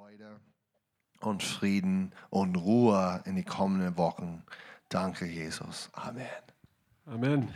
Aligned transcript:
Freude 0.00 0.40
und 1.20 1.42
Frieden 1.42 2.14
und 2.30 2.56
Ruhe 2.56 3.20
in 3.26 3.36
die 3.36 3.42
kommenden 3.42 3.98
Wochen. 3.98 4.42
Danke, 4.88 5.26
Jesus. 5.26 5.90
Amen. 5.92 6.24
Amen. 7.04 7.52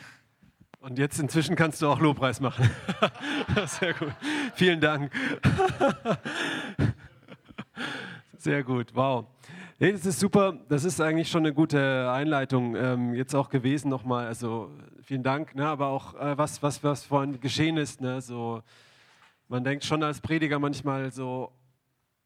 Und 0.80 0.98
jetzt 0.98 1.18
inzwischen 1.18 1.56
kannst 1.56 1.80
du 1.80 1.88
auch 1.88 2.00
Lobpreis 2.00 2.40
machen. 2.40 2.68
Sehr 3.66 3.94
gut. 3.94 4.12
Vielen 4.56 4.78
Dank. 4.78 5.10
Sehr 8.36 8.62
gut. 8.62 8.94
Wow. 8.94 9.24
Nee, 9.78 9.92
das 9.92 10.04
ist 10.04 10.20
super. 10.20 10.52
Das 10.68 10.84
ist 10.84 11.00
eigentlich 11.00 11.30
schon 11.30 11.46
eine 11.46 11.54
gute 11.54 12.12
Einleitung 12.12 12.76
ähm, 12.76 13.14
jetzt 13.14 13.34
auch 13.34 13.48
gewesen 13.48 13.88
nochmal. 13.88 14.26
Also 14.26 14.70
vielen 15.02 15.22
Dank. 15.22 15.54
Ne? 15.54 15.66
Aber 15.66 15.86
auch 15.86 16.14
äh, 16.16 16.36
was, 16.36 16.62
was, 16.62 16.84
was 16.84 17.04
vorhin 17.04 17.40
geschehen 17.40 17.78
ist. 17.78 18.02
Ne? 18.02 18.20
So, 18.20 18.62
man 19.48 19.64
denkt 19.64 19.82
schon 19.82 20.02
als 20.02 20.20
Prediger 20.20 20.58
manchmal 20.58 21.10
so, 21.10 21.50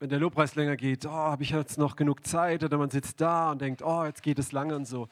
wenn 0.00 0.08
der 0.08 0.20
Lobpreis 0.20 0.54
länger 0.54 0.76
geht, 0.76 1.06
oh, 1.06 1.10
habe 1.10 1.42
ich 1.42 1.50
jetzt 1.50 1.76
noch 1.76 1.96
genug 1.96 2.24
Zeit? 2.26 2.62
Oder 2.62 2.78
man 2.78 2.90
sitzt 2.90 3.20
da 3.20 3.50
und 3.50 3.60
denkt, 3.60 3.82
oh, 3.82 4.04
jetzt 4.04 4.22
geht 4.22 4.38
es 4.38 4.52
lange 4.52 4.76
und 4.76 4.86
so. 4.86 5.02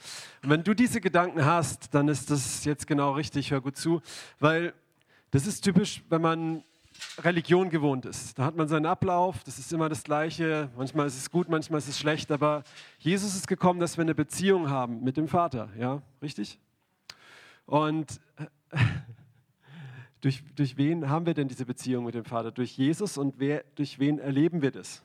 Und 0.43 0.51
wenn 0.51 0.63
du 0.63 0.75
diese 0.75 1.01
Gedanken 1.01 1.45
hast, 1.45 1.93
dann 1.95 2.09
ist 2.09 2.31
das 2.31 2.65
jetzt 2.65 2.87
genau 2.87 3.13
richtig, 3.13 3.51
hör 3.51 3.61
gut 3.61 3.77
zu, 3.77 4.01
weil 4.39 4.73
das 5.33 5.47
ist 5.47 5.63
typisch, 5.63 6.03
wenn 6.09 6.23
man 6.23 6.63
Religion 7.19 7.69
gewohnt 7.69 8.07
ist. 8.07 8.39
Da 8.39 8.45
hat 8.45 8.57
man 8.57 8.69
seinen 8.69 8.87
Ablauf, 8.87 9.43
das 9.45 9.59
ist 9.59 9.73
immer 9.73 9.89
das 9.89 10.05
Gleiche. 10.05 10.71
Manchmal 10.77 11.07
ist 11.07 11.17
es 11.17 11.31
gut, 11.31 11.49
manchmal 11.49 11.79
ist 11.79 11.89
es 11.89 11.99
schlecht, 11.99 12.31
aber 12.31 12.63
Jesus 12.99 13.35
ist 13.35 13.49
gekommen, 13.49 13.81
dass 13.81 13.97
wir 13.99 14.03
eine 14.03 14.15
Beziehung 14.15 14.71
haben 14.71 15.03
mit 15.03 15.17
dem 15.17 15.29
Vater, 15.29 15.69
ja, 15.79 16.01
richtig? 16.23 16.59
Und 17.67 18.21
durch, 20.21 20.43
durch 20.55 20.77
wen 20.77 21.09
haben 21.09 21.27
wir 21.27 21.35
denn 21.35 21.49
diese 21.49 21.67
Beziehung 21.67 22.05
mit 22.05 22.15
dem 22.15 22.25
Vater? 22.25 22.51
Durch 22.51 22.77
Jesus 22.77 23.19
und 23.19 23.39
wer, 23.39 23.65
durch 23.75 23.99
wen 23.99 24.19
erleben 24.19 24.63
wir 24.63 24.71
das? 24.71 25.03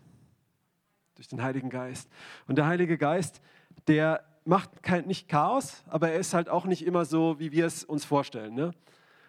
Durch 1.16 1.28
den 1.28 1.42
Heiligen 1.42 1.70
Geist. 1.70 2.09
Und 2.48 2.58
der 2.58 2.66
Heilige 2.66 2.98
Geist, 2.98 3.42
der 3.88 4.23
macht 4.45 4.81
kein, 4.81 5.06
nicht 5.06 5.28
Chaos, 5.28 5.84
aber 5.88 6.09
er 6.09 6.20
ist 6.20 6.34
halt 6.34 6.50
auch 6.50 6.66
nicht 6.66 6.86
immer 6.86 7.06
so, 7.06 7.40
wie 7.40 7.52
wir 7.52 7.66
es 7.66 7.84
uns 7.84 8.06
vorstellen. 8.06 8.56
Ne? 8.56 8.72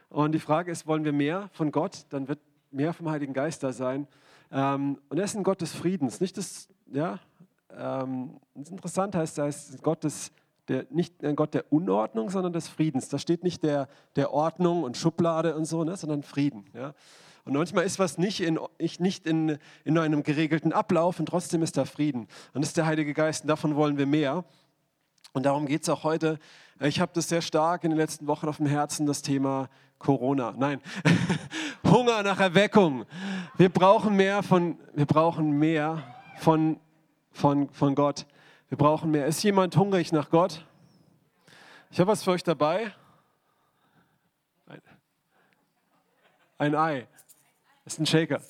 Und 0.09 0.33
die 0.33 0.39
Frage 0.39 0.71
ist, 0.71 0.87
wollen 0.87 1.05
wir 1.05 1.13
mehr 1.13 1.49
von 1.53 1.73
Gott? 1.73 2.07
Dann 2.11 2.29
wird 2.29 2.41
mehr 2.71 2.93
vom 2.93 3.11
Heiligen 3.11 3.33
Geist 3.33 3.63
da 3.63 3.73
sein. 3.73 4.07
Ähm, 4.51 4.99
und 5.09 5.19
er 5.19 5.25
ist 5.25 5.37
ein 5.37 5.43
Gott 5.43 5.61
des 5.61 5.75
Friedens, 5.75 6.21
nicht 6.21 6.37
des, 6.37 6.69
ja, 6.93 7.19
ähm, 7.71 8.39
das 8.55 8.65
ist 8.65 8.73
interessant 8.73 9.15
heißt, 9.15 9.39
er 9.39 9.49
ist 9.49 9.83
Gott 9.83 10.05
des 10.05 10.33
der, 10.69 10.87
nicht 10.91 11.25
ein 11.25 11.37
Gott 11.37 11.55
der 11.55 11.73
Unordnung, 11.73 12.31
sondern 12.31 12.53
des 12.53 12.69
Friedens. 12.69 13.09
Da 13.09 13.19
steht 13.19 13.43
nicht 13.43 13.63
der, 13.63 13.89
der 14.17 14.33
Ordnung 14.33 14.85
und 14.85 14.97
Schublade 14.97 15.57
und 15.57 15.65
so, 15.65 15.85
ne, 15.85 15.97
sondern 15.97 16.23
Frieden. 16.23 16.65
Ja. 16.75 16.95
Und 17.45 17.55
manchmal 17.55 17.85
ist 17.85 17.99
was 17.99 18.19
nicht, 18.19 18.41
in, 18.41 18.59
nicht 18.99 19.27
in, 19.27 19.59
in 19.85 19.99
einem 19.99 20.23
geregelten 20.23 20.73
Ablauf 20.73 21.19
und 21.19 21.27
trotzdem 21.27 21.63
ist 21.63 21.77
da 21.77 21.85
Frieden. 21.85 22.29
Und 22.55 22.63
das 22.63 22.69
ist 22.69 22.77
der 22.77 22.87
Heilige 22.87 23.15
Geist 23.15 23.43
und 23.43 23.49
davon 23.49 23.75
wollen 23.75 23.99
wir 23.99 24.07
mehr. 24.07 24.45
Und 25.33 25.47
darum 25.47 25.67
geht 25.67 25.83
es 25.83 25.89
auch 25.89 26.05
heute. 26.05 26.39
Ich 26.81 27.01
habe 27.01 27.13
das 27.15 27.29
sehr 27.29 27.43
stark 27.43 27.85
in 27.85 27.91
den 27.91 27.99
letzten 27.99 28.27
Wochen 28.27 28.49
auf 28.49 28.59
dem 28.59 28.67
Herzen, 28.67 29.07
das 29.07 29.23
Thema 29.23 29.69
Corona. 29.99 30.55
Nein, 30.57 30.81
Hunger 31.85 32.23
nach 32.23 32.39
Erweckung. 32.39 33.07
Wir 33.57 33.69
brauchen 33.69 34.15
mehr 34.15 34.43
von, 34.43 34.79
wir 34.95 35.07
brauchen 35.07 35.59
mehr 35.59 36.03
von, 36.39 36.79
von, 37.31 37.71
von 37.71 37.95
Gott. 37.95 38.27
Wir 38.73 38.79
brauchen 38.79 39.11
mehr. 39.11 39.27
Ist 39.27 39.43
jemand 39.43 39.77
hungrig 39.77 40.13
nach 40.13 40.31
Gott? 40.31 40.65
Ich 41.91 42.01
habe 42.01 42.11
was 42.11 42.25
für 42.25 42.31
euch 42.31 42.43
dabei. 42.43 42.91
Ein, 44.67 44.81
ein 46.57 46.75
Ei. 46.75 47.07
Das 47.85 47.93
ist 47.93 47.99
ein 47.99 48.07
Shaker. 48.07 48.41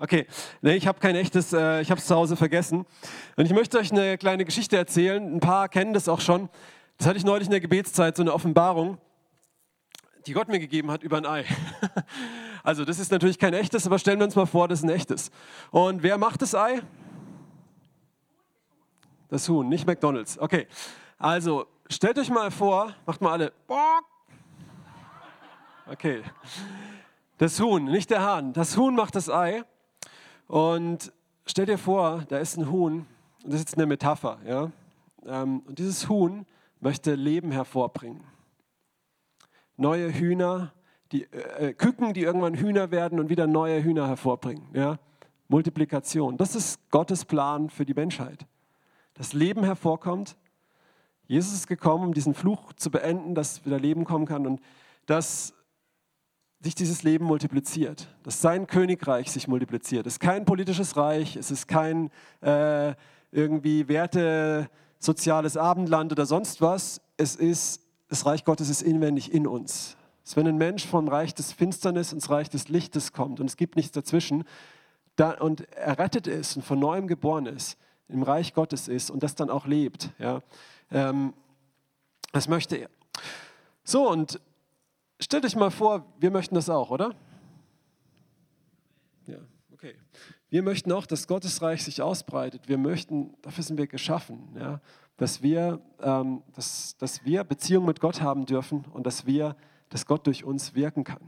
Okay, 0.00 0.26
nee, 0.60 0.74
ich 0.74 0.88
habe 0.88 0.98
kein 0.98 1.14
echtes, 1.14 1.52
äh, 1.52 1.82
ich 1.82 1.92
habe 1.92 2.00
es 2.00 2.08
zu 2.08 2.16
Hause 2.16 2.34
vergessen. 2.34 2.84
Und 3.36 3.44
ich 3.46 3.52
möchte 3.52 3.78
euch 3.78 3.92
eine 3.92 4.18
kleine 4.18 4.44
Geschichte 4.44 4.76
erzählen. 4.76 5.36
Ein 5.36 5.38
paar 5.38 5.68
kennen 5.68 5.92
das 5.92 6.08
auch 6.08 6.20
schon. 6.20 6.48
Das 6.96 7.06
hatte 7.06 7.16
ich 7.16 7.24
neulich 7.24 7.46
in 7.46 7.52
der 7.52 7.60
Gebetszeit, 7.60 8.16
so 8.16 8.24
eine 8.24 8.34
Offenbarung, 8.34 8.98
die 10.26 10.32
Gott 10.32 10.48
mir 10.48 10.58
gegeben 10.58 10.90
hat 10.90 11.04
über 11.04 11.18
ein 11.18 11.26
Ei. 11.26 11.44
Also 12.64 12.84
das 12.84 12.98
ist 12.98 13.12
natürlich 13.12 13.38
kein 13.38 13.54
echtes, 13.54 13.86
aber 13.86 14.00
stellen 14.00 14.18
wir 14.18 14.24
uns 14.24 14.34
mal 14.34 14.44
vor, 14.44 14.66
das 14.66 14.80
ist 14.80 14.84
ein 14.84 14.90
echtes. 14.90 15.30
Und 15.70 16.02
wer 16.02 16.18
macht 16.18 16.42
das 16.42 16.56
Ei? 16.56 16.82
Das 19.28 19.46
Huhn, 19.48 19.68
nicht 19.68 19.86
McDonald's. 19.86 20.38
Okay, 20.38 20.66
also 21.18 21.66
stellt 21.90 22.18
euch 22.18 22.30
mal 22.30 22.50
vor, 22.50 22.94
macht 23.04 23.20
mal 23.20 23.32
alle. 23.32 23.52
Okay, 25.86 26.22
das 27.36 27.60
Huhn, 27.60 27.84
nicht 27.84 28.10
der 28.10 28.22
Hahn. 28.22 28.54
Das 28.54 28.76
Huhn 28.78 28.94
macht 28.94 29.14
das 29.14 29.28
Ei. 29.28 29.64
Und 30.46 31.12
stell 31.44 31.66
dir 31.66 31.76
vor, 31.76 32.24
da 32.28 32.38
ist 32.38 32.56
ein 32.56 32.70
Huhn, 32.70 33.06
und 33.44 33.52
das 33.52 33.56
ist 33.56 33.68
jetzt 33.68 33.74
eine 33.76 33.86
Metapher, 33.86 34.38
ja. 34.46 34.70
Ähm, 35.26 35.60
und 35.66 35.78
dieses 35.78 36.08
Huhn 36.08 36.46
möchte 36.80 37.14
Leben 37.14 37.50
hervorbringen. 37.50 38.24
Neue 39.76 40.10
Hühner, 40.10 40.72
die 41.12 41.24
äh, 41.24 41.68
äh, 41.68 41.72
Küken, 41.74 42.14
die 42.14 42.22
irgendwann 42.22 42.54
Hühner 42.54 42.90
werden 42.90 43.20
und 43.20 43.28
wieder 43.28 43.46
neue 43.46 43.82
Hühner 43.82 44.08
hervorbringen. 44.08 44.68
Ja? 44.72 44.98
Multiplikation. 45.48 46.38
Das 46.38 46.54
ist 46.54 46.90
Gottes 46.90 47.24
Plan 47.26 47.68
für 47.68 47.84
die 47.84 47.94
Menschheit 47.94 48.46
das 49.18 49.32
Leben 49.32 49.64
hervorkommt. 49.64 50.36
Jesus 51.26 51.52
ist 51.52 51.66
gekommen, 51.66 52.04
um 52.04 52.14
diesen 52.14 52.34
Fluch 52.34 52.72
zu 52.72 52.90
beenden, 52.90 53.34
dass 53.34 53.66
wieder 53.66 53.78
Leben 53.78 54.04
kommen 54.04 54.26
kann 54.26 54.46
und 54.46 54.60
dass 55.06 55.52
sich 56.60 56.74
dieses 56.74 57.02
Leben 57.02 57.24
multipliziert, 57.24 58.08
dass 58.22 58.40
sein 58.40 58.66
Königreich 58.66 59.30
sich 59.30 59.46
multipliziert. 59.46 60.06
Es 60.06 60.14
ist 60.14 60.20
kein 60.20 60.44
politisches 60.44 60.96
Reich, 60.96 61.36
es 61.36 61.50
ist 61.50 61.68
kein 61.68 62.10
äh, 62.40 62.94
irgendwie 63.30 63.88
Werte, 63.88 64.70
soziales 64.98 65.56
Abendland 65.56 66.12
oder 66.12 66.24
sonst 66.24 66.60
was. 66.60 67.00
Es 67.16 67.36
ist, 67.36 67.82
das 68.08 68.24
Reich 68.24 68.44
Gottes 68.44 68.70
ist 68.70 68.82
inwendig 68.82 69.32
in 69.32 69.46
uns. 69.46 69.96
Es 70.24 70.30
ist, 70.30 70.36
wenn 70.36 70.46
ein 70.46 70.58
Mensch 70.58 70.86
vom 70.86 71.08
Reich 71.08 71.34
des 71.34 71.52
Finsternis 71.52 72.12
ins 72.12 72.30
Reich 72.30 72.50
des 72.50 72.68
Lichtes 72.68 73.12
kommt 73.12 73.40
und 73.40 73.46
es 73.46 73.56
gibt 73.56 73.76
nichts 73.76 73.92
dazwischen 73.92 74.44
da, 75.16 75.32
und 75.32 75.70
errettet 75.72 76.26
ist 76.26 76.56
und 76.56 76.62
von 76.62 76.78
neuem 76.78 77.06
geboren 77.06 77.46
ist, 77.46 77.76
im 78.08 78.22
Reich 78.22 78.54
Gottes 78.54 78.88
ist 78.88 79.10
und 79.10 79.22
das 79.22 79.34
dann 79.34 79.50
auch 79.50 79.66
lebt. 79.66 80.10
Ja. 80.18 80.42
Ähm, 80.90 81.34
das 82.32 82.48
möchte 82.48 82.76
er. 82.76 82.90
So, 83.84 84.08
und 84.08 84.40
stellt 85.20 85.44
euch 85.44 85.56
mal 85.56 85.70
vor, 85.70 86.04
wir 86.18 86.30
möchten 86.30 86.54
das 86.54 86.68
auch, 86.68 86.90
oder? 86.90 87.14
Ja, 89.26 89.38
okay. 89.72 89.94
Wir 90.50 90.62
möchten 90.62 90.92
auch, 90.92 91.06
dass 91.06 91.26
Gottes 91.26 91.60
Reich 91.62 91.84
sich 91.84 92.02
ausbreitet. 92.02 92.68
Wir 92.68 92.78
möchten, 92.78 93.34
dafür 93.42 93.64
sind 93.64 93.76
wir 93.78 93.86
geschaffen, 93.86 94.48
ja, 94.58 94.80
dass, 95.16 95.42
wir, 95.42 95.80
ähm, 96.00 96.42
dass, 96.54 96.96
dass 96.96 97.24
wir 97.24 97.44
Beziehung 97.44 97.84
mit 97.84 98.00
Gott 98.00 98.20
haben 98.20 98.46
dürfen 98.46 98.84
und 98.92 99.06
dass 99.06 99.26
wir, 99.26 99.56
dass 99.88 100.06
Gott 100.06 100.26
durch 100.26 100.44
uns 100.44 100.74
wirken 100.74 101.04
kann. 101.04 101.20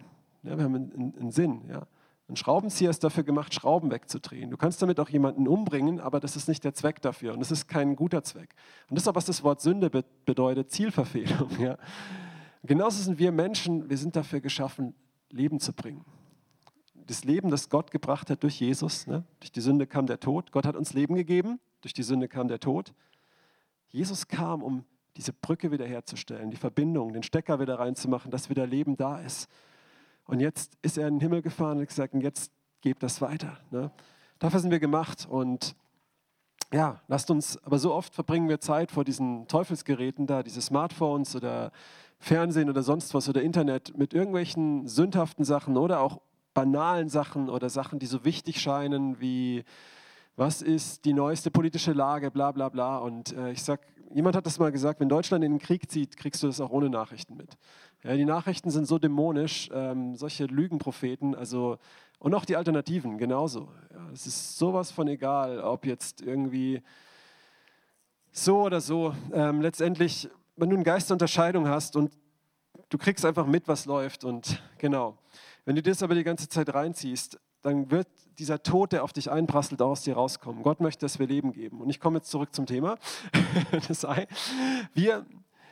Ja, 0.42 0.56
wir 0.56 0.64
haben 0.64 0.74
einen, 0.74 1.14
einen 1.18 1.30
Sinn. 1.30 1.62
Ja. 1.68 1.86
Ein 2.30 2.36
Schraubenzieher 2.36 2.90
ist 2.90 3.02
dafür 3.02 3.24
gemacht, 3.24 3.52
Schrauben 3.52 3.90
wegzudrehen. 3.90 4.50
Du 4.50 4.56
kannst 4.56 4.80
damit 4.80 5.00
auch 5.00 5.08
jemanden 5.08 5.48
umbringen, 5.48 5.98
aber 5.98 6.20
das 6.20 6.36
ist 6.36 6.46
nicht 6.46 6.62
der 6.62 6.72
Zweck 6.74 7.02
dafür 7.02 7.32
und 7.32 7.40
das 7.40 7.50
ist 7.50 7.66
kein 7.66 7.96
guter 7.96 8.22
Zweck. 8.22 8.54
Und 8.88 8.94
das 8.94 9.02
ist 9.02 9.08
auch, 9.08 9.16
was 9.16 9.24
das 9.24 9.42
Wort 9.42 9.60
Sünde 9.60 9.90
bedeutet, 9.90 10.70
Zielverfehlung. 10.70 11.50
Ja. 11.60 11.76
Genauso 12.62 13.02
sind 13.02 13.18
wir 13.18 13.32
Menschen, 13.32 13.90
wir 13.90 13.98
sind 13.98 14.14
dafür 14.16 14.40
geschaffen, 14.40 14.94
Leben 15.30 15.60
zu 15.60 15.72
bringen. 15.72 16.04
Das 16.94 17.24
Leben, 17.24 17.50
das 17.50 17.68
Gott 17.68 17.90
gebracht 17.90 18.30
hat 18.30 18.42
durch 18.42 18.60
Jesus, 18.60 19.06
ne? 19.06 19.24
durch 19.40 19.50
die 19.50 19.60
Sünde 19.60 19.86
kam 19.86 20.06
der 20.06 20.20
Tod. 20.20 20.52
Gott 20.52 20.66
hat 20.66 20.76
uns 20.76 20.92
Leben 20.92 21.16
gegeben, 21.16 21.58
durch 21.80 21.94
die 21.94 22.02
Sünde 22.02 22.28
kam 22.28 22.48
der 22.48 22.60
Tod. 22.60 22.94
Jesus 23.88 24.28
kam, 24.28 24.62
um 24.62 24.84
diese 25.16 25.32
Brücke 25.32 25.72
wiederherzustellen, 25.72 26.50
die 26.50 26.56
Verbindung, 26.56 27.12
den 27.12 27.22
Stecker 27.24 27.58
wieder 27.58 27.78
reinzumachen, 27.78 28.30
dass 28.30 28.50
wieder 28.50 28.66
Leben 28.66 28.96
da 28.96 29.18
ist. 29.18 29.48
Und 30.30 30.38
jetzt 30.38 30.78
ist 30.80 30.96
er 30.96 31.08
in 31.08 31.14
den 31.14 31.20
Himmel 31.20 31.42
gefahren 31.42 31.78
und 31.78 31.88
gesagt, 31.88 32.14
und 32.14 32.20
jetzt 32.20 32.52
gebt 32.82 33.02
das 33.02 33.20
weiter. 33.20 33.58
Ne? 33.72 33.90
Dafür 34.38 34.60
sind 34.60 34.70
wir 34.70 34.78
gemacht. 34.78 35.26
Und 35.28 35.74
ja, 36.72 37.00
lasst 37.08 37.32
uns, 37.32 37.58
aber 37.64 37.80
so 37.80 37.92
oft 37.92 38.14
verbringen 38.14 38.48
wir 38.48 38.60
Zeit 38.60 38.92
vor 38.92 39.02
diesen 39.02 39.48
Teufelsgeräten 39.48 40.28
da, 40.28 40.44
diese 40.44 40.62
Smartphones 40.62 41.34
oder 41.34 41.72
Fernsehen 42.20 42.70
oder 42.70 42.84
sonst 42.84 43.12
was 43.12 43.28
oder 43.28 43.42
Internet 43.42 43.98
mit 43.98 44.14
irgendwelchen 44.14 44.86
sündhaften 44.86 45.44
Sachen 45.44 45.76
oder 45.76 45.98
auch 45.98 46.20
banalen 46.54 47.08
Sachen 47.08 47.50
oder 47.50 47.68
Sachen, 47.68 47.98
die 47.98 48.06
so 48.06 48.24
wichtig 48.24 48.60
scheinen 48.60 49.20
wie 49.20 49.64
was 50.36 50.62
ist 50.62 51.04
die 51.06 51.12
neueste 51.12 51.50
politische 51.50 51.92
Lage, 51.92 52.30
bla 52.30 52.52
bla 52.52 52.68
bla. 52.68 52.98
Und 52.98 53.32
äh, 53.32 53.50
ich 53.50 53.64
sag, 53.64 53.80
jemand 54.14 54.36
hat 54.36 54.46
das 54.46 54.60
mal 54.60 54.70
gesagt, 54.70 55.00
wenn 55.00 55.08
Deutschland 55.08 55.44
in 55.44 55.52
den 55.52 55.58
Krieg 55.58 55.90
zieht, 55.90 56.16
kriegst 56.16 56.40
du 56.42 56.46
das 56.46 56.60
auch 56.60 56.70
ohne 56.70 56.88
Nachrichten 56.88 57.36
mit. 57.36 57.58
Ja, 58.02 58.16
die 58.16 58.24
Nachrichten 58.24 58.70
sind 58.70 58.86
so 58.86 58.98
dämonisch, 58.98 59.68
ähm, 59.74 60.16
solche 60.16 60.46
Lügenpropheten, 60.46 61.34
also 61.34 61.78
und 62.18 62.34
auch 62.34 62.44
die 62.44 62.56
Alternativen 62.56 63.18
genauso. 63.18 63.68
Ja, 63.92 64.10
es 64.12 64.26
ist 64.26 64.58
sowas 64.58 64.90
von 64.90 65.08
egal, 65.08 65.60
ob 65.60 65.86
jetzt 65.86 66.20
irgendwie 66.20 66.82
so 68.32 68.62
oder 68.62 68.80
so. 68.80 69.14
Ähm, 69.32 69.60
letztendlich, 69.60 70.28
wenn 70.56 70.70
du 70.70 70.76
eine 70.76 70.84
Geisterunterscheidung 70.84 71.68
hast 71.68 71.96
und 71.96 72.12
du 72.88 72.98
kriegst 72.98 73.24
einfach 73.24 73.46
mit, 73.46 73.68
was 73.68 73.86
läuft 73.86 74.24
und 74.24 74.62
genau. 74.78 75.18
Wenn 75.64 75.76
du 75.76 75.82
das 75.82 76.02
aber 76.02 76.14
die 76.14 76.24
ganze 76.24 76.48
Zeit 76.48 76.72
reinziehst, 76.72 77.38
dann 77.62 77.90
wird 77.90 78.08
dieser 78.38 78.62
Tod, 78.62 78.92
der 78.92 79.04
auf 79.04 79.12
dich 79.12 79.30
einprasselt, 79.30 79.82
auch 79.82 79.90
aus 79.90 80.02
dir 80.02 80.14
rauskommen. 80.14 80.62
Gott 80.62 80.80
möchte, 80.80 81.04
dass 81.04 81.18
wir 81.18 81.26
Leben 81.26 81.52
geben. 81.52 81.80
Und 81.80 81.90
ich 81.90 82.00
komme 82.00 82.18
jetzt 82.18 82.30
zurück 82.30 82.54
zum 82.54 82.64
Thema. 82.64 82.96
das 83.88 84.04
Ei. 84.04 84.26
Wir, 84.94 85.26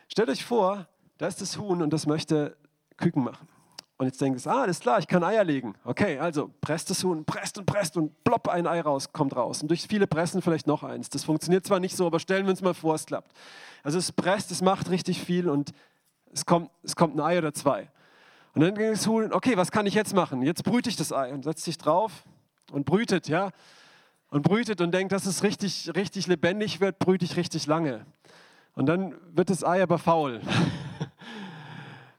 stellt 0.08 0.28
euch 0.28 0.44
vor, 0.44 0.86
da 1.18 1.26
ist 1.26 1.40
das 1.40 1.58
Huhn 1.58 1.82
und 1.82 1.92
das 1.92 2.06
möchte 2.06 2.56
Küken 2.96 3.24
machen. 3.24 3.46
Und 3.98 4.06
jetzt 4.06 4.20
denkt 4.20 4.38
es, 4.38 4.46
ah, 4.46 4.62
alles 4.62 4.78
klar, 4.78 5.00
ich 5.00 5.08
kann 5.08 5.24
Eier 5.24 5.42
legen. 5.42 5.74
Okay, 5.82 6.18
also 6.20 6.52
presst 6.60 6.88
das 6.88 7.02
Huhn, 7.02 7.24
presst 7.24 7.58
und 7.58 7.66
presst 7.66 7.96
und 7.96 8.22
plopp, 8.22 8.48
ein 8.48 8.68
Ei 8.68 8.80
raus, 8.80 9.12
kommt 9.12 9.34
raus. 9.34 9.60
Und 9.60 9.68
durch 9.68 9.88
viele 9.88 10.06
Pressen 10.06 10.40
vielleicht 10.40 10.68
noch 10.68 10.84
eins. 10.84 11.08
Das 11.08 11.24
funktioniert 11.24 11.66
zwar 11.66 11.80
nicht 11.80 11.96
so, 11.96 12.06
aber 12.06 12.20
stellen 12.20 12.46
wir 12.46 12.50
uns 12.50 12.62
mal 12.62 12.74
vor, 12.74 12.94
es 12.94 13.06
klappt. 13.06 13.32
Also 13.82 13.98
es 13.98 14.12
presst, 14.12 14.52
es 14.52 14.62
macht 14.62 14.88
richtig 14.90 15.20
viel 15.20 15.48
und 15.48 15.72
es 16.32 16.46
kommt, 16.46 16.70
es 16.84 16.94
kommt 16.94 17.16
ein 17.16 17.20
Ei 17.20 17.38
oder 17.38 17.52
zwei. 17.52 17.90
Und 18.54 18.62
dann 18.62 18.74
ging 18.76 18.90
das 18.92 19.04
Huhn, 19.08 19.32
okay, 19.32 19.56
was 19.56 19.72
kann 19.72 19.86
ich 19.86 19.94
jetzt 19.94 20.14
machen? 20.14 20.42
Jetzt 20.42 20.62
brüte 20.62 20.88
ich 20.88 20.96
das 20.96 21.12
Ei 21.12 21.32
und 21.32 21.42
setzt 21.42 21.64
sich 21.64 21.76
drauf 21.76 22.24
und 22.70 22.86
brütet, 22.86 23.26
ja. 23.28 23.50
Und 24.30 24.42
brütet 24.42 24.80
und 24.80 24.92
denkt, 24.92 25.10
dass 25.10 25.26
es 25.26 25.42
richtig, 25.42 25.90
richtig 25.96 26.28
lebendig 26.28 26.80
wird, 26.80 27.00
brüte 27.00 27.24
ich 27.24 27.36
richtig 27.36 27.66
lange. 27.66 28.06
Und 28.74 28.86
dann 28.86 29.16
wird 29.32 29.50
das 29.50 29.64
Ei 29.64 29.82
aber 29.82 29.98
faul. 29.98 30.40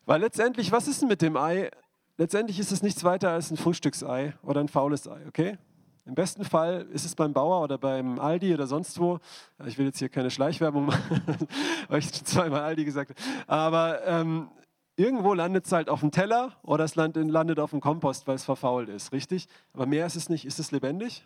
Weil 0.10 0.22
letztendlich, 0.22 0.72
was 0.72 0.88
ist 0.88 1.04
denn 1.04 1.08
mit 1.08 1.22
dem 1.22 1.38
Ei? 1.38 1.70
Letztendlich 2.18 2.58
ist 2.58 2.72
es 2.72 2.82
nichts 2.82 3.04
weiter 3.04 3.30
als 3.30 3.52
ein 3.52 3.58
Frühstücksei 3.58 4.34
oder 4.42 4.60
ein 4.60 4.68
faules 4.68 5.08
Ei, 5.08 5.22
okay? 5.28 5.60
Im 6.08 6.16
besten 6.16 6.44
Fall 6.46 6.88
ist 6.92 7.06
es 7.06 7.14
beim 7.14 7.32
Bauer 7.32 7.62
oder 7.62 7.78
beim 7.78 8.18
Aldi 8.18 8.56
oder 8.56 8.66
sonst 8.66 9.00
wo. 9.00 9.20
Ich 9.68 9.78
will 9.78 9.86
jetzt 9.86 10.00
hier 10.00 10.10
keine 10.10 10.32
Schleichwerbung 10.32 10.88
machen, 10.88 11.22
weil 11.90 12.00
ich 12.00 12.12
zweimal 12.12 12.62
Aldi 12.62 12.86
gesagt 12.86 13.12
habe. 13.12 13.48
Aber 13.48 14.04
ähm, 14.08 14.50
irgendwo 14.96 15.36
landet 15.36 15.68
es 15.68 15.72
halt 15.72 15.90
auf 15.90 16.00
dem 16.00 16.10
Teller 16.10 16.54
oder 16.64 16.86
es 16.86 16.96
landet 16.96 17.60
auf 17.60 17.70
dem 17.70 17.80
Kompost, 17.80 18.26
weil 18.26 18.34
es 18.34 18.46
verfault 18.46 18.90
ist, 18.90 19.12
richtig? 19.12 19.48
Aber 19.74 19.86
mehr 19.86 20.08
ist 20.08 20.16
es 20.16 20.28
nicht. 20.28 20.44
Ist 20.44 20.58
es 20.58 20.72
lebendig? 20.72 21.24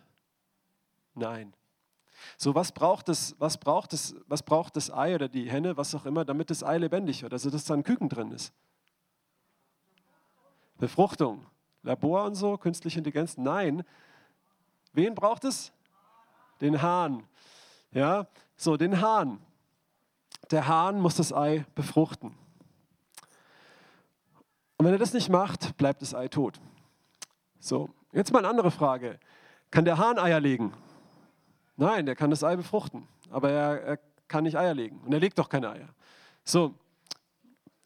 Nein. 1.15 1.53
So, 2.37 2.53
was 2.53 2.73
braucht, 2.73 3.07
es, 3.07 3.33
was, 3.39 3.57
braucht 3.57 3.93
es, 3.93 4.13
was 4.27 4.43
braucht 4.43 4.75
das 4.75 4.91
Ei 4.91 5.15
oder 5.15 5.29
die 5.29 5.49
Henne, 5.49 5.77
was 5.77 5.95
auch 5.95 6.05
immer, 6.05 6.25
damit 6.25 6.49
das 6.49 6.65
Ei 6.65 6.79
lebendig 6.79 7.23
wird? 7.23 7.31
Also, 7.31 7.49
dass 7.49 7.63
da 7.63 7.75
ein 7.75 7.83
Küken 7.83 8.09
drin 8.09 8.33
ist. 8.33 8.51
Befruchtung, 10.83 11.45
Labor 11.81 12.25
und 12.25 12.35
so, 12.35 12.57
künstliche 12.57 12.97
Intelligenz. 12.97 13.37
Nein. 13.37 13.85
Wen 14.91 15.15
braucht 15.15 15.45
es? 15.45 15.71
Den 16.59 16.81
Hahn. 16.81 17.23
Ja, 17.91 18.27
so, 18.57 18.75
den 18.75 18.99
Hahn. 18.99 19.39
Der 20.51 20.67
Hahn 20.67 20.99
muss 20.99 21.15
das 21.15 21.31
Ei 21.31 21.65
befruchten. 21.73 22.35
Und 24.75 24.85
wenn 24.85 24.91
er 24.91 24.97
das 24.97 25.13
nicht 25.13 25.29
macht, 25.29 25.77
bleibt 25.77 26.01
das 26.01 26.13
Ei 26.13 26.27
tot. 26.27 26.59
So, 27.61 27.89
jetzt 28.11 28.33
mal 28.33 28.39
eine 28.39 28.49
andere 28.49 28.69
Frage. 28.69 29.21
Kann 29.71 29.85
der 29.85 29.97
Hahn 29.97 30.19
Eier 30.19 30.41
legen? 30.41 30.73
Nein, 31.77 32.05
der 32.05 32.17
kann 32.17 32.29
das 32.29 32.43
Ei 32.43 32.57
befruchten, 32.57 33.07
aber 33.29 33.49
er, 33.51 33.83
er 33.83 33.99
kann 34.27 34.43
nicht 34.43 34.57
Eier 34.57 34.73
legen. 34.73 34.99
Und 35.05 35.13
er 35.13 35.21
legt 35.21 35.39
doch 35.39 35.47
keine 35.47 35.69
Eier. 35.69 35.87
So, 36.43 36.75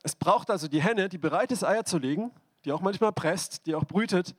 es 0.02 0.16
braucht 0.16 0.50
also 0.50 0.68
die 0.68 0.82
Henne, 0.82 1.10
die 1.10 1.20
bereit 1.20 1.52
ist, 1.52 1.64
Eier 1.64 1.86
zu 1.86 2.00
legen, 2.00 2.32
die 2.68 2.74
auch 2.74 2.82
manchmal 2.82 3.14
presst, 3.14 3.66
die 3.66 3.76
auch 3.76 3.86
brütet, 3.86 4.36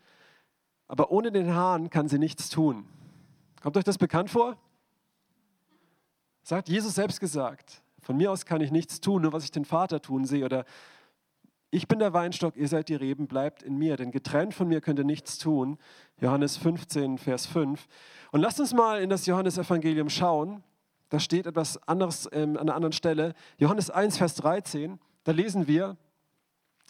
aber 0.86 1.10
ohne 1.10 1.32
den 1.32 1.54
Hahn 1.54 1.88
kann 1.88 2.08
sie 2.08 2.18
nichts 2.18 2.50
tun. 2.50 2.84
Kommt 3.62 3.78
euch 3.78 3.84
das 3.84 3.96
bekannt 3.96 4.28
vor? 4.28 4.58
Sagt 6.42 6.68
Jesus 6.68 6.94
selbst 6.94 7.20
gesagt, 7.20 7.82
von 8.02 8.18
mir 8.18 8.30
aus 8.30 8.44
kann 8.44 8.60
ich 8.60 8.70
nichts 8.70 9.00
tun, 9.00 9.22
nur 9.22 9.32
was 9.32 9.44
ich 9.44 9.50
den 9.50 9.64
Vater 9.64 10.02
tun 10.02 10.26
sehe. 10.26 10.44
Oder 10.44 10.66
ich 11.70 11.88
bin 11.88 12.00
der 12.00 12.12
Weinstock, 12.12 12.54
ihr 12.54 12.68
seid 12.68 12.90
die 12.90 12.96
Reben, 12.96 13.28
bleibt 13.28 13.62
in 13.62 13.78
mir, 13.78 13.96
denn 13.96 14.10
getrennt 14.10 14.52
von 14.52 14.68
mir 14.68 14.82
könnt 14.82 14.98
ihr 14.98 15.06
nichts 15.06 15.38
tun. 15.38 15.78
Johannes 16.20 16.58
15, 16.58 17.16
Vers 17.16 17.46
5. 17.46 17.86
Und 18.30 18.42
lasst 18.42 18.60
uns 18.60 18.74
mal 18.74 19.00
in 19.00 19.08
das 19.08 19.24
Johannesevangelium 19.24 20.10
schauen. 20.10 20.62
Da 21.08 21.18
steht 21.18 21.46
etwas 21.46 21.82
anderes 21.88 22.28
ähm, 22.32 22.58
an 22.58 22.68
einer 22.68 22.74
anderen 22.74 22.92
Stelle. 22.92 23.32
Johannes 23.56 23.88
1, 23.88 24.18
Vers 24.18 24.34
13, 24.34 24.98
da 25.24 25.32
lesen 25.32 25.66
wir, 25.66 25.96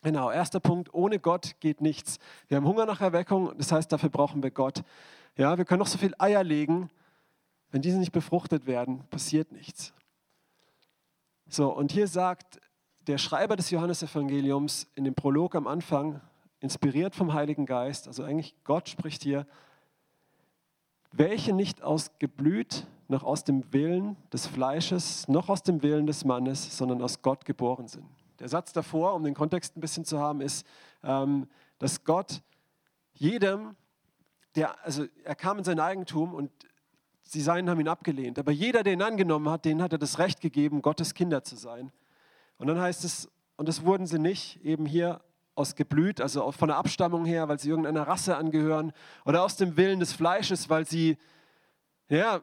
Genau, 0.02 0.30
erster 0.30 0.60
Punkt, 0.60 0.94
ohne 0.94 1.18
Gott 1.18 1.56
geht 1.60 1.80
nichts. 1.80 2.18
Wir 2.46 2.56
haben 2.56 2.66
Hunger 2.66 2.86
nach 2.86 3.00
Erweckung, 3.00 3.52
das 3.58 3.72
heißt, 3.72 3.90
dafür 3.90 4.10
brauchen 4.10 4.42
wir 4.42 4.50
Gott. 4.52 4.82
Ja, 5.36 5.58
wir 5.58 5.64
können 5.64 5.80
noch 5.80 5.88
so 5.88 5.98
viel 5.98 6.14
Eier 6.18 6.44
legen, 6.44 6.88
wenn 7.70 7.82
diese 7.82 7.98
nicht 7.98 8.12
befruchtet 8.12 8.66
werden, 8.66 9.04
passiert 9.10 9.52
nichts. 9.52 9.92
So, 11.48 11.74
und 11.74 11.90
hier 11.90 12.06
sagt 12.06 12.60
der 13.08 13.18
Schreiber 13.18 13.56
des 13.56 13.70
Johannesevangeliums 13.70 14.86
in 14.94 15.04
dem 15.04 15.14
Prolog 15.14 15.54
am 15.54 15.66
Anfang, 15.66 16.20
inspiriert 16.60 17.14
vom 17.14 17.32
Heiligen 17.32 17.66
Geist, 17.66 18.06
also 18.06 18.22
eigentlich 18.22 18.54
Gott 18.64 18.88
spricht 18.88 19.22
hier, 19.22 19.46
welche 21.12 21.52
nicht 21.52 21.82
aus 21.82 22.18
geblüht, 22.18 22.86
noch 23.08 23.24
aus 23.24 23.44
dem 23.44 23.72
Willen 23.72 24.16
des 24.32 24.46
Fleisches, 24.46 25.26
noch 25.26 25.48
aus 25.48 25.62
dem 25.62 25.82
Willen 25.82 26.06
des 26.06 26.24
Mannes, 26.24 26.76
sondern 26.76 27.00
aus 27.00 27.22
Gott 27.22 27.44
geboren 27.44 27.88
sind. 27.88 28.04
Der 28.38 28.48
Satz 28.48 28.72
davor, 28.72 29.14
um 29.14 29.24
den 29.24 29.34
Kontext 29.34 29.76
ein 29.76 29.80
bisschen 29.80 30.04
zu 30.04 30.18
haben, 30.18 30.40
ist, 30.40 30.66
ähm, 31.02 31.48
dass 31.78 32.04
Gott 32.04 32.42
jedem, 33.12 33.76
der, 34.54 34.82
also 34.84 35.06
er 35.24 35.34
kam 35.34 35.58
in 35.58 35.64
sein 35.64 35.80
Eigentum 35.80 36.34
und 36.34 36.50
sie 37.22 37.40
seien 37.40 37.68
haben 37.68 37.80
ihn 37.80 37.88
abgelehnt, 37.88 38.38
aber 38.38 38.52
jeder, 38.52 38.82
der 38.82 38.92
ihn 38.94 39.02
angenommen 39.02 39.48
hat, 39.48 39.64
den 39.64 39.82
hat 39.82 39.92
er 39.92 39.98
das 39.98 40.18
Recht 40.18 40.40
gegeben, 40.40 40.82
Gottes 40.82 41.14
Kinder 41.14 41.42
zu 41.42 41.56
sein. 41.56 41.92
Und 42.56 42.68
dann 42.68 42.80
heißt 42.80 43.04
es, 43.04 43.28
und 43.56 43.68
das 43.68 43.84
wurden 43.84 44.06
sie 44.06 44.18
nicht, 44.18 44.64
eben 44.64 44.86
hier 44.86 45.20
aus 45.54 45.74
Geblüt, 45.74 46.20
also 46.20 46.50
von 46.52 46.68
der 46.68 46.76
Abstammung 46.76 47.24
her, 47.24 47.48
weil 47.48 47.58
sie 47.58 47.68
irgendeiner 47.68 48.06
Rasse 48.06 48.36
angehören, 48.36 48.92
oder 49.24 49.42
aus 49.42 49.56
dem 49.56 49.76
Willen 49.76 49.98
des 49.98 50.12
Fleisches, 50.12 50.70
weil 50.70 50.86
sie 50.86 51.18
ja, 52.08 52.40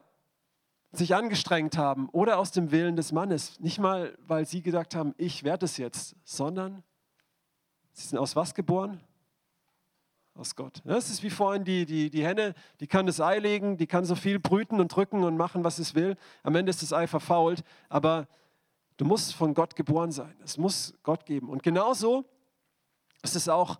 sich 0.97 1.15
angestrengt 1.15 1.77
haben 1.77 2.09
oder 2.09 2.37
aus 2.37 2.51
dem 2.51 2.71
Willen 2.71 2.95
des 2.95 3.11
Mannes. 3.11 3.59
Nicht 3.59 3.79
mal, 3.79 4.17
weil 4.27 4.45
sie 4.45 4.61
gesagt 4.61 4.95
haben, 4.95 5.13
ich 5.17 5.43
werde 5.43 5.65
es 5.65 5.77
jetzt, 5.77 6.15
sondern 6.23 6.83
sie 7.93 8.07
sind 8.07 8.17
aus 8.17 8.35
was 8.35 8.53
geboren? 8.53 9.01
Aus 10.35 10.55
Gott. 10.55 10.81
Das 10.83 11.09
ist 11.09 11.23
wie 11.23 11.29
vorhin 11.29 11.63
die, 11.63 11.85
die, 11.85 12.09
die 12.09 12.25
Henne, 12.25 12.55
die 12.81 12.87
kann 12.87 13.05
das 13.05 13.21
Ei 13.21 13.39
legen, 13.39 13.77
die 13.77 13.87
kann 13.87 14.03
so 14.03 14.15
viel 14.15 14.37
brüten 14.37 14.81
und 14.81 14.89
drücken 14.89 15.23
und 15.23 15.37
machen, 15.37 15.63
was 15.63 15.79
es 15.79 15.95
will. 15.95 16.17
Am 16.43 16.55
Ende 16.55 16.69
ist 16.69 16.81
das 16.81 16.91
Ei 16.91 17.07
verfault, 17.07 17.63
aber 17.87 18.27
du 18.97 19.05
musst 19.05 19.33
von 19.33 19.53
Gott 19.53 19.75
geboren 19.75 20.11
sein. 20.11 20.35
Es 20.43 20.57
muss 20.57 20.93
Gott 21.03 21.25
geben. 21.25 21.49
Und 21.49 21.63
genauso 21.63 22.25
ist 23.23 23.35
es 23.35 23.47
auch 23.47 23.79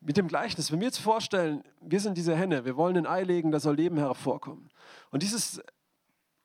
mit 0.00 0.16
dem 0.18 0.28
Gleichnis. 0.28 0.70
Wenn 0.70 0.80
wir 0.80 0.88
uns 0.88 0.98
vorstellen, 0.98 1.64
wir 1.80 1.98
sind 1.98 2.18
diese 2.18 2.36
Henne, 2.36 2.64
wir 2.64 2.76
wollen 2.76 2.96
ein 2.98 3.06
Ei 3.06 3.22
legen, 3.22 3.50
da 3.50 3.58
soll 3.58 3.76
Leben 3.76 3.96
hervorkommen. 3.96 4.70
Und 5.10 5.22
dieses 5.22 5.62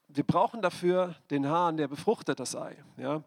wir 0.10 0.24
brauchen 0.24 0.62
dafür 0.62 1.16
den 1.30 1.48
Hahn, 1.48 1.78
der 1.78 1.88
befruchtet 1.88 2.40
das 2.40 2.56
Ei. 2.56 2.76
Ja? 2.98 3.24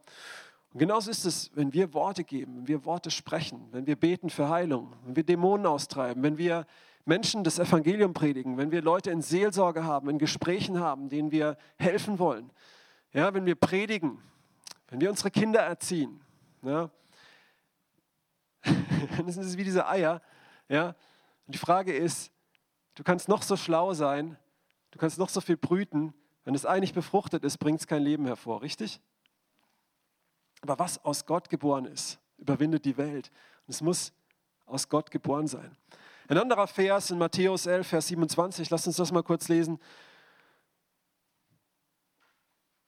Und 0.72 0.78
genauso 0.78 1.10
ist 1.10 1.24
es, 1.24 1.50
wenn 1.54 1.72
wir 1.72 1.94
Worte 1.94 2.24
geben, 2.24 2.58
wenn 2.58 2.68
wir 2.68 2.84
Worte 2.84 3.10
sprechen, 3.10 3.68
wenn 3.72 3.86
wir 3.86 3.96
beten 3.96 4.30
für 4.30 4.48
Heilung, 4.48 4.92
wenn 5.04 5.16
wir 5.16 5.24
Dämonen 5.24 5.66
austreiben, 5.66 6.22
wenn 6.22 6.38
wir 6.38 6.66
Menschen 7.04 7.44
das 7.44 7.58
Evangelium 7.58 8.14
predigen, 8.14 8.56
wenn 8.56 8.70
wir 8.70 8.82
Leute 8.82 9.10
in 9.10 9.22
Seelsorge 9.22 9.84
haben, 9.84 10.08
in 10.08 10.18
Gesprächen 10.18 10.80
haben, 10.80 11.08
denen 11.08 11.30
wir 11.30 11.56
helfen 11.76 12.18
wollen, 12.18 12.50
ja, 13.12 13.32
wenn 13.34 13.44
wir 13.44 13.54
predigen, 13.54 14.18
wenn 14.88 15.00
wir 15.00 15.10
unsere 15.10 15.30
Kinder 15.30 15.60
erziehen, 15.60 16.20
ja, 16.62 16.90
dann 18.64 19.30
sind 19.30 19.42
es 19.42 19.56
wie 19.56 19.64
diese 19.64 19.86
Eier. 19.86 20.22
Ja. 20.68 20.94
Und 21.46 21.54
die 21.54 21.58
Frage 21.58 21.92
ist, 21.92 22.32
du 22.94 23.02
kannst 23.02 23.28
noch 23.28 23.42
so 23.42 23.56
schlau 23.56 23.94
sein, 23.94 24.36
du 24.92 24.98
kannst 24.98 25.18
noch 25.18 25.28
so 25.28 25.40
viel 25.40 25.56
brüten, 25.56 26.14
wenn 26.44 26.54
das 26.54 26.66
Ei 26.66 26.80
nicht 26.80 26.94
befruchtet 26.94 27.44
ist, 27.44 27.58
bringt 27.58 27.80
es 27.80 27.86
kein 27.86 28.02
Leben 28.02 28.26
hervor, 28.26 28.62
richtig? 28.62 29.00
Aber 30.60 30.78
was 30.78 31.04
aus 31.04 31.26
Gott 31.26 31.48
geboren 31.48 31.84
ist, 31.86 32.18
überwindet 32.38 32.84
die 32.84 32.96
Welt. 32.96 33.30
Und 33.66 33.74
es 33.74 33.80
muss 33.80 34.12
aus 34.66 34.88
Gott 34.88 35.10
geboren 35.10 35.46
sein. 35.46 35.76
Ein 36.28 36.38
anderer 36.38 36.66
Vers 36.66 37.10
in 37.10 37.18
Matthäus 37.18 37.66
11, 37.66 37.86
Vers 37.86 38.08
27, 38.08 38.70
lasst 38.70 38.86
uns 38.86 38.96
das 38.96 39.12
mal 39.12 39.22
kurz 39.22 39.48
lesen. 39.48 39.78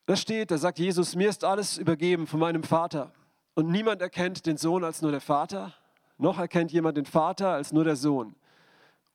Da 0.06 0.16
steht, 0.16 0.50
da 0.50 0.58
sagt 0.58 0.78
Jesus, 0.78 1.14
mir 1.14 1.28
ist 1.28 1.44
alles 1.44 1.78
übergeben 1.78 2.26
von 2.26 2.40
meinem 2.40 2.62
Vater. 2.62 3.12
Und 3.54 3.70
niemand 3.70 4.02
erkennt 4.02 4.46
den 4.46 4.56
Sohn 4.56 4.84
als 4.84 5.00
nur 5.00 5.12
der 5.12 5.20
Vater, 5.20 5.74
noch 6.18 6.38
erkennt 6.38 6.72
jemand 6.72 6.96
den 6.96 7.06
Vater 7.06 7.50
als 7.50 7.72
nur 7.72 7.84
der 7.84 7.96
Sohn 7.96 8.34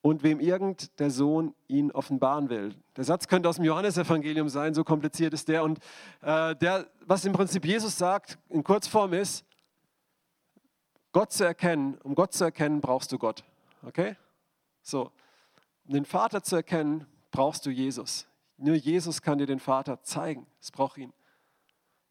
und 0.01 0.23
wem 0.23 0.39
irgend 0.39 0.97
der 0.99 1.11
Sohn 1.11 1.53
ihn 1.67 1.91
offenbaren 1.91 2.49
will. 2.49 2.75
Der 2.95 3.03
Satz 3.03 3.27
könnte 3.27 3.49
aus 3.49 3.57
dem 3.57 3.65
Johannesevangelium 3.65 4.49
sein, 4.49 4.73
so 4.73 4.83
kompliziert 4.83 5.33
ist 5.33 5.47
der. 5.47 5.63
Und 5.63 5.79
äh, 6.21 6.55
der, 6.55 6.87
was 7.05 7.25
im 7.25 7.33
Prinzip 7.33 7.65
Jesus 7.65 7.97
sagt, 7.97 8.37
in 8.49 8.63
Kurzform 8.63 9.13
ist, 9.13 9.45
Gott 11.11 11.31
zu 11.31 11.43
erkennen, 11.43 11.97
um 12.03 12.15
Gott 12.15 12.33
zu 12.33 12.43
erkennen, 12.43 12.81
brauchst 12.81 13.11
du 13.11 13.17
Gott. 13.17 13.43
Okay? 13.83 14.15
So. 14.81 15.11
Um 15.85 15.93
den 15.93 16.05
Vater 16.05 16.43
zu 16.43 16.55
erkennen, 16.55 17.05
brauchst 17.31 17.65
du 17.65 17.71
Jesus. 17.71 18.27
Nur 18.57 18.75
Jesus 18.75 19.21
kann 19.21 19.37
dir 19.37 19.47
den 19.47 19.59
Vater 19.59 20.01
zeigen. 20.03 20.45
Es 20.61 20.71
braucht 20.71 20.97
ihn. 20.97 21.13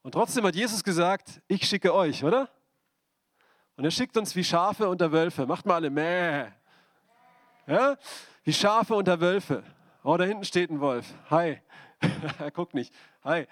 Und 0.02 0.12
trotzdem 0.12 0.44
hat 0.44 0.56
Jesus 0.56 0.82
gesagt, 0.82 1.40
ich 1.48 1.68
schicke 1.68 1.94
euch, 1.94 2.24
oder? 2.24 2.50
Und 3.76 3.84
er 3.84 3.90
schickt 3.90 4.16
uns 4.16 4.34
wie 4.34 4.42
Schafe 4.42 4.88
unter 4.88 5.12
Wölfe. 5.12 5.46
Macht 5.46 5.66
mal 5.66 5.76
alle 5.76 5.90
Mäh. 5.90 6.46
Ja? 7.68 7.98
Wie 8.44 8.52
Schafe 8.52 8.94
unter 8.94 9.20
Wölfe. 9.20 9.62
Oh, 10.02 10.16
da 10.16 10.24
hinten 10.24 10.44
steht 10.44 10.70
ein 10.70 10.80
Wolf. 10.80 11.06
Hi. 11.28 11.60
er 12.38 12.50
guckt 12.50 12.72
nicht. 12.72 12.94
Hi. 13.22 13.46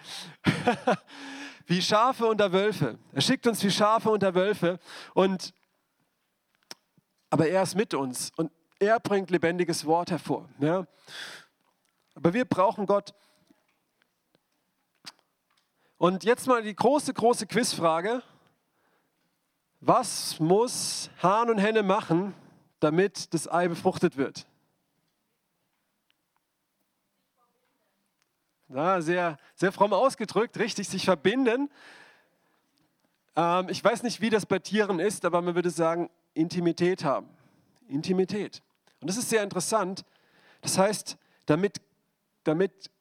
wie 1.66 1.82
Schafe 1.82 2.25
unter 2.26 2.50
Wölfe. 2.50 2.99
Er 3.12 3.20
schickt 3.20 3.46
uns 3.46 3.62
wie 3.62 3.70
Schafe 3.70 4.08
unter 4.08 4.35
Wölfe. 4.35 4.78
Und, 5.12 5.52
aber 7.28 7.46
er 7.49 7.62
ist 7.62 7.75
mit 7.75 7.92
uns 7.92 8.32
und 8.37 8.50
er 8.78 8.99
bringt 9.00 9.30
lebendiges 9.30 9.85
Wort 9.85 10.11
hervor. 10.11 10.49
Ja? 10.61 10.87
Aber 12.14 12.32
wir 12.32 12.46
brauchen 12.46 12.87
Gott. 12.87 13.14
Und 15.99 16.25
jetzt 16.25 16.46
mal 16.46 16.62
die 16.62 16.75
große, 16.75 17.12
große 17.12 17.46
Quizfrage. 17.46 18.23
Was 19.80 20.40
muss 20.40 21.11
Hahn 21.23 21.50
und 21.50 21.58
Henne 21.58 21.82
machen, 21.82 22.35
damit 22.87 23.35
das 23.35 23.50
Ei 23.50 23.66
befruchtet 23.66 24.16
wird? 24.16 24.47
Ja, 28.69 29.00
sehr, 29.00 29.38
sehr 29.57 29.73
fromm 29.73 29.93
ausgedrückt, 29.93 30.57
richtig, 30.57 30.88
sich 30.88 31.05
verbinden. 31.05 31.69
Ähm, 33.35 33.69
ich 33.71 33.83
weiß 33.83 34.05
nicht, 34.05 34.21
wie 34.21 34.31
das 34.31 34.47
bei 34.47 34.61
Tieren 34.61 35.00
ist, 35.00 35.25
aber 35.25 35.43
man 35.43 35.57
würde 35.57 35.71
sagen, 35.71 36.11
Intimität 36.33 37.02
haben. 37.02 37.28
Intimität. 37.88 38.62
Und 39.00 39.11
das 39.11 39.16
ist 39.16 39.31
sehr 39.31 39.43
interessant. 39.43 40.05
Das 40.61 40.78
heißt, 40.78 41.19
damit, 41.47 41.81
damit 42.45 42.93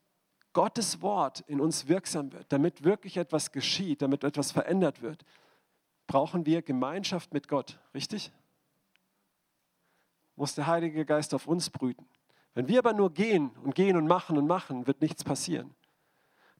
Gottes 0.54 1.00
Wort 1.04 1.42
in 1.46 1.62
uns 1.62 1.88
wirksam 1.88 2.34
wird, 2.34 2.51
damit 2.51 2.84
wirklich 2.84 3.18
etwas 3.18 3.51
geschieht, 3.51 4.01
damit 4.01 4.24
etwas 4.24 4.51
verändert 4.51 5.04
wird, 5.04 5.24
brauchen 6.08 6.48
wir 6.48 6.63
Gemeinschaft 6.63 7.36
mit 7.36 7.48
Gott, 7.48 7.77
richtig? 7.94 8.32
Muss 10.36 10.56
der 10.56 10.68
Heilige 10.68 11.06
Geist 11.06 11.34
auf 11.34 11.48
uns 11.48 11.70
brüten. 11.70 12.06
Wenn 12.54 12.68
wir 12.68 12.80
aber 12.80 12.94
nur 12.94 13.13
gehen 13.13 13.51
und 13.63 13.75
gehen 13.75 13.98
und 13.98 14.08
machen 14.08 14.38
und 14.38 14.48
machen, 14.48 14.88
wird 14.88 15.01
nichts 15.01 15.24
passieren. 15.24 15.75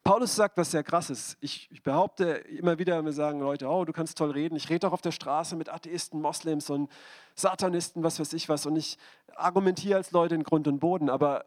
Paulus 0.04 0.36
sagt 0.36 0.56
was 0.56 0.70
sehr 0.70 0.84
krasses. 0.84 1.36
Ich, 1.40 1.68
ich 1.72 1.82
behaupte 1.82 2.24
immer 2.24 2.78
wieder, 2.78 3.04
wir 3.04 3.12
sagen 3.12 3.40
Leute, 3.40 3.66
oh, 3.66 3.84
du 3.84 3.92
kannst 3.92 4.16
toll 4.16 4.30
reden. 4.30 4.54
Ich 4.54 4.70
rede 4.70 4.86
auch 4.86 4.92
auf 4.92 5.00
der 5.00 5.10
Straße 5.10 5.56
mit 5.56 5.68
Atheisten, 5.68 6.20
Moslems 6.20 6.70
und 6.70 6.92
Satanisten, 7.34 8.04
was 8.04 8.20
weiß 8.20 8.32
ich 8.34 8.48
was. 8.48 8.66
Und 8.66 8.76
ich 8.76 8.98
argumentiere 9.34 9.96
als 9.96 10.12
Leute 10.12 10.36
in 10.36 10.44
Grund 10.44 10.68
und 10.68 10.78
Boden. 10.78 11.10
Aber 11.10 11.44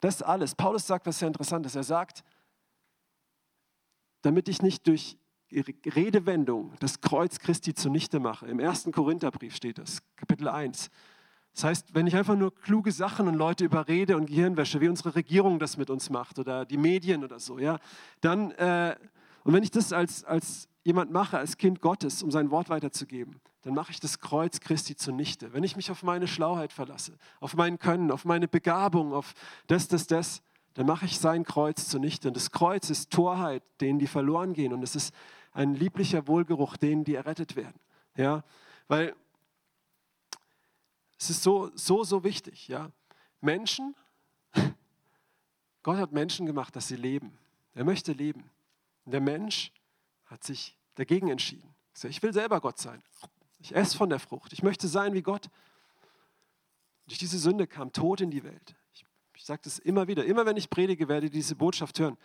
das 0.00 0.22
alles. 0.22 0.54
Paulus 0.54 0.86
sagt 0.86 1.06
was 1.06 1.18
sehr 1.18 1.28
Interessantes. 1.28 1.74
Er 1.74 1.82
sagt, 1.82 2.24
damit 4.22 4.48
ich 4.48 4.62
nicht 4.62 4.86
durch 4.86 5.18
Redewendung 5.52 6.72
das 6.80 7.00
Kreuz 7.00 7.38
Christi 7.38 7.74
zunichte 7.74 8.20
mache. 8.20 8.46
Im 8.46 8.58
ersten 8.58 8.90
Korintherbrief 8.90 9.54
steht 9.54 9.76
das, 9.78 10.02
Kapitel 10.16 10.48
1. 10.48 10.90
Das 11.56 11.64
heißt, 11.64 11.94
wenn 11.94 12.06
ich 12.06 12.14
einfach 12.14 12.36
nur 12.36 12.54
kluge 12.54 12.92
Sachen 12.92 13.28
und 13.28 13.34
Leute 13.34 13.64
überrede 13.64 14.18
und 14.18 14.26
Gehirnwäsche, 14.26 14.78
wie 14.82 14.90
unsere 14.90 15.14
Regierung 15.14 15.58
das 15.58 15.78
mit 15.78 15.88
uns 15.88 16.10
macht 16.10 16.38
oder 16.38 16.66
die 16.66 16.76
Medien 16.76 17.24
oder 17.24 17.40
so, 17.40 17.58
ja, 17.58 17.78
dann, 18.20 18.50
äh, 18.52 18.94
und 19.42 19.54
wenn 19.54 19.62
ich 19.62 19.70
das 19.70 19.94
als, 19.94 20.22
als 20.24 20.68
jemand 20.84 21.12
mache, 21.12 21.38
als 21.38 21.56
Kind 21.56 21.80
Gottes, 21.80 22.22
um 22.22 22.30
sein 22.30 22.50
Wort 22.50 22.68
weiterzugeben, 22.68 23.40
dann 23.62 23.72
mache 23.72 23.90
ich 23.90 24.00
das 24.00 24.18
Kreuz 24.18 24.60
Christi 24.60 24.96
zunichte. 24.96 25.54
Wenn 25.54 25.64
ich 25.64 25.76
mich 25.76 25.90
auf 25.90 26.02
meine 26.02 26.28
Schlauheit 26.28 26.74
verlasse, 26.74 27.16
auf 27.40 27.56
mein 27.56 27.78
Können, 27.78 28.10
auf 28.10 28.26
meine 28.26 28.48
Begabung, 28.48 29.14
auf 29.14 29.32
das, 29.66 29.88
das, 29.88 30.06
das, 30.06 30.42
dann 30.74 30.84
mache 30.84 31.06
ich 31.06 31.18
sein 31.18 31.42
Kreuz 31.42 31.88
zunichte. 31.88 32.28
Und 32.28 32.36
das 32.36 32.50
Kreuz 32.50 32.90
ist 32.90 33.10
Torheit, 33.10 33.62
denen 33.80 33.98
die 33.98 34.06
verloren 34.06 34.52
gehen. 34.52 34.74
Und 34.74 34.82
es 34.82 34.94
ist 34.94 35.14
ein 35.52 35.74
lieblicher 35.74 36.28
Wohlgeruch, 36.28 36.76
denen 36.76 37.04
die 37.04 37.14
errettet 37.14 37.56
werden. 37.56 37.80
Ja, 38.14 38.44
weil 38.88 39.14
es 41.18 41.30
ist 41.30 41.42
so, 41.42 41.70
so, 41.74 42.04
so 42.04 42.24
wichtig. 42.24 42.68
Ja? 42.68 42.90
Menschen, 43.40 43.94
Gott 45.82 45.98
hat 45.98 46.12
Menschen 46.12 46.46
gemacht, 46.46 46.76
dass 46.76 46.88
sie 46.88 46.96
leben. 46.96 47.38
Er 47.74 47.84
möchte 47.84 48.12
leben. 48.12 48.50
Und 49.04 49.12
der 49.12 49.20
Mensch 49.20 49.72
hat 50.26 50.44
sich 50.44 50.76
dagegen 50.94 51.28
entschieden. 51.28 51.74
Ich 52.02 52.22
will 52.22 52.32
selber 52.32 52.60
Gott 52.60 52.78
sein. 52.78 53.02
Ich 53.58 53.74
esse 53.74 53.96
von 53.96 54.10
der 54.10 54.18
Frucht. 54.18 54.52
Ich 54.52 54.62
möchte 54.62 54.88
sein 54.88 55.14
wie 55.14 55.22
Gott. 55.22 55.48
Durch 57.06 57.18
diese 57.18 57.38
Sünde 57.38 57.66
kam 57.66 57.92
Tod 57.92 58.20
in 58.20 58.30
die 58.30 58.42
Welt. 58.42 58.74
Ich, 58.92 59.06
ich 59.34 59.44
sage 59.44 59.62
das 59.64 59.78
immer 59.78 60.06
wieder. 60.08 60.24
Immer 60.24 60.44
wenn 60.44 60.56
ich 60.56 60.68
predige, 60.68 61.08
werde 61.08 61.26
ich 61.26 61.32
diese 61.32 61.54
Botschaft 61.54 61.98
hören. 61.98 62.18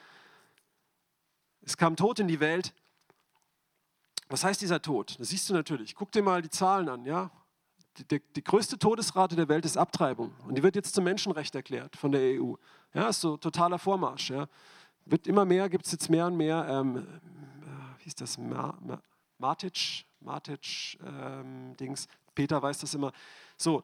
Es 1.61 1.77
kam 1.77 1.95
Tod 1.95 2.19
in 2.19 2.27
die 2.27 2.39
Welt. 2.39 2.73
Was 4.27 4.43
heißt 4.43 4.61
dieser 4.61 4.81
Tod? 4.81 5.19
Das 5.19 5.29
siehst 5.29 5.49
du 5.49 5.53
natürlich. 5.53 5.95
Guck 5.95 6.11
dir 6.11 6.23
mal 6.23 6.41
die 6.41 6.49
Zahlen 6.49 6.89
an. 6.89 7.05
Ja? 7.05 7.29
Die, 7.97 8.21
die, 8.35 8.43
größte 8.43 8.79
Todesrate 8.79 9.35
der 9.35 9.49
Welt 9.49 9.65
ist 9.65 9.77
Abtreibung. 9.77 10.33
Und 10.47 10.57
die 10.57 10.63
wird 10.63 10.75
jetzt 10.75 10.95
zum 10.95 11.03
Menschenrecht 11.03 11.53
erklärt 11.55 11.95
von 11.95 12.11
der 12.11 12.41
EU. 12.41 12.53
Ja, 12.93 13.09
ist 13.09 13.21
so 13.21 13.37
totaler 13.37 13.79
Vormarsch. 13.79 14.29
Ja. 14.29 14.47
Wird 15.05 15.27
immer 15.27 15.45
mehr, 15.45 15.69
gibt 15.69 15.85
es 15.85 15.91
jetzt 15.91 16.09
mehr 16.09 16.27
und 16.27 16.37
mehr, 16.37 16.65
ähm, 16.69 16.97
äh, 16.97 17.01
wie 17.99 18.07
ist 18.07 18.21
das, 18.21 18.37
Ma, 18.37 18.77
Ma, 18.81 19.01
Matic, 19.37 20.05
Matic, 20.19 20.97
ähm, 21.05 21.75
Dings, 21.77 22.07
Peter 22.35 22.61
weiß 22.61 22.79
das 22.79 22.93
immer. 22.93 23.11
So, 23.57 23.83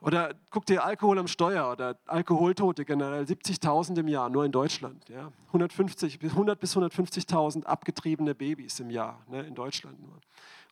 oder 0.00 0.34
guck 0.50 0.64
dir 0.64 0.82
Alkohol 0.82 1.18
am 1.18 1.28
Steuer 1.28 1.70
oder 1.70 1.98
Alkoholtote 2.06 2.86
generell, 2.86 3.24
70.000 3.24 3.98
im 4.00 4.08
Jahr, 4.08 4.30
nur 4.30 4.46
in 4.46 4.52
Deutschland. 4.52 5.06
Ja. 5.10 5.30
150, 5.48 6.22
100 6.22 6.58
bis 6.58 6.74
150.000 6.74 7.64
abgetriebene 7.64 8.34
Babys 8.34 8.80
im 8.80 8.90
Jahr, 8.90 9.22
ne, 9.28 9.42
in 9.42 9.54
Deutschland 9.54 10.00
nur. 10.00 10.18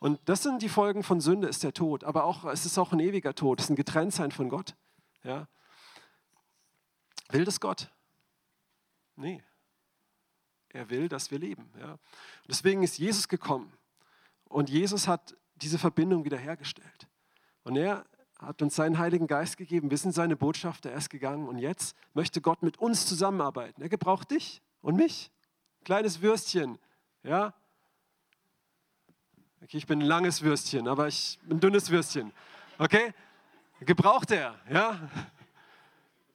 Und 0.01 0.19
das 0.25 0.43
sind 0.43 0.63
die 0.63 0.69
Folgen 0.71 1.03
von 1.03 1.21
Sünde, 1.21 1.47
ist 1.49 1.63
der 1.63 1.75
Tod. 1.75 2.05
Aber 2.05 2.25
auch, 2.25 2.45
es 2.47 2.65
ist 2.65 2.79
auch 2.79 2.93
ein 2.93 3.01
ewiger 3.01 3.35
Tod, 3.35 3.61
es 3.61 3.67
ist 3.67 3.71
ein 3.71 3.77
Getrenntsein 3.77 4.31
von 4.31 4.49
Gott. 4.49 4.75
Ja. 5.23 5.47
Will 7.31 7.45
das 7.45 7.61
Gott? 7.61 7.91
Nee. 9.17 9.43
Er 10.71 10.89
will, 10.89 11.09
dass 11.09 11.31
wir 11.31 11.39
leben. 11.39 11.71
Ja. 11.81 11.99
deswegen 12.47 12.83
ist 12.83 12.99
Jesus 12.99 13.29
gekommen. 13.29 13.73
Und 14.45 14.71
Jesus 14.71 15.07
hat 15.07 15.37
diese 15.57 15.79
Verbindung 15.79 16.25
wiederhergestellt. 16.25 17.09
Und 17.65 17.77
er 17.77 18.07
hat 18.39 18.63
uns 18.63 18.77
seinen 18.77 18.99
Heiligen 18.99 19.27
Geist 19.27 19.57
gegeben, 19.57 19.91
wir 19.91 19.99
sind 19.99 20.13
seine 20.13 20.37
Botschafter, 20.37 20.91
er 20.91 20.99
ist 20.99 21.11
gegangen 21.11 21.49
und 21.49 21.59
jetzt 21.59 21.97
möchte 22.15 22.41
Gott 22.41 22.63
mit 22.63 22.79
uns 22.79 23.07
zusammenarbeiten. 23.07 23.83
Er 23.83 23.89
gebraucht 23.89 24.31
dich 24.31 24.63
und 24.81 24.97
mich. 24.97 25.31
Kleines 25.85 26.23
Würstchen, 26.23 26.79
ja. 27.23 27.53
Okay, 29.63 29.77
ich 29.77 29.87
bin 29.87 30.01
ein 30.01 30.07
langes 30.07 30.43
Würstchen, 30.43 30.87
aber 30.87 31.09
ich 31.09 31.39
bin 31.43 31.57
ein 31.57 31.61
dünnes 31.61 31.91
Würstchen. 31.91 32.33
Okay? 32.79 33.13
Gebraucht 33.81 34.31
er, 34.31 34.55
ja. 34.71 35.11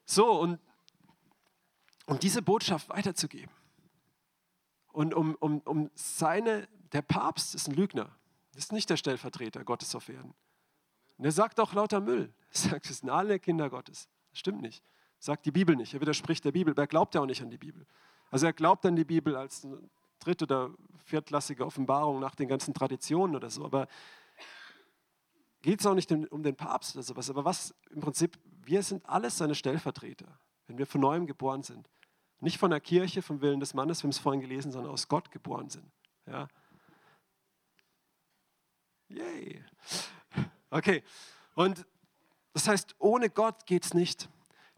So, 0.06 0.40
und 0.42 0.60
um 2.06 2.20
diese 2.20 2.42
Botschaft 2.42 2.90
weiterzugeben. 2.90 3.52
Und 4.92 5.14
um, 5.14 5.36
um, 5.36 5.60
um 5.62 5.90
seine, 5.96 6.68
der 6.92 7.02
Papst 7.02 7.56
ist 7.56 7.68
ein 7.68 7.76
Lügner, 7.76 8.10
ist 8.56 8.72
nicht 8.72 8.90
der 8.90 8.98
Stellvertreter 8.98 9.64
Gottes 9.64 9.96
auf 9.96 10.10
Erden. 10.10 10.34
Und 11.18 11.26
er 11.26 11.32
sagt 11.32 11.60
auch 11.60 11.74
lauter 11.74 12.02
Müll. 12.02 12.34
Er 12.52 12.58
sagt, 12.70 12.90
es 12.90 13.00
sind 13.00 13.10
alle 13.10 13.40
Kinder 13.40 13.70
Gottes. 13.70 14.10
Das 14.32 14.40
stimmt 14.40 14.62
nicht. 14.62 14.84
Sagt 15.20 15.46
die 15.46 15.52
Bibel 15.52 15.76
nicht. 15.76 15.94
Er 15.94 16.02
widerspricht 16.02 16.44
der 16.44 16.52
Bibel, 16.52 16.74
er 16.78 16.88
glaubt 16.88 17.16
ja 17.16 17.22
auch 17.22 17.26
nicht 17.26 17.42
an 17.42 17.50
die 17.50 17.58
Bibel. 17.58 17.86
Also 18.30 18.46
er 18.46 18.54
glaubt 18.54 18.86
an 18.86 18.96
die 18.96 19.06
Bibel 19.06 19.36
als 19.36 19.64
eine 19.64 19.78
dritt- 20.20 20.42
oder 20.42 20.72
viertklassige 21.06 21.66
Offenbarung 21.66 22.20
nach 22.20 22.36
den 22.36 22.48
ganzen 22.48 22.74
Traditionen 22.74 23.36
oder 23.36 23.50
so. 23.50 23.64
Aber 23.64 23.88
geht 25.62 25.80
es 25.80 25.86
auch 25.86 25.96
nicht 25.96 26.12
um 26.12 26.44
den 26.44 26.56
Papst 26.56 26.96
oder 26.96 27.04
sowas. 27.04 27.30
Aber 27.30 27.46
was 27.46 27.74
im 27.90 28.02
Prinzip, 28.02 28.38
wir 28.44 28.84
sind 28.84 29.06
alles 29.08 29.38
seine 29.38 29.56
Stellvertreter, 29.56 30.40
wenn 30.68 30.78
wir 30.78 30.86
von 30.86 31.02
neuem 31.02 31.26
geboren 31.26 31.64
sind. 31.64 31.90
Nicht 32.40 32.58
von 32.58 32.72
der 32.72 32.82
Kirche, 32.82 33.22
vom 33.22 33.42
Willen 33.42 33.60
des 33.60 33.74
Mannes, 33.74 34.00
wir 34.00 34.04
haben 34.04 34.10
es 34.12 34.20
vorhin 34.20 34.42
gelesen, 34.42 34.72
sondern 34.72 34.92
aus 34.92 35.08
Gott 35.08 35.32
geboren 35.32 35.70
sind. 35.70 35.90
Ja. 36.26 36.48
Yay. 39.08 39.64
Okay, 40.74 41.04
und 41.54 41.86
das 42.54 42.68
heißt, 42.68 42.96
ohne 42.98 43.30
Gott 43.30 43.68
geht 43.68 43.86
es 43.86 43.94
nicht. 43.94 44.28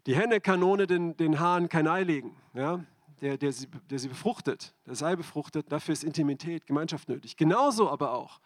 Die 0.04 0.14
Henne 0.14 0.42
kann 0.42 0.62
ohne 0.62 0.86
den, 0.86 1.16
den 1.16 1.40
Hahn 1.40 1.70
kein 1.70 1.88
Ei 1.88 2.02
legen, 2.02 2.36
ja? 2.52 2.84
der, 3.22 3.38
der, 3.38 3.50
sie, 3.50 3.66
der 3.88 3.98
sie 3.98 4.08
befruchtet, 4.08 4.74
der 4.84 4.94
Sei 4.94 5.16
befruchtet. 5.16 5.72
Dafür 5.72 5.94
ist 5.94 6.04
Intimität, 6.04 6.66
Gemeinschaft 6.66 7.08
nötig. 7.08 7.38
Genauso 7.38 7.88
aber 7.88 8.12
auch, 8.12 8.40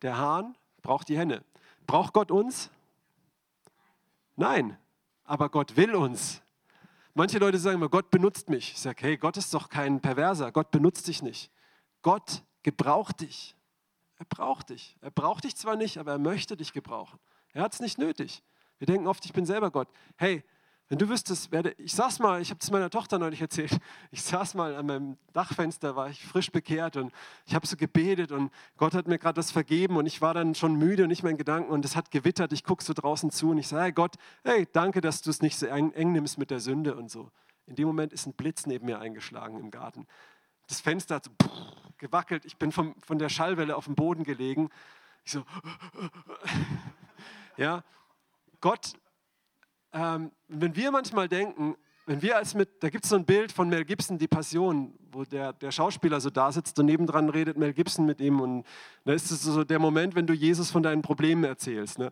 der 0.00 0.16
Hahn 0.16 0.56
braucht 0.80 1.10
die 1.10 1.18
Henne. 1.18 1.44
Braucht 1.86 2.14
Gott 2.14 2.30
uns? 2.30 2.70
Nein, 4.34 4.78
aber 5.24 5.50
Gott 5.50 5.76
will 5.76 5.94
uns. 5.94 6.40
Manche 7.12 7.38
Leute 7.38 7.58
sagen 7.58 7.76
immer, 7.76 7.90
Gott 7.90 8.10
benutzt 8.10 8.48
mich. 8.48 8.72
Ich 8.72 8.80
sage, 8.80 9.02
hey, 9.02 9.16
Gott 9.18 9.36
ist 9.36 9.52
doch 9.52 9.68
kein 9.68 10.00
Perverser, 10.00 10.50
Gott 10.50 10.70
benutzt 10.70 11.06
dich 11.08 11.22
nicht. 11.22 11.50
Gott 12.00 12.42
gebraucht 12.62 13.20
dich. 13.20 13.54
Er 14.24 14.36
braucht 14.36 14.70
dich. 14.70 14.96
Er 15.02 15.10
braucht 15.10 15.44
dich 15.44 15.54
zwar 15.54 15.76
nicht, 15.76 15.98
aber 15.98 16.12
er 16.12 16.18
möchte 16.18 16.56
dich 16.56 16.72
gebrauchen. 16.72 17.18
Er 17.52 17.62
hat 17.62 17.74
es 17.74 17.80
nicht 17.80 17.98
nötig. 17.98 18.42
Wir 18.78 18.86
denken 18.86 19.06
oft, 19.06 19.24
ich 19.26 19.32
bin 19.34 19.44
selber 19.44 19.70
Gott. 19.70 19.88
Hey, 20.16 20.42
Wenn 20.88 20.98
du 20.98 21.08
wüsstest, 21.08 21.50
werde, 21.50 21.72
ich 21.78 21.94
saß 21.94 22.18
mal, 22.18 22.42
ich 22.42 22.50
habe 22.50 22.60
es 22.60 22.70
meiner 22.70 22.90
Tochter 22.90 23.18
neulich 23.18 23.40
erzählt, 23.40 23.78
ich 24.10 24.22
saß 24.22 24.52
mal 24.54 24.76
an 24.76 24.84
meinem 24.84 25.16
Dachfenster, 25.32 25.96
war 25.96 26.10
ich 26.10 26.22
frisch 26.22 26.52
bekehrt 26.52 26.98
und 26.98 27.10
ich 27.46 27.54
habe 27.54 27.66
so 27.66 27.76
gebetet 27.76 28.32
und 28.32 28.52
Gott 28.76 28.92
hat 28.92 29.08
mir 29.08 29.18
gerade 29.18 29.34
das 29.34 29.50
vergeben 29.50 29.96
und 29.96 30.04
ich 30.04 30.20
war 30.20 30.34
dann 30.34 30.54
schon 30.54 30.74
müde 30.74 31.04
und 31.04 31.08
nicht 31.08 31.22
mehr 31.22 31.32
in 31.32 31.38
Gedanken 31.38 31.70
und 31.70 31.86
es 31.86 31.96
hat 31.96 32.10
gewittert, 32.10 32.52
ich 32.52 32.64
gucke 32.64 32.84
so 32.84 32.92
draußen 32.92 33.30
zu 33.30 33.50
und 33.50 33.58
ich 33.58 33.68
sage, 33.68 33.84
hey 33.84 33.92
Gott, 33.92 34.16
hey, 34.44 34.68
danke, 34.72 35.00
dass 35.00 35.22
du 35.22 35.30
es 35.30 35.40
nicht 35.40 35.58
so 35.58 35.64
eng, 35.66 35.92
eng 35.92 36.12
nimmst 36.12 36.36
mit 36.36 36.50
der 36.50 36.60
Sünde 36.60 36.94
und 36.96 37.10
so. 37.10 37.30
In 37.66 37.76
dem 37.76 37.86
Moment 37.86 38.12
ist 38.12 38.26
ein 38.26 38.34
Blitz 38.34 38.66
neben 38.66 38.84
mir 38.84 38.98
eingeschlagen 39.00 39.58
im 39.58 39.70
Garten. 39.70 40.06
Das 40.66 40.82
Fenster 40.82 41.14
hat 41.14 41.24
so 41.24 41.30
gewackelt, 41.98 42.44
ich 42.44 42.56
bin 42.56 42.72
vom, 42.72 42.94
von 43.00 43.18
der 43.18 43.28
Schallwelle 43.28 43.76
auf 43.76 43.86
dem 43.86 43.94
Boden 43.94 44.24
gelegen. 44.24 44.70
Ich 45.24 45.32
so, 45.32 45.44
ja, 47.56 47.82
Gott 48.60 48.94
ähm, 49.94 50.32
wenn 50.48 50.74
wir 50.74 50.90
manchmal 50.90 51.28
denken, 51.28 51.76
wenn 52.06 52.20
wir 52.20 52.36
als 52.36 52.54
mit, 52.54 52.82
da 52.82 52.90
gibt 52.90 53.04
es 53.04 53.10
so 53.10 53.16
ein 53.16 53.24
Bild 53.24 53.52
von 53.52 53.68
Mel 53.68 53.84
Gibson, 53.84 54.18
die 54.18 54.26
Passion, 54.26 54.92
wo 55.12 55.24
der, 55.24 55.52
der 55.52 55.70
Schauspieler 55.70 56.20
so 56.20 56.30
da 56.30 56.50
sitzt 56.50 56.78
und 56.78 56.86
nebendran 56.86 57.30
redet 57.30 57.56
Mel 57.56 57.72
Gibson 57.72 58.04
mit 58.04 58.20
ihm 58.20 58.40
und 58.40 58.64
da 59.04 59.12
ist 59.12 59.30
es 59.30 59.42
so 59.42 59.62
der 59.62 59.78
Moment, 59.78 60.16
wenn 60.16 60.26
du 60.26 60.34
Jesus 60.34 60.70
von 60.70 60.82
deinen 60.82 61.00
Problemen 61.00 61.44
erzählst, 61.44 61.98
ne? 61.98 62.10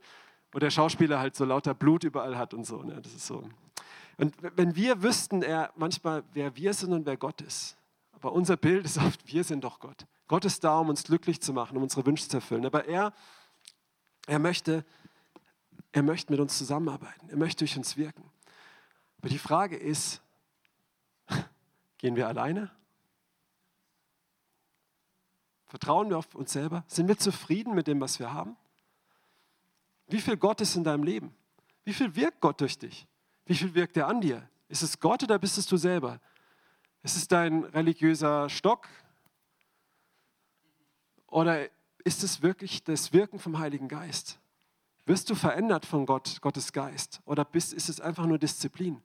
wo 0.53 0.61
der 0.61 0.71
Schauspieler 0.71 1.19
halt 1.19 1.35
so 1.35 1.45
lauter 1.45 1.75
Blut 1.75 2.05
überall 2.05 2.39
hat 2.39 2.55
und 2.55 2.65
so. 2.65 2.83
Ne? 2.83 3.01
Das 3.03 3.13
ist 3.13 3.27
so. 3.27 3.43
Und 4.17 4.37
wenn 4.57 4.77
wir 4.77 5.03
wüssten, 5.03 5.43
er 5.43 5.73
manchmal, 5.75 6.23
wer 6.33 6.55
wir 6.55 6.73
sind 6.75 6.93
und 6.93 7.05
wer 7.05 7.17
Gott 7.17 7.41
ist, 7.41 7.77
aber 8.23 8.35
unser 8.35 8.57
Bild 8.57 8.85
ist 8.85 8.99
oft, 8.99 9.27
wir 9.27 9.43
sind 9.43 9.65
doch 9.65 9.81
Gott. 9.81 10.07
Gott 10.29 10.45
ist 10.45 10.63
da, 10.63 10.79
um 10.79 10.89
uns 10.89 11.03
glücklich 11.03 11.43
zu 11.43 11.53
machen, 11.53 11.77
um 11.77 11.83
unsere 11.83 12.07
Wünsche 12.07 12.29
zu 12.29 12.37
erfüllen. 12.37 12.65
Aber 12.65 12.85
er, 12.85 13.13
er 14.29 14.39
möchte, 14.39 14.85
er 15.91 16.05
möchte 16.05 16.31
mit 16.31 16.39
uns 16.39 16.57
zusammenarbeiten. 16.57 17.29
Er 17.31 17.37
möchte 17.37 17.65
durch 17.65 17.77
uns 17.77 17.97
wirken. 17.97 18.31
Aber 19.19 19.29
die 19.29 19.39
Frage 19.41 19.77
ist, 19.77 20.23
gehen 21.99 22.15
wir 22.15 22.29
alleine? 22.29 22.71
Vertrauen 25.67 26.09
wir 26.09 26.19
auf 26.19 26.33
uns 26.37 26.53
selber? 26.53 26.85
Sind 26.87 27.09
wir 27.09 27.19
zufrieden 27.19 27.75
mit 27.75 27.89
dem, 27.89 28.01
was 28.01 28.21
wir 28.21 28.33
haben? 28.33 28.57
Wie 30.07 30.21
viel 30.21 30.37
Gott 30.37 30.61
ist 30.61 30.77
in 30.77 30.85
deinem 30.85 31.03
Leben? 31.03 31.35
Wie 31.83 31.93
viel 31.93 32.15
wirkt 32.15 32.41
Gott 32.41 32.61
durch 32.61 32.79
dich? 32.79 33.09
Wie 33.47 33.57
viel 33.57 33.75
wirkt 33.75 33.97
er 33.97 34.07
an 34.07 34.21
dir? 34.21 34.49
Ist 34.69 34.83
es 34.83 35.01
Gott 35.01 35.25
oder 35.25 35.41
bist 35.41 35.59
es 35.59 35.67
du 35.67 35.77
selber? 35.77 36.21
Ist 37.03 37.17
es 37.17 37.27
dein 37.27 37.65
religiöser 37.65 38.49
Stock? 38.49 38.89
Oder 41.27 41.69
ist 42.05 42.23
es 42.23 42.43
wirklich 42.43 42.85
das 42.85 43.13
Wirken 43.13 43.39
vom 43.39 43.59
Heiligen 43.59 43.89
Geist? 43.89 44.39
Wirst 45.05 45.29
du 45.31 45.35
verändert 45.35 45.85
von 45.85 46.07
Gott, 46.07 46.41
Gottes 46.41 46.73
Geist? 46.73 47.21
Oder 47.25 47.45
bist, 47.45 47.73
ist 47.73 47.89
es 47.89 48.01
einfach 48.01 48.27
nur 48.27 48.39
Disziplin? 48.39 49.03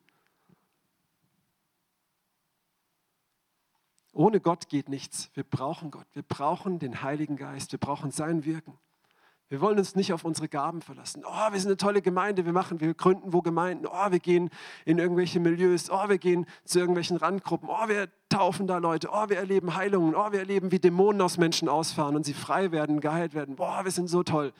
Ohne 4.12 4.40
Gott 4.40 4.68
geht 4.68 4.88
nichts. 4.88 5.30
Wir 5.34 5.44
brauchen 5.44 5.90
Gott. 5.90 6.06
Wir 6.12 6.22
brauchen 6.22 6.78
den 6.78 7.02
Heiligen 7.02 7.36
Geist. 7.36 7.72
Wir 7.72 7.78
brauchen 7.78 8.10
sein 8.10 8.44
Wirken. 8.44 8.78
Wir 9.50 9.62
wollen 9.62 9.78
uns 9.78 9.94
nicht 9.94 10.12
auf 10.12 10.24
unsere 10.24 10.46
Gaben 10.46 10.82
verlassen. 10.82 11.24
Oh, 11.26 11.52
wir 11.52 11.58
sind 11.58 11.70
eine 11.70 11.78
tolle 11.78 12.02
Gemeinde. 12.02 12.44
Wir 12.44 12.52
machen, 12.52 12.80
wir 12.80 12.92
gründen 12.92 13.32
wo 13.32 13.40
Gemeinden. 13.40 13.86
Oh, 13.86 14.10
wir 14.10 14.18
gehen 14.18 14.50
in 14.84 14.98
irgendwelche 14.98 15.40
Milieus. 15.40 15.88
Oh, 15.90 16.08
wir 16.08 16.18
gehen 16.18 16.44
zu 16.64 16.78
irgendwelchen 16.78 17.16
Randgruppen. 17.16 17.70
Oh, 17.70 17.88
wir 17.88 18.08
taufen 18.28 18.66
da 18.66 18.76
Leute. 18.76 19.08
Oh, 19.10 19.28
wir 19.30 19.38
erleben 19.38 19.74
Heilungen. 19.74 20.14
Oh, 20.14 20.32
wir 20.32 20.40
erleben, 20.40 20.70
wie 20.70 20.78
Dämonen 20.78 21.22
aus 21.22 21.38
Menschen 21.38 21.68
ausfahren 21.68 22.14
und 22.14 22.26
sie 22.26 22.34
frei 22.34 22.72
werden, 22.72 23.00
geheilt 23.00 23.32
werden. 23.32 23.56
Boah, 23.56 23.84
wir 23.84 23.90
sind 23.90 24.08
so 24.08 24.22
toll. 24.22 24.52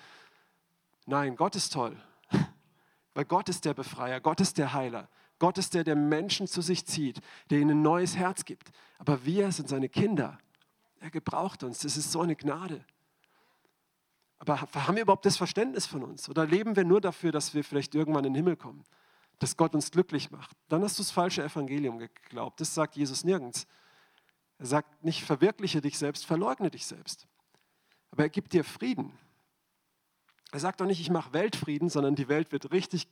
Nein, 1.04 1.36
Gott 1.36 1.54
ist 1.54 1.74
toll. 1.74 1.94
Weil 3.12 3.26
Gott 3.26 3.50
ist 3.50 3.66
der 3.66 3.74
Befreier, 3.74 4.20
Gott 4.20 4.40
ist 4.40 4.56
der 4.56 4.72
Heiler. 4.72 5.08
Gott 5.38 5.58
ist 5.58 5.74
der, 5.74 5.84
der 5.84 5.96
Menschen 5.96 6.46
zu 6.46 6.62
sich 6.62 6.86
zieht, 6.86 7.20
der 7.50 7.58
ihnen 7.58 7.78
ein 7.78 7.82
neues 7.82 8.16
Herz 8.16 8.44
gibt. 8.44 8.70
Aber 8.98 9.24
wir 9.24 9.52
sind 9.52 9.68
seine 9.68 9.88
Kinder. 9.88 10.38
Er 11.00 11.10
gebraucht 11.10 11.62
uns. 11.62 11.80
Das 11.80 11.96
ist 11.96 12.10
so 12.10 12.22
eine 12.22 12.36
Gnade. 12.36 12.84
Aber 14.38 14.60
haben 14.60 14.94
wir 14.94 15.02
überhaupt 15.02 15.26
das 15.26 15.36
Verständnis 15.36 15.86
von 15.86 16.04
uns? 16.04 16.28
Oder 16.28 16.46
leben 16.46 16.76
wir 16.76 16.84
nur 16.84 17.00
dafür, 17.00 17.32
dass 17.32 17.54
wir 17.54 17.64
vielleicht 17.64 17.94
irgendwann 17.94 18.24
in 18.24 18.32
den 18.32 18.36
Himmel 18.36 18.56
kommen? 18.56 18.84
Dass 19.38 19.56
Gott 19.56 19.74
uns 19.74 19.90
glücklich 19.90 20.30
macht? 20.30 20.56
Dann 20.68 20.82
hast 20.82 20.98
du 20.98 21.02
das 21.02 21.10
falsche 21.10 21.42
Evangelium 21.42 21.98
geglaubt. 21.98 22.60
Das 22.60 22.74
sagt 22.74 22.96
Jesus 22.96 23.24
nirgends. 23.24 23.66
Er 24.58 24.66
sagt 24.66 25.04
nicht, 25.04 25.24
verwirkliche 25.24 25.80
dich 25.80 25.98
selbst, 25.98 26.26
verleugne 26.26 26.70
dich 26.70 26.86
selbst. 26.86 27.26
Aber 28.10 28.24
er 28.24 28.28
gibt 28.28 28.52
dir 28.52 28.64
Frieden. 28.64 29.12
Er 30.50 30.60
sagt 30.60 30.80
doch 30.80 30.86
nicht, 30.86 31.00
ich 31.00 31.10
mache 31.10 31.32
Weltfrieden, 31.32 31.88
sondern 31.88 32.14
die 32.14 32.28
Welt 32.28 32.52
wird 32.52 32.72
richtig 32.72 33.08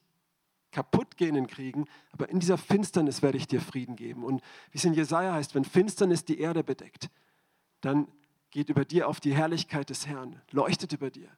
kaputt 0.72 1.16
gehen 1.16 1.36
in 1.36 1.46
Kriegen, 1.46 1.86
aber 2.12 2.28
in 2.28 2.40
dieser 2.40 2.58
Finsternis 2.58 3.22
werde 3.22 3.38
ich 3.38 3.46
dir 3.46 3.60
Frieden 3.60 3.96
geben. 3.96 4.24
Und 4.24 4.42
wie 4.70 4.78
es 4.78 4.84
in 4.84 4.94
Jesaja 4.94 5.32
heißt, 5.32 5.54
wenn 5.54 5.64
Finsternis 5.64 6.24
die 6.24 6.38
Erde 6.38 6.64
bedeckt, 6.64 7.08
dann 7.80 8.08
geht 8.56 8.70
über 8.70 8.86
dir 8.86 9.06
auf 9.06 9.20
die 9.20 9.34
Herrlichkeit 9.34 9.90
des 9.90 10.06
Herrn, 10.06 10.40
leuchtet 10.50 10.90
über 10.94 11.10
dir. 11.10 11.28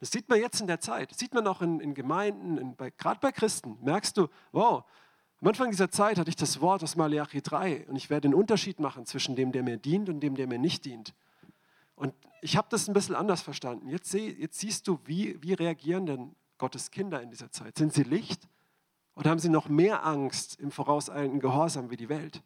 Das 0.00 0.10
sieht 0.10 0.30
man 0.30 0.40
jetzt 0.40 0.62
in 0.62 0.66
der 0.66 0.80
Zeit, 0.80 1.10
das 1.10 1.18
sieht 1.18 1.34
man 1.34 1.46
auch 1.46 1.60
in, 1.60 1.78
in 1.78 1.92
Gemeinden, 1.92 2.74
gerade 2.96 3.20
bei 3.20 3.32
Christen. 3.32 3.76
Merkst 3.82 4.16
du, 4.16 4.28
wow, 4.50 4.82
am 5.42 5.48
Anfang 5.48 5.70
dieser 5.70 5.90
Zeit 5.90 6.16
hatte 6.16 6.30
ich 6.30 6.36
das 6.36 6.62
Wort 6.62 6.82
aus 6.82 6.96
Malachi 6.96 7.42
3 7.42 7.86
und 7.88 7.96
ich 7.96 8.08
werde 8.08 8.28
den 8.28 8.34
Unterschied 8.34 8.80
machen 8.80 9.04
zwischen 9.04 9.36
dem, 9.36 9.52
der 9.52 9.62
mir 9.62 9.76
dient 9.76 10.08
und 10.08 10.20
dem, 10.20 10.36
der 10.36 10.46
mir 10.46 10.58
nicht 10.58 10.86
dient. 10.86 11.12
Und 11.96 12.14
ich 12.40 12.56
habe 12.56 12.68
das 12.70 12.88
ein 12.88 12.94
bisschen 12.94 13.14
anders 13.14 13.42
verstanden. 13.42 13.90
Jetzt, 13.90 14.10
seh, 14.10 14.30
jetzt 14.30 14.58
siehst 14.58 14.88
du, 14.88 14.98
wie, 15.04 15.36
wie 15.42 15.52
reagieren 15.52 16.06
denn 16.06 16.34
Gottes 16.56 16.90
Kinder 16.90 17.20
in 17.20 17.28
dieser 17.28 17.52
Zeit? 17.52 17.76
Sind 17.76 17.92
sie 17.92 18.04
Licht 18.04 18.48
oder 19.16 19.28
haben 19.28 19.38
sie 19.38 19.50
noch 19.50 19.68
mehr 19.68 20.06
Angst 20.06 20.58
im 20.58 20.70
vorauseilenden 20.70 21.40
Gehorsam 21.40 21.90
wie 21.90 21.96
die 21.96 22.08
Welt? 22.08 22.42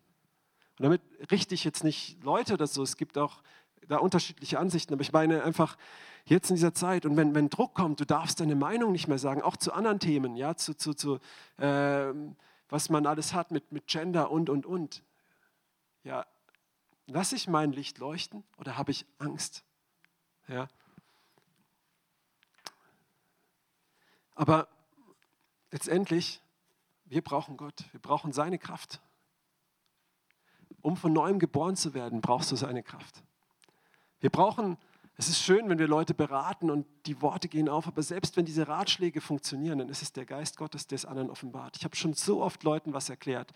Und 0.76 0.83
damit 0.83 1.02
richte 1.31 1.54
ich 1.54 1.62
jetzt 1.62 1.85
nicht 1.85 2.20
Leute 2.24 2.54
oder 2.54 2.66
so, 2.66 2.83
es 2.83 2.96
gibt 2.96 3.16
auch 3.16 3.42
da 3.88 3.98
unterschiedliche 3.98 4.59
Ansichten, 4.59 4.92
aber 4.92 5.03
ich 5.03 5.12
meine 5.12 5.42
einfach 5.42 5.77
jetzt 6.24 6.51
in 6.51 6.57
dieser 6.57 6.74
Zeit 6.74 7.07
und 7.07 7.16
wenn, 7.16 7.35
wenn 7.35 7.48
Druck 7.48 7.74
kommt, 7.74 8.01
du 8.01 8.05
darfst 8.05 8.40
deine 8.40 8.55
Meinung 8.55 8.92
nicht 8.92 9.09
mehr 9.09 9.18
sagen, 9.18 9.42
auch 9.42 9.57
zu 9.57 9.72
anderen 9.72 9.98
Themen, 9.98 10.37
ja, 10.37 10.57
zu, 10.57 10.74
zu, 10.74 10.94
zu 10.94 11.18
äh, 11.57 12.12
was 12.68 12.90
man 12.90 13.07
alles 13.07 13.33
hat 13.33 13.51
mit, 13.51 13.72
mit 13.72 13.87
Gender 13.87 14.31
und, 14.31 14.51
und, 14.51 14.66
und. 14.66 15.03
Ja, 16.05 16.27
Lasse 17.11 17.37
ich 17.37 17.48
mein 17.48 17.72
Licht 17.72 17.96
leuchten 17.98 18.44
oder 18.59 18.77
habe 18.77 18.90
ich 18.90 19.07
Angst? 19.18 19.64
Ja. 20.46 20.68
Aber 24.35 24.68
letztendlich, 25.70 26.42
wir 27.07 27.22
brauchen 27.22 27.57
Gott, 27.57 27.87
wir 27.92 28.01
brauchen 28.01 28.33
seine 28.33 28.59
Kraft. 28.59 29.01
Um 30.83 30.98
von 30.98 31.14
neuem 31.14 31.38
geboren 31.38 31.77
zu 31.77 31.94
werden, 31.94 32.20
brauchst 32.20 32.53
du 32.53 32.57
seine 32.57 32.83
Kraft. 32.83 33.22
Wir 34.20 34.31
brauchen, 34.31 34.76
es 35.16 35.28
ist 35.28 35.42
schön, 35.42 35.68
wenn 35.68 35.78
wir 35.78 35.88
Leute 35.88 36.14
beraten 36.14 36.70
und 36.70 36.87
die 37.07 37.20
Worte 37.22 37.48
gehen 37.48 37.68
auf, 37.68 37.87
aber 37.87 38.02
selbst 38.02 38.37
wenn 38.37 38.44
diese 38.44 38.68
Ratschläge 38.68 39.20
funktionieren, 39.20 39.78
dann 39.78 39.88
ist 39.88 40.02
es 40.02 40.12
der 40.12 40.26
Geist 40.26 40.57
Gottes, 40.57 40.87
der 40.87 40.96
es 40.96 41.04
anderen 41.04 41.31
offenbart. 41.31 41.76
Ich 41.76 41.85
habe 41.85 41.96
schon 41.96 42.14
so 42.14 42.42
oft 42.42 42.62
Leuten 42.62 42.92
was 42.92 43.09
erklärt 43.09 43.52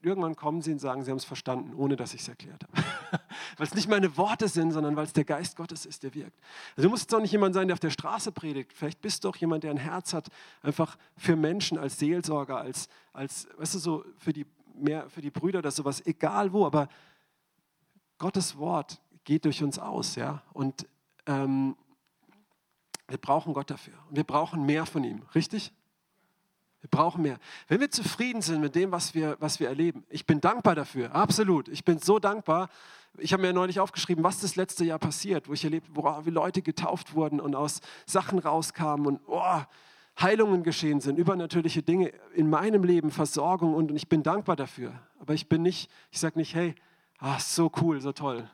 irgendwann 0.00 0.36
kommen 0.36 0.62
sie 0.62 0.72
und 0.72 0.78
sagen, 0.78 1.02
sie 1.02 1.10
haben 1.10 1.18
es 1.18 1.24
verstanden, 1.24 1.74
ohne 1.74 1.96
dass 1.96 2.14
ich 2.14 2.20
es 2.20 2.28
erklärt 2.28 2.64
habe. 2.64 3.22
weil 3.56 3.66
es 3.66 3.74
nicht 3.74 3.88
meine 3.88 4.16
Worte 4.16 4.48
sind, 4.48 4.72
sondern 4.72 4.96
weil 4.96 5.04
es 5.04 5.12
der 5.12 5.24
Geist 5.24 5.56
Gottes 5.56 5.86
ist, 5.86 6.02
der 6.02 6.14
wirkt. 6.14 6.38
Also 6.76 6.86
du 6.86 6.90
musst 6.90 7.04
jetzt 7.04 7.14
auch 7.14 7.20
nicht 7.20 7.32
jemand 7.32 7.54
sein, 7.54 7.68
der 7.68 7.74
auf 7.74 7.80
der 7.80 7.90
Straße 7.90 8.32
predigt. 8.32 8.72
Vielleicht 8.72 9.00
bist 9.00 9.24
du 9.24 9.28
auch 9.28 9.36
jemand, 9.36 9.64
der 9.64 9.70
ein 9.70 9.78
Herz 9.78 10.12
hat, 10.12 10.28
einfach 10.62 10.96
für 11.16 11.36
Menschen 11.36 11.78
als 11.78 11.98
Seelsorger, 11.98 12.58
als, 12.58 12.88
als 13.12 13.48
weißt 13.56 13.74
du, 13.74 13.78
so 13.78 14.04
für 14.18 14.32
die, 14.32 14.46
mehr 14.74 15.08
für 15.10 15.20
die 15.20 15.30
Brüder 15.30 15.58
oder 15.58 15.70
sowas, 15.70 16.04
egal 16.06 16.52
wo, 16.52 16.64
aber 16.64 16.88
Gottes 18.18 18.56
Wort 18.56 19.00
geht 19.28 19.44
durch 19.44 19.62
uns 19.62 19.78
aus, 19.78 20.14
ja, 20.14 20.40
und 20.54 20.86
ähm, 21.26 21.76
wir 23.08 23.18
brauchen 23.18 23.52
Gott 23.52 23.68
dafür. 23.70 23.92
Wir 24.08 24.24
brauchen 24.24 24.64
mehr 24.64 24.86
von 24.86 25.04
ihm, 25.04 25.20
richtig? 25.34 25.70
Wir 26.80 26.88
brauchen 26.88 27.20
mehr. 27.20 27.38
Wenn 27.66 27.78
wir 27.78 27.90
zufrieden 27.90 28.40
sind 28.40 28.62
mit 28.62 28.74
dem, 28.74 28.90
was 28.90 29.14
wir, 29.14 29.36
was 29.38 29.60
wir 29.60 29.68
erleben, 29.68 30.02
ich 30.08 30.24
bin 30.24 30.40
dankbar 30.40 30.74
dafür, 30.74 31.14
absolut. 31.14 31.68
Ich 31.68 31.84
bin 31.84 31.98
so 31.98 32.18
dankbar. 32.18 32.70
Ich 33.18 33.34
habe 33.34 33.42
mir 33.42 33.52
neulich 33.52 33.80
aufgeschrieben, 33.80 34.24
was 34.24 34.40
das 34.40 34.56
letzte 34.56 34.86
Jahr 34.86 34.98
passiert, 34.98 35.46
wo 35.46 35.52
ich 35.52 35.62
erlebt, 35.62 35.90
wo, 35.92 36.04
wie 36.24 36.30
Leute 36.30 36.62
getauft 36.62 37.12
wurden 37.12 37.38
und 37.38 37.54
aus 37.54 37.82
Sachen 38.06 38.38
rauskamen 38.38 39.06
und 39.06 39.20
oh, 39.26 39.60
Heilungen 40.18 40.62
geschehen 40.62 41.02
sind, 41.02 41.18
übernatürliche 41.18 41.82
Dinge 41.82 42.14
in 42.34 42.48
meinem 42.48 42.82
Leben, 42.82 43.10
Versorgung 43.10 43.74
und, 43.74 43.90
und 43.90 43.96
ich 43.98 44.08
bin 44.08 44.22
dankbar 44.22 44.56
dafür. 44.56 44.98
Aber 45.18 45.34
ich 45.34 45.50
bin 45.50 45.60
nicht, 45.60 45.90
ich 46.10 46.18
sage 46.18 46.38
nicht, 46.38 46.54
hey, 46.54 46.74
ah, 47.18 47.38
so 47.38 47.70
cool, 47.82 48.00
so 48.00 48.12
toll, 48.12 48.48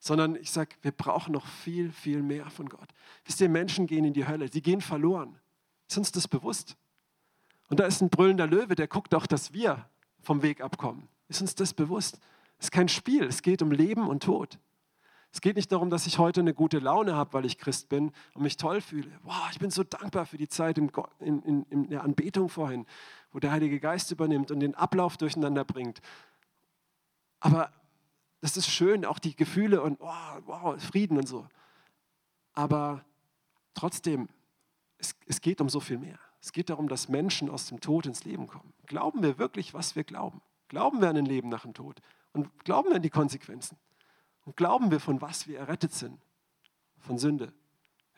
sondern 0.00 0.34
ich 0.34 0.50
sage, 0.50 0.74
wir 0.82 0.90
brauchen 0.90 1.32
noch 1.32 1.46
viel, 1.46 1.92
viel 1.92 2.22
mehr 2.22 2.50
von 2.50 2.68
Gott. 2.68 2.88
Wisst 3.24 3.40
ihr, 3.40 3.48
Menschen 3.48 3.86
gehen 3.86 4.04
in 4.04 4.12
die 4.12 4.26
Hölle, 4.26 4.48
sie 4.48 4.62
gehen 4.62 4.80
verloren. 4.80 5.38
Ist 5.88 5.98
uns 5.98 6.10
das 6.10 6.26
bewusst? 6.26 6.76
Und 7.68 7.78
da 7.78 7.84
ist 7.84 8.00
ein 8.00 8.10
brüllender 8.10 8.48
Löwe, 8.48 8.74
der 8.74 8.88
guckt 8.88 9.14
auch, 9.14 9.26
dass 9.26 9.52
wir 9.52 9.88
vom 10.20 10.42
Weg 10.42 10.60
abkommen. 10.60 11.08
Ist 11.28 11.40
uns 11.40 11.54
das 11.54 11.72
bewusst? 11.72 12.18
Es 12.58 12.66
ist 12.66 12.70
kein 12.72 12.88
Spiel, 12.88 13.24
es 13.24 13.42
geht 13.42 13.62
um 13.62 13.70
Leben 13.70 14.08
und 14.08 14.24
Tod. 14.24 14.58
Es 15.32 15.40
geht 15.40 15.54
nicht 15.54 15.70
darum, 15.70 15.90
dass 15.90 16.08
ich 16.08 16.18
heute 16.18 16.40
eine 16.40 16.54
gute 16.54 16.80
Laune 16.80 17.14
habe, 17.14 17.32
weil 17.34 17.44
ich 17.44 17.56
Christ 17.56 17.88
bin 17.88 18.10
und 18.34 18.42
mich 18.42 18.56
toll 18.56 18.80
fühle. 18.80 19.12
Wow, 19.22 19.48
ich 19.52 19.60
bin 19.60 19.70
so 19.70 19.84
dankbar 19.84 20.26
für 20.26 20.38
die 20.38 20.48
Zeit 20.48 20.76
in, 20.76 20.90
in, 21.20 21.62
in 21.70 21.88
der 21.88 22.02
Anbetung 22.02 22.48
vorhin 22.48 22.84
wo 23.32 23.38
der 23.38 23.52
Heilige 23.52 23.80
Geist 23.80 24.10
übernimmt 24.10 24.50
und 24.50 24.60
den 24.60 24.74
Ablauf 24.74 25.16
durcheinander 25.16 25.64
bringt. 25.64 26.00
Aber 27.38 27.72
das 28.40 28.56
ist 28.56 28.68
schön, 28.68 29.04
auch 29.04 29.18
die 29.18 29.36
Gefühle 29.36 29.82
und 29.82 29.98
oh, 30.00 30.40
wow, 30.46 30.82
Frieden 30.82 31.18
und 31.18 31.28
so. 31.28 31.46
Aber 32.54 33.04
trotzdem, 33.74 34.28
es, 34.98 35.14
es 35.26 35.40
geht 35.40 35.60
um 35.60 35.68
so 35.68 35.80
viel 35.80 35.98
mehr. 35.98 36.18
Es 36.40 36.52
geht 36.52 36.70
darum, 36.70 36.88
dass 36.88 37.08
Menschen 37.08 37.50
aus 37.50 37.66
dem 37.66 37.80
Tod 37.80 38.06
ins 38.06 38.24
Leben 38.24 38.46
kommen. 38.46 38.72
Glauben 38.86 39.22
wir 39.22 39.38
wirklich, 39.38 39.74
was 39.74 39.94
wir 39.94 40.04
glauben? 40.04 40.40
Glauben 40.68 41.00
wir 41.00 41.08
an 41.08 41.16
ein 41.16 41.26
Leben 41.26 41.48
nach 41.48 41.62
dem 41.62 41.74
Tod? 41.74 42.00
Und 42.32 42.48
glauben 42.64 42.88
wir 42.90 42.96
an 42.96 43.02
die 43.02 43.10
Konsequenzen? 43.10 43.76
Und 44.46 44.56
glauben 44.56 44.90
wir, 44.90 45.00
von 45.00 45.20
was 45.20 45.46
wir 45.46 45.58
errettet 45.58 45.92
sind? 45.92 46.18
Von 46.98 47.18
Sünde. 47.18 47.52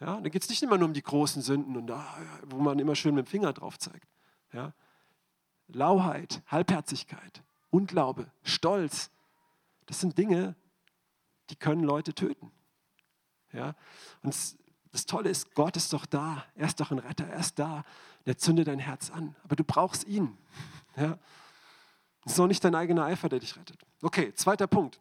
Ja, 0.01 0.21
da 0.21 0.29
geht 0.29 0.43
es 0.43 0.49
nicht 0.49 0.63
immer 0.63 0.79
nur 0.79 0.89
um 0.89 0.95
die 0.95 1.03
großen 1.03 1.43
Sünden, 1.43 1.77
und 1.77 1.87
da, 1.87 2.05
wo 2.47 2.59
man 2.59 2.79
immer 2.81 2.97
schön 2.97 3.15
mit 3.15 3.27
dem 3.27 3.31
Finger 3.31 3.53
drauf 3.53 3.79
zeigt. 3.79 4.09
Ja? 4.53 4.73
Lauheit, 5.69 6.43
Halbherzigkeit, 6.49 7.45
Unglaube, 7.71 8.31
Stolz, 8.43 9.12
das 9.93 10.01
sind 10.01 10.17
Dinge, 10.17 10.57
die 11.51 11.57
können 11.57 11.85
Leute 11.85 12.15
töten. 12.15 12.51
Ja? 13.53 13.75
Und 14.23 14.35
das 14.91 15.05
Tolle 15.05 15.29
ist, 15.29 15.55
Gott 15.55 15.77
ist 15.77 15.93
doch 15.93 16.07
da. 16.07 16.47
Er 16.55 16.67
ist 16.67 16.81
doch 16.81 16.93
ein 16.93 16.99
Retter. 16.99 17.27
Er 17.27 17.41
ist 17.41 17.59
da. 17.59 17.85
Der 18.25 18.39
zündet 18.39 18.69
dein 18.69 18.79
Herz 18.79 19.11
an. 19.11 19.37
Aber 19.45 19.55
du 19.55 19.65
brauchst 19.65 20.05
ihn. 20.05 20.39
Ja? 20.97 21.19
Es 22.25 22.33
ist 22.33 22.41
auch 22.41 22.47
nicht 22.47 22.65
dein 22.65 22.75
eigener 22.75 23.05
Eifer, 23.05 23.29
der 23.29 23.41
dich 23.41 23.55
rettet. 23.55 23.85
Okay, 24.01 24.33
zweiter 24.33 24.67
Punkt. 24.67 24.99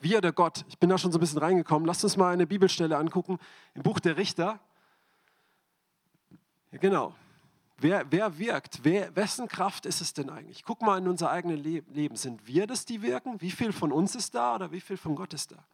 Wir 0.00 0.18
oder 0.18 0.32
Gott. 0.32 0.64
Ich 0.68 0.80
bin 0.80 0.90
da 0.90 0.98
schon 0.98 1.12
so 1.12 1.18
ein 1.18 1.20
bisschen 1.20 1.38
reingekommen. 1.38 1.86
Lasst 1.86 2.02
uns 2.02 2.16
mal 2.16 2.32
eine 2.32 2.48
Bibelstelle 2.48 2.96
angucken 2.96 3.38
im 3.74 3.84
Buch 3.84 4.00
der 4.00 4.16
Richter. 4.16 4.58
Ja, 6.72 6.78
genau. 6.78 7.14
Wer, 7.78 8.06
wer 8.10 8.38
wirkt? 8.38 8.80
Wer, 8.84 9.14
wessen 9.16 9.48
Kraft 9.48 9.84
ist 9.84 10.00
es 10.00 10.12
denn 10.12 10.30
eigentlich? 10.30 10.64
Guck 10.64 10.80
mal 10.82 10.98
in 10.98 11.08
unser 11.08 11.30
eigenes 11.30 11.60
Leben. 11.60 12.16
Sind 12.16 12.46
wir 12.46 12.66
das, 12.66 12.84
die 12.84 13.02
wirken? 13.02 13.40
Wie 13.40 13.50
viel 13.50 13.72
von 13.72 13.92
uns 13.92 14.14
ist 14.14 14.34
da 14.34 14.54
oder 14.54 14.70
wie 14.70 14.80
viel 14.80 14.96
von 14.96 15.16
Gott 15.16 15.34
ist 15.34 15.52
da? 15.52 15.64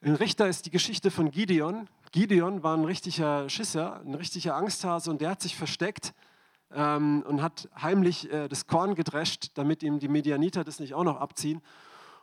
In 0.00 0.16
Richter 0.16 0.48
ist 0.48 0.66
die 0.66 0.70
Geschichte 0.70 1.12
von 1.12 1.30
Gideon. 1.30 1.88
Gideon 2.10 2.64
war 2.64 2.76
ein 2.76 2.84
richtiger 2.84 3.48
Schisser, 3.48 4.00
ein 4.00 4.14
richtiger 4.14 4.56
Angsthase 4.56 5.10
und 5.10 5.20
der 5.20 5.30
hat 5.30 5.40
sich 5.40 5.56
versteckt 5.56 6.12
ähm, 6.74 7.22
und 7.26 7.40
hat 7.40 7.68
heimlich 7.80 8.30
äh, 8.32 8.48
das 8.48 8.66
Korn 8.66 8.96
gedrescht, 8.96 9.52
damit 9.54 9.84
ihm 9.84 10.00
die 10.00 10.08
Medianiter 10.08 10.64
das 10.64 10.80
nicht 10.80 10.94
auch 10.94 11.04
noch 11.04 11.20
abziehen. 11.20 11.62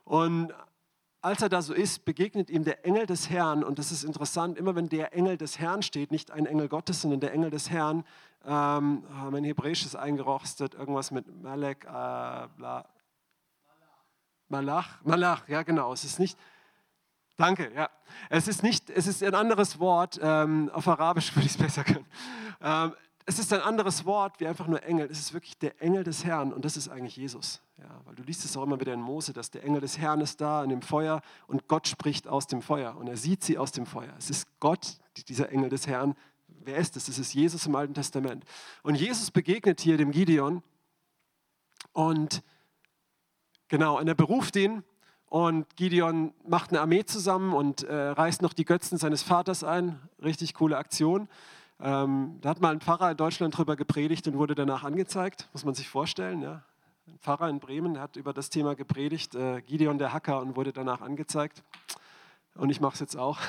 Und 0.04 0.54
als 1.22 1.42
er 1.42 1.50
da 1.50 1.62
so 1.62 1.74
ist, 1.74 2.06
begegnet 2.06 2.50
ihm 2.50 2.64
der 2.64 2.86
Engel 2.86 3.06
des 3.06 3.30
Herrn. 3.30 3.64
Und 3.64 3.80
das 3.80 3.92
ist 3.92 4.04
interessant, 4.04 4.58
immer 4.58 4.76
wenn 4.76 4.90
der 4.90 5.14
Engel 5.14 5.38
des 5.38 5.60
Herrn 5.60 5.82
steht, 5.82 6.12
nicht 6.12 6.32
ein 6.32 6.46
Engel 6.46 6.70
Gottes, 6.70 7.02
sondern 7.02 7.20
der 7.20 7.34
Engel 7.34 7.50
des 7.50 7.70
Herrn, 7.70 8.06
ähm, 8.46 9.04
ah, 9.14 9.30
mein 9.30 9.44
Hebräisch 9.44 9.86
ist 9.86 9.96
eingerostet, 9.96 10.74
irgendwas 10.74 11.12
mit 11.12 11.42
Malek, 11.42 11.84
äh, 11.86 11.88
bla. 12.58 12.86
Malach, 14.48 15.04
Malach, 15.04 15.48
ja 15.48 15.62
genau. 15.64 15.94
Es 15.94 16.04
ist 16.04 16.20
nicht, 16.20 16.38
Danke, 17.40 17.72
ja. 17.74 17.90
Es 18.30 18.50
ist 18.50 18.64
nicht, 18.64 18.90
es 18.90 19.08
ist 19.08 19.24
ein 19.24 19.34
anderes 19.34 19.80
Wort, 19.80 20.20
ähm, 20.22 20.70
auf 20.74 20.90
Arabisch 20.90 21.34
würde 21.38 21.46
ich 21.46 21.54
es 21.54 21.58
besser 21.58 21.86
können. 21.86 22.06
Ähm, 22.62 22.94
es 23.30 23.38
ist 23.38 23.54
ein 23.54 23.62
anderes 23.62 24.06
Wort 24.06 24.40
wie 24.40 24.48
einfach 24.48 24.66
nur 24.66 24.82
Engel. 24.82 25.08
Es 25.12 25.20
ist 25.20 25.34
wirklich 25.36 25.56
der 25.60 25.80
Engel 25.84 26.04
des 26.04 26.26
Herrn 26.26 26.52
und 26.52 26.66
das 26.66 26.76
ist 26.76 26.90
eigentlich 26.90 27.16
Jesus. 27.16 27.62
Ja, 27.78 28.02
weil 28.06 28.16
du 28.16 28.24
liest 28.24 28.44
es 28.44 28.58
auch 28.58 28.64
immer 28.64 28.80
wieder 28.80 28.92
in 28.92 29.02
Mose, 29.02 29.34
dass 29.34 29.52
der 29.52 29.64
Engel 29.64 29.82
des 29.82 30.00
Herrn 30.00 30.20
ist 30.20 30.42
da 30.42 30.64
in 30.64 30.72
dem 30.72 30.82
Feuer 30.82 31.22
und 31.46 31.68
Gott 31.68 31.88
spricht 31.88 32.28
aus 32.28 32.48
dem 32.48 32.64
Feuer 32.64 32.98
und 32.98 33.08
er 33.08 33.18
sieht 33.18 33.44
sie 33.44 33.60
aus 33.60 33.72
dem 33.72 33.86
Feuer. 33.86 34.12
Es 34.18 34.32
ist 34.32 34.48
Gott, 34.60 34.98
dieser 35.28 35.52
Engel 35.52 35.70
des 35.70 35.86
Herrn. 35.86 36.16
Wer 36.48 36.78
ist 36.78 36.98
es? 36.98 37.08
Es 37.08 37.20
ist 37.20 37.36
Jesus 37.36 37.68
im 37.68 37.76
Alten 37.76 37.94
Testament. 37.94 38.46
Und 38.82 38.96
Jesus 38.96 39.30
begegnet 39.30 39.80
hier 39.80 39.98
dem 39.98 40.10
Gideon 40.10 40.64
und 41.94 42.42
genau, 43.68 44.00
und 44.00 44.08
er 44.08 44.16
beruft 44.16 44.56
ihn 44.56 44.84
und 45.28 45.76
Gideon 45.76 46.34
macht 46.48 46.72
eine 46.72 46.82
Armee 46.82 47.06
zusammen 47.06 47.54
und 47.54 47.84
äh, 47.84 47.94
reißt 47.94 48.42
noch 48.42 48.54
die 48.54 48.66
Götzen 48.66 48.98
seines 48.98 49.22
Vaters 49.22 49.64
ein. 49.64 50.02
Richtig 50.20 50.56
coole 50.56 50.80
Aktion. 50.80 51.30
Ähm, 51.82 52.40
da 52.42 52.50
hat 52.50 52.60
mal 52.60 52.74
ein 52.74 52.82
Pfarrer 52.82 53.12
in 53.12 53.18
Deutschland 53.18 53.58
drüber 53.58 53.76
gepredigt 53.76 54.28
und 54.28 54.38
wurde 54.38 54.54
danach 54.54 54.84
angezeigt, 54.84 55.48
muss 55.54 55.64
man 55.64 55.76
sich 55.76 55.88
vorstellen. 55.88 56.42
Ja? 56.42 56.64
Ein 57.08 57.20
Pfarrer 57.20 57.50
in 57.50 57.60
Bremen 57.60 58.00
hat 58.00 58.18
über 58.18 58.34
das 58.34 58.50
Thema 58.50 58.76
gepredigt, 58.76 59.34
äh, 59.36 59.62
Gideon 59.62 59.98
der 59.98 60.12
Hacker, 60.12 60.42
und 60.42 60.56
wurde 60.56 60.74
danach 60.74 61.02
angezeigt. 61.02 61.64
Und 62.56 62.70
ich 62.70 62.82
mache 62.82 62.96
es 62.96 63.00
jetzt 63.00 63.16
auch. 63.16 63.40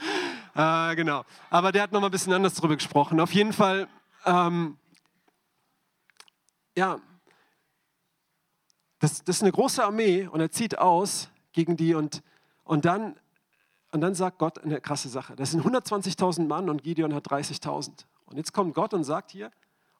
äh, 0.54 0.96
genau. 0.96 1.24
Aber 1.48 1.72
der 1.72 1.82
hat 1.82 1.92
noch 1.92 2.00
mal 2.00 2.08
ein 2.08 2.12
bisschen 2.12 2.34
anders 2.34 2.54
darüber 2.54 2.76
gesprochen. 2.76 3.20
Auf 3.20 3.32
jeden 3.32 3.54
Fall, 3.54 3.88
ähm, 4.26 4.76
ja, 6.76 7.00
das, 8.98 9.24
das 9.24 9.36
ist 9.36 9.42
eine 9.42 9.52
große 9.52 9.82
Armee 9.82 10.26
und 10.26 10.40
er 10.40 10.50
zieht 10.50 10.78
aus 10.78 11.30
gegen 11.52 11.76
die 11.76 11.94
und, 11.94 12.22
und, 12.64 12.84
dann, 12.84 13.18
und 13.90 14.00
dann 14.00 14.14
sagt 14.14 14.38
Gott 14.38 14.58
eine 14.58 14.80
krasse 14.80 15.08
Sache. 15.08 15.34
Das 15.36 15.52
sind 15.52 15.64
120.000 15.64 16.46
Mann 16.46 16.68
und 16.68 16.82
Gideon 16.82 17.14
hat 17.14 17.26
30.000. 17.28 18.04
Und 18.26 18.36
jetzt 18.36 18.52
kommt 18.52 18.74
Gott 18.74 18.92
und 18.92 19.04
sagt 19.04 19.30
hier, 19.30 19.50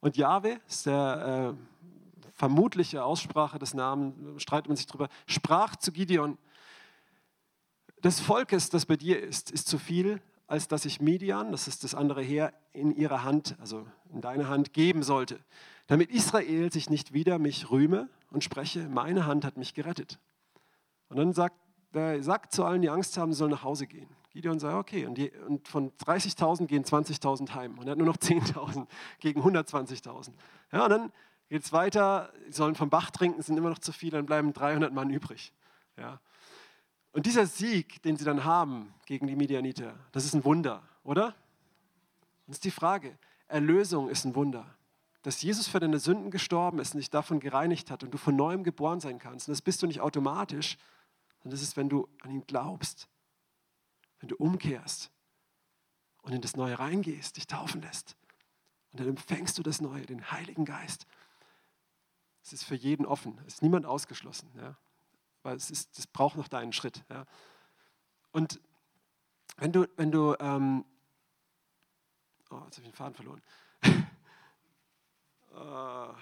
und 0.01 0.17
Jahwe, 0.17 0.61
ist 0.69 0.87
der 0.87 1.55
äh, 1.57 2.33
vermutliche 2.35 3.03
Aussprache 3.03 3.59
des 3.59 3.75
Namens, 3.75 4.43
streitet 4.43 4.69
man 4.69 4.77
sich 4.77 4.87
drüber, 4.87 5.09
sprach 5.27 5.77
zu 5.77 5.91
Gideon, 5.91 6.39
des 8.05 8.21
Volkes, 8.21 8.71
das 8.71 8.87
bei 8.87 8.97
dir 8.97 9.21
ist, 9.21 9.51
ist 9.51 9.67
zu 9.67 9.79
viel, 9.79 10.21
als 10.47 10.69
dass 10.69 10.85
ich 10.85 11.01
Midian, 11.01 11.51
das 11.51 11.67
ist 11.67 11.83
das 11.83 11.95
andere 11.95 12.23
Heer, 12.23 12.53
in 12.73 12.95
ihre 12.95 13.25
Hand, 13.25 13.57
also 13.61 13.87
in 14.13 14.21
deine 14.21 14.49
Hand 14.49 14.73
geben 14.73 15.03
sollte, 15.03 15.41
damit 15.89 16.11
Israel 16.11 16.71
sich 16.73 16.91
nicht 16.91 17.13
wieder 17.13 17.39
mich 17.39 17.71
rühme 17.71 18.09
und 18.31 18.45
spreche, 18.45 18.89
meine 18.89 19.27
Hand 19.27 19.45
hat 19.45 19.57
mich 19.57 19.75
gerettet. 19.75 20.21
Und 21.09 21.17
dann 21.17 21.33
sagt 21.33 21.57
er 21.93 22.23
sagt 22.23 22.53
zu 22.53 22.65
allen, 22.65 22.83
die 22.83 22.91
Angst 22.91 23.17
haben, 23.17 23.33
sollen 23.33 23.51
nach 23.51 23.63
Hause 23.63 23.87
gehen. 23.87 24.09
Gideon 24.31 24.59
sagt, 24.59 24.75
okay, 24.75 25.07
und, 25.07 25.17
die, 25.17 25.31
und 25.31 25.67
von 25.67 25.91
30.000 25.93 26.67
gehen 26.67 26.85
20.000 26.85 27.55
heim. 27.55 27.79
Und 27.79 27.87
er 27.87 27.93
hat 27.93 27.99
nur 27.99 28.07
noch 28.07 28.17
10.000 28.19 28.87
gegen 29.21 29.43
120.000. 29.43 30.33
Ja, 30.73 30.85
und 30.85 30.91
dann 30.91 31.13
geht 31.49 31.65
es 31.65 31.73
weiter, 31.73 32.33
sie 32.47 32.53
sollen 32.53 32.75
vom 32.75 32.91
Bach 32.91 33.11
trinken, 33.11 33.41
sind 33.43 33.57
immer 33.57 33.71
noch 33.71 33.79
zu 33.79 33.93
viele, 33.93 34.19
dann 34.19 34.27
bleiben 34.27 34.53
300 34.53 34.93
Mann 34.93 35.11
übrig. 35.11 35.53
Ja. 35.97 36.21
Und 37.13 37.27
dieser 37.27 37.47
Sieg, 37.47 38.03
den 38.03 38.17
sie 38.17 38.25
dann 38.25 38.45
haben 38.45 38.95
gegen 39.07 39.27
die 39.27 39.35
Midianiter, 39.35 39.95
das 40.13 40.25
ist 40.25 40.35
ein 40.35 40.45
Wunder, 40.45 40.83
oder? 41.05 41.35
Das 42.47 42.57
ist 42.57 42.65
die 42.65 42.71
Frage. 42.71 43.19
Erlösung 43.49 44.09
ist 44.09 44.25
ein 44.25 44.35
Wunder 44.35 44.67
dass 45.23 45.43
Jesus 45.43 45.69
für 45.69 45.81
deine 45.81 45.99
Sünden 45.99 46.31
gestorben 46.31 46.79
ist 46.79 46.95
und 46.95 47.01
dich 47.01 47.11
davon 47.11 47.41
gereinigt 47.41 47.91
hat 47.91 48.03
und 48.03 48.13
du 48.13 48.17
von 48.19 48.37
neuem 48.37 48.65
geboren 48.65 49.01
sein 49.01 49.19
kannst. 49.19 49.49
Und 49.49 49.53
das 49.53 49.63
bist 49.63 49.83
du 49.83 49.87
nicht 49.87 50.01
automatisch, 50.01 50.79
sondern 51.39 51.51
das 51.59 51.63
ist, 51.63 51.77
wenn 51.77 51.89
du 51.89 52.09
an 52.21 52.31
ihn 52.31 52.47
glaubst, 52.47 53.09
wenn 54.21 54.29
du 54.29 54.37
umkehrst 54.37 55.11
und 56.23 56.33
in 56.33 56.41
das 56.41 56.57
Neue 56.57 56.79
reingehst, 56.79 57.37
dich 57.37 57.47
taufen 57.47 57.81
lässt. 57.81 58.17
Und 58.91 59.01
dann 59.01 59.09
empfängst 59.09 59.57
du 59.59 59.63
das 59.63 59.81
Neue, 59.81 60.07
den 60.07 60.31
Heiligen 60.31 60.65
Geist. 60.65 61.07
Es 62.43 62.53
ist 62.53 62.65
für 62.65 62.75
jeden 62.75 63.07
offen, 63.07 63.39
es 63.47 63.55
ist 63.55 63.63
niemand 63.63 63.87
ausgeschlossen. 63.87 64.51
Ja? 64.57 64.77
Weil 65.43 65.57
es, 65.57 65.71
ist, 65.71 65.99
es 65.99 66.07
braucht 66.07 66.37
noch 66.37 66.49
deinen 66.49 66.73
Schritt. 66.73 67.05
Ja? 67.09 67.25
Und 68.33 68.61
wenn 69.57 69.73
du, 69.73 69.87
wenn 69.97 70.11
du, 70.11 70.35
ähm, 70.41 70.85
oh, 72.51 72.63
jetzt 72.65 72.79
habe 72.79 72.87
ich 72.87 72.93
den 72.93 72.95
Faden 72.95 73.15
verloren. 73.15 73.43
äh, 75.55 76.15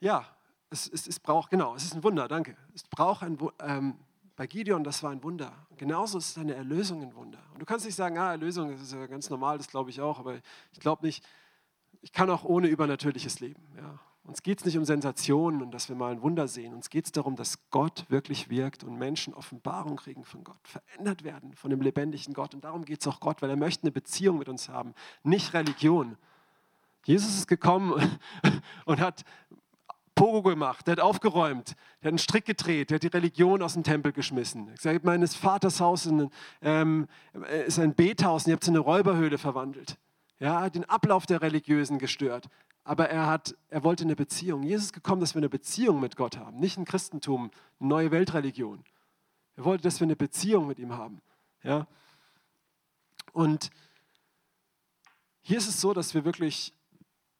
ja, 0.00 0.35
es, 0.70 0.88
es, 0.88 1.06
es, 1.06 1.20
braucht, 1.20 1.50
genau, 1.50 1.74
es 1.74 1.84
ist 1.84 1.94
ein 1.94 2.02
Wunder, 2.02 2.28
danke. 2.28 2.56
Es 2.74 2.82
braucht 2.84 3.22
ein 3.22 3.38
ähm, 3.60 3.94
bei 4.36 4.46
Gideon, 4.46 4.84
das 4.84 5.02
war 5.02 5.10
ein 5.10 5.22
Wunder. 5.22 5.52
Genauso 5.78 6.18
ist 6.18 6.36
deine 6.36 6.54
Erlösung 6.54 7.02
ein 7.02 7.14
Wunder. 7.14 7.42
Und 7.54 7.60
du 7.60 7.66
kannst 7.66 7.86
nicht 7.86 7.94
sagen, 7.94 8.18
ah, 8.18 8.32
Erlösung 8.32 8.70
ist 8.70 8.92
ja 8.92 9.06
ganz 9.06 9.30
normal, 9.30 9.56
das 9.56 9.68
glaube 9.68 9.90
ich 9.90 10.00
auch, 10.00 10.18
aber 10.18 10.36
ich 10.72 10.80
glaube 10.80 11.06
nicht, 11.06 11.24
ich 12.02 12.12
kann 12.12 12.28
auch 12.28 12.44
ohne 12.44 12.68
übernatürliches 12.68 13.40
leben. 13.40 13.62
Ja. 13.76 13.98
Uns 14.24 14.42
geht 14.42 14.58
es 14.58 14.64
nicht 14.64 14.76
um 14.76 14.84
Sensationen 14.84 15.62
und 15.62 15.70
dass 15.72 15.88
wir 15.88 15.96
mal 15.96 16.10
ein 16.10 16.20
Wunder 16.20 16.48
sehen. 16.48 16.74
Uns 16.74 16.90
geht 16.90 17.06
es 17.06 17.12
darum, 17.12 17.36
dass 17.36 17.70
Gott 17.70 18.04
wirklich 18.08 18.50
wirkt 18.50 18.82
und 18.82 18.98
Menschen 18.98 19.32
Offenbarung 19.32 19.96
kriegen 19.96 20.24
von 20.24 20.42
Gott, 20.42 20.66
verändert 20.66 21.22
werden 21.22 21.54
von 21.54 21.70
dem 21.70 21.80
lebendigen 21.80 22.34
Gott. 22.34 22.52
Und 22.52 22.64
darum 22.64 22.84
geht 22.84 23.00
es 23.00 23.06
auch 23.06 23.20
Gott, 23.20 23.40
weil 23.40 23.50
er 23.50 23.56
möchte 23.56 23.84
eine 23.84 23.92
Beziehung 23.92 24.38
mit 24.38 24.48
uns 24.48 24.68
haben, 24.68 24.94
nicht 25.22 25.54
Religion. 25.54 26.18
Jesus 27.04 27.36
ist 27.38 27.46
gekommen 27.46 28.18
und 28.84 29.00
hat 29.00 29.24
Pogo 30.16 30.42
gemacht, 30.42 30.86
der 30.86 30.92
hat 30.92 31.00
aufgeräumt, 31.00 31.76
der 32.02 32.08
hat 32.08 32.12
einen 32.12 32.18
Strick 32.18 32.46
gedreht, 32.46 32.90
der 32.90 32.96
hat 32.96 33.02
die 33.02 33.08
Religion 33.08 33.62
aus 33.62 33.74
dem 33.74 33.84
Tempel 33.84 34.12
geschmissen. 34.12 34.72
Ich 34.74 34.80
sage, 34.80 35.00
meines 35.04 35.36
Vaters 35.36 35.78
Haus 35.78 36.08
ähm, 36.62 37.06
ist 37.66 37.78
ein 37.78 37.94
Bethaus 37.94 38.44
und 38.44 38.48
ihr 38.50 38.54
habt 38.54 38.64
es 38.64 38.68
in 38.68 38.74
eine 38.74 38.82
Räuberhöhle 38.82 39.38
verwandelt. 39.38 39.98
Ja, 40.40 40.62
hat 40.62 40.74
den 40.74 40.86
Ablauf 40.86 41.26
der 41.26 41.42
Religiösen 41.42 41.98
gestört. 41.98 42.48
Aber 42.82 43.08
er, 43.08 43.26
hat, 43.26 43.54
er 43.68 43.84
wollte 43.84 44.04
eine 44.04 44.16
Beziehung. 44.16 44.62
Jesus 44.62 44.86
ist 44.86 44.92
gekommen, 44.92 45.20
dass 45.20 45.34
wir 45.34 45.40
eine 45.40 45.48
Beziehung 45.48 46.00
mit 46.00 46.16
Gott 46.16 46.38
haben, 46.38 46.58
nicht 46.58 46.78
ein 46.78 46.84
Christentum, 46.84 47.50
eine 47.78 47.88
neue 47.88 48.10
Weltreligion. 48.10 48.84
Er 49.56 49.64
wollte, 49.64 49.82
dass 49.82 50.00
wir 50.00 50.06
eine 50.06 50.16
Beziehung 50.16 50.66
mit 50.66 50.78
ihm 50.78 50.92
haben. 50.92 51.20
Ja? 51.62 51.86
Und 53.32 53.70
hier 55.42 55.58
ist 55.58 55.68
es 55.68 55.80
so, 55.80 55.92
dass 55.92 56.14
wir 56.14 56.24
wirklich 56.24 56.72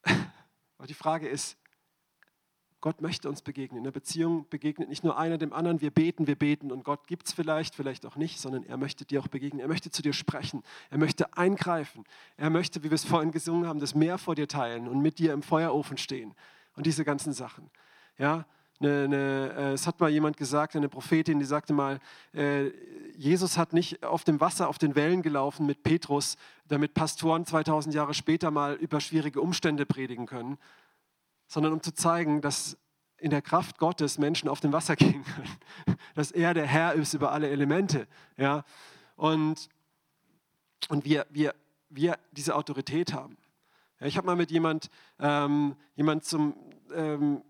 die 0.89 0.95
Frage 0.95 1.29
ist, 1.29 1.57
Gott 2.87 3.03
möchte 3.03 3.29
uns 3.29 3.43
begegnen. 3.43 3.79
In 3.79 3.83
der 3.83 3.91
Beziehung 3.91 4.47
begegnet 4.49 4.89
nicht 4.89 5.03
nur 5.03 5.19
einer 5.19 5.39
dem 5.39 5.53
anderen, 5.53 5.81
wir 5.81 5.91
beten, 5.91 6.29
wir 6.29 6.37
beten 6.37 6.71
und 6.71 6.85
Gott 6.85 7.09
gibt 7.09 7.27
es 7.27 7.33
vielleicht, 7.33 7.75
vielleicht 7.75 8.07
auch 8.07 8.15
nicht, 8.15 8.39
sondern 8.39 8.63
er 8.63 8.77
möchte 8.77 9.05
dir 9.05 9.21
auch 9.21 9.27
begegnen. 9.27 9.59
Er 9.59 9.67
möchte 9.67 9.91
zu 9.91 10.03
dir 10.03 10.13
sprechen. 10.13 10.63
Er 10.89 10.99
möchte 10.99 11.37
eingreifen. 11.37 12.05
Er 12.37 12.49
möchte, 12.49 12.85
wie 12.85 12.91
wir 12.91 12.95
es 12.95 13.05
vorhin 13.05 13.33
gesungen 13.33 13.67
haben, 13.67 13.81
das 13.81 13.97
Meer 13.97 14.19
vor 14.19 14.37
dir 14.37 14.47
teilen 14.47 14.87
und 14.87 15.03
mit 15.03 15.19
dir 15.19 15.33
im 15.33 15.43
Feuerofen 15.43 15.99
stehen 15.99 16.33
und 16.77 16.87
diese 16.87 17.05
ganzen 17.05 17.33
Sachen. 17.33 17.71
Ja, 18.19 18.45
eine, 18.79 19.03
eine, 19.03 19.55
äh, 19.57 19.73
es 19.73 19.89
hat 19.89 19.99
mal 19.99 20.11
jemand 20.11 20.37
gesagt, 20.37 20.77
eine 20.77 20.89
Prophetin, 20.89 21.41
die 21.41 21.45
sagte 21.45 21.73
mal, 21.73 21.99
äh, 22.35 22.71
Jesus 23.17 23.59
hat 23.59 23.73
nicht 23.73 24.05
auf 24.05 24.23
dem 24.23 24.39
Wasser, 24.39 24.69
auf 24.69 24.79
den 24.79 24.95
Wellen 24.95 25.23
gelaufen 25.23 25.67
mit 25.67 25.83
Petrus, 25.83 26.37
damit 26.69 26.95
Pastoren 26.95 27.47
2000 27.47 27.97
Jahre 27.97 28.15
später 28.15 28.53
mal 28.53 28.75
über 28.75 29.01
schwierige 29.01 29.41
Umstände 29.41 29.87
predigen 29.87 30.27
können, 30.27 30.57
sondern 31.47 31.73
um 31.73 31.83
zu 31.83 31.93
zeigen, 31.95 32.41
dass 32.41 32.77
in 33.19 33.31
der 33.31 33.43
Kraft 33.43 33.79
Gottes 33.79 34.19
Menschen 34.19 34.49
auf 34.49 34.61
dem 34.61 34.73
Wasser 34.73 34.97
gehen 34.97 35.25
können, 35.25 35.99
dass 36.15 36.31
er 36.31 36.55
der 36.55 36.67
Herr 36.67 36.95
ist 36.95 37.15
über 37.15 37.33
alle 37.33 37.49
Elemente. 37.49 38.07
Ja? 38.37 38.65
Und, 39.17 39.69
und 40.89 41.05
wir, 41.05 41.27
wir, 41.31 41.55
wir 41.89 42.19
diese 42.33 42.55
Autorität 42.55 43.13
haben. 43.13 43.37
Ja, 44.01 44.07
ich 44.07 44.17
habe 44.17 44.27
mal 44.27 44.37
mit 44.37 44.51
jemand, 44.51 44.91
ähm, 45.19 45.77
jemand 45.95 46.25
zum 46.25 46.55
ähm, 46.95 47.43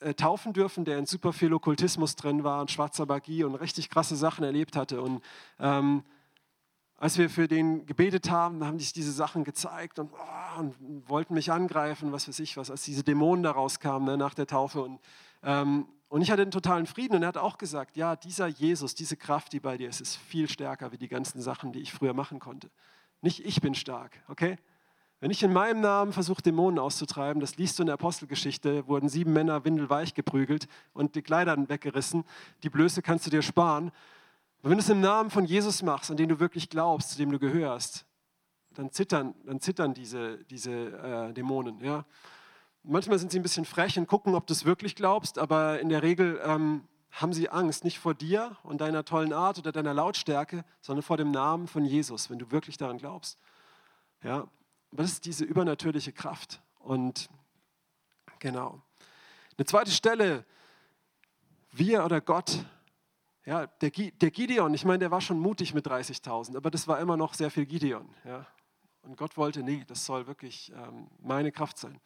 äh, 0.00 0.14
taufen 0.14 0.52
dürfen, 0.52 0.84
der 0.84 0.98
in 0.98 1.06
super 1.06 1.32
viel 1.32 1.52
Okkultismus 1.52 2.16
drin 2.16 2.44
war 2.44 2.60
und 2.60 2.70
schwarzer 2.70 3.06
Magie 3.06 3.44
und 3.44 3.54
richtig 3.56 3.90
krasse 3.90 4.16
Sachen 4.16 4.44
erlebt 4.44 4.76
hatte. 4.76 5.02
Und 5.02 5.22
ähm, 5.58 6.02
als 6.98 7.18
wir 7.18 7.28
für 7.28 7.46
den 7.46 7.84
gebetet 7.84 8.30
haben, 8.30 8.64
haben 8.64 8.78
sich 8.78 8.92
diese 8.92 9.12
Sachen 9.12 9.44
gezeigt 9.44 9.98
und, 9.98 10.10
oh, 10.12 10.60
und, 10.60 10.74
wollten 11.08 11.34
mich 11.34 11.52
angreifen, 11.52 12.12
was 12.12 12.26
weiß 12.26 12.38
ich 12.40 12.56
was, 12.56 12.70
als 12.70 12.82
diese 12.82 13.04
Dämonen 13.04 13.42
da 13.42 13.50
rauskamen 13.50 14.06
ne, 14.06 14.16
nach 14.16 14.34
der 14.34 14.46
Taufe. 14.46 14.82
Und, 14.82 15.00
ähm, 15.42 15.86
und 16.08 16.22
ich 16.22 16.30
hatte 16.30 16.42
einen 16.42 16.50
totalen 16.50 16.86
Frieden 16.86 17.16
und 17.16 17.22
er 17.22 17.28
hat 17.28 17.36
auch 17.36 17.58
gesagt, 17.58 17.96
ja, 17.96 18.16
dieser 18.16 18.46
Jesus, 18.46 18.94
diese 18.94 19.16
Kraft, 19.16 19.52
die 19.52 19.60
bei 19.60 19.76
dir 19.76 19.88
ist, 19.88 20.00
ist 20.00 20.16
viel 20.16 20.48
stärker 20.48 20.92
wie 20.92 20.98
die 20.98 21.08
ganzen 21.08 21.42
Sachen, 21.42 21.72
die 21.72 21.80
ich 21.80 21.92
früher 21.92 22.14
machen 22.14 22.38
konnte. 22.38 22.70
Nicht 23.20 23.44
ich 23.44 23.60
bin 23.60 23.74
stark, 23.74 24.22
okay? 24.28 24.56
Wenn 25.20 25.30
ich 25.30 25.42
in 25.42 25.52
meinem 25.52 25.80
Namen 25.80 26.12
versuche, 26.12 26.42
Dämonen 26.42 26.78
auszutreiben, 26.78 27.40
das 27.40 27.56
liest 27.56 27.78
du 27.78 27.82
in 27.82 27.86
der 27.86 27.94
Apostelgeschichte, 27.94 28.86
wurden 28.86 29.08
sieben 29.08 29.32
Männer 29.32 29.64
windelweich 29.64 30.12
geprügelt 30.12 30.68
und 30.92 31.14
die 31.14 31.22
Kleider 31.22 31.56
weggerissen. 31.68 32.24
Die 32.62 32.68
Blöße 32.68 33.00
kannst 33.00 33.26
du 33.26 33.30
dir 33.30 33.40
sparen. 33.40 33.92
Und 34.66 34.70
wenn 34.70 34.78
du 34.78 34.82
es 34.82 34.90
im 34.90 35.00
Namen 35.00 35.30
von 35.30 35.44
Jesus 35.44 35.80
machst, 35.82 36.10
an 36.10 36.16
den 36.16 36.28
du 36.28 36.40
wirklich 36.40 36.68
glaubst, 36.68 37.10
zu 37.10 37.18
dem 37.18 37.30
du 37.30 37.38
gehörst, 37.38 38.04
dann 38.74 38.90
zittern, 38.90 39.36
dann 39.44 39.60
zittern 39.60 39.94
diese, 39.94 40.42
diese 40.46 40.72
äh, 40.72 41.32
Dämonen. 41.32 41.78
Ja? 41.78 42.04
Manchmal 42.82 43.20
sind 43.20 43.30
sie 43.30 43.38
ein 43.38 43.44
bisschen 43.44 43.64
frech 43.64 43.96
und 43.96 44.08
gucken, 44.08 44.34
ob 44.34 44.44
du 44.48 44.52
es 44.52 44.64
wirklich 44.64 44.96
glaubst, 44.96 45.38
aber 45.38 45.78
in 45.78 45.88
der 45.88 46.02
Regel 46.02 46.40
ähm, 46.44 46.82
haben 47.12 47.32
sie 47.32 47.48
Angst, 47.48 47.84
nicht 47.84 48.00
vor 48.00 48.14
dir 48.14 48.56
und 48.64 48.80
deiner 48.80 49.04
tollen 49.04 49.32
Art 49.32 49.56
oder 49.60 49.70
deiner 49.70 49.94
Lautstärke, 49.94 50.64
sondern 50.80 51.04
vor 51.04 51.16
dem 51.16 51.30
Namen 51.30 51.68
von 51.68 51.84
Jesus, 51.84 52.28
wenn 52.28 52.40
du 52.40 52.50
wirklich 52.50 52.76
daran 52.76 52.98
glaubst. 52.98 53.38
Ja? 54.24 54.48
Was 54.90 55.12
ist 55.12 55.26
diese 55.26 55.44
übernatürliche 55.44 56.12
Kraft? 56.12 56.60
Und 56.80 57.30
genau. 58.40 58.82
Eine 59.56 59.66
zweite 59.66 59.92
Stelle, 59.92 60.44
wir 61.70 62.04
oder 62.04 62.20
Gott 62.20 62.64
ja, 63.46 63.66
der, 63.66 63.90
der 63.90 64.30
Gideon, 64.32 64.74
ich 64.74 64.84
meine, 64.84 64.98
der 64.98 65.12
war 65.12 65.20
schon 65.20 65.38
mutig 65.38 65.72
mit 65.72 65.86
30.000, 65.86 66.56
aber 66.56 66.68
das 66.70 66.88
war 66.88 66.98
immer 66.98 67.16
noch 67.16 67.32
sehr 67.32 67.50
viel 67.50 67.64
Gideon. 67.64 68.12
Ja. 68.24 68.44
Und 69.02 69.16
Gott 69.16 69.36
wollte, 69.36 69.62
nee, 69.62 69.84
das 69.86 70.04
soll 70.04 70.26
wirklich 70.26 70.72
ähm, 70.72 71.06
meine 71.20 71.52
Kraft 71.52 71.78
sein. 71.78 72.00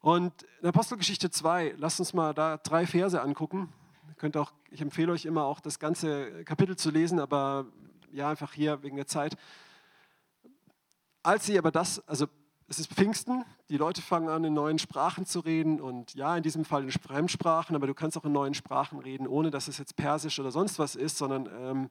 Und 0.00 0.46
in 0.60 0.68
Apostelgeschichte 0.68 1.30
2, 1.30 1.76
lasst 1.78 1.98
uns 1.98 2.12
mal 2.12 2.34
da 2.34 2.58
drei 2.58 2.86
Verse 2.86 3.20
angucken. 3.20 3.72
Ihr 4.08 4.14
könnt 4.14 4.36
auch, 4.36 4.52
ich 4.70 4.82
empfehle 4.82 5.12
euch 5.12 5.24
immer 5.24 5.44
auch 5.44 5.60
das 5.60 5.78
ganze 5.78 6.44
Kapitel 6.44 6.76
zu 6.76 6.90
lesen, 6.90 7.20
aber 7.20 7.64
ja, 8.12 8.28
einfach 8.28 8.52
hier 8.52 8.82
wegen 8.82 8.96
der 8.96 9.06
Zeit. 9.06 9.38
Als 11.22 11.46
sie 11.46 11.58
aber 11.58 11.70
das, 11.70 12.06
also 12.06 12.26
es 12.70 12.78
ist 12.78 12.88
Pfingsten, 12.92 13.44
die 13.68 13.76
Leute 13.76 14.00
fangen 14.00 14.28
an, 14.28 14.44
in 14.44 14.54
neuen 14.54 14.78
Sprachen 14.78 15.26
zu 15.26 15.40
reden 15.40 15.80
und 15.80 16.14
ja, 16.14 16.36
in 16.36 16.44
diesem 16.44 16.64
Fall 16.64 16.84
in 16.84 16.92
Fremdsprachen, 16.92 17.74
aber 17.74 17.88
du 17.88 17.94
kannst 17.94 18.16
auch 18.16 18.24
in 18.24 18.30
neuen 18.30 18.54
Sprachen 18.54 19.00
reden, 19.00 19.26
ohne 19.26 19.50
dass 19.50 19.66
es 19.66 19.78
jetzt 19.78 19.96
Persisch 19.96 20.38
oder 20.38 20.52
sonst 20.52 20.78
was 20.78 20.94
ist, 20.94 21.18
sondern 21.18 21.48
ähm, 21.60 21.90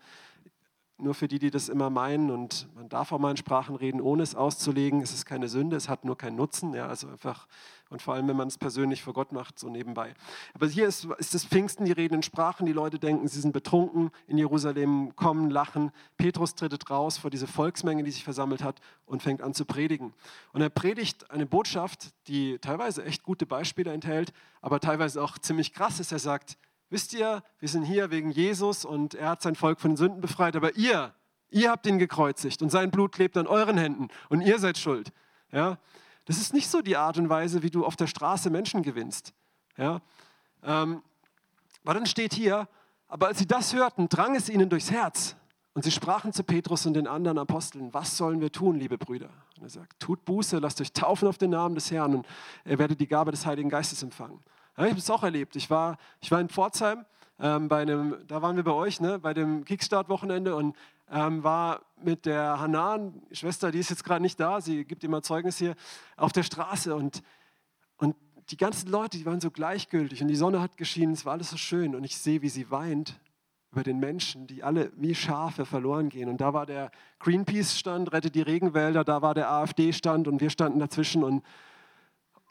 nur 1.02 1.14
für 1.14 1.28
die, 1.28 1.40
die 1.40 1.52
das 1.52 1.70
immer 1.70 1.90
meinen 1.90 2.30
und 2.30 2.68
man 2.76 2.90
darf 2.90 3.12
auch 3.12 3.20
mal 3.20 3.32
in 3.32 3.38
Sprachen 3.38 3.76
reden, 3.76 4.02
ohne 4.02 4.24
es 4.24 4.36
auszulegen. 4.36 5.02
Es 5.02 5.14
ist 5.14 5.26
keine 5.26 5.48
Sünde, 5.48 5.76
es 5.76 5.90
hat 5.90 6.06
nur 6.06 6.18
keinen 6.18 6.36
Nutzen. 6.36 6.74
Ja, 6.74 6.88
also 6.88 7.08
einfach, 7.08 7.48
und 7.90 8.02
vor 8.02 8.14
allem, 8.14 8.28
wenn 8.28 8.36
man 8.36 8.48
es 8.48 8.58
persönlich 8.58 9.02
vor 9.02 9.14
Gott 9.14 9.32
macht, 9.32 9.58
so 9.58 9.70
nebenbei. 9.70 10.14
Aber 10.54 10.68
hier 10.68 10.88
ist, 10.88 11.06
ist 11.18 11.34
das 11.34 11.46
Pfingsten, 11.46 11.86
die 11.86 11.92
reden 11.92 12.16
in 12.16 12.24
Sprachen, 12.24 12.66
die 12.66 12.74
Leute 12.74 13.00
denken, 13.00 13.28
sie 13.28 13.40
sind 13.40 13.52
betrunken, 13.52 14.12
in 14.28 14.38
Jerusalem 14.38 15.16
kommen, 15.16 15.50
lachen. 15.50 15.92
Petrus 16.18 16.56
tritt 16.56 16.90
raus 16.90 17.18
vor 17.18 17.30
diese 17.30 17.48
Volksmenge, 17.48 18.04
die 18.04 18.12
sich 18.12 18.24
versammelt 18.24 18.64
hat 18.64 18.80
und 19.06 19.24
fängt 19.24 19.42
an 19.42 19.54
zu 19.54 19.66
predigen. 19.66 20.14
Und 20.54 20.62
er 20.62 20.70
predigt 20.70 21.32
eine 21.32 21.46
Botschaft, 21.46 22.14
die 22.28 22.60
teilweise 22.60 23.04
echt 23.04 23.24
gute 23.24 23.46
Beispiele 23.46 23.92
enthält, 23.94 24.34
aber 24.62 24.80
teilweise 24.80 25.22
auch 25.22 25.38
ziemlich 25.38 25.74
krass 25.74 26.00
ist. 26.00 26.12
Er 26.12 26.20
sagt, 26.20 26.58
wisst 26.90 27.14
ihr, 27.14 27.44
wir 27.60 27.70
sind 27.70 27.84
hier 27.84 28.12
wegen 28.12 28.32
Jesus 28.32 28.86
und 28.86 29.14
er 29.14 29.30
hat 29.30 29.42
sein 29.42 29.56
Volk 29.56 29.80
von 29.80 29.92
den 29.92 29.98
Sünden 29.98 30.22
befreit, 30.22 30.56
aber 30.56 30.76
ihr, 30.76 31.14
ihr 31.50 31.72
habt 31.72 31.86
ihn 31.86 32.00
gekreuzigt 32.00 32.62
und 32.62 32.70
sein 32.70 32.92
Blut 32.92 33.12
klebt 33.12 33.38
an 33.38 33.48
euren 33.48 33.78
Händen 33.78 34.10
und 34.30 34.42
ihr 34.42 34.60
seid 34.60 34.78
schuld. 34.78 35.12
Ja? 35.52 35.78
Das 36.26 36.38
ist 36.38 36.54
nicht 36.54 36.70
so 36.70 36.82
die 36.82 36.98
Art 36.98 37.18
und 37.18 37.30
Weise, 37.30 37.64
wie 37.64 37.70
du 37.70 37.86
auf 37.86 37.96
der 37.96 38.08
Straße 38.08 38.50
Menschen 38.50 38.84
gewinnst. 38.84 39.34
Ja? 39.78 40.02
Ähm, 40.64 41.02
aber 41.84 41.94
dann 41.94 42.06
steht 42.06 42.34
hier, 42.34 42.68
aber 43.08 43.28
als 43.28 43.40
sie 43.40 43.48
das 43.48 43.74
hörten, 43.74 44.10
drang 44.10 44.36
es 44.36 44.50
ihnen 44.50 44.70
durchs 44.70 44.92
Herz. 44.92 45.36
Und 45.74 45.84
sie 45.84 45.92
sprachen 45.92 46.34
zu 46.34 46.44
Petrus 46.44 46.86
und 46.86 46.94
den 46.96 47.08
anderen 47.08 47.38
Aposteln, 47.38 47.94
was 47.94 48.18
sollen 48.18 48.42
wir 48.42 48.52
tun, 48.52 48.78
liebe 48.78 48.98
Brüder? 48.98 49.30
Und 49.58 49.64
er 49.64 49.70
sagt, 49.70 50.00
tut 50.00 50.26
Buße, 50.26 50.58
lasst 50.60 50.82
euch 50.82 50.92
taufen 50.92 51.28
auf 51.28 51.38
den 51.38 51.52
Namen 51.52 51.76
des 51.76 51.90
Herrn 51.90 52.16
und 52.16 52.28
ihr 52.66 52.78
werdet 52.78 53.00
die 53.00 53.08
Gabe 53.08 53.32
des 53.32 53.46
Heiligen 53.46 53.70
Geistes 53.70 54.04
empfangen. 54.04 54.40
Ja, 54.80 54.86
ich 54.86 54.92
habe 54.92 55.00
es 55.02 55.10
auch 55.10 55.24
erlebt. 55.24 55.58
Ich 55.58 55.70
war, 55.70 55.98
ich 56.22 56.32
war 56.32 56.40
in 56.40 56.48
Pforzheim, 56.48 57.04
ähm, 57.38 57.68
bei 57.68 57.82
einem, 57.82 58.16
da 58.28 58.42
waren 58.42 58.56
wir 58.56 58.64
bei 58.64 58.72
euch, 58.72 59.02
ne, 59.02 59.20
bei 59.20 59.34
dem 59.34 59.66
Kickstart-Wochenende 59.66 60.56
und 60.56 60.74
ähm, 61.12 61.44
war 61.44 61.82
mit 62.02 62.26
der 62.26 62.62
Hanan, 62.62 63.22
Schwester, 63.34 63.72
die 63.72 63.80
ist 63.80 63.90
jetzt 63.90 64.06
gerade 64.06 64.22
nicht 64.22 64.40
da, 64.40 64.62
sie 64.62 64.86
gibt 64.86 65.04
immer 65.04 65.22
Zeugnis 65.22 65.58
hier, 65.58 65.76
auf 66.16 66.32
der 66.32 66.44
Straße 66.44 66.96
und, 66.96 67.24
und 67.98 68.16
die 68.52 68.56
ganzen 68.56 68.90
Leute, 68.90 69.18
die 69.18 69.26
waren 69.26 69.42
so 69.42 69.52
gleichgültig 69.52 70.22
und 70.22 70.30
die 70.30 70.38
Sonne 70.38 70.62
hat 70.62 70.78
geschienen, 70.78 71.12
es 71.12 71.26
war 71.26 71.34
alles 71.34 71.50
so 71.50 71.58
schön 71.58 71.94
und 71.94 72.06
ich 72.06 72.18
sehe, 72.18 72.42
wie 72.42 72.48
sie 72.48 72.72
weint 72.72 73.20
über 73.74 73.84
den 73.84 74.00
Menschen, 74.00 74.48
die 74.48 74.64
alle 74.64 74.94
wie 74.96 75.14
Schafe 75.14 75.66
verloren 75.66 76.08
gehen. 76.08 76.30
Und 76.30 76.40
da 76.40 76.54
war 76.54 76.66
der 76.66 76.90
Greenpeace-Stand, 77.20 78.14
Rettet 78.14 78.34
die 78.34 78.42
Regenwälder, 78.42 79.04
da 79.04 79.22
war 79.22 79.34
der 79.34 79.52
AfD-Stand 79.52 80.30
und 80.30 80.40
wir 80.40 80.50
standen 80.50 80.80
dazwischen 80.80 81.22
und 81.22 81.44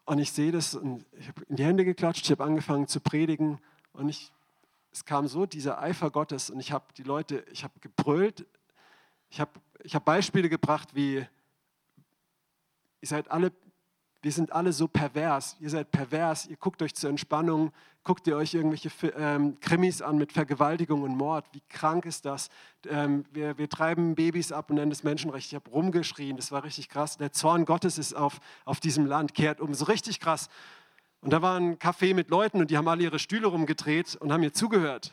und 0.09 0.18
ich 0.18 0.33
sehe 0.33 0.53
das 0.53 0.75
und 0.75 1.05
ich 1.12 1.29
habe 1.29 1.42
in 1.51 1.57
die 1.57 1.64
Hände 1.64 1.85
geklatscht, 1.85 2.25
ich 2.25 2.31
habe 2.31 2.42
angefangen 2.42 2.87
zu 2.87 2.99
predigen 2.99 3.61
und 3.92 4.09
ich, 4.09 4.33
es 4.90 5.05
kam 5.05 5.29
so 5.29 5.44
dieser 5.44 5.83
Eifer 5.83 6.11
Gottes 6.11 6.49
und 6.49 6.61
ich 6.61 6.73
habe 6.73 6.87
die 6.97 7.03
Leute, 7.03 7.44
ich 7.53 7.62
habe 7.62 7.75
gebrüllt, 7.81 8.47
ich 9.29 9.38
habe 9.38 9.51
ich 9.83 9.94
hab 9.94 10.07
Beispiele 10.07 10.49
gebracht 10.49 10.94
wie, 10.94 11.16
ihr 11.16 11.29
seid 13.03 13.31
alle 13.31 13.53
wir 14.29 14.33
sind 14.35 14.53
alle 14.53 14.75
so 14.75 14.87
pervers. 14.88 15.57
Ihr 15.59 15.71
seid 15.71 15.91
pervers. 15.91 16.45
Ihr 16.49 16.59
guckt 16.59 16.83
euch 16.83 16.95
zur 16.95 17.09
Entspannung, 17.09 17.73
guckt 18.05 18.27
ihr 18.27 18.37
euch 18.37 18.53
irgendwelche 18.53 18.91
ähm, 19.17 19.59
Krimis 19.59 20.03
an 20.03 20.19
mit 20.19 20.33
Vergewaltigung 20.33 21.01
und 21.01 21.17
Mord. 21.17 21.47
Wie 21.53 21.62
krank 21.71 22.05
ist 22.05 22.27
das? 22.27 22.51
Ähm, 22.87 23.25
wir, 23.33 23.57
wir, 23.57 23.71
treiben 23.71 24.14
Babys 24.17 24.53
ab 24.53 24.69
und 24.69 24.77
nennen 24.77 24.93
es 24.93 25.03
Menschenrecht. 25.03 25.47
Ich 25.47 25.55
habe 25.55 25.71
rumgeschrien, 25.71 26.37
das 26.37 26.53
war 26.53 26.62
richtig 26.62 26.91
krass. 26.91 27.17
Der 27.17 27.33
Zorn 27.33 27.64
Gottes 27.64 27.97
ist 27.97 28.12
auf, 28.12 28.38
auf 28.67 28.81
diesem 28.81 29.07
Land, 29.07 29.33
kehrt 29.33 29.62
um. 29.62 29.73
So 29.73 29.87
richtig 29.87 30.21
krass. 30.21 30.51
Und 31.23 31.33
da 31.33 31.41
war 31.41 31.59
ein 31.59 31.79
Café 31.79 32.12
mit 32.12 32.29
Leuten 32.29 32.61
und 32.61 32.71
die 32.71 32.77
haben 32.77 32.87
alle 32.87 33.05
ihre 33.05 33.19
Stühle 33.19 33.47
rumgedreht 33.47 34.17
und 34.17 34.31
haben 34.31 34.41
mir 34.41 34.53
zugehört. 34.53 35.12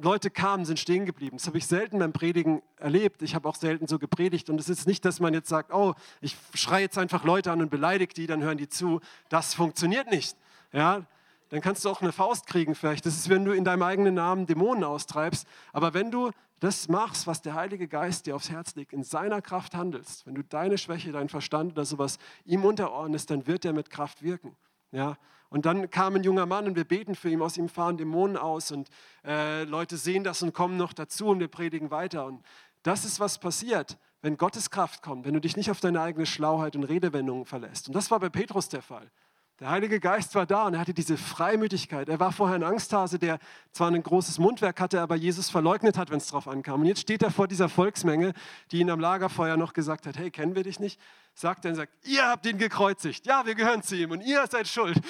Leute 0.00 0.30
kamen, 0.30 0.64
sind 0.64 0.78
stehen 0.78 1.06
geblieben. 1.06 1.38
Das 1.38 1.46
habe 1.48 1.58
ich 1.58 1.66
selten 1.66 1.98
beim 1.98 2.12
Predigen 2.12 2.62
erlebt. 2.76 3.20
Ich 3.22 3.34
habe 3.34 3.48
auch 3.48 3.56
selten 3.56 3.88
so 3.88 3.98
gepredigt. 3.98 4.48
Und 4.48 4.60
es 4.60 4.68
ist 4.68 4.86
nicht, 4.86 5.04
dass 5.04 5.18
man 5.18 5.34
jetzt 5.34 5.48
sagt, 5.48 5.72
oh, 5.72 5.94
ich 6.20 6.36
schreie 6.54 6.82
jetzt 6.82 6.98
einfach 6.98 7.24
Leute 7.24 7.50
an 7.50 7.60
und 7.60 7.70
beleidige 7.70 8.14
die, 8.14 8.26
dann 8.28 8.42
hören 8.42 8.58
die 8.58 8.68
zu. 8.68 9.00
Das 9.28 9.54
funktioniert 9.54 10.08
nicht. 10.10 10.36
Ja, 10.72 11.04
dann 11.48 11.60
kannst 11.60 11.84
du 11.84 11.90
auch 11.90 12.00
eine 12.00 12.12
Faust 12.12 12.46
kriegen 12.46 12.76
vielleicht. 12.76 13.06
Das 13.06 13.14
ist, 13.14 13.28
wenn 13.28 13.44
du 13.44 13.52
in 13.52 13.64
deinem 13.64 13.82
eigenen 13.82 14.14
Namen 14.14 14.46
Dämonen 14.46 14.84
austreibst. 14.84 15.48
Aber 15.72 15.94
wenn 15.94 16.12
du 16.12 16.30
das 16.60 16.88
machst, 16.88 17.26
was 17.26 17.42
der 17.42 17.54
Heilige 17.54 17.88
Geist 17.88 18.26
dir 18.26 18.36
aufs 18.36 18.50
Herz 18.50 18.76
legt, 18.76 18.92
in 18.92 19.02
seiner 19.02 19.42
Kraft 19.42 19.74
handelst, 19.74 20.26
wenn 20.26 20.34
du 20.34 20.42
deine 20.42 20.78
Schwäche, 20.78 21.10
deinen 21.10 21.28
Verstand 21.28 21.72
oder 21.72 21.84
sowas 21.84 22.18
ihm 22.44 22.64
unterordnest, 22.64 23.30
dann 23.30 23.46
wird 23.46 23.64
er 23.64 23.72
mit 23.72 23.90
Kraft 23.90 24.22
wirken. 24.22 24.56
Ja, 24.92 25.16
und 25.50 25.64
dann 25.64 25.90
kam 25.90 26.14
ein 26.14 26.22
junger 26.22 26.46
Mann 26.46 26.66
und 26.66 26.76
wir 26.76 26.84
beten 26.84 27.14
für 27.14 27.30
ihn, 27.30 27.40
aus 27.40 27.56
ihm 27.56 27.68
fahren 27.68 27.96
Dämonen 27.96 28.36
aus 28.36 28.70
und 28.70 28.88
äh, 29.24 29.64
Leute 29.64 29.96
sehen 29.96 30.24
das 30.24 30.42
und 30.42 30.52
kommen 30.52 30.76
noch 30.76 30.92
dazu 30.92 31.28
und 31.28 31.40
wir 31.40 31.48
predigen 31.48 31.90
weiter. 31.90 32.26
Und 32.26 32.44
das 32.82 33.04
ist, 33.04 33.18
was 33.18 33.38
passiert, 33.38 33.96
wenn 34.20 34.36
Gottes 34.36 34.70
Kraft 34.70 35.02
kommt, 35.02 35.24
wenn 35.24 35.34
du 35.34 35.40
dich 35.40 35.56
nicht 35.56 35.70
auf 35.70 35.80
deine 35.80 36.02
eigene 36.02 36.26
Schlauheit 36.26 36.76
und 36.76 36.84
Redewendungen 36.84 37.46
verlässt. 37.46 37.88
Und 37.88 37.94
das 37.94 38.10
war 38.10 38.20
bei 38.20 38.28
Petrus 38.28 38.68
der 38.68 38.82
Fall. 38.82 39.10
Der 39.60 39.70
Heilige 39.70 39.98
Geist 39.98 40.36
war 40.36 40.46
da 40.46 40.66
und 40.66 40.74
er 40.74 40.80
hatte 40.80 40.94
diese 40.94 41.16
Freimütigkeit. 41.16 42.08
Er 42.08 42.20
war 42.20 42.30
vorher 42.30 42.54
ein 42.54 42.62
Angsthase, 42.62 43.18
der 43.18 43.40
zwar 43.72 43.90
ein 43.90 44.00
großes 44.00 44.38
Mundwerk 44.38 44.78
hatte, 44.78 45.00
aber 45.00 45.16
Jesus 45.16 45.50
verleugnet 45.50 45.98
hat, 45.98 46.10
wenn 46.10 46.18
es 46.18 46.28
drauf 46.28 46.46
ankam. 46.46 46.82
Und 46.82 46.86
jetzt 46.86 47.00
steht 47.00 47.22
er 47.22 47.32
vor 47.32 47.48
dieser 47.48 47.68
Volksmenge, 47.68 48.34
die 48.70 48.78
ihn 48.78 48.90
am 48.90 49.00
Lagerfeuer 49.00 49.56
noch 49.56 49.72
gesagt 49.72 50.06
hat, 50.06 50.16
hey, 50.16 50.30
kennen 50.30 50.54
wir 50.54 50.62
dich 50.62 50.78
nicht? 50.78 51.00
Sagt 51.38 51.64
er 51.64 51.70
und 51.70 51.76
sagt, 51.76 51.92
ihr 52.04 52.26
habt 52.26 52.44
ihn 52.46 52.58
gekreuzigt. 52.58 53.24
Ja, 53.24 53.46
wir 53.46 53.54
gehören 53.54 53.80
zu 53.80 53.94
ihm 53.94 54.10
und 54.10 54.22
ihr 54.22 54.44
seid 54.48 54.66
schuld. 54.66 55.00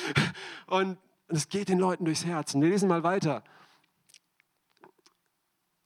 Und 0.66 0.98
es 1.28 1.48
geht 1.48 1.70
den 1.70 1.78
Leuten 1.78 2.04
durchs 2.04 2.26
Herz. 2.26 2.54
Und 2.54 2.60
wir 2.60 2.68
lesen 2.68 2.86
mal 2.86 3.02
weiter. 3.02 3.42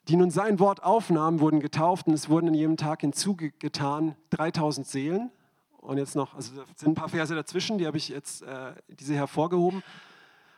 Die 0.08 0.16
nun 0.16 0.32
sein 0.32 0.58
Wort 0.58 0.82
aufnahmen, 0.82 1.38
wurden 1.38 1.60
getauft 1.60 2.08
und 2.08 2.14
es 2.14 2.28
wurden 2.28 2.48
in 2.48 2.54
jedem 2.54 2.76
Tag 2.76 3.02
hinzugetan 3.02 4.16
3000 4.30 4.84
Seelen 4.84 5.30
und 5.78 5.98
jetzt 5.98 6.16
noch, 6.16 6.34
also 6.34 6.56
da 6.56 6.64
sind 6.74 6.88
ein 6.88 6.94
paar 6.96 7.08
Verse 7.08 7.32
dazwischen, 7.36 7.78
die 7.78 7.86
habe 7.86 7.96
ich 7.96 8.08
jetzt 8.08 8.42
äh, 8.42 8.72
diese 8.88 9.14
hervorgehoben. 9.14 9.84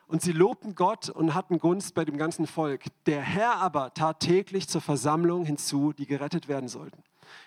Und 0.07 0.23
sie 0.23 0.33
lobten 0.33 0.75
Gott 0.75 1.11
und 1.11 1.35
hatten 1.35 1.59
Gunst 1.59 1.95
bei 1.95 2.07
dem 2.07 2.17
ganzen 2.17 2.47
Volk. 2.47 2.85
Der 3.05 3.21
Herr 3.21 3.57
aber 3.57 3.93
tat 3.93 4.21
täglich 4.21 4.67
zur 4.67 4.81
Versammlung 4.81 5.45
hinzu, 5.45 5.93
die 5.93 6.07
gerettet 6.07 6.49
werden 6.49 6.71
sollten. 6.71 7.03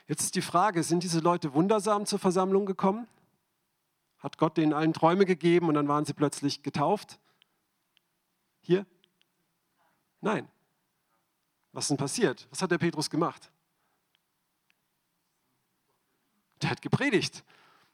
Jetzt 0.08 0.24
ist 0.24 0.36
die 0.36 0.42
Frage, 0.42 0.84
sind 0.84 1.04
diese 1.04 1.20
Leute 1.20 1.54
wundersam 1.54 2.06
zur 2.06 2.20
Versammlung 2.20 2.66
gekommen? 2.66 3.08
Hat 4.20 4.38
Gott 4.38 4.58
denen 4.58 4.74
allen 4.74 4.94
Träume 4.94 5.26
gegeben 5.26 5.68
und 5.68 5.76
dann 5.76 5.88
waren 5.88 6.06
sie 6.06 6.14
plötzlich 6.14 6.64
getauft? 6.64 7.20
Hier? 8.62 8.86
Nein. 10.22 10.48
Was 11.72 11.86
ist 11.86 11.90
denn 11.90 11.98
passiert? 11.98 12.48
Was 12.50 12.62
hat 12.62 12.72
der 12.72 12.80
Petrus 12.80 13.10
gemacht? 13.10 13.52
Der 16.62 16.72
hat 16.72 16.82
gepredigt. 16.82 17.44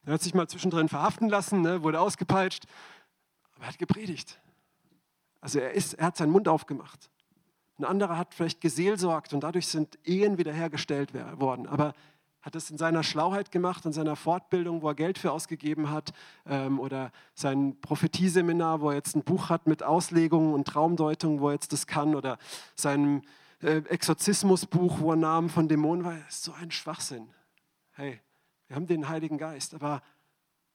Er 0.06 0.14
hat 0.14 0.22
sich 0.22 0.34
mal 0.34 0.48
zwischendrin 0.48 0.90
verhaften 0.90 1.30
lassen, 1.30 1.62
ne, 1.62 1.84
wurde 1.84 2.00
ausgepeitscht, 2.00 2.66
aber 3.56 3.66
er 3.66 3.70
hat 3.70 3.80
gepredigt. 3.80 4.40
Also 5.40 5.60
er, 5.60 5.72
ist, 5.72 5.94
er 5.94 6.08
hat 6.08 6.18
seinen 6.18 6.32
Mund 6.32 6.48
aufgemacht. 6.48 7.10
Ein 7.80 7.86
anderer 7.86 8.18
hat 8.18 8.34
vielleicht 8.34 8.62
geseelsorgt 8.62 9.34
und 9.34 9.44
dadurch 9.44 9.68
sind 9.68 9.98
Ehen 10.04 10.38
wiederhergestellt 10.38 11.14
worden. 11.40 11.68
Aber 11.68 11.94
hat 12.44 12.56
es 12.56 12.70
in 12.70 12.78
seiner 12.78 13.04
Schlauheit 13.04 13.52
gemacht, 13.52 13.86
in 13.86 13.94
seiner 13.94 14.16
Fortbildung, 14.16 14.82
wo 14.82 14.90
er 14.90 14.96
Geld 14.96 15.18
für 15.18 15.32
ausgegeben 15.32 15.90
hat, 15.90 16.14
ähm, 16.46 16.80
oder 16.80 17.12
sein 17.34 17.80
Prophetieseminar, 17.80 18.82
wo 18.82 18.90
er 18.90 18.98
jetzt 18.98 19.16
ein 19.16 19.24
Buch 19.24 19.50
hat 19.50 19.66
mit 19.66 19.82
Auslegungen 19.82 20.54
und 20.54 20.68
Traumdeutungen, 20.68 21.40
wo 21.40 21.48
er 21.48 21.54
jetzt 21.54 21.72
das 21.72 21.88
kann, 21.88 22.16
oder 22.16 22.38
sein 22.76 23.24
äh, 23.62 23.78
Exorzismusbuch, 23.78 25.00
wo 25.00 25.12
er 25.12 25.16
Namen 25.16 25.50
von 25.50 25.70
Dämonen 25.70 26.04
war. 26.04 26.18
Ist 26.28 26.44
so 26.44 26.52
ein 26.52 26.70
Schwachsinn. 26.70 27.30
Hey, 27.94 28.20
wir 28.68 28.76
haben 28.76 28.88
den 28.88 29.08
Heiligen 29.08 29.38
Geist, 29.38 29.74
aber 29.74 30.02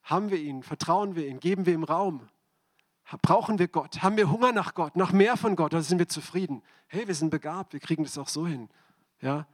haben 0.03 0.31
wir 0.31 0.39
ihn? 0.39 0.63
Vertrauen 0.63 1.17
wir 1.17 1.29
ihm? 1.29 1.39
Geben 1.39 1.67
wir 1.67 1.75
ihm 1.75 1.85
Raum? 1.85 2.29
Brauchen 3.23 3.59
wir 3.59 3.69
Gott? 3.69 4.03
Haben 4.03 4.17
wir 4.17 4.31
Hunger 4.31 4.53
nach 4.53 4.75
Gott? 4.75 4.97
Nach 4.97 5.13
mehr 5.13 5.37
von 5.37 5.57
Gott? 5.57 5.73
Oder 5.73 5.83
sind 5.83 5.99
wir 5.99 6.09
zufrieden? 6.09 6.63
Hey, 6.89 7.07
wir 7.07 7.15
sind 7.15 7.31
begabt, 7.31 7.73
wir 7.73 7.81
kriegen 7.81 8.05
das 8.05 8.19
auch 8.19 8.29
so 8.29 8.47
hin. 8.47 8.69
Ja? 9.21 9.47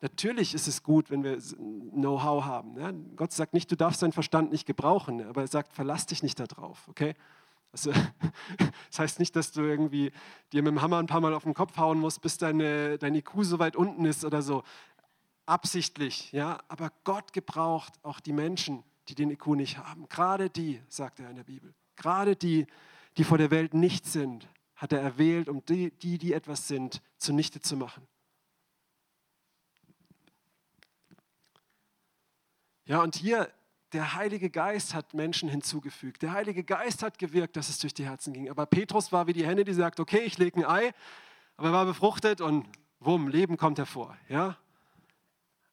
Natürlich 0.00 0.54
ist 0.54 0.68
es 0.68 0.82
gut, 0.82 1.10
wenn 1.10 1.24
wir 1.24 1.38
Know-how 1.38 2.44
haben. 2.44 2.78
Ja? 2.78 2.92
Gott 3.16 3.32
sagt 3.32 3.54
nicht, 3.54 3.70
du 3.70 3.76
darfst 3.76 4.02
deinen 4.02 4.12
Verstand 4.12 4.52
nicht 4.52 4.66
gebrauchen, 4.66 5.26
aber 5.26 5.42
er 5.42 5.48
sagt, 5.48 5.72
verlass 5.72 6.06
dich 6.06 6.22
nicht 6.22 6.38
darauf. 6.38 6.88
Okay? 6.88 7.14
Also, 7.72 7.90
das 8.90 8.98
heißt 8.98 9.18
nicht, 9.18 9.34
dass 9.34 9.52
du 9.52 9.62
irgendwie 9.62 10.12
dir 10.52 10.62
mit 10.62 10.72
dem 10.72 10.82
Hammer 10.82 10.98
ein 10.98 11.06
paar 11.06 11.22
Mal 11.22 11.32
auf 11.32 11.44
den 11.44 11.54
Kopf 11.54 11.78
hauen 11.78 11.98
musst, 11.98 12.20
bis 12.20 12.36
deine, 12.36 12.98
dein 12.98 13.14
IQ 13.14 13.30
so 13.42 13.58
weit 13.58 13.76
unten 13.76 14.04
ist 14.04 14.24
oder 14.24 14.42
so 14.42 14.62
absichtlich, 15.46 16.32
ja, 16.32 16.58
aber 16.68 16.92
Gott 17.04 17.32
gebraucht 17.32 17.94
auch 18.02 18.20
die 18.20 18.32
Menschen, 18.32 18.84
die 19.08 19.14
den 19.14 19.30
IQ 19.30 19.48
nicht 19.48 19.78
haben. 19.78 20.08
Gerade 20.08 20.50
die, 20.50 20.80
sagt 20.88 21.20
er 21.20 21.30
in 21.30 21.36
der 21.36 21.44
Bibel, 21.44 21.74
gerade 21.96 22.36
die, 22.36 22.66
die 23.16 23.24
vor 23.24 23.38
der 23.38 23.50
Welt 23.50 23.74
nichts 23.74 24.12
sind, 24.12 24.48
hat 24.74 24.92
er 24.92 25.00
erwählt, 25.00 25.48
um 25.48 25.64
die, 25.64 25.90
die, 25.90 26.18
die 26.18 26.32
etwas 26.32 26.66
sind, 26.66 27.02
zunichte 27.16 27.60
zu 27.60 27.76
machen. 27.76 28.06
Ja, 32.84 33.00
und 33.00 33.14
hier, 33.14 33.48
der 33.92 34.14
Heilige 34.14 34.50
Geist 34.50 34.94
hat 34.94 35.14
Menschen 35.14 35.48
hinzugefügt. 35.48 36.22
Der 36.22 36.32
Heilige 36.32 36.64
Geist 36.64 37.02
hat 37.02 37.18
gewirkt, 37.18 37.56
dass 37.56 37.68
es 37.68 37.78
durch 37.78 37.94
die 37.94 38.04
Herzen 38.04 38.32
ging. 38.32 38.50
Aber 38.50 38.66
Petrus 38.66 39.12
war 39.12 39.26
wie 39.26 39.32
die 39.32 39.46
Henne, 39.46 39.64
die 39.64 39.72
sagt, 39.72 40.00
okay, 40.00 40.20
ich 40.20 40.38
lege 40.38 40.60
ein 40.60 40.64
Ei, 40.64 40.92
aber 41.56 41.68
er 41.68 41.72
war 41.72 41.86
befruchtet 41.86 42.40
und 42.40 42.66
wumm, 43.00 43.28
Leben 43.28 43.56
kommt 43.56 43.78
hervor. 43.78 44.16
Ja? 44.28 44.56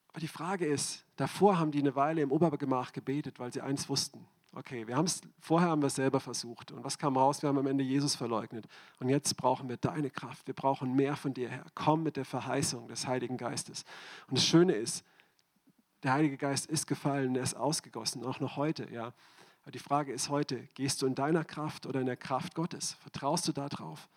Aber 0.09 0.19
die 0.19 0.27
Frage 0.27 0.65
ist, 0.65 1.05
davor 1.15 1.57
haben 1.57 1.71
die 1.71 1.79
eine 1.79 1.95
Weile 1.95 2.21
im 2.21 2.31
Obergemach 2.31 2.91
gebetet, 2.91 3.39
weil 3.39 3.53
sie 3.53 3.61
eins 3.61 3.89
wussten. 3.89 4.27
Okay, 4.59 4.85
wir 4.85 4.97
haben 4.97 5.05
es, 5.05 5.21
vorher 5.39 5.69
haben 5.69 5.81
wir 5.81 5.87
es 5.87 5.95
selber 5.95 6.19
versucht. 6.19 6.73
Und 6.73 6.83
was 6.83 6.97
kam 6.97 7.15
raus? 7.15 7.41
Wir 7.41 7.47
haben 7.47 7.57
am 7.57 7.67
Ende 7.67 7.81
Jesus 7.81 8.13
verleugnet. 8.15 8.67
Und 8.99 9.07
jetzt 9.07 9.37
brauchen 9.37 9.69
wir 9.69 9.77
deine 9.77 10.09
Kraft. 10.09 10.47
Wir 10.47 10.53
brauchen 10.53 10.97
mehr 10.97 11.15
von 11.15 11.33
dir 11.33 11.47
her. 11.47 11.65
Komm 11.75 12.03
mit 12.03 12.17
der 12.17 12.25
Verheißung 12.25 12.89
des 12.89 13.07
Heiligen 13.07 13.37
Geistes. 13.37 13.85
Und 14.27 14.37
das 14.37 14.45
Schöne 14.45 14.73
ist, 14.73 15.05
der 16.03 16.11
Heilige 16.11 16.35
Geist 16.35 16.65
ist 16.65 16.87
gefallen, 16.87 17.37
er 17.37 17.43
ist 17.43 17.55
ausgegossen, 17.55 18.25
auch 18.25 18.41
noch 18.41 18.57
heute. 18.57 18.91
Ja. 18.91 19.13
Aber 19.61 19.71
die 19.71 19.79
Frage 19.79 20.11
ist 20.11 20.27
heute, 20.27 20.67
gehst 20.73 21.01
du 21.01 21.07
in 21.07 21.15
deiner 21.15 21.45
Kraft 21.45 21.85
oder 21.85 22.01
in 22.01 22.07
der 22.07 22.17
Kraft 22.17 22.53
Gottes? 22.53 22.97
Vertraust 23.01 23.47
du 23.47 23.53
darauf? 23.53 24.09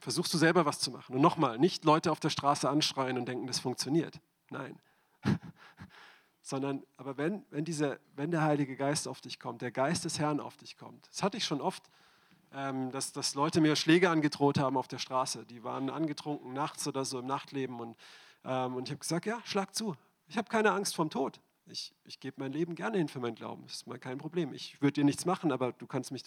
versuchst 0.00 0.32
du 0.32 0.38
selber 0.38 0.64
was 0.64 0.78
zu 0.78 0.90
machen. 0.90 1.16
Und 1.16 1.20
nochmal, 1.20 1.58
nicht 1.58 1.84
Leute 1.84 2.10
auf 2.10 2.20
der 2.20 2.30
Straße 2.30 2.70
anschreien 2.70 3.18
und 3.18 3.26
denken, 3.26 3.46
das 3.46 3.58
funktioniert. 3.58 4.20
Nein. 4.48 4.78
Sondern, 6.48 6.82
aber 6.96 7.18
wenn, 7.18 7.44
wenn, 7.50 7.66
diese, 7.66 8.00
wenn 8.16 8.30
der 8.30 8.40
Heilige 8.40 8.74
Geist 8.74 9.06
auf 9.06 9.20
dich 9.20 9.38
kommt, 9.38 9.60
der 9.60 9.70
Geist 9.70 10.06
des 10.06 10.18
Herrn 10.18 10.40
auf 10.40 10.56
dich 10.56 10.78
kommt, 10.78 11.06
das 11.10 11.22
hatte 11.22 11.36
ich 11.36 11.44
schon 11.44 11.60
oft, 11.60 11.82
ähm, 12.54 12.90
dass, 12.90 13.12
dass 13.12 13.34
Leute 13.34 13.60
mir 13.60 13.76
Schläge 13.76 14.08
angedroht 14.08 14.58
haben 14.58 14.78
auf 14.78 14.88
der 14.88 14.96
Straße. 14.96 15.44
Die 15.44 15.62
waren 15.62 15.90
angetrunken 15.90 16.54
nachts 16.54 16.88
oder 16.88 17.04
so 17.04 17.18
im 17.18 17.26
Nachtleben. 17.26 17.78
Und, 17.80 17.98
ähm, 18.46 18.76
und 18.76 18.88
ich 18.88 18.92
habe 18.92 19.00
gesagt, 19.00 19.26
ja, 19.26 19.42
schlag 19.44 19.74
zu. 19.74 19.94
Ich 20.26 20.38
habe 20.38 20.48
keine 20.48 20.72
Angst 20.72 20.94
vom 20.94 21.10
Tod. 21.10 21.38
Ich, 21.66 21.92
ich 22.06 22.18
gebe 22.18 22.40
mein 22.40 22.52
Leben 22.52 22.74
gerne 22.74 22.96
hin 22.96 23.08
für 23.08 23.20
mein 23.20 23.34
Glauben. 23.34 23.64
Das 23.64 23.74
ist 23.74 23.86
mal 23.86 23.98
kein 23.98 24.16
Problem. 24.16 24.54
Ich 24.54 24.80
würde 24.80 24.94
dir 24.94 25.04
nichts 25.04 25.26
machen, 25.26 25.52
aber 25.52 25.72
du 25.72 25.86
kannst 25.86 26.12
mich. 26.12 26.24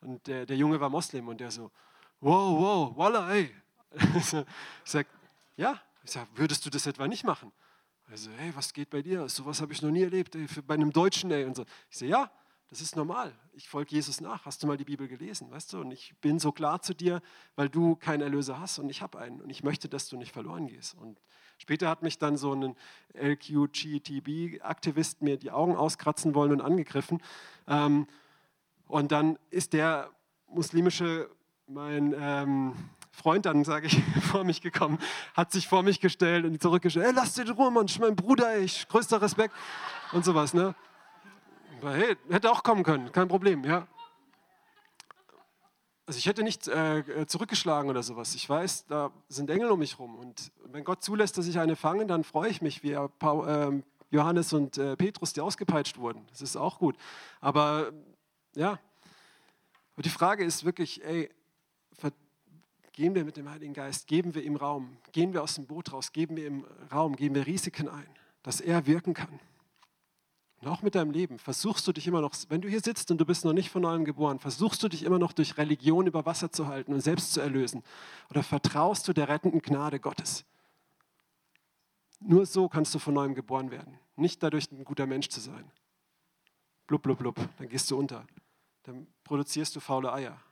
Und 0.00 0.26
der, 0.26 0.46
der 0.46 0.56
Junge 0.56 0.80
war 0.80 0.90
Moslem 0.90 1.28
und 1.28 1.40
der 1.40 1.52
so, 1.52 1.70
wow, 2.18 2.58
wow, 2.58 2.96
voila, 2.96 3.30
ey. 3.30 3.54
ich 4.16 4.34
sage, 4.82 5.08
ja. 5.56 5.80
Ich 6.02 6.10
sage, 6.10 6.28
würdest 6.34 6.66
du 6.66 6.70
das 6.70 6.88
etwa 6.88 7.06
nicht 7.06 7.22
machen? 7.22 7.52
Also, 8.10 8.30
hey, 8.38 8.50
was 8.54 8.72
geht 8.72 8.88
bei 8.88 9.02
dir? 9.02 9.28
Sowas 9.28 9.60
habe 9.60 9.74
ich 9.74 9.82
noch 9.82 9.90
nie 9.90 10.02
erlebt, 10.02 10.34
ey, 10.34 10.46
bei 10.66 10.74
einem 10.74 10.90
Deutschen, 10.90 11.30
ey. 11.30 11.44
Und 11.44 11.56
so. 11.56 11.66
Ich 11.90 11.98
sage, 11.98 12.10
ja, 12.10 12.30
das 12.70 12.80
ist 12.80 12.96
normal. 12.96 13.34
Ich 13.52 13.68
folge 13.68 13.94
Jesus 13.94 14.22
nach. 14.22 14.46
Hast 14.46 14.62
du 14.62 14.66
mal 14.66 14.78
die 14.78 14.84
Bibel 14.84 15.08
gelesen, 15.08 15.50
weißt 15.50 15.74
du? 15.74 15.80
Und 15.80 15.90
ich 15.90 16.14
bin 16.22 16.38
so 16.38 16.50
klar 16.50 16.80
zu 16.80 16.94
dir, 16.94 17.20
weil 17.54 17.68
du 17.68 17.96
keinen 17.96 18.22
Erlöser 18.22 18.60
hast 18.60 18.78
und 18.78 18.88
ich 18.88 19.02
habe 19.02 19.18
einen. 19.18 19.42
Und 19.42 19.50
ich 19.50 19.62
möchte, 19.62 19.90
dass 19.90 20.08
du 20.08 20.16
nicht 20.16 20.32
verloren 20.32 20.68
gehst. 20.68 20.94
Und 20.94 21.20
später 21.58 21.90
hat 21.90 22.02
mich 22.02 22.18
dann 22.18 22.38
so 22.38 22.54
ein 22.54 22.76
LQGTB-Aktivist 23.12 25.20
mir 25.20 25.36
die 25.36 25.50
Augen 25.50 25.76
auskratzen 25.76 26.34
wollen 26.34 26.52
und 26.52 26.62
angegriffen. 26.62 27.22
Ähm, 27.66 28.06
und 28.86 29.12
dann 29.12 29.38
ist 29.50 29.74
der 29.74 30.10
muslimische 30.46 31.28
mein 31.66 32.14
ähm, 32.18 32.72
Freund 33.18 33.46
dann, 33.46 33.64
sage 33.64 33.88
ich, 33.88 34.00
vor 34.22 34.44
mich 34.44 34.60
gekommen, 34.60 34.98
hat 35.34 35.50
sich 35.50 35.66
vor 35.66 35.82
mich 35.82 36.00
gestellt 36.00 36.44
und 36.44 36.62
zurückgestellt, 36.62 37.06
hey, 37.06 37.14
lass 37.14 37.34
dir 37.34 37.50
Ruhe, 37.50 37.70
Mann, 37.70 37.86
mein 38.00 38.14
Bruder, 38.14 38.58
ich, 38.58 38.86
größter 38.88 39.20
Respekt 39.20 39.54
und 40.12 40.24
sowas, 40.24 40.54
ne? 40.54 40.74
Aber 41.80 41.92
hey, 41.94 42.16
hätte 42.30 42.50
auch 42.50 42.62
kommen 42.62 42.84
können, 42.84 43.10
kein 43.12 43.28
Problem, 43.28 43.64
ja. 43.64 43.86
Also 46.06 46.18
ich 46.18 46.26
hätte 46.26 46.42
nicht 46.42 46.68
äh, 46.68 47.26
zurückgeschlagen 47.26 47.90
oder 47.90 48.02
sowas. 48.02 48.34
Ich 48.34 48.48
weiß, 48.48 48.86
da 48.86 49.10
sind 49.28 49.50
Engel 49.50 49.70
um 49.70 49.78
mich 49.80 49.98
rum 49.98 50.16
und 50.16 50.52
wenn 50.64 50.84
Gott 50.84 51.02
zulässt, 51.02 51.36
dass 51.36 51.46
ich 51.46 51.58
eine 51.58 51.76
fange, 51.76 52.06
dann 52.06 52.24
freue 52.24 52.48
ich 52.48 52.62
mich, 52.62 52.82
wie 52.82 52.96
Paul, 53.18 53.48
äh, 53.48 53.82
Johannes 54.10 54.52
und 54.52 54.78
äh, 54.78 54.96
Petrus, 54.96 55.32
die 55.32 55.40
ausgepeitscht 55.40 55.98
wurden. 55.98 56.24
Das 56.30 56.40
ist 56.40 56.56
auch 56.56 56.78
gut. 56.78 56.96
Aber 57.40 57.92
ja, 58.54 58.78
und 59.96 60.06
die 60.06 60.10
Frage 60.10 60.44
ist 60.44 60.64
wirklich, 60.64 61.04
ey, 61.04 61.28
Gehen 62.98 63.14
wir 63.14 63.24
mit 63.24 63.36
dem 63.36 63.48
Heiligen 63.48 63.74
Geist, 63.74 64.08
geben 64.08 64.34
wir 64.34 64.42
ihm 64.42 64.56
Raum, 64.56 64.96
gehen 65.12 65.32
wir 65.32 65.44
aus 65.44 65.54
dem 65.54 65.66
Boot 65.66 65.92
raus, 65.92 66.10
geben 66.10 66.34
wir 66.34 66.48
ihm 66.48 66.66
Raum, 66.90 67.14
geben 67.14 67.36
wir 67.36 67.46
Risiken 67.46 67.88
ein, 67.88 68.08
dass 68.42 68.60
er 68.60 68.88
wirken 68.88 69.14
kann. 69.14 69.38
Und 70.60 70.66
auch 70.66 70.82
mit 70.82 70.96
deinem 70.96 71.12
Leben 71.12 71.38
versuchst 71.38 71.86
du 71.86 71.92
dich 71.92 72.08
immer 72.08 72.20
noch, 72.20 72.34
wenn 72.48 72.60
du 72.60 72.68
hier 72.68 72.80
sitzt 72.80 73.12
und 73.12 73.18
du 73.18 73.24
bist 73.24 73.44
noch 73.44 73.52
nicht 73.52 73.70
von 73.70 73.82
neuem 73.82 74.04
geboren, 74.04 74.40
versuchst 74.40 74.82
du 74.82 74.88
dich 74.88 75.04
immer 75.04 75.20
noch 75.20 75.32
durch 75.32 75.56
Religion 75.56 76.08
über 76.08 76.26
Wasser 76.26 76.50
zu 76.50 76.66
halten 76.66 76.92
und 76.92 77.00
selbst 77.00 77.34
zu 77.34 77.40
erlösen? 77.40 77.84
Oder 78.30 78.42
vertraust 78.42 79.06
du 79.06 79.12
der 79.12 79.28
rettenden 79.28 79.62
Gnade 79.62 80.00
Gottes? 80.00 80.44
Nur 82.18 82.46
so 82.46 82.68
kannst 82.68 82.96
du 82.96 82.98
von 82.98 83.14
neuem 83.14 83.36
geboren 83.36 83.70
werden. 83.70 83.96
Nicht 84.16 84.42
dadurch, 84.42 84.72
ein 84.72 84.84
guter 84.84 85.06
Mensch 85.06 85.28
zu 85.28 85.38
sein. 85.38 85.70
Blub, 86.88 87.02
blub, 87.02 87.18
blub, 87.18 87.36
dann 87.58 87.68
gehst 87.68 87.92
du 87.92 87.96
unter. 87.96 88.26
Dann 88.82 89.06
produzierst 89.22 89.76
du 89.76 89.78
faule 89.78 90.12
Eier. 90.12 90.42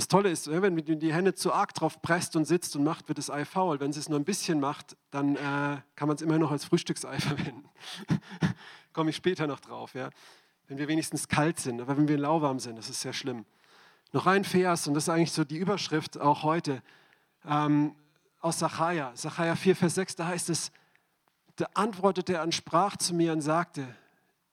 Das 0.00 0.08
Tolle 0.08 0.30
ist, 0.30 0.50
wenn 0.50 0.74
du 0.76 0.96
die 0.96 1.12
Hände 1.12 1.34
zu 1.34 1.52
arg 1.52 1.74
drauf 1.74 2.00
presst 2.00 2.34
und 2.34 2.46
sitzt 2.46 2.74
und 2.74 2.84
macht, 2.84 3.08
wird 3.08 3.18
das 3.18 3.28
Ei 3.28 3.44
faul. 3.44 3.80
Wenn 3.80 3.92
sie 3.92 4.00
es 4.00 4.08
nur 4.08 4.18
ein 4.18 4.24
bisschen 4.24 4.58
macht, 4.58 4.96
dann 5.10 5.36
äh, 5.36 5.76
kann 5.94 6.08
man 6.08 6.14
es 6.14 6.22
immer 6.22 6.38
noch 6.38 6.50
als 6.50 6.64
Frühstücksei 6.64 7.18
verwenden. 7.20 7.68
Komme 8.94 9.10
ich 9.10 9.16
später 9.16 9.46
noch 9.46 9.60
drauf. 9.60 9.92
Ja? 9.92 10.08
Wenn 10.68 10.78
wir 10.78 10.88
wenigstens 10.88 11.28
kalt 11.28 11.60
sind, 11.60 11.82
aber 11.82 11.98
wenn 11.98 12.08
wir 12.08 12.16
lauwarm 12.16 12.60
sind, 12.60 12.78
das 12.78 12.88
ist 12.88 13.02
sehr 13.02 13.12
schlimm. 13.12 13.44
Noch 14.12 14.26
ein 14.26 14.44
Vers, 14.44 14.88
und 14.88 14.94
das 14.94 15.02
ist 15.02 15.08
eigentlich 15.10 15.32
so 15.32 15.44
die 15.44 15.58
Überschrift 15.58 16.18
auch 16.18 16.44
heute, 16.44 16.82
ähm, 17.44 17.94
aus 18.40 18.58
Sacharja, 18.58 19.12
Sacharja 19.14 19.54
4, 19.54 19.76
Vers 19.76 19.96
6, 19.96 20.16
da 20.16 20.28
heißt 20.28 20.48
es, 20.48 20.72
da 21.56 21.66
antwortete 21.74 22.36
er 22.36 22.42
und 22.42 22.54
sprach 22.54 22.96
zu 22.96 23.12
mir 23.12 23.34
und 23.34 23.42
sagte, 23.42 23.86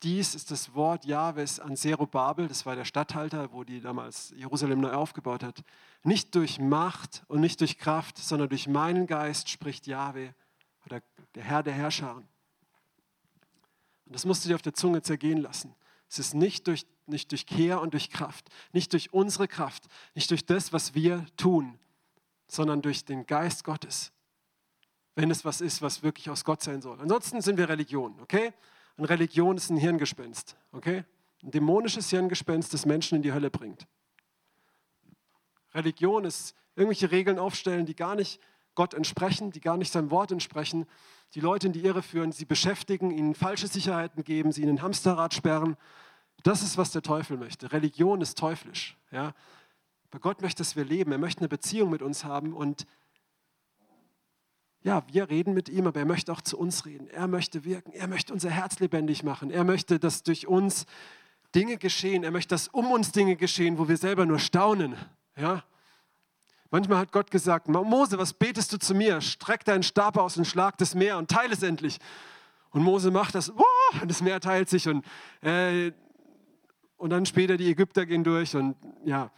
dies 0.04 0.36
ist 0.36 0.52
das 0.52 0.76
Wort 0.76 1.06
Jahwes 1.06 1.60
an 1.60 1.76
Zerubabel, 1.76 2.48
das 2.48 2.66
war 2.66 2.76
der 2.76 2.86
Statthalter, 2.86 3.52
wo 3.52 3.64
die 3.64 3.82
damals 3.82 4.34
Jerusalem 4.36 4.82
neu 4.82 4.94
aufgebaut 4.94 5.44
hat. 5.44 5.64
Nicht 6.04 6.36
durch 6.36 6.60
Macht 6.60 7.24
und 7.28 7.42
nicht 7.42 7.60
durch 7.62 7.78
Kraft, 7.78 8.18
sondern 8.18 8.50
durch 8.50 8.68
meinen 8.68 9.08
Geist 9.08 9.50
spricht 9.50 9.88
Jahwe, 9.88 10.34
oder 10.86 11.02
der 11.36 11.44
Herr 11.44 11.64
der 11.64 11.74
Herrscher. 11.74 12.16
Und 12.16 12.28
das 14.06 14.26
musst 14.26 14.46
du 14.46 14.50
dir 14.50 14.56
auf 14.56 14.62
der 14.62 14.74
Zunge 14.74 15.02
zergehen 15.02 15.40
lassen. 15.40 15.76
Es 16.10 16.20
ist 16.20 16.34
nicht 16.34 16.68
durch, 16.68 16.86
nicht 17.06 17.32
durch 17.32 17.46
Kehr 17.46 17.82
und 17.82 17.94
durch 17.94 18.10
Kraft, 18.10 18.50
nicht 18.72 18.94
durch 18.94 19.12
unsere 19.14 19.48
Kraft, 19.48 19.88
nicht 20.16 20.30
durch 20.32 20.46
das, 20.46 20.72
was 20.72 20.94
wir 20.94 21.26
tun, 21.36 21.78
sondern 22.48 22.82
durch 22.82 23.04
den 23.04 23.26
Geist 23.26 23.64
Gottes. 23.64 24.14
Wenn 25.16 25.32
es 25.32 25.44
was 25.44 25.60
ist, 25.60 25.82
was 25.82 26.04
wirklich 26.04 26.30
aus 26.30 26.46
Gott 26.46 26.62
sein 26.62 26.82
soll. 26.82 27.02
Ansonsten 27.02 27.42
sind 27.42 27.58
wir 27.58 27.68
Religion, 27.68 28.18
okay? 28.22 28.54
Und 28.98 29.06
Religion 29.06 29.58
ist 29.58 29.70
ein 29.70 29.78
Hirngespenst, 29.78 30.58
okay? 30.72 31.06
Ein 31.44 31.52
dämonisches 31.52 32.10
Hirngespenst, 32.10 32.74
das 32.74 32.86
Menschen 32.86 33.16
in 33.16 33.22
die 33.22 33.32
Hölle 33.32 33.52
bringt. 33.52 33.88
Religion 35.74 36.26
ist 36.26 36.56
irgendwelche 36.76 37.12
Regeln 37.12 37.38
aufstellen, 37.38 37.86
die 37.86 37.96
gar 37.96 38.16
nicht 38.16 38.42
Gott 38.74 38.94
entsprechen, 38.94 39.52
die 39.52 39.62
gar 39.62 39.78
nicht 39.78 39.92
seinem 39.92 40.12
Wort 40.12 40.32
entsprechen, 40.32 40.86
die 41.34 41.40
Leute 41.40 41.68
in 41.68 41.74
die 41.74 41.84
Irre 41.84 42.02
führen, 42.02 42.32
sie 42.32 42.46
beschäftigen, 42.46 43.12
ihnen 43.12 43.36
falsche 43.36 43.68
Sicherheiten 43.68 44.24
geben, 44.24 44.52
sie 44.52 44.64
in 44.64 44.70
ein 44.70 44.82
Hamsterrad 44.82 45.34
sperren. 45.34 45.78
Das 46.44 46.62
ist, 46.62 46.78
was 46.78 46.92
der 46.92 47.02
Teufel 47.02 47.38
möchte. 47.38 47.72
Religion 47.72 48.22
ist 48.22 48.38
teuflisch. 48.38 48.98
Ja? 49.12 49.34
Aber 50.10 50.20
Gott 50.20 50.42
möchte, 50.42 50.60
dass 50.60 50.76
wir 50.76 50.86
leben. 50.86 51.12
Er 51.12 51.18
möchte 51.18 51.42
eine 51.42 51.50
Beziehung 51.50 51.90
mit 51.90 52.02
uns 52.02 52.24
haben 52.24 52.54
und 52.54 52.86
ja, 54.84 55.04
wir 55.12 55.30
reden 55.30 55.54
mit 55.54 55.70
ihm, 55.70 55.88
aber 55.88 56.00
er 56.00 56.06
möchte 56.06 56.32
auch 56.32 56.42
zu 56.42 56.58
uns 56.58 56.86
reden. 56.86 57.08
Er 57.10 57.28
möchte 57.28 57.66
wirken. 57.66 57.92
Er 57.94 58.08
möchte 58.08 58.32
unser 58.32 58.50
Herz 58.50 58.80
lebendig 58.80 59.24
machen. 59.24 59.52
Er 59.52 59.64
möchte, 59.64 60.00
dass 60.00 60.24
durch 60.24 60.48
uns 60.48 60.86
Dinge 61.56 61.78
geschehen. 61.78 62.24
Er 62.24 62.32
möchte, 62.32 62.50
dass 62.50 62.68
um 62.68 62.92
uns 62.92 63.12
Dinge 63.12 63.36
geschehen, 63.36 63.78
wo 63.78 63.88
wir 63.88 63.98
selber 63.98 64.26
nur 64.26 64.40
staunen. 64.40 64.96
Ja? 65.36 65.64
Manchmal 66.70 67.00
hat 67.00 67.12
Gott 67.12 67.32
gesagt, 67.32 67.68
Mose, 67.68 68.18
was 68.18 68.34
betest 68.34 68.74
du 68.74 68.78
zu 68.78 68.94
mir? 68.94 69.22
Streck 69.22 69.64
deinen 69.64 69.84
Stab 69.84 70.18
aus 70.18 70.38
und 70.38 70.46
schlag 70.46 70.78
das 70.78 70.96
Meer 70.96 71.18
und 71.18 71.30
teile 71.30 71.54
es 71.54 71.64
endlich. 71.64 71.98
Und 72.72 72.84
Mose 72.84 73.10
macht 73.10 73.36
das, 73.36 73.50
oh, 73.50 73.64
und 74.02 74.10
das 74.10 74.22
Meer 74.22 74.40
teilt 74.42 74.70
sich 74.70 74.88
und, 74.88 75.06
äh, 75.42 75.92
und 76.98 77.10
dann 77.10 77.26
später 77.26 77.56
die 77.56 77.70
Ägypter 77.70 78.06
gehen 78.06 78.24
durch 78.24 78.56
und 78.56 78.76
ja, 79.06 79.32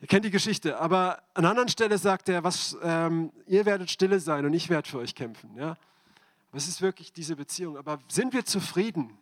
Ihr 0.00 0.08
kennt 0.08 0.24
die 0.24 0.30
Geschichte, 0.30 0.78
aber 0.80 1.18
an 1.34 1.44
einer 1.44 1.50
anderen 1.50 1.68
Stelle 1.68 1.98
sagt 1.98 2.30
er, 2.30 2.42
was, 2.42 2.76
ähm, 2.82 3.32
ihr 3.46 3.66
werdet 3.66 3.90
stille 3.90 4.18
sein 4.18 4.46
und 4.46 4.54
ich 4.54 4.70
werde 4.70 4.88
für 4.88 4.98
euch 4.98 5.14
kämpfen. 5.14 5.50
Ja? 5.56 5.76
Was 6.52 6.68
ist 6.68 6.80
wirklich 6.80 7.12
diese 7.12 7.36
Beziehung? 7.36 7.76
Aber 7.76 7.98
sind 8.08 8.32
wir 8.32 8.44
zufrieden? 8.44 9.18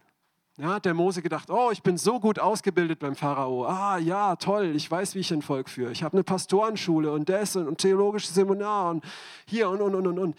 Ja, 0.56 0.74
hat 0.74 0.84
der 0.84 0.94
Mose 0.94 1.22
gedacht, 1.22 1.50
oh, 1.50 1.70
ich 1.70 1.82
bin 1.82 1.96
so 1.98 2.18
gut 2.18 2.38
ausgebildet 2.38 2.98
beim 2.98 3.14
Pharao. 3.14 3.64
Ah, 3.66 3.98
ja, 3.98 4.34
toll, 4.36 4.72
ich 4.74 4.90
weiß, 4.90 5.14
wie 5.14 5.20
ich 5.20 5.32
ein 5.32 5.42
Volk 5.42 5.68
führe. 5.68 5.92
Ich 5.92 6.02
habe 6.02 6.14
eine 6.14 6.24
Pastorenschule 6.24 7.12
und 7.12 7.28
das 7.28 7.54
und 7.54 7.68
ein 7.68 7.76
theologisches 7.76 8.34
Seminar 8.34 8.90
und 8.90 9.04
hier 9.46 9.68
und 9.70 9.80
und 9.80 9.94
und 9.94 10.06
und 10.06 10.18
und. 10.18 10.36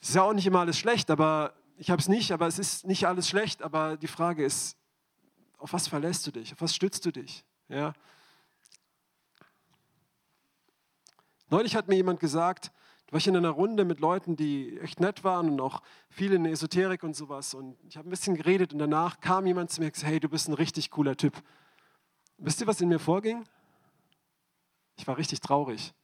Ist 0.00 0.14
ja 0.14 0.22
auch 0.22 0.32
nicht 0.32 0.46
immer 0.46 0.60
alles 0.60 0.76
schlecht, 0.76 1.08
aber 1.10 1.52
ich 1.78 1.90
habe 1.90 2.00
es 2.00 2.08
nicht, 2.08 2.32
aber 2.32 2.46
es 2.46 2.58
ist 2.58 2.84
nicht 2.84 3.06
alles 3.06 3.28
schlecht. 3.28 3.62
Aber 3.62 3.96
die 3.96 4.08
Frage 4.08 4.44
ist, 4.44 4.76
auf 5.58 5.72
was 5.72 5.86
verlässt 5.86 6.26
du 6.26 6.32
dich? 6.32 6.52
Auf 6.52 6.60
was 6.60 6.74
stützt 6.74 7.06
du 7.06 7.12
dich? 7.12 7.44
Ja? 7.68 7.92
Neulich 11.50 11.76
hat 11.76 11.88
mir 11.88 11.96
jemand 11.96 12.20
gesagt, 12.20 12.72
war 13.10 13.18
ich 13.18 13.28
in 13.28 13.36
einer 13.36 13.50
Runde 13.50 13.84
mit 13.84 14.00
Leuten, 14.00 14.34
die 14.34 14.76
echt 14.80 14.98
nett 14.98 15.22
waren 15.22 15.48
und 15.48 15.60
auch 15.60 15.82
viele 16.08 16.34
in 16.34 16.42
der 16.42 16.52
Esoterik 16.52 17.04
und 17.04 17.14
sowas. 17.14 17.54
Und 17.54 17.76
ich 17.86 17.96
habe 17.96 18.08
ein 18.08 18.10
bisschen 18.10 18.34
geredet 18.34 18.72
und 18.72 18.80
danach 18.80 19.20
kam 19.20 19.46
jemand 19.46 19.70
zu 19.70 19.80
mir 19.80 19.86
und 19.86 19.92
gesagt, 19.92 20.10
hey, 20.10 20.18
du 20.18 20.28
bist 20.28 20.48
ein 20.48 20.54
richtig 20.54 20.90
cooler 20.90 21.16
Typ. 21.16 21.34
Wisst 22.38 22.60
ihr, 22.60 22.66
was 22.66 22.80
in 22.80 22.88
mir 22.88 22.98
vorging? 22.98 23.44
Ich 24.96 25.06
war 25.06 25.16
richtig 25.16 25.40
traurig. 25.40 25.94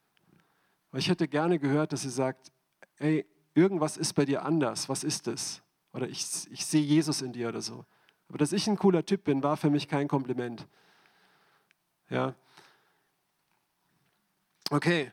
Weil 0.93 1.01
ich 1.01 1.09
hätte 1.09 1.27
gerne 1.27 1.59
gehört, 1.59 1.93
dass 1.93 2.03
sie 2.03 2.11
sagt, 2.11 2.53
hey, 2.99 3.27
irgendwas 3.55 3.97
ist 3.97 4.13
bei 4.13 4.25
dir 4.25 4.45
anders. 4.45 4.89
Was 4.89 5.03
ist 5.03 5.27
es? 5.27 5.63
Oder 5.93 6.09
ich, 6.09 6.25
ich 6.53 6.65
sehe 6.65 6.83
Jesus 6.83 7.23
in 7.23 7.33
dir 7.33 7.49
oder 7.49 7.61
so. 7.61 7.85
Aber 8.29 8.39
dass 8.39 8.53
ich 8.53 8.69
ein 8.69 8.77
cooler 8.77 9.05
Typ 9.05 9.25
bin, 9.25 9.43
war 9.43 9.57
für 9.57 9.71
mich 9.71 9.89
kein 9.89 10.07
Kompliment. 10.07 10.69
Ja. 12.09 12.35
Okay, 14.71 15.11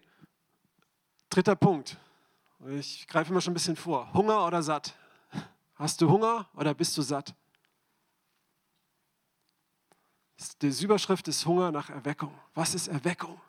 Dritter 1.30 1.56
Punkt. 1.56 1.98
Ich 2.68 3.08
greife 3.08 3.32
immer 3.32 3.42
schon 3.42 3.52
ein 3.52 3.56
bisschen 3.56 3.76
vor. 3.76 4.12
Hunger 4.14 4.46
oder 4.46 4.64
satt? 4.64 4.94
Hast 5.76 6.02
du 6.02 6.10
Hunger 6.10 6.48
oder 6.56 6.74
bist 6.74 6.98
du 6.98 7.02
satt? 7.02 7.36
Die 10.62 10.84
Überschrift 10.84 11.28
ist 11.28 11.46
Hunger 11.46 11.72
nach 11.72 11.90
Erweckung. 11.90 12.34
Was 12.54 12.74
ist 12.74 12.88
Erweckung? 12.88 13.40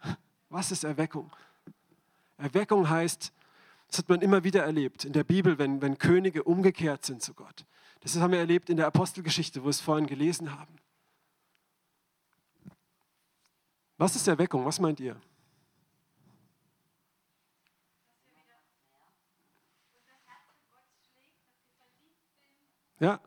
Was 0.48 0.70
ist 0.70 0.84
Erweckung? 0.84 1.30
Erweckung 2.36 2.88
heißt, 2.88 3.32
das 3.88 3.98
hat 3.98 4.08
man 4.08 4.20
immer 4.20 4.44
wieder 4.44 4.64
erlebt 4.64 5.04
in 5.04 5.12
der 5.12 5.24
Bibel, 5.24 5.58
wenn, 5.58 5.80
wenn 5.82 5.98
Könige 5.98 6.42
umgekehrt 6.44 7.04
sind 7.04 7.22
zu 7.22 7.34
Gott. 7.34 7.64
Das 8.00 8.16
haben 8.16 8.32
wir 8.32 8.38
erlebt 8.38 8.70
in 8.70 8.76
der 8.76 8.86
Apostelgeschichte, 8.86 9.60
wo 9.60 9.64
wir 9.64 9.70
es 9.70 9.80
vorhin 9.80 10.06
gelesen 10.06 10.58
haben. 10.58 10.78
Was 13.96 14.14
ist 14.14 14.28
Erweckung? 14.28 14.64
Was 14.64 14.78
meint 14.78 15.00
ihr? 15.00 15.20
Ja. 23.00 23.20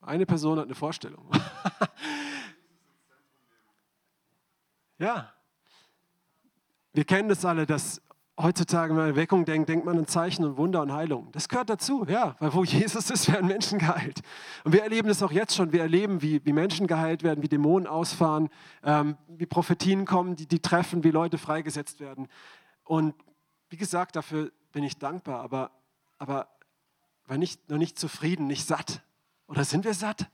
Eine 0.00 0.26
Person 0.26 0.58
hat 0.58 0.66
eine 0.66 0.74
Vorstellung. 0.74 1.28
ja. 4.98 5.32
Wir 6.92 7.04
kennen 7.04 7.28
das 7.28 7.44
alle, 7.44 7.66
dass 7.66 8.02
heutzutage, 8.40 8.90
wenn 8.90 8.96
man 8.96 9.04
an 9.04 9.10
Erweckung 9.10 9.44
denkt, 9.44 9.68
denkt 9.68 9.84
man 9.84 9.98
an 9.98 10.06
Zeichen 10.06 10.44
und 10.44 10.56
Wunder 10.56 10.82
und 10.82 10.92
Heilung. 10.92 11.30
Das 11.32 11.48
gehört 11.48 11.70
dazu, 11.70 12.04
ja, 12.08 12.36
weil 12.38 12.52
wo 12.52 12.64
Jesus 12.64 13.10
ist, 13.10 13.30
werden 13.30 13.46
Menschen 13.46 13.78
geheilt. 13.78 14.20
Und 14.64 14.72
wir 14.72 14.82
erleben 14.82 15.08
das 15.08 15.22
auch 15.22 15.32
jetzt 15.32 15.54
schon. 15.54 15.72
Wir 15.72 15.82
erleben, 15.82 16.22
wie, 16.22 16.44
wie 16.44 16.52
Menschen 16.52 16.86
geheilt 16.86 17.22
werden, 17.22 17.42
wie 17.42 17.48
Dämonen 17.48 17.86
ausfahren, 17.86 18.48
ähm, 18.82 19.16
wie 19.28 19.46
Prophetien 19.46 20.04
kommen, 20.04 20.36
die, 20.36 20.46
die 20.46 20.60
treffen, 20.60 21.04
wie 21.04 21.10
Leute 21.10 21.38
freigesetzt 21.38 22.00
werden. 22.00 22.28
Und 22.84 23.14
wie 23.68 23.76
gesagt, 23.76 24.16
dafür 24.16 24.50
bin 24.72 24.84
ich 24.84 24.98
dankbar, 24.98 25.42
aber, 25.42 25.70
aber 26.18 26.48
war 27.26 27.38
nicht, 27.38 27.68
noch 27.70 27.78
nicht 27.78 27.98
zufrieden, 27.98 28.46
nicht 28.46 28.66
satt. 28.66 29.02
Oder 29.46 29.64
sind 29.64 29.84
wir 29.84 29.94
satt? 29.94 30.28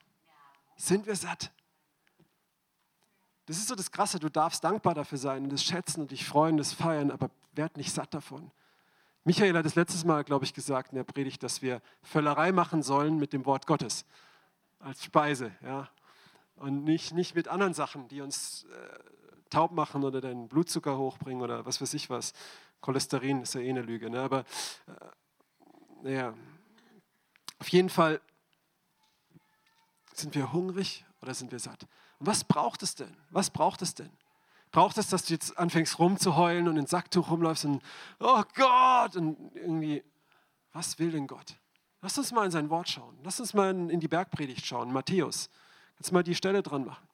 Sind 0.77 1.07
wir 1.07 1.17
satt? 1.17 1.53
Das 3.47 3.57
ist 3.57 3.69
so 3.69 3.75
das 3.75 3.91
Krasse, 3.91 4.19
du 4.19 4.29
darfst 4.29 4.63
dankbar 4.63 4.95
dafür 4.95 5.19
sein 5.19 5.45
und 5.45 5.53
das 5.53 5.65
schätzen 5.65 6.03
und 6.03 6.11
dich 6.11 6.27
freuen, 6.27 6.57
das 6.57 6.73
feiern, 6.73 7.11
aber 7.11 7.31
werd 7.53 7.77
nicht 7.77 7.93
satt 7.93 8.13
davon. 8.13 8.51
Michael 9.25 9.57
hat 9.57 9.65
das 9.65 9.75
letztes 9.75 10.05
Mal, 10.05 10.23
glaube 10.25 10.45
ich, 10.45 10.55
gesagt 10.55 10.93
in 10.93 10.97
der 10.97 11.05
Predigt, 11.05 11.43
dass 11.43 11.61
wir 11.63 11.83
Völlerei 12.03 12.53
machen 12.53 12.83
sollen 12.83 13.19
mit 13.19 13.33
dem 13.33 13.45
Wort 13.47 13.67
Gottes 13.67 14.05
als 14.79 15.05
Speise. 15.05 15.53
Ja? 15.63 15.89
Und 16.57 16.85
nicht, 16.85 17.13
nicht 17.13 17.35
mit 17.35 17.49
anderen 17.49 17.75
Sachen, 17.75 18.09
die 18.09 18.21
uns 18.21 18.65
äh, 18.65 18.99
taub 19.51 19.73
machen 19.73 20.05
oder 20.05 20.21
den 20.21 20.49
Blutzucker 20.49 20.99
hochbringen 20.99 21.43
oder 21.43 21.67
was 21.67 21.81
weiß 21.81 21.95
ich 21.95 22.11
was. 22.11 22.33
Cholesterin 22.81 23.43
ist 23.43 23.55
ja 23.55 23.61
eh 23.61 23.71
eine 23.71 23.83
Lüge. 23.83 24.11
Ne? 24.11 24.21
Aber 24.21 24.45
äh, 26.05 26.15
ja, 26.15 26.35
auf 27.59 27.69
jeden 27.69 27.91
Fall 27.91 28.21
sind 30.15 30.35
wir 30.35 30.53
hungrig 30.53 31.05
oder 31.23 31.35
sind 31.35 31.53
wir 31.53 31.59
satt? 31.59 31.87
Und 32.19 32.27
was 32.27 32.45
braucht 32.45 32.83
es 32.83 32.95
denn? 32.95 33.17
Was 33.31 33.51
braucht 33.51 33.83
es 33.83 33.95
denn? 33.95 34.11
Braucht 34.71 34.99
es, 34.99 35.09
dass 35.09 35.25
du 35.25 35.33
jetzt 35.33 35.57
anfängst 35.57 35.99
rumzuheulen 35.99 36.69
und 36.69 36.77
in 36.77 36.87
Sacktuch 36.87 37.31
rumläufst 37.31 37.65
und 37.65 37.83
oh 38.21 38.43
Gott 38.55 39.17
und 39.17 39.55
irgendwie, 39.55 40.05
was 40.73 40.99
will 40.99 41.11
denn 41.11 41.27
Gott? 41.27 41.57
Lass 42.03 42.19
uns 42.19 42.33
mal 42.33 42.45
in 42.45 42.51
sein 42.51 42.71
Wort 42.71 42.89
schauen. 42.89 43.19
Lass 43.25 43.41
uns 43.41 43.55
mal 43.55 43.71
in 43.71 44.01
die 44.01 44.09
Bergpredigt 44.09 44.65
schauen, 44.67 44.93
Matthäus. 44.93 45.51
Kannst 45.97 46.13
mal 46.13 46.23
die 46.23 46.35
Stelle 46.35 46.63
dran 46.63 46.85
machen. 46.85 47.09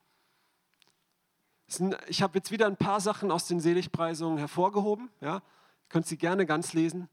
Ich 2.08 2.22
habe 2.22 2.38
jetzt 2.38 2.50
wieder 2.50 2.66
ein 2.66 2.76
paar 2.76 3.00
Sachen 3.00 3.30
aus 3.30 3.46
den 3.46 3.60
Seligpreisungen 3.60 4.38
hervorgehoben. 4.38 5.08
Ja? 5.20 5.36
Ihr 5.36 5.42
könnt 5.88 6.06
sie 6.06 6.18
gerne 6.18 6.44
ganz 6.44 6.74
lesen. 6.74 7.08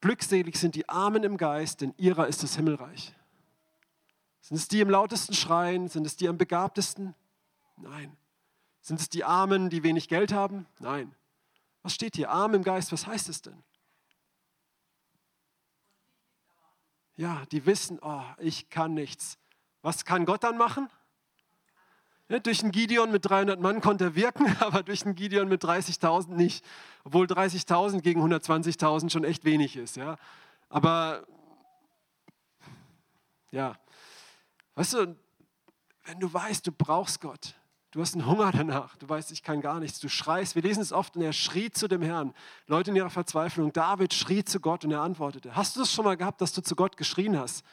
Glückselig 0.00 0.56
sind 0.56 0.74
die 0.74 0.88
Armen 0.88 1.24
im 1.24 1.36
Geist, 1.36 1.80
denn 1.80 1.94
ihrer 1.96 2.26
ist 2.28 2.42
das 2.42 2.56
Himmelreich. 2.56 3.14
Sind 4.40 4.56
es 4.56 4.68
die 4.68 4.80
im 4.80 4.90
lautesten 4.90 5.34
schreien? 5.34 5.88
Sind 5.88 6.06
es 6.06 6.16
die 6.16 6.28
am 6.28 6.38
begabtesten? 6.38 7.14
Nein. 7.76 8.16
Sind 8.80 9.00
es 9.00 9.08
die 9.08 9.24
Armen, 9.24 9.70
die 9.70 9.82
wenig 9.82 10.08
Geld 10.08 10.32
haben? 10.32 10.66
Nein. 10.78 11.14
Was 11.82 11.94
steht 11.94 12.16
hier? 12.16 12.30
Arm 12.30 12.54
im 12.54 12.62
Geist, 12.62 12.92
was 12.92 13.06
heißt 13.06 13.28
es 13.28 13.42
denn? 13.42 13.62
Ja, 17.16 17.44
die 17.50 17.64
wissen, 17.66 17.98
oh, 18.02 18.22
ich 18.38 18.68
kann 18.68 18.94
nichts. 18.94 19.38
Was 19.82 20.04
kann 20.04 20.26
Gott 20.26 20.44
dann 20.44 20.58
machen? 20.58 20.88
Ja, 22.28 22.40
durch 22.40 22.62
einen 22.62 22.72
Gideon 22.72 23.12
mit 23.12 23.24
300 23.24 23.60
Mann 23.60 23.80
konnte 23.80 24.04
er 24.04 24.14
wirken, 24.16 24.56
aber 24.60 24.82
durch 24.82 25.04
einen 25.04 25.14
Gideon 25.14 25.48
mit 25.48 25.62
30.000 25.62 26.34
nicht. 26.34 26.64
Obwohl 27.04 27.26
30.000 27.26 28.00
gegen 28.00 28.20
120.000 28.20 29.10
schon 29.10 29.24
echt 29.24 29.44
wenig 29.44 29.76
ist. 29.76 29.96
Ja. 29.96 30.16
Aber 30.68 31.24
ja, 33.52 33.76
weißt 34.74 34.94
du, 34.94 35.16
wenn 36.04 36.20
du 36.20 36.32
weißt, 36.32 36.66
du 36.66 36.72
brauchst 36.72 37.20
Gott, 37.20 37.54
du 37.92 38.00
hast 38.00 38.14
einen 38.14 38.26
Hunger 38.26 38.50
danach, 38.50 38.96
du 38.96 39.08
weißt, 39.08 39.30
ich 39.30 39.44
kann 39.44 39.60
gar 39.60 39.78
nichts, 39.78 40.00
du 40.00 40.08
schreist. 40.08 40.56
Wir 40.56 40.62
lesen 40.62 40.82
es 40.82 40.92
oft 40.92 41.16
und 41.16 41.22
er 41.22 41.32
schrie 41.32 41.70
zu 41.70 41.86
dem 41.86 42.02
Herrn. 42.02 42.34
Leute 42.66 42.90
in 42.90 42.96
ihrer 42.96 43.10
Verzweiflung, 43.10 43.72
David 43.72 44.12
schrie 44.12 44.44
zu 44.44 44.58
Gott 44.58 44.84
und 44.84 44.90
er 44.90 45.00
antwortete. 45.00 45.54
Hast 45.54 45.76
du 45.76 45.82
es 45.82 45.92
schon 45.92 46.04
mal 46.04 46.16
gehabt, 46.16 46.40
dass 46.40 46.52
du 46.52 46.60
zu 46.60 46.74
Gott 46.74 46.96
geschrien 46.96 47.38
hast? 47.38 47.64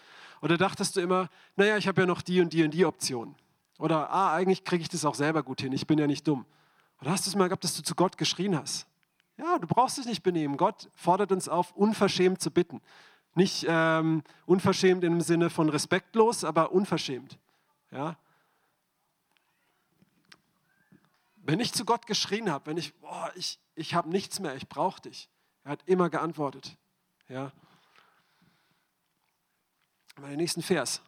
Oder 0.42 0.58
dachtest 0.58 0.96
du 0.96 1.02
immer, 1.02 1.30
naja, 1.56 1.78
ich 1.78 1.88
habe 1.88 2.02
ja 2.02 2.08
noch 2.08 2.22
die 2.22 2.40
und 2.40 2.54
die 2.54 2.64
und 2.64 2.72
die 2.72 2.86
Option? 2.86 3.36
Oder, 3.84 4.10
ah, 4.12 4.34
eigentlich 4.34 4.64
kriege 4.64 4.82
ich 4.82 4.88
das 4.88 5.04
auch 5.04 5.14
selber 5.14 5.44
gut 5.44 5.60
hin, 5.60 5.74
ich 5.74 5.86
bin 5.86 6.00
ja 6.00 6.08
nicht 6.08 6.26
dumm. 6.26 6.46
Oder 7.02 7.12
hast 7.12 7.26
du 7.26 7.30
es 7.30 7.36
mal 7.36 7.50
gehabt, 7.50 7.66
dass 7.66 7.76
du 7.76 7.84
zu 7.84 7.96
Gott 7.96 8.18
geschrien 8.18 8.58
hast? 8.58 8.88
Ja, 9.36 9.60
du 9.60 9.68
brauchst 9.68 9.98
dich 9.98 10.06
nicht 10.06 10.24
benehmen. 10.24 10.56
Gott 10.56 10.90
fordert 10.96 11.34
uns 11.34 11.50
auf, 11.50 11.74
unverschämt 11.74 12.42
zu 12.42 12.50
bitten. 12.50 12.80
Nicht 13.36 13.66
ähm, 13.68 14.24
unverschämt 14.46 15.04
im 15.04 15.20
Sinne 15.20 15.50
von 15.50 15.68
respektlos, 15.68 16.46
aber 16.46 16.72
unverschämt. 16.72 17.38
Ja? 17.92 18.16
Wenn 21.36 21.60
ich 21.60 21.74
zu 21.74 21.84
Gott 21.84 22.08
geschrien 22.08 22.50
habe, 22.50 22.68
wenn 22.68 22.78
ich, 22.78 22.98
boah, 23.02 23.34
ich, 23.36 23.60
ich 23.76 23.96
habe 23.96 24.08
nichts 24.08 24.40
mehr, 24.40 24.56
ich 24.56 24.70
brauche 24.70 25.02
dich, 25.02 25.28
er 25.66 25.72
hat 25.74 25.84
immer 25.88 26.10
geantwortet. 26.10 26.78
Ja? 27.28 27.52
Meinen 30.22 30.38
nächsten 30.38 30.62
Vers. 30.62 31.02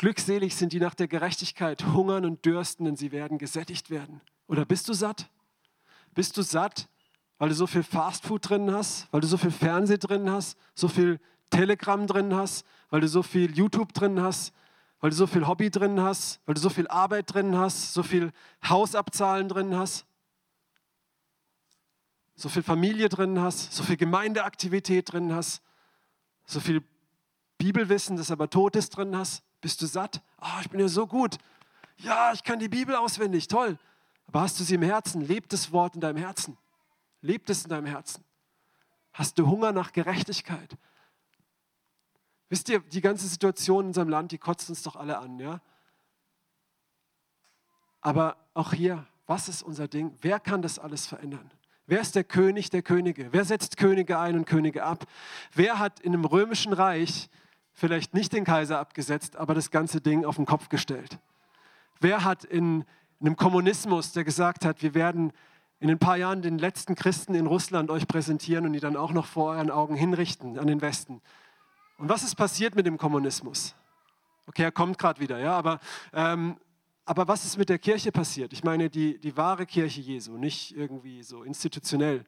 Glückselig 0.00 0.56
sind 0.56 0.72
die 0.72 0.80
nach 0.80 0.94
der 0.94 1.08
Gerechtigkeit 1.08 1.84
hungern 1.84 2.24
und 2.24 2.46
dürsten, 2.46 2.86
denn 2.86 2.96
sie 2.96 3.12
werden 3.12 3.36
gesättigt 3.36 3.90
werden. 3.90 4.22
Oder 4.46 4.64
bist 4.64 4.88
du 4.88 4.94
satt? 4.94 5.28
Bist 6.14 6.38
du 6.38 6.42
satt, 6.42 6.88
weil 7.36 7.50
du 7.50 7.54
so 7.54 7.66
viel 7.66 7.82
Fastfood 7.82 8.48
drin 8.48 8.72
hast, 8.72 9.12
weil 9.12 9.20
du 9.20 9.26
so 9.26 9.36
viel 9.36 9.50
Fernseh 9.50 9.98
drin 9.98 10.30
hast, 10.30 10.56
so 10.74 10.88
viel 10.88 11.20
Telegram 11.50 12.06
drin 12.06 12.34
hast, 12.34 12.64
weil 12.88 13.02
du 13.02 13.08
so 13.08 13.22
viel 13.22 13.54
YouTube 13.54 13.92
drin 13.92 14.22
hast, 14.22 14.54
weil 15.00 15.10
du 15.10 15.16
so 15.16 15.26
viel 15.26 15.46
Hobby 15.46 15.70
drin 15.70 16.00
hast, 16.00 16.40
weil 16.46 16.54
du 16.54 16.62
so 16.62 16.70
viel 16.70 16.88
Arbeit 16.88 17.34
drin 17.34 17.54
hast, 17.54 17.92
so 17.92 18.02
viel 18.02 18.32
Hausabzahlen 18.66 19.50
drin 19.50 19.76
hast, 19.76 20.06
so 22.36 22.48
viel 22.48 22.62
Familie 22.62 23.10
drin 23.10 23.38
hast, 23.38 23.74
so 23.74 23.82
viel 23.82 23.98
Gemeindeaktivität 23.98 25.12
drin 25.12 25.30
hast, 25.30 25.60
so 26.46 26.58
viel 26.58 26.82
Bibelwissen, 27.58 28.16
das 28.16 28.30
aber 28.30 28.48
tot 28.48 28.76
ist 28.76 28.96
drin 28.96 29.14
hast. 29.14 29.44
Bist 29.60 29.82
du 29.82 29.86
satt? 29.86 30.22
Oh, 30.40 30.60
ich 30.60 30.70
bin 30.70 30.80
ja 30.80 30.88
so 30.88 31.06
gut. 31.06 31.36
Ja, 31.98 32.32
ich 32.32 32.42
kann 32.42 32.58
die 32.58 32.68
Bibel 32.68 32.94
auswendig, 32.94 33.48
toll. 33.48 33.78
Aber 34.26 34.42
hast 34.42 34.58
du 34.58 34.64
sie 34.64 34.76
im 34.76 34.82
Herzen? 34.82 35.22
Lebt 35.22 35.52
das 35.52 35.72
Wort 35.72 35.94
in 35.94 36.00
deinem 36.00 36.16
Herzen? 36.16 36.56
Lebt 37.20 37.50
es 37.50 37.64
in 37.64 37.70
deinem 37.70 37.86
Herzen? 37.86 38.24
Hast 39.12 39.38
du 39.38 39.46
Hunger 39.46 39.72
nach 39.72 39.92
Gerechtigkeit? 39.92 40.76
Wisst 42.48 42.68
ihr, 42.68 42.80
die 42.80 43.00
ganze 43.00 43.26
Situation 43.26 43.84
in 43.84 43.86
unserem 43.88 44.08
Land, 44.08 44.32
die 44.32 44.38
kotzt 44.38 44.68
uns 44.70 44.82
doch 44.82 44.96
alle 44.96 45.18
an, 45.18 45.38
ja? 45.38 45.60
Aber 48.00 48.36
auch 48.54 48.72
hier, 48.72 49.06
was 49.26 49.48
ist 49.48 49.62
unser 49.62 49.88
Ding? 49.88 50.16
Wer 50.22 50.40
kann 50.40 50.62
das 50.62 50.78
alles 50.78 51.06
verändern? 51.06 51.50
Wer 51.86 52.00
ist 52.00 52.14
der 52.14 52.24
König 52.24 52.70
der 52.70 52.82
Könige? 52.82 53.32
Wer 53.32 53.44
setzt 53.44 53.76
Könige 53.76 54.18
ein 54.18 54.36
und 54.36 54.46
Könige 54.46 54.84
ab? 54.84 55.06
Wer 55.52 55.78
hat 55.78 56.00
in 56.00 56.14
einem 56.14 56.24
römischen 56.24 56.72
Reich 56.72 57.28
vielleicht 57.80 58.12
nicht 58.12 58.32
den 58.34 58.44
Kaiser 58.44 58.78
abgesetzt, 58.78 59.36
aber 59.36 59.54
das 59.54 59.70
ganze 59.70 60.02
Ding 60.02 60.26
auf 60.26 60.36
den 60.36 60.44
Kopf 60.44 60.68
gestellt? 60.68 61.18
Wer 61.98 62.24
hat 62.24 62.44
in, 62.44 62.84
einem 63.20 63.36
Kommunismus, 63.36 64.12
der 64.12 64.24
gesagt 64.24 64.64
hat, 64.64 64.82
wir 64.82 64.94
werden 64.94 65.32
in 65.78 65.90
ein 65.90 65.98
paar 65.98 66.16
Jahren 66.16 66.42
den 66.42 66.58
letzten 66.58 66.94
Christen 66.94 67.34
in 67.34 67.46
Russland 67.46 67.90
euch 67.90 68.06
präsentieren 68.06 68.66
und 68.66 68.74
die 68.74 68.80
dann 68.80 68.96
auch 68.96 69.12
noch 69.12 69.26
vor 69.26 69.52
euren 69.52 69.70
Augen 69.70 69.94
hinrichten 69.94 70.58
an 70.58 70.66
den 70.66 70.82
Westen? 70.82 71.22
Und 71.96 72.08
was 72.08 72.22
ist 72.22 72.34
passiert 72.34 72.74
mit 72.74 72.86
dem 72.86 72.98
Kommunismus? 72.98 73.74
Okay, 74.46 74.62
er 74.62 74.72
kommt 74.72 74.98
gerade 74.98 75.20
wieder, 75.20 75.38
ja, 75.38 75.56
aber, 75.56 75.80
ähm, 76.12 76.56
aber 77.06 77.28
was 77.28 77.44
ist 77.44 77.56
mit 77.56 77.70
der 77.70 77.78
Kirche 77.78 78.12
passiert? 78.12 78.52
Ich 78.52 78.62
meine, 78.62 78.90
die, 78.90 79.18
die 79.18 79.36
wahre 79.36 79.64
Kirche 79.64 80.00
Jesu, 80.00 80.36
nicht 80.36 80.76
irgendwie 80.76 81.22
so 81.22 81.44
institutionell. 81.44 82.24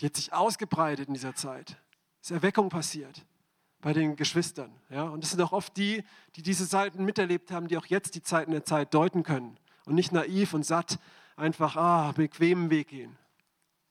Die 0.00 0.06
hat 0.06 0.16
sich 0.16 0.32
ausgebreitet 0.32 1.08
in 1.08 1.14
dieser 1.14 1.34
Zeit. 1.34 1.76
Es 2.20 2.30
ist 2.30 2.36
Erweckung 2.36 2.68
passiert 2.68 3.24
bei 3.80 3.92
den 3.92 4.16
Geschwistern. 4.16 4.72
Ja? 4.90 5.04
Und 5.04 5.24
es 5.24 5.30
sind 5.30 5.40
auch 5.40 5.52
oft 5.52 5.76
die, 5.76 6.04
die 6.36 6.42
diese 6.42 6.68
Zeiten 6.68 7.04
miterlebt 7.04 7.50
haben, 7.50 7.68
die 7.68 7.76
auch 7.76 7.86
jetzt 7.86 8.14
die 8.14 8.22
Zeiten 8.22 8.52
der 8.52 8.64
Zeit 8.64 8.92
deuten 8.94 9.22
können 9.22 9.56
und 9.86 9.94
nicht 9.94 10.12
naiv 10.12 10.54
und 10.54 10.64
satt 10.64 10.98
einfach 11.36 11.76
ah, 11.76 12.12
bequemen 12.12 12.70
Weg 12.70 12.88
gehen, 12.88 13.16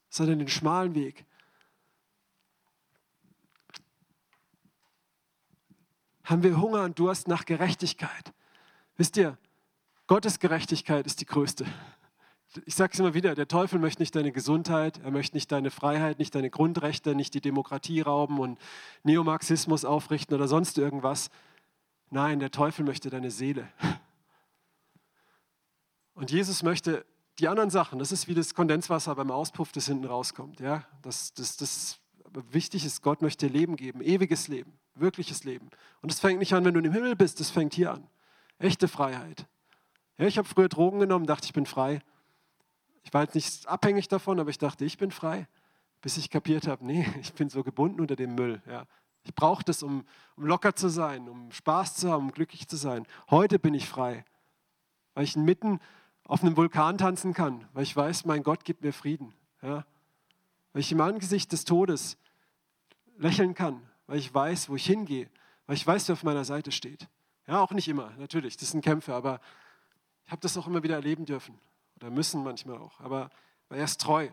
sondern 0.09 0.39
den 0.39 0.47
schmalen 0.47 0.95
Weg. 0.95 1.25
Haben 6.23 6.43
wir 6.43 6.61
Hunger 6.61 6.83
und 6.83 6.99
Durst 6.99 7.27
nach 7.27 7.45
Gerechtigkeit? 7.45 8.33
Wisst 8.97 9.17
ihr, 9.17 9.37
Gottes 10.05 10.39
Gerechtigkeit 10.39 11.07
ist 11.07 11.21
die 11.21 11.25
größte 11.25 11.65
ich 12.65 12.75
sage 12.75 12.93
es 12.93 12.99
immer 12.99 13.13
wieder, 13.13 13.35
der 13.35 13.47
Teufel 13.47 13.79
möchte 13.79 14.01
nicht 14.01 14.15
deine 14.15 14.31
Gesundheit, 14.31 14.99
er 15.03 15.11
möchte 15.11 15.35
nicht 15.35 15.51
deine 15.51 15.69
Freiheit, 15.69 16.17
nicht 16.19 16.33
deine 16.33 16.49
Grundrechte, 16.49 17.13
nicht 17.13 17.33
die 17.33 17.41
Demokratie 17.41 18.01
rauben 18.01 18.39
und 18.39 18.59
Neomarxismus 19.03 19.85
aufrichten 19.85 20.35
oder 20.35 20.47
sonst 20.47 20.77
irgendwas. 20.77 21.29
Nein, 22.09 22.39
der 22.39 22.49
Teufel 22.49 22.85
möchte 22.85 23.09
deine 23.09 23.29
Seele. 23.29 23.67
Und 26.15 26.31
Jesus 26.31 26.63
möchte 26.63 27.05
die 27.37 27.47
anderen 27.47 27.69
Sachen, 27.69 27.99
das 27.99 28.11
ist 28.11 28.27
wie 28.27 28.33
das 28.33 28.53
Kondenswasser 28.53 29.15
beim 29.15 29.31
Auspuff, 29.31 29.71
das 29.71 29.85
hinten 29.85 30.05
rauskommt. 30.05 30.59
Ja? 30.59 30.85
Das, 31.01 31.33
das, 31.33 31.55
das 31.55 31.99
wichtig 32.51 32.83
ist, 32.83 33.01
Gott 33.01 33.21
möchte 33.21 33.47
Leben 33.47 33.75
geben, 33.75 34.01
ewiges 34.01 34.47
Leben, 34.47 34.73
wirkliches 34.95 35.43
Leben. 35.43 35.69
Und 36.01 36.11
es 36.11 36.19
fängt 36.19 36.39
nicht 36.39 36.53
an, 36.53 36.65
wenn 36.65 36.73
du 36.73 36.81
im 36.81 36.91
Himmel 36.91 37.15
bist, 37.15 37.39
das 37.39 37.51
fängt 37.51 37.73
hier 37.73 37.93
an. 37.93 38.07
Echte 38.57 38.87
Freiheit. 38.87 39.45
Ja, 40.17 40.25
ich 40.25 40.37
habe 40.37 40.47
früher 40.47 40.67
Drogen 40.67 40.99
genommen, 40.99 41.25
dachte, 41.25 41.45
ich 41.45 41.53
bin 41.53 41.65
frei. 41.65 42.01
Ich 43.03 43.13
war 43.13 43.23
jetzt 43.23 43.35
nicht 43.35 43.67
abhängig 43.67 44.07
davon, 44.07 44.39
aber 44.39 44.49
ich 44.49 44.57
dachte, 44.57 44.85
ich 44.85 44.97
bin 44.97 45.11
frei, 45.11 45.47
bis 46.01 46.17
ich 46.17 46.29
kapiert 46.29 46.67
habe, 46.67 46.85
nee, 46.85 47.07
ich 47.21 47.33
bin 47.33 47.49
so 47.49 47.63
gebunden 47.63 48.01
unter 48.01 48.15
dem 48.15 48.35
Müll. 48.35 48.61
Ja. 48.67 48.85
Ich 49.23 49.33
brauche 49.35 49.63
das, 49.63 49.83
um, 49.83 50.05
um 50.35 50.45
locker 50.45 50.75
zu 50.75 50.89
sein, 50.89 51.27
um 51.27 51.51
Spaß 51.51 51.95
zu 51.95 52.11
haben, 52.11 52.25
um 52.25 52.31
glücklich 52.31 52.67
zu 52.67 52.77
sein. 52.77 53.05
Heute 53.29 53.59
bin 53.59 53.73
ich 53.73 53.87
frei, 53.87 54.25
weil 55.13 55.23
ich 55.25 55.35
mitten 55.35 55.79
auf 56.23 56.43
einem 56.43 56.55
Vulkan 56.55 56.97
tanzen 56.97 57.33
kann, 57.33 57.67
weil 57.73 57.83
ich 57.83 57.95
weiß, 57.95 58.25
mein 58.25 58.43
Gott 58.43 58.63
gibt 58.63 58.83
mir 58.83 58.93
Frieden. 58.93 59.33
Ja. 59.61 59.85
Weil 60.73 60.81
ich 60.81 60.91
im 60.91 61.01
Angesicht 61.01 61.51
des 61.51 61.65
Todes 61.65 62.17
lächeln 63.17 63.55
kann, 63.55 63.81
weil 64.07 64.19
ich 64.19 64.33
weiß, 64.33 64.69
wo 64.69 64.75
ich 64.75 64.85
hingehe, 64.85 65.29
weil 65.65 65.75
ich 65.75 65.85
weiß, 65.85 66.07
wer 66.07 66.13
auf 66.13 66.23
meiner 66.23 66.45
Seite 66.45 66.71
steht. 66.71 67.07
Ja, 67.47 67.59
auch 67.61 67.71
nicht 67.71 67.87
immer, 67.87 68.11
natürlich, 68.17 68.57
das 68.57 68.71
sind 68.71 68.81
Kämpfe, 68.81 69.13
aber 69.13 69.41
ich 70.25 70.31
habe 70.31 70.41
das 70.41 70.55
auch 70.55 70.67
immer 70.67 70.83
wieder 70.83 70.95
erleben 70.95 71.25
dürfen 71.25 71.59
oder 71.99 72.09
müssen 72.09 72.43
manchmal 72.43 72.77
auch, 72.77 72.99
aber 72.99 73.29
er 73.69 73.83
ist 73.83 74.01
treu. 74.01 74.29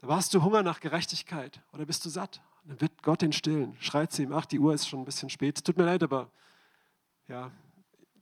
Da 0.00 0.08
warst 0.08 0.32
du 0.34 0.42
Hunger 0.42 0.62
nach 0.62 0.80
Gerechtigkeit 0.80 1.60
oder 1.72 1.86
bist 1.86 2.04
du 2.04 2.08
satt? 2.08 2.40
Dann 2.64 2.80
wird 2.80 3.02
Gott 3.02 3.22
den 3.22 3.32
stillen, 3.32 3.76
schreit 3.80 4.12
zu 4.12 4.22
ihm, 4.22 4.32
ach, 4.32 4.46
die 4.46 4.58
Uhr 4.58 4.74
ist 4.74 4.88
schon 4.88 5.00
ein 5.00 5.04
bisschen 5.04 5.30
spät, 5.30 5.64
tut 5.64 5.76
mir 5.76 5.84
leid, 5.84 6.02
aber 6.02 6.30
ja, 7.26 7.50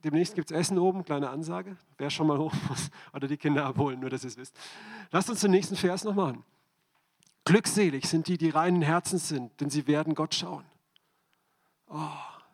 demnächst 0.03 0.35
gibt 0.35 0.51
es 0.51 0.57
Essen 0.57 0.79
oben, 0.79 1.03
kleine 1.03 1.29
Ansage, 1.29 1.77
wer 1.97 2.09
schon 2.09 2.27
mal 2.27 2.37
hoch 2.37 2.53
muss 2.69 2.89
oder 3.13 3.27
die 3.27 3.37
Kinder 3.37 3.65
abholen, 3.65 3.99
nur 3.99 4.09
dass 4.09 4.23
ihr 4.23 4.29
es 4.29 4.37
wisst. 4.37 4.57
Lasst 5.11 5.29
uns 5.29 5.41
den 5.41 5.51
nächsten 5.51 5.75
Vers 5.75 6.03
noch 6.03 6.15
machen. 6.15 6.43
Glückselig 7.45 8.07
sind 8.07 8.27
die, 8.27 8.37
die 8.37 8.49
reinen 8.49 8.81
Herzens 8.81 9.29
sind, 9.29 9.59
denn 9.61 9.69
sie 9.69 9.87
werden 9.87 10.15
Gott 10.15 10.35
schauen. 10.35 10.65
Oh, 11.89 12.09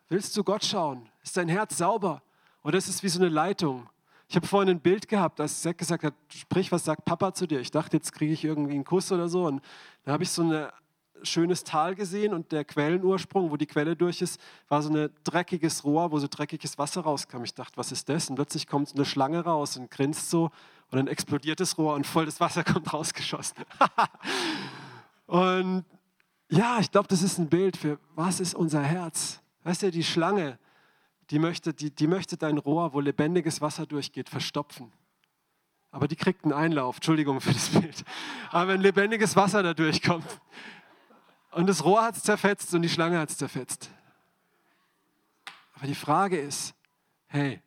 willst 0.09 0.37
du 0.37 0.43
Gott 0.43 0.63
schauen? 0.63 1.09
Ist 1.23 1.35
dein 1.37 1.49
Herz 1.49 1.77
sauber? 1.77 2.21
Oder 2.63 2.77
ist 2.77 2.87
es 2.87 3.01
wie 3.01 3.09
so 3.09 3.19
eine 3.19 3.29
Leitung? 3.29 3.89
Ich 4.33 4.35
habe 4.35 4.47
vorhin 4.47 4.69
ein 4.69 4.79
Bild 4.79 5.07
gehabt, 5.07 5.39
als 5.39 5.61
Zack 5.61 5.77
gesagt 5.77 6.03
hat, 6.03 6.15
sprich, 6.27 6.71
was 6.71 6.83
sagt 6.85 7.05
Papa 7.05 7.35
zu 7.35 7.45
dir? 7.45 7.59
Ich 7.59 7.69
dachte, 7.69 7.97
jetzt 7.97 8.11
kriege 8.13 8.33
ich 8.33 8.43
irgendwie 8.43 8.73
einen 8.73 8.83
Kuss 8.83 9.11
oder 9.11 9.29
so. 9.29 9.45
Und 9.45 9.61
dann 10.03 10.13
habe 10.13 10.23
ich 10.23 10.31
so 10.31 10.41
ein 10.41 10.69
schönes 11.21 11.63
Tal 11.63 11.93
gesehen 11.93 12.33
und 12.33 12.51
der 12.51 12.65
Quellenursprung, 12.65 13.51
wo 13.51 13.57
die 13.57 13.67
Quelle 13.67 13.95
durch 13.95 14.23
ist, 14.23 14.41
war 14.69 14.81
so 14.81 14.91
ein 14.91 15.11
dreckiges 15.23 15.83
Rohr, 15.83 16.11
wo 16.11 16.17
so 16.17 16.25
dreckiges 16.27 16.79
Wasser 16.79 17.01
rauskam. 17.01 17.43
Ich 17.43 17.53
dachte, 17.53 17.77
was 17.77 17.91
ist 17.91 18.09
das? 18.09 18.27
Und 18.27 18.37
plötzlich 18.37 18.65
kommt 18.65 18.89
so 18.89 18.95
eine 18.95 19.05
Schlange 19.05 19.39
raus 19.39 19.77
und 19.77 19.91
grinst 19.91 20.31
so 20.31 20.45
und 20.89 20.97
dann 20.97 21.05
explodiert 21.05 21.59
das 21.59 21.77
Rohr 21.77 21.93
und 21.93 22.07
voll 22.07 22.25
das 22.25 22.39
Wasser 22.39 22.63
kommt 22.63 22.91
rausgeschossen. 22.91 23.57
und 25.27 25.85
ja, 26.49 26.79
ich 26.79 26.89
glaube, 26.89 27.07
das 27.07 27.21
ist 27.21 27.37
ein 27.37 27.49
Bild 27.49 27.77
für, 27.77 27.99
was 28.15 28.39
ist 28.39 28.55
unser 28.55 28.81
Herz? 28.81 29.43
Weißt 29.63 29.83
du, 29.83 29.91
die 29.91 30.03
Schlange, 30.03 30.57
die 31.33 31.39
möchte, 31.39 31.73
die, 31.73 31.89
die 31.89 32.05
möchte 32.05 32.37
dein 32.37 32.59
Rohr, 32.59 32.93
wo 32.93 32.99
lebendiges 32.99 33.59
Wasser 33.59 33.87
durchgeht, 33.87 34.29
verstopfen. 34.29 34.93
Aber 35.89 36.07
die 36.07 36.15
kriegt 36.15 36.43
einen 36.43 36.53
Einlauf, 36.53 36.97
Entschuldigung 36.97 37.41
für 37.41 37.53
das 37.53 37.69
Bild. 37.69 38.03
Aber 38.51 38.67
wenn 38.67 38.81
lebendiges 38.81 39.35
Wasser 39.35 39.63
da 39.63 39.73
durchkommt 39.73 40.27
und 41.49 41.65
das 41.65 41.83
Rohr 41.83 42.03
hat 42.03 42.17
es 42.17 42.21
zerfetzt 42.21 42.75
und 42.75 42.83
die 42.83 42.89
Schlange 42.89 43.17
hat 43.17 43.31
es 43.31 43.37
zerfetzt. 43.39 43.89
Aber 45.73 45.87
die 45.87 45.95
Frage 45.95 46.37
ist, 46.37 46.75
hey, 47.25 47.63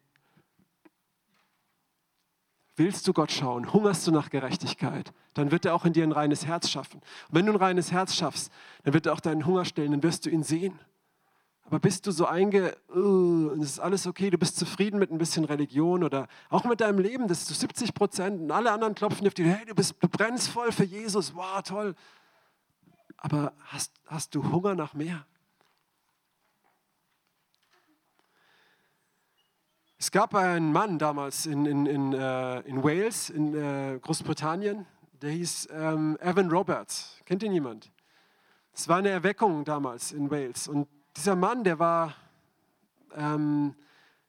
willst 2.76 3.08
du 3.08 3.12
Gott 3.12 3.32
schauen, 3.32 3.72
hungerst 3.72 4.06
du 4.06 4.12
nach 4.12 4.30
Gerechtigkeit, 4.30 5.12
dann 5.34 5.50
wird 5.50 5.64
er 5.64 5.74
auch 5.74 5.84
in 5.84 5.92
dir 5.92 6.04
ein 6.04 6.12
reines 6.12 6.46
Herz 6.46 6.70
schaffen. 6.70 7.00
Und 7.00 7.34
wenn 7.34 7.46
du 7.46 7.52
ein 7.52 7.58
reines 7.58 7.90
Herz 7.90 8.14
schaffst, 8.14 8.52
dann 8.84 8.94
wird 8.94 9.06
er 9.06 9.12
auch 9.12 9.18
deinen 9.18 9.44
Hunger 9.44 9.64
stillen, 9.64 9.90
dann 9.90 10.04
wirst 10.04 10.24
du 10.24 10.30
ihn 10.30 10.44
sehen. 10.44 10.78
Aber 11.66 11.80
bist 11.80 12.06
du 12.06 12.12
so 12.12 12.26
einge, 12.26 12.76
uh, 12.94 13.50
es 13.60 13.72
ist 13.72 13.80
alles 13.80 14.06
okay, 14.06 14.30
du 14.30 14.38
bist 14.38 14.56
zufrieden 14.56 15.00
mit 15.00 15.10
ein 15.10 15.18
bisschen 15.18 15.44
Religion 15.44 16.04
oder 16.04 16.28
auch 16.48 16.64
mit 16.64 16.80
deinem 16.80 17.00
Leben, 17.00 17.26
das 17.26 17.40
ist 17.40 17.48
zu 17.48 17.54
70 17.54 17.92
Prozent 17.92 18.40
und 18.40 18.52
alle 18.52 18.70
anderen 18.70 18.94
klopfen 18.94 19.26
auf 19.26 19.34
dich, 19.34 19.46
hey, 19.46 19.66
du, 19.66 19.74
bist, 19.74 19.96
du 20.00 20.08
brennst 20.08 20.48
voll 20.48 20.70
für 20.70 20.84
Jesus, 20.84 21.34
wow, 21.34 21.60
toll. 21.62 21.96
Aber 23.16 23.52
hast, 23.64 23.92
hast 24.06 24.36
du 24.36 24.52
Hunger 24.52 24.76
nach 24.76 24.94
mehr? 24.94 25.26
Es 29.98 30.12
gab 30.12 30.36
einen 30.36 30.70
Mann 30.70 31.00
damals 31.00 31.46
in, 31.46 31.66
in, 31.66 31.86
in, 31.86 32.12
äh, 32.12 32.60
in 32.60 32.84
Wales, 32.84 33.28
in 33.28 33.54
äh, 33.54 33.98
Großbritannien, 34.00 34.86
der 35.20 35.30
hieß 35.30 35.68
ähm, 35.72 36.16
Evan 36.20 36.48
Roberts. 36.48 37.20
Kennt 37.24 37.42
ihn 37.42 37.52
jemand? 37.52 37.90
Es 38.72 38.88
war 38.88 38.98
eine 38.98 39.08
Erweckung 39.08 39.64
damals 39.64 40.12
in 40.12 40.30
Wales. 40.30 40.68
Und 40.68 40.86
dieser 41.16 41.36
Mann, 41.36 41.64
der 41.64 41.78
war, 41.78 42.14
ähm, 43.14 43.74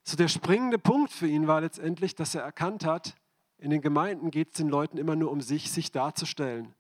so 0.04 0.18
der 0.18 0.28
springende 0.28 0.80
Punkt 0.80 1.12
für 1.12 1.28
ihn 1.28 1.48
war 1.48 1.62
letztendlich, 1.62 2.16
dass 2.16 2.34
er 2.34 2.44
erkannt 2.44 2.86
hat, 2.86 3.16
in 3.58 3.72
den 3.72 3.82
Gemeinden 3.82 4.32
geht 4.32 4.50
es 4.50 4.58
den 4.58 4.70
Leuten 4.70 4.98
immer 4.98 5.16
nur 5.16 5.32
um 5.32 5.42
sich, 5.42 5.72
sich 5.72 5.92
darzustellen. 5.92 6.74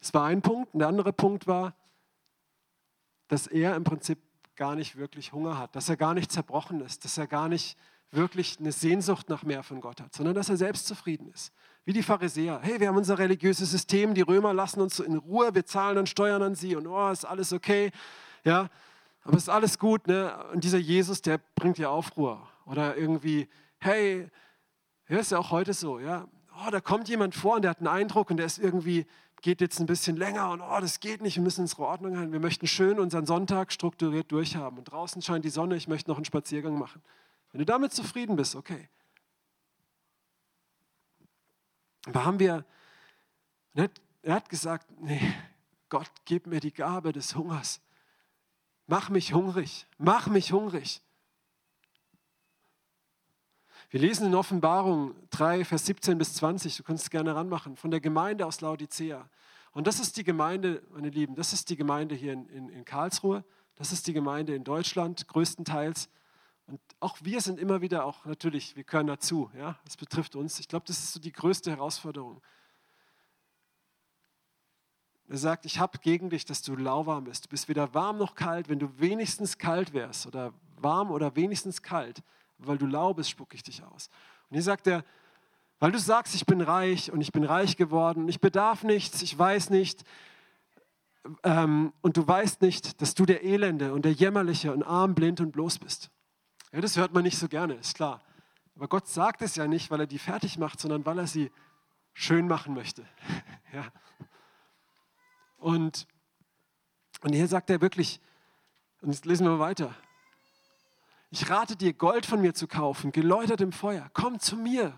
Das 0.00 0.12
war 0.14 0.24
ein 0.24 0.42
Punkt. 0.42 0.74
Und 0.74 0.80
der 0.80 0.88
andere 0.88 1.12
Punkt 1.12 1.46
war, 1.46 1.74
dass 3.28 3.46
er 3.46 3.76
im 3.76 3.84
Prinzip 3.84 4.18
gar 4.56 4.74
nicht 4.74 4.96
wirklich 4.96 5.32
Hunger 5.32 5.58
hat, 5.58 5.74
dass 5.74 5.88
er 5.88 5.96
gar 5.96 6.12
nicht 6.12 6.30
zerbrochen 6.30 6.80
ist, 6.82 7.04
dass 7.04 7.16
er 7.16 7.26
gar 7.26 7.48
nicht 7.48 7.78
wirklich 8.10 8.58
eine 8.60 8.72
Sehnsucht 8.72 9.30
nach 9.30 9.42
mehr 9.42 9.62
von 9.62 9.80
Gott 9.80 10.02
hat, 10.02 10.14
sondern 10.14 10.34
dass 10.34 10.50
er 10.50 10.58
selbst 10.58 10.86
zufrieden 10.86 11.28
ist. 11.32 11.50
Wie 11.84 11.94
die 11.94 12.02
Pharisäer. 12.02 12.60
Hey, 12.62 12.78
wir 12.78 12.88
haben 12.88 12.96
unser 12.98 13.18
religiöses 13.18 13.70
System, 13.70 14.14
die 14.14 14.20
Römer 14.20 14.52
lassen 14.52 14.82
uns 14.82 15.00
in 15.00 15.16
Ruhe, 15.16 15.54
wir 15.54 15.64
zahlen 15.64 15.96
dann 15.96 16.06
Steuern 16.06 16.42
an 16.42 16.54
sie 16.54 16.76
und 16.76 16.86
oh, 16.86 17.10
ist 17.10 17.24
alles 17.24 17.52
okay. 17.54 17.90
Ja, 18.44 18.68
aber 19.24 19.36
ist 19.36 19.48
alles 19.48 19.78
gut. 19.78 20.06
Ne? 20.06 20.36
Und 20.52 20.64
dieser 20.64 20.78
Jesus, 20.78 21.22
der 21.22 21.38
bringt 21.54 21.78
ja 21.78 21.88
Aufruhr. 21.88 22.46
Oder 22.66 22.96
irgendwie, 22.96 23.48
hey, 23.78 24.28
ja, 25.08 25.18
ist 25.18 25.32
ja 25.32 25.38
auch 25.38 25.50
heute 25.50 25.74
so. 25.74 25.98
Ja? 25.98 26.28
Oh, 26.64 26.70
da 26.70 26.80
kommt 26.80 27.08
jemand 27.08 27.34
vor 27.34 27.56
und 27.56 27.62
der 27.62 27.70
hat 27.70 27.78
einen 27.78 27.88
Eindruck 27.88 28.30
und 28.30 28.36
der 28.36 28.46
ist 28.46 28.58
irgendwie, 28.58 29.06
geht 29.40 29.60
jetzt 29.60 29.80
ein 29.80 29.86
bisschen 29.86 30.16
länger 30.16 30.50
und 30.50 30.60
oh, 30.60 30.80
das 30.80 31.00
geht 31.00 31.20
nicht, 31.20 31.36
wir 31.36 31.42
müssen 31.42 31.62
unsere 31.62 31.82
Ordnung 31.82 32.16
halten. 32.16 32.32
Wir 32.32 32.40
möchten 32.40 32.66
schön 32.66 32.98
unseren 32.98 33.26
Sonntag 33.26 33.72
strukturiert 33.72 34.30
durchhaben. 34.32 34.78
Und 34.78 34.84
draußen 34.84 35.22
scheint 35.22 35.44
die 35.44 35.50
Sonne, 35.50 35.76
ich 35.76 35.88
möchte 35.88 36.10
noch 36.10 36.16
einen 36.16 36.24
Spaziergang 36.24 36.78
machen. 36.78 37.02
Wenn 37.50 37.58
du 37.60 37.66
damit 37.66 37.92
zufrieden 37.92 38.36
bist, 38.36 38.56
okay. 38.56 38.88
Aber 42.06 42.24
haben 42.24 42.38
wir, 42.38 42.64
er 43.74 44.34
hat 44.34 44.48
gesagt, 44.48 44.86
nee, 45.00 45.34
Gott, 45.88 46.10
gib 46.24 46.46
mir 46.46 46.60
die 46.60 46.72
Gabe 46.72 47.12
des 47.12 47.36
Hungers. 47.36 47.80
Mach 48.92 49.08
mich 49.08 49.32
hungrig, 49.32 49.86
mach 49.96 50.26
mich 50.26 50.52
hungrig. 50.52 51.00
Wir 53.88 54.00
lesen 54.00 54.26
in 54.26 54.34
Offenbarung 54.34 55.14
3, 55.30 55.64
Vers 55.64 55.86
17 55.86 56.18
bis 56.18 56.34
20, 56.34 56.76
du 56.76 56.82
kannst 56.82 57.04
es 57.04 57.10
gerne 57.10 57.34
ranmachen, 57.34 57.74
von 57.76 57.90
der 57.90 58.00
Gemeinde 58.00 58.44
aus 58.44 58.60
Laodicea. 58.60 59.30
Und 59.70 59.86
das 59.86 59.98
ist 59.98 60.18
die 60.18 60.24
Gemeinde, 60.24 60.82
meine 60.90 61.08
Lieben, 61.08 61.36
das 61.36 61.54
ist 61.54 61.70
die 61.70 61.76
Gemeinde 61.76 62.14
hier 62.14 62.34
in, 62.34 62.46
in, 62.50 62.68
in 62.68 62.84
Karlsruhe, 62.84 63.46
das 63.76 63.92
ist 63.92 64.06
die 64.08 64.12
Gemeinde 64.12 64.54
in 64.54 64.62
Deutschland 64.62 65.26
größtenteils. 65.26 66.10
Und 66.66 66.78
auch 67.00 67.16
wir 67.22 67.40
sind 67.40 67.58
immer 67.58 67.80
wieder 67.80 68.04
auch 68.04 68.26
natürlich, 68.26 68.76
wir 68.76 68.84
gehören 68.84 69.06
dazu, 69.06 69.50
ja, 69.56 69.78
das 69.86 69.96
betrifft 69.96 70.36
uns. 70.36 70.60
Ich 70.60 70.68
glaube, 70.68 70.84
das 70.86 70.98
ist 70.98 71.14
so 71.14 71.18
die 71.18 71.32
größte 71.32 71.70
Herausforderung. 71.70 72.42
Er 75.32 75.38
sagt, 75.38 75.64
ich 75.64 75.78
habe 75.78 75.96
gegen 75.96 76.28
dich, 76.28 76.44
dass 76.44 76.60
du 76.60 76.76
lauwarm 76.76 77.24
bist. 77.24 77.46
Du 77.46 77.48
bist 77.48 77.66
weder 77.66 77.94
warm 77.94 78.18
noch 78.18 78.34
kalt. 78.34 78.68
Wenn 78.68 78.78
du 78.78 78.90
wenigstens 78.98 79.56
kalt 79.56 79.94
wärst 79.94 80.26
oder 80.26 80.52
warm 80.76 81.10
oder 81.10 81.34
wenigstens 81.34 81.80
kalt, 81.80 82.22
weil 82.58 82.76
du 82.76 82.84
lau 82.84 83.14
bist, 83.14 83.30
spucke 83.30 83.54
ich 83.54 83.62
dich 83.62 83.82
aus. 83.82 84.10
Und 84.50 84.56
hier 84.56 84.62
sagt 84.62 84.86
er, 84.86 85.06
weil 85.78 85.90
du 85.90 85.98
sagst, 85.98 86.34
ich 86.34 86.44
bin 86.44 86.60
reich 86.60 87.10
und 87.10 87.22
ich 87.22 87.32
bin 87.32 87.44
reich 87.44 87.78
geworden, 87.78 88.28
ich 88.28 88.42
bedarf 88.42 88.84
nichts, 88.84 89.22
ich 89.22 89.38
weiß 89.38 89.70
nicht, 89.70 90.04
ähm, 91.44 91.94
und 92.02 92.18
du 92.18 92.28
weißt 92.28 92.60
nicht, 92.60 93.00
dass 93.00 93.14
du 93.14 93.24
der 93.24 93.42
Elende 93.42 93.94
und 93.94 94.04
der 94.04 94.12
Jämmerliche 94.12 94.70
und 94.70 94.82
arm, 94.82 95.14
blind 95.14 95.40
und 95.40 95.52
bloß 95.52 95.78
bist. 95.78 96.10
Ja, 96.72 96.82
das 96.82 96.98
hört 96.98 97.14
man 97.14 97.22
nicht 97.22 97.38
so 97.38 97.48
gerne, 97.48 97.72
ist 97.72 97.94
klar. 97.94 98.20
Aber 98.76 98.86
Gott 98.86 99.08
sagt 99.08 99.40
es 99.40 99.56
ja 99.56 99.66
nicht, 99.66 99.90
weil 99.90 100.00
er 100.00 100.06
die 100.06 100.18
fertig 100.18 100.58
macht, 100.58 100.78
sondern 100.78 101.06
weil 101.06 101.18
er 101.18 101.26
sie 101.26 101.50
schön 102.12 102.46
machen 102.48 102.74
möchte. 102.74 103.06
ja. 103.72 103.86
Und, 105.62 106.08
und 107.20 107.32
hier 107.32 107.46
sagt 107.46 107.70
er 107.70 107.80
wirklich, 107.80 108.20
und 109.00 109.12
jetzt 109.12 109.24
lesen 109.24 109.46
wir 109.46 109.60
weiter, 109.60 109.94
ich 111.30 111.48
rate 111.48 111.76
dir, 111.76 111.92
Gold 111.92 112.26
von 112.26 112.40
mir 112.40 112.52
zu 112.52 112.66
kaufen, 112.66 113.12
geläutert 113.12 113.60
im 113.60 113.72
Feuer. 113.72 114.10
Komm 114.12 114.40
zu 114.40 114.56
mir, 114.56 114.92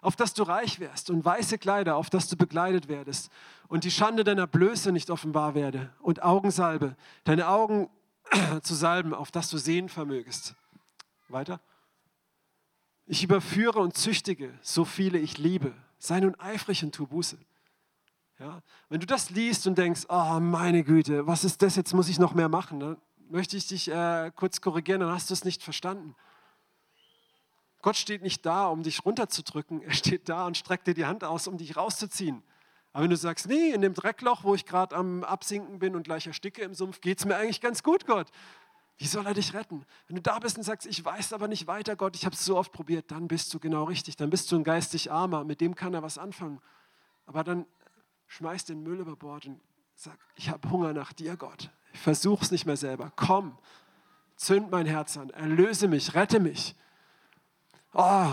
auf 0.00 0.14
dass 0.14 0.32
du 0.32 0.44
reich 0.44 0.78
wärst 0.78 1.10
und 1.10 1.24
weiße 1.24 1.58
Kleider, 1.58 1.96
auf 1.96 2.08
dass 2.08 2.28
du 2.28 2.36
begleitet 2.36 2.88
werdest 2.88 3.30
und 3.66 3.82
die 3.82 3.90
Schande 3.90 4.22
deiner 4.22 4.46
Blöße 4.46 4.92
nicht 4.92 5.10
offenbar 5.10 5.54
werde 5.54 5.92
und 6.00 6.22
Augensalbe, 6.22 6.96
deine 7.24 7.48
Augen 7.48 7.90
zu 8.62 8.74
salben, 8.74 9.12
auf 9.12 9.32
dass 9.32 9.50
du 9.50 9.58
sehen 9.58 9.88
vermögest. 9.88 10.54
Weiter. 11.28 11.60
Ich 13.06 13.24
überführe 13.24 13.80
und 13.80 13.96
züchtige 13.96 14.56
so 14.62 14.84
viele 14.84 15.18
ich 15.18 15.36
liebe. 15.36 15.74
Sei 15.98 16.20
nun 16.20 16.38
eifrig 16.38 16.84
und 16.84 16.94
tu 16.94 17.08
Buße. 17.08 17.38
Ja? 18.40 18.62
Wenn 18.88 19.00
du 19.00 19.06
das 19.06 19.30
liest 19.30 19.66
und 19.66 19.76
denkst, 19.76 20.06
oh 20.08 20.40
meine 20.40 20.82
Güte, 20.82 21.26
was 21.26 21.44
ist 21.44 21.62
das, 21.62 21.76
jetzt 21.76 21.92
muss 21.92 22.08
ich 22.08 22.18
noch 22.18 22.34
mehr 22.34 22.48
machen, 22.48 22.80
dann 22.80 22.96
möchte 23.28 23.56
ich 23.56 23.68
dich 23.68 23.88
äh, 23.88 24.32
kurz 24.34 24.60
korrigieren, 24.60 25.00
dann 25.00 25.10
hast 25.10 25.30
du 25.30 25.34
es 25.34 25.44
nicht 25.44 25.62
verstanden. 25.62 26.16
Gott 27.82 27.96
steht 27.96 28.22
nicht 28.22 28.44
da, 28.44 28.66
um 28.66 28.82
dich 28.82 29.04
runterzudrücken, 29.04 29.82
er 29.82 29.92
steht 29.92 30.28
da 30.28 30.46
und 30.46 30.56
streckt 30.56 30.86
dir 30.86 30.94
die 30.94 31.04
Hand 31.04 31.22
aus, 31.22 31.46
um 31.46 31.58
dich 31.58 31.76
rauszuziehen. 31.76 32.42
Aber 32.92 33.04
wenn 33.04 33.10
du 33.10 33.16
sagst, 33.16 33.46
nee, 33.46 33.70
in 33.70 33.82
dem 33.82 33.94
Dreckloch, 33.94 34.42
wo 34.42 34.54
ich 34.54 34.66
gerade 34.66 34.96
am 34.96 35.22
Absinken 35.22 35.78
bin 35.78 35.94
und 35.94 36.02
gleich 36.02 36.26
ersticke 36.26 36.62
im 36.62 36.74
Sumpf, 36.74 37.00
geht 37.00 37.18
es 37.18 37.24
mir 37.24 37.36
eigentlich 37.36 37.60
ganz 37.60 37.82
gut, 37.82 38.06
Gott. 38.06 38.28
Wie 38.98 39.06
soll 39.06 39.26
er 39.26 39.32
dich 39.32 39.54
retten? 39.54 39.86
Wenn 40.08 40.16
du 40.16 40.22
da 40.22 40.38
bist 40.40 40.58
und 40.58 40.64
sagst, 40.64 40.86
ich 40.86 41.02
weiß 41.02 41.32
aber 41.32 41.46
nicht 41.46 41.66
weiter, 41.66 41.94
Gott, 41.94 42.16
ich 42.16 42.26
habe 42.26 42.34
es 42.34 42.44
so 42.44 42.56
oft 42.56 42.72
probiert, 42.72 43.10
dann 43.10 43.28
bist 43.28 43.54
du 43.54 43.60
genau 43.60 43.84
richtig. 43.84 44.16
Dann 44.16 44.28
bist 44.28 44.50
du 44.50 44.56
ein 44.56 44.64
geistig 44.64 45.10
Armer, 45.10 45.44
mit 45.44 45.60
dem 45.60 45.74
kann 45.74 45.94
er 45.94 46.02
was 46.02 46.18
anfangen. 46.18 46.60
Aber 47.26 47.44
dann 47.44 47.64
schmeiß 48.30 48.64
den 48.64 48.82
Müll 48.82 49.00
über 49.00 49.16
Bord 49.16 49.46
und 49.46 49.60
sag, 49.94 50.16
ich 50.36 50.48
habe 50.48 50.70
Hunger 50.70 50.92
nach 50.92 51.12
dir, 51.12 51.36
Gott. 51.36 51.70
Ich 51.92 52.00
versuche 52.00 52.44
es 52.44 52.50
nicht 52.50 52.64
mehr 52.64 52.76
selber. 52.76 53.12
Komm, 53.16 53.58
zünd 54.36 54.70
mein 54.70 54.86
Herz 54.86 55.16
an, 55.16 55.30
erlöse 55.30 55.88
mich, 55.88 56.14
rette 56.14 56.38
mich. 56.38 56.76
Oh, 57.92 58.32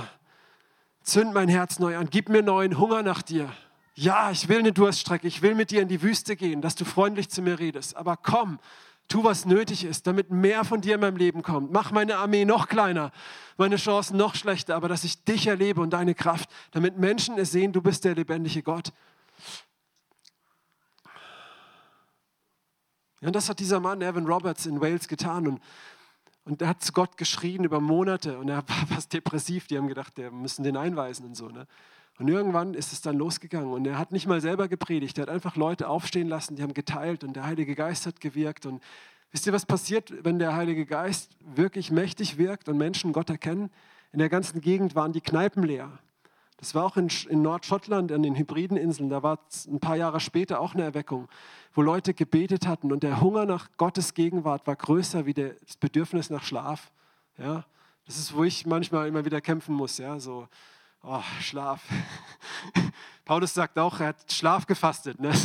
zünd 1.02 1.34
mein 1.34 1.50
Herz 1.50 1.80
neu 1.80 1.98
an, 1.98 2.10
gib 2.12 2.30
mir 2.30 2.44
neuen 2.44 2.78
Hunger 2.78 3.02
nach 3.02 3.24
dir. 3.24 3.52
Ja, 3.96 4.30
ich 4.30 4.48
will 4.48 4.60
eine 4.60 4.72
Durststrecke, 4.72 5.28
ich 5.28 5.42
will 5.42 5.56
mit 5.56 5.72
dir 5.72 5.82
in 5.82 5.88
die 5.88 6.04
Wüste 6.04 6.36
gehen, 6.36 6.62
dass 6.62 6.76
du 6.76 6.86
freundlich 6.86 7.30
zu 7.30 7.42
mir 7.42 7.58
redest. 7.58 7.98
Aber 7.98 8.16
komm, 8.16 8.60
Tu, 9.10 9.24
was 9.24 9.46
nötig 9.46 9.86
ist, 9.86 10.06
damit 10.06 10.32
mehr 10.32 10.66
von 10.66 10.82
dir 10.82 10.96
in 10.96 11.02
meinem 11.02 11.16
Leben 11.16 11.42
kommt. 11.42 11.72
Mach 11.72 11.92
meine 11.92 12.18
Armee 12.18 12.44
noch 12.44 12.68
kleiner, 12.68 13.12
meine 13.56 13.78
Chancen 13.78 14.18
noch 14.18 14.36
schlechter, 14.36 14.76
aber 14.76 14.90
dass 14.90 15.06
ich 15.06 15.24
dich 15.24 15.48
erlebe 15.48 15.80
und 15.80 15.92
deine 15.92 16.14
Kraft, 16.14 16.50
damit 16.72 16.98
Menschen 16.98 17.38
es 17.38 17.52
sehen, 17.52 17.72
du 17.72 17.82
bist 17.82 18.04
der 18.04 18.16
lebendige 18.16 18.64
Gott. 18.64 18.92
Und 23.22 23.36
das 23.36 23.50
hat 23.50 23.60
dieser 23.60 23.80
Mann, 23.80 24.02
Evan 24.02 24.26
Roberts, 24.26 24.66
in 24.66 24.80
Wales 24.80 25.08
getan. 25.08 25.48
Und, 25.48 25.62
und 26.46 26.62
er 26.62 26.70
hat 26.70 26.84
zu 26.84 26.94
Gott 26.94 27.18
geschrien 27.18 27.64
über 27.64 27.80
Monate 27.80 28.38
und 28.38 28.50
er 28.50 28.58
war 28.58 28.88
fast 28.90 29.14
depressiv. 29.14 29.68
Die 29.68 29.78
haben 29.78 29.88
gedacht, 29.88 30.14
wir 30.18 30.32
müssen 30.32 30.64
den 30.64 30.78
einweisen 30.78 31.26
und 31.26 31.36
so. 31.36 31.50
Ne? 31.50 31.68
Und 32.20 32.28
irgendwann 32.28 32.74
ist 32.74 32.94
es 32.94 33.02
dann 33.02 33.18
losgegangen 33.18 33.72
und 33.72 33.86
er 33.86 34.00
hat 34.00 34.12
nicht 34.12 34.28
mal 34.28 34.42
selber 34.42 34.68
gepredigt, 34.68 35.18
er 35.18 35.24
hat 35.24 35.30
einfach 35.30 35.56
Leute 35.56 35.88
aufstehen 35.88 36.28
lassen, 36.28 36.56
die 36.56 36.64
haben 36.64 36.74
geteilt 36.74 37.24
und 37.24 37.36
der 37.36 37.46
Heilige 37.46 37.76
Geist 37.76 38.08
hat 38.08 38.20
gewirkt. 38.20 38.66
Und 38.66 38.82
wisst 39.32 39.46
ihr, 39.46 39.54
was 39.54 39.68
passiert, 39.68 40.12
wenn 40.24 40.40
der 40.40 40.56
Heilige 40.56 40.86
Geist 40.86 41.38
wirklich 41.40 41.92
mächtig 41.92 42.38
wirkt 42.38 42.70
und 42.70 42.78
Menschen 42.78 43.14
Gott 43.14 43.30
erkennen? 43.30 43.70
In 44.14 44.20
der 44.20 44.30
ganzen 44.30 44.62
Gegend 44.62 44.96
waren 44.96 45.14
die 45.14 45.22
Kneipen 45.22 45.62
leer. 45.64 46.00
Das 46.58 46.74
war 46.74 46.84
auch 46.84 46.98
in, 46.98 47.10
in 47.30 47.44
Nordschottland, 47.44 48.12
an 48.12 48.24
den 48.24 48.36
Hybrideninseln, 48.36 49.10
da 49.10 49.22
war 49.22 49.40
ein 49.68 49.80
paar 49.80 49.96
Jahre 49.96 50.20
später 50.20 50.60
auch 50.60 50.74
eine 50.74 50.84
Erweckung, 50.84 51.28
wo 51.74 51.84
Leute 51.84 52.16
gebetet 52.16 52.66
hatten 52.66 52.92
und 52.92 53.04
der 53.04 53.22
Hunger 53.22 53.46
nach 53.46 53.70
Gottes 53.78 54.16
Gegenwart 54.16 54.66
war 54.66 54.76
größer 54.76 55.28
wie 55.28 55.36
das 55.36 55.78
Bedürfnis 55.80 56.32
nach 56.32 56.44
Schlaf. 56.44 56.92
Ja? 57.38 57.64
Das 58.08 58.18
ist, 58.18 58.36
wo 58.36 58.44
ich 58.44 58.66
manchmal 58.66 59.08
immer 59.08 59.24
wieder 59.24 59.40
kämpfen 59.40 59.76
muss, 59.76 60.00
ja, 60.00 60.20
so, 60.20 60.48
oh, 61.04 61.22
Schlaf. 61.42 61.84
Paulus 63.26 63.54
sagt 63.54 63.78
auch, 63.78 64.00
er 64.00 64.08
hat 64.08 64.32
Schlaf 64.32 64.66
gefastet. 64.66 65.20
Ne? 65.20 65.32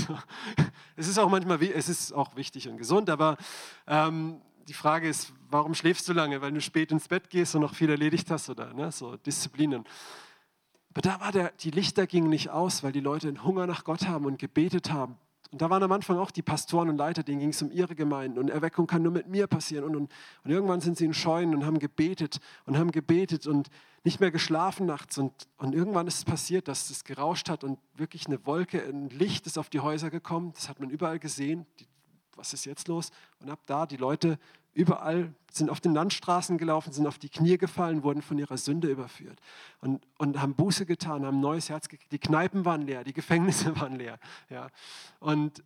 Es 0.94 1.08
ist 1.08 1.18
auch 1.18 1.30
manchmal, 1.30 1.60
es 1.62 1.88
ist 1.88 2.12
auch 2.12 2.36
wichtig 2.36 2.68
und 2.68 2.76
gesund, 2.76 3.08
aber 3.08 3.38
ähm, 3.86 4.42
die 4.68 4.74
Frage 4.74 5.08
ist, 5.08 5.32
warum 5.50 5.74
schläfst 5.74 6.06
du 6.06 6.12
lange? 6.12 6.42
Weil 6.42 6.52
du 6.52 6.60
spät 6.60 6.92
ins 6.92 7.08
Bett 7.08 7.30
gehst 7.30 7.54
und 7.54 7.62
noch 7.62 7.74
viel 7.74 7.88
erledigt 7.88 8.30
hast 8.30 8.50
oder 8.50 8.74
ne? 8.74 8.92
so 8.92 9.16
Disziplinen. 9.16 9.84
Aber 10.93 11.01
da 11.01 11.20
war 11.20 11.32
der, 11.32 11.53
die 11.61 11.70
Lichter 11.70 12.07
gingen 12.07 12.28
nicht 12.28 12.51
aus, 12.51 12.82
weil 12.82 12.93
die 12.93 13.01
Leute 13.01 13.28
einen 13.28 13.45
Hunger 13.45 13.66
nach 13.66 13.84
Gott 13.84 14.07
haben 14.07 14.26
und 14.26 14.38
gebetet 14.38 14.93
haben. 14.93 15.16
Und 15.51 15.62
da 15.62 15.70
waren 15.70 15.82
am 15.82 15.93
Anfang 15.93 16.18
auch 16.18 16.30
die 16.30 16.43
Pastoren 16.43 16.90
und 16.90 16.99
Leiter, 16.99 17.22
denen 17.22 17.40
ging 17.40 17.49
es 17.49 17.62
um 17.62 17.70
ihre 17.70 17.95
Gemeinden 17.95 18.38
und 18.38 18.51
Erweckung 18.51 18.86
kann 18.86 19.03
nur 19.03 19.12
mit 19.12 19.26
mir 19.26 19.47
passieren. 19.47 19.84
Und, 19.84 19.97
und, 19.97 20.12
und 20.45 20.51
irgendwann 20.51 20.82
sind 20.82 20.99
sie 20.99 21.07
in 21.07 21.14
Scheunen 21.14 21.55
und 21.55 21.64
haben 21.64 21.78
gebetet 21.78 22.40
und 22.66 22.76
haben 22.76 22.90
gebetet 22.90 23.47
und 23.47 23.68
nicht 24.05 24.20
mehr 24.20 24.30
geschlafen 24.30 24.84
nachts. 24.84 25.16
Und, 25.16 25.32
und 25.57 25.74
irgendwann 25.74 26.07
ist 26.07 26.18
es 26.18 26.24
passiert, 26.24 26.68
dass 26.68 26.90
es 26.90 27.05
gerauscht 27.05 27.49
hat 27.49 27.64
und 27.64 27.78
wirklich 27.95 28.26
eine 28.26 28.45
Wolke, 28.45 28.82
ein 28.82 29.09
Licht 29.09 29.47
ist 29.47 29.57
auf 29.57 29.70
die 29.70 29.80
Häuser 29.80 30.11
gekommen. 30.11 30.53
Das 30.55 30.68
hat 30.68 30.78
man 30.78 30.90
überall 30.90 31.18
gesehen. 31.18 31.64
Die, 31.80 31.86
was 32.37 32.53
ist 32.53 32.64
jetzt 32.64 32.89
los? 32.89 33.11
Und 33.41 33.51
ab 33.51 33.61
da 33.66 33.87
die 33.87 33.97
Leute 33.97 34.39
überall 34.74 35.35
sind 35.51 35.70
auf 35.70 35.80
den 35.80 35.93
Landstraßen 35.93 36.57
gelaufen, 36.57 36.93
sind 36.93 37.07
auf 37.07 37.18
die 37.18 37.28
Knie 37.28 37.59
gefallen, 37.59 38.03
wurden 38.03 38.22
von 38.22 38.39
ihrer 38.39 38.57
Sünde 38.57 38.89
überführt 38.89 39.39
und, 39.80 40.03
und 40.18 40.41
haben 40.41 40.55
Buße 40.55 40.87
getan, 40.87 41.26
haben 41.26 41.39
ein 41.39 41.41
neues 41.41 41.68
Herz 41.68 41.89
gekriegt. 41.89 42.12
Die 42.12 42.18
Kneipen 42.18 42.64
waren 42.64 42.83
leer, 42.83 43.05
die 43.05 43.12
Gefängnisse 43.12 43.76
waren 43.80 43.97
leer. 43.97 44.18
Ja. 44.49 44.68
Und 45.20 45.62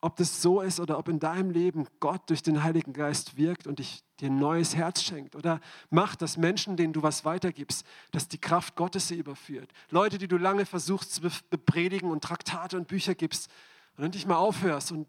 ob 0.00 0.16
das 0.16 0.42
so 0.42 0.60
ist 0.60 0.78
oder 0.78 0.98
ob 0.98 1.08
in 1.08 1.18
deinem 1.18 1.50
Leben 1.50 1.86
Gott 1.98 2.22
durch 2.30 2.42
den 2.42 2.62
Heiligen 2.62 2.92
Geist 2.92 3.36
wirkt 3.36 3.66
und 3.66 3.80
dich, 3.80 4.04
dir 4.20 4.30
ein 4.30 4.38
neues 4.38 4.76
Herz 4.76 5.02
schenkt 5.02 5.34
oder 5.34 5.60
macht, 5.90 6.22
dass 6.22 6.36
Menschen, 6.36 6.76
denen 6.76 6.92
du 6.92 7.02
was 7.02 7.24
weitergibst, 7.24 7.84
dass 8.12 8.28
die 8.28 8.38
Kraft 8.38 8.76
Gottes 8.76 9.08
sie 9.08 9.16
überführt. 9.16 9.72
Leute, 9.90 10.18
die 10.18 10.28
du 10.28 10.36
lange 10.36 10.66
versuchst 10.66 11.14
zu 11.14 11.22
bepredigen 11.50 12.10
und 12.10 12.22
Traktate 12.22 12.76
und 12.76 12.86
Bücher 12.86 13.14
gibst 13.14 13.50
und 13.96 14.02
dann 14.02 14.12
dich 14.12 14.26
mal 14.26 14.36
aufhörst 14.36 14.92
und 14.92 15.08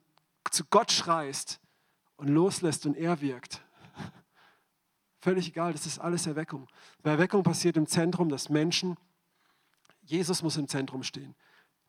zu 0.51 0.65
Gott 0.65 0.91
schreist 0.91 1.59
und 2.17 2.27
loslässt 2.27 2.85
und 2.85 2.95
er 2.95 3.21
wirkt. 3.21 3.61
Völlig 5.19 5.49
egal, 5.49 5.73
das 5.73 5.85
ist 5.85 5.99
alles 5.99 6.27
Erweckung. 6.27 6.67
Bei 7.03 7.11
Erweckung 7.11 7.43
passiert 7.43 7.75
im 7.75 7.87
Zentrum, 7.87 8.29
dass 8.29 8.49
Menschen, 8.49 8.97
Jesus 10.01 10.41
muss 10.41 10.57
im 10.57 10.67
Zentrum 10.67 11.03
stehen. 11.03 11.35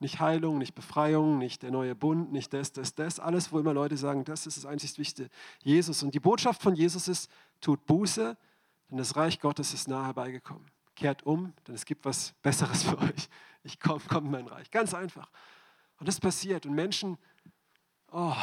Nicht 0.00 0.18
Heilung, 0.18 0.58
nicht 0.58 0.74
Befreiung, 0.74 1.38
nicht 1.38 1.62
der 1.62 1.70
neue 1.70 1.94
Bund, 1.94 2.32
nicht 2.32 2.52
das, 2.52 2.72
das, 2.72 2.94
das. 2.94 3.20
Alles, 3.20 3.52
wo 3.52 3.58
immer 3.58 3.74
Leute 3.74 3.96
sagen, 3.96 4.24
das 4.24 4.46
ist 4.46 4.56
das 4.56 4.66
einzig 4.66 4.98
Wichtige. 4.98 5.28
Jesus. 5.62 6.02
Und 6.02 6.14
die 6.14 6.20
Botschaft 6.20 6.62
von 6.62 6.74
Jesus 6.74 7.06
ist, 7.06 7.30
tut 7.60 7.84
Buße, 7.86 8.36
denn 8.90 8.98
das 8.98 9.14
Reich 9.14 9.40
Gottes 9.40 9.74
ist 9.74 9.88
nahe 9.88 10.06
herbeigekommen. 10.06 10.66
Kehrt 10.96 11.24
um, 11.24 11.52
denn 11.66 11.74
es 11.74 11.84
gibt 11.84 12.04
was 12.04 12.34
Besseres 12.42 12.82
für 12.82 12.98
euch. 12.98 13.28
Ich 13.62 13.78
komme, 13.78 14.00
kommt 14.08 14.30
mein 14.30 14.46
Reich. 14.46 14.70
Ganz 14.70 14.94
einfach. 14.94 15.30
Und 15.98 16.08
das 16.08 16.18
passiert. 16.18 16.66
Und 16.66 16.74
Menschen, 16.74 17.18
oh, 18.12 18.36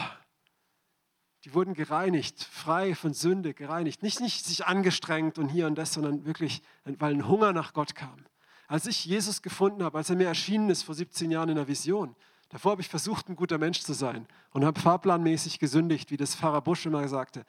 die 1.44 1.54
wurden 1.54 1.74
gereinigt, 1.74 2.44
frei 2.44 2.94
von 2.96 3.14
Sünde, 3.14 3.54
gereinigt. 3.54 4.04
Nicht, 4.04 4.20
nicht 4.20 4.46
sich 4.46 4.66
angestrengt 4.66 5.38
und 5.38 5.50
hier 5.50 5.68
und 5.68 5.76
das, 5.76 5.94
sondern 5.94 6.26
wirklich, 6.26 6.62
weil 6.84 7.14
ein 7.14 7.28
Hunger 7.28 7.54
nach 7.54 7.74
Gott 7.74 7.96
kam. 7.96 8.26
Als 8.68 8.86
ich 8.86 9.06
Jesus 9.06 9.42
gefunden 9.42 9.84
habe, 9.84 9.98
als 9.98 10.10
er 10.10 10.18
mir 10.18 10.28
erschienen 10.28 10.70
ist 10.70 10.84
vor 10.84 10.94
17 10.94 11.32
Jahren 11.32 11.48
in 11.50 11.56
der 11.56 11.70
Vision, 11.70 12.16
davor 12.50 12.72
habe 12.72 12.82
ich 12.82 12.90
versucht, 12.90 13.30
ein 13.30 13.38
guter 13.38 13.58
Mensch 13.58 13.80
zu 13.80 13.94
sein 13.94 14.28
und 14.52 14.66
habe 14.66 14.80
fahrplanmäßig 14.80 15.60
gesündigt, 15.60 16.12
wie 16.12 16.18
das 16.18 16.36
Pfarrer 16.36 16.62
Busch 16.62 16.86
immer 16.86 17.08
sagte. 17.08 17.46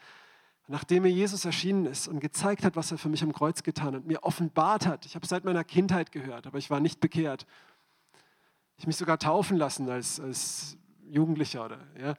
Nachdem 0.69 1.03
mir 1.03 1.11
Jesus 1.11 1.45
erschienen 1.45 1.87
ist 1.87 2.07
und 2.07 2.21
gezeigt 2.21 2.63
hat, 2.63 2.77
was 2.77 2.93
er 2.93 2.99
für 2.99 3.09
mich 3.09 3.23
am 3.23 3.33
Kreuz 3.33 3.63
getan 3.63 3.97
hat, 3.97 4.05
mir 4.05 4.23
offenbart 4.23 4.87
hat, 4.87 5.07
ich 5.07 5.17
habe 5.17 5.27
seit 5.27 5.45
meiner 5.45 5.65
Kindheit 5.65 6.13
gehört, 6.13 6.47
aber 6.47 6.59
ich 6.59 6.71
war 6.71 6.79
nicht 6.79 7.01
bekehrt. 7.01 7.47
Ich 8.77 8.87
mich 8.87 8.97
sogar 8.97 9.19
taufen 9.19 9.57
lassen 9.57 9.89
als, 9.89 10.21
als 10.21 10.77
Jugendlicher 11.11 11.65
oder 11.65 11.79
ja. 12.01 12.15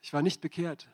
Ich 0.00 0.12
war 0.12 0.22
nicht 0.22 0.40
bekehrt. 0.40 0.88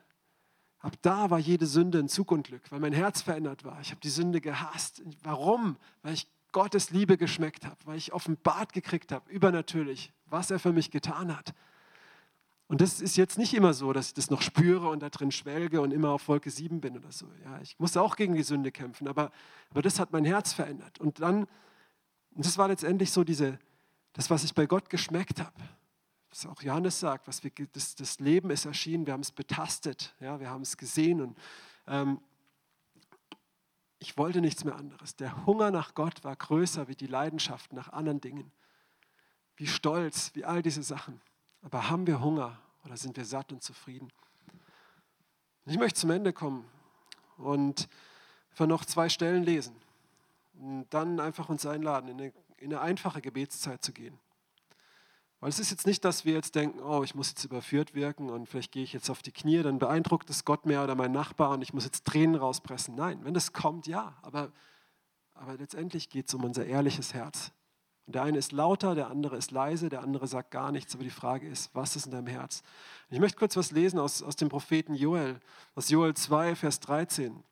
Ab 0.79 0.95
da 1.03 1.31
war 1.31 1.39
jede 1.39 1.67
Sünde 1.67 1.99
ein 1.99 2.09
Zug 2.09 2.31
und 2.31 2.47
Glück, 2.47 2.71
weil 2.71 2.81
mein 2.81 2.93
Herz 2.93 3.23
verändert 3.23 3.65
war. 3.65 3.81
Ich 3.81 3.91
habe 3.91 4.01
die 4.01 4.11
Sünde 4.11 4.41
gehasst. 4.41 5.03
Warum? 5.23 5.77
Weil 6.03 6.15
ich 6.15 6.29
Gottes 6.53 6.91
Liebe 6.91 7.17
geschmeckt 7.17 7.67
habe, 7.67 7.77
weil 7.85 7.97
ich 7.97 8.13
offenbart 8.13 8.73
gekriegt 8.73 9.13
habe, 9.13 9.31
übernatürlich, 9.31 10.13
was 10.27 10.51
er 10.51 10.59
für 10.59 10.73
mich 10.73 10.91
getan 10.91 11.37
hat. 11.37 11.55
Und 12.69 12.81
das 12.81 13.01
ist 13.01 13.17
jetzt 13.17 13.39
nicht 13.39 13.55
immer 13.55 13.75
so, 13.75 13.93
dass 13.93 14.09
ich 14.09 14.15
das 14.15 14.31
noch 14.31 14.43
spüre 14.43 14.89
und 14.89 15.01
da 15.01 15.09
drin 15.09 15.31
schwelge 15.31 15.81
und 15.81 15.93
immer 15.93 16.11
auf 16.11 16.27
Wolke 16.29 16.51
7 16.51 16.81
bin 16.81 16.97
oder 16.97 17.13
so. 17.13 17.27
Ja, 17.45 17.61
ich 17.61 17.79
muss 17.79 17.97
auch 17.97 18.17
gegen 18.17 18.35
die 18.35 18.43
Sünde 18.43 18.73
kämpfen, 18.73 19.07
aber, 19.07 19.31
aber 19.71 19.83
das 19.83 20.01
hat 20.01 20.13
mein 20.13 20.25
Herz 20.25 20.53
verändert. 20.53 20.99
Und 20.99 21.21
dann, 21.21 21.47
und 22.31 22.45
das 22.45 22.59
war 22.59 22.69
letztendlich 22.69 23.13
so 23.13 23.23
diese, 23.23 23.59
das, 24.15 24.31
was 24.31 24.43
ich 24.43 24.55
bei 24.55 24.67
Gott 24.67 24.91
geschmeckt 24.91 25.41
habe 25.41 25.55
was 26.37 26.47
auch 26.47 26.63
Johannes 26.63 27.01
sagt, 27.01 27.27
was 27.29 27.43
wir, 27.43 27.51
das, 27.73 27.95
das 27.95 28.21
Leben 28.21 28.51
ist 28.51 28.67
erschienen, 28.67 29.07
wir 29.07 29.15
haben 29.15 29.23
es 29.23 29.33
betastet, 29.33 30.15
ja, 30.21 30.39
wir 30.39 30.51
haben 30.51 30.63
es 30.63 30.77
gesehen 30.77 31.23
und 31.23 31.39
ähm, 31.87 32.21
ich 33.99 34.19
wollte 34.19 34.43
nichts 34.43 34.63
mehr 34.63 34.77
anderes. 34.77 35.17
Der 35.17 35.47
Hunger 35.47 35.71
nach 35.71 35.95
Gott 35.95 36.23
war 36.25 36.37
größer 36.37 36.89
wie 36.89 36.95
die 36.95 37.07
Leidenschaft 37.07 37.73
nach 37.73 37.89
anderen 37.89 38.21
Dingen. 38.21 38.53
Wie 39.57 39.67
Stolz, 39.67 40.33
wie 40.35 40.45
all 40.45 40.61
diese 40.61 40.83
Sachen. 40.83 41.23
Aber 41.63 41.89
haben 41.89 42.07
wir 42.07 42.21
Hunger 42.21 42.61
oder 42.85 42.99
sind 42.99 43.17
wir 43.17 43.25
satt 43.25 43.51
und 43.53 43.63
zufrieden? 43.63 44.13
Ich 45.65 45.79
möchte 45.79 46.01
zum 46.01 46.11
Ende 46.11 46.35
kommen 46.35 46.69
und 47.39 47.89
für 48.51 48.67
noch 48.67 48.85
zwei 48.85 49.09
Stellen 49.09 49.43
lesen 49.43 49.75
und 50.61 50.87
dann 50.91 51.19
einfach 51.19 51.49
uns 51.49 51.65
einladen, 51.65 52.09
in 52.11 52.21
eine, 52.21 52.33
in 52.59 52.75
eine 52.75 52.83
einfache 52.83 53.23
Gebetszeit 53.23 53.83
zu 53.83 53.93
gehen. 53.93 54.19
Weil 55.41 55.51
es 55.51 55.59
ist 55.59 55.71
jetzt 55.71 55.87
nicht, 55.87 56.05
dass 56.05 56.25
wir 56.25 56.33
jetzt 56.33 56.55
denken, 56.55 56.81
oh, 56.81 57.03
ich 57.03 57.15
muss 57.15 57.29
jetzt 57.29 57.45
überführt 57.45 57.95
wirken 57.95 58.31
und 58.31 58.49
vielleicht 58.49 58.73
gehe 58.73 58.83
ich 58.83 58.93
jetzt 58.93 59.11
auf 59.11 59.23
die 59.23 59.33
Knie, 59.33 59.63
dann 59.63 59.79
beeindruckt 59.79 60.31
es 60.31 60.45
Gott 60.45 60.65
mehr 60.65 60.83
oder 60.83 60.95
mein 60.95 61.13
Nachbar 61.13 61.51
und 61.51 61.63
ich 61.63 61.75
muss 61.75 61.85
jetzt 61.85 62.07
Tränen 62.07 62.37
rauspressen. 62.37 62.95
Nein, 62.95 63.21
wenn 63.23 63.35
das 63.35 63.53
kommt, 63.53 63.87
ja. 63.87 64.17
Aber, 64.23 64.51
aber 65.35 65.57
letztendlich 65.57 66.09
geht 66.09 66.29
es 66.29 66.35
um 66.35 66.45
unser 66.45 66.65
ehrliches 66.65 67.13
Herz. 67.13 67.53
Und 68.07 68.15
der 68.15 68.23
eine 68.23 68.39
ist 68.39 68.53
lauter, 68.53 68.95
der 68.95 69.09
andere 69.09 69.37
ist 69.37 69.51
leise, 69.51 69.89
der 69.89 70.03
andere 70.03 70.29
sagt 70.29 70.53
gar 70.53 70.71
nichts. 70.73 70.95
Aber 70.95 71.03
die 71.03 71.11
Frage 71.11 71.47
ist, 71.49 71.75
was 71.75 71.97
ist 71.97 72.07
in 72.07 72.13
deinem 72.13 72.29
Herz? 72.29 72.63
Ich 73.11 73.19
möchte 73.19 73.37
kurz 73.37 73.57
was 73.57 73.73
lesen 73.73 73.99
aus, 73.99 74.23
aus 74.23 74.37
dem 74.37 74.49
Propheten 74.49 74.95
Joel, 74.95 75.41
aus 75.75 75.91
Joel 75.91 76.15
2, 76.15 76.55
Vers 76.55 76.81
13. 76.81 77.43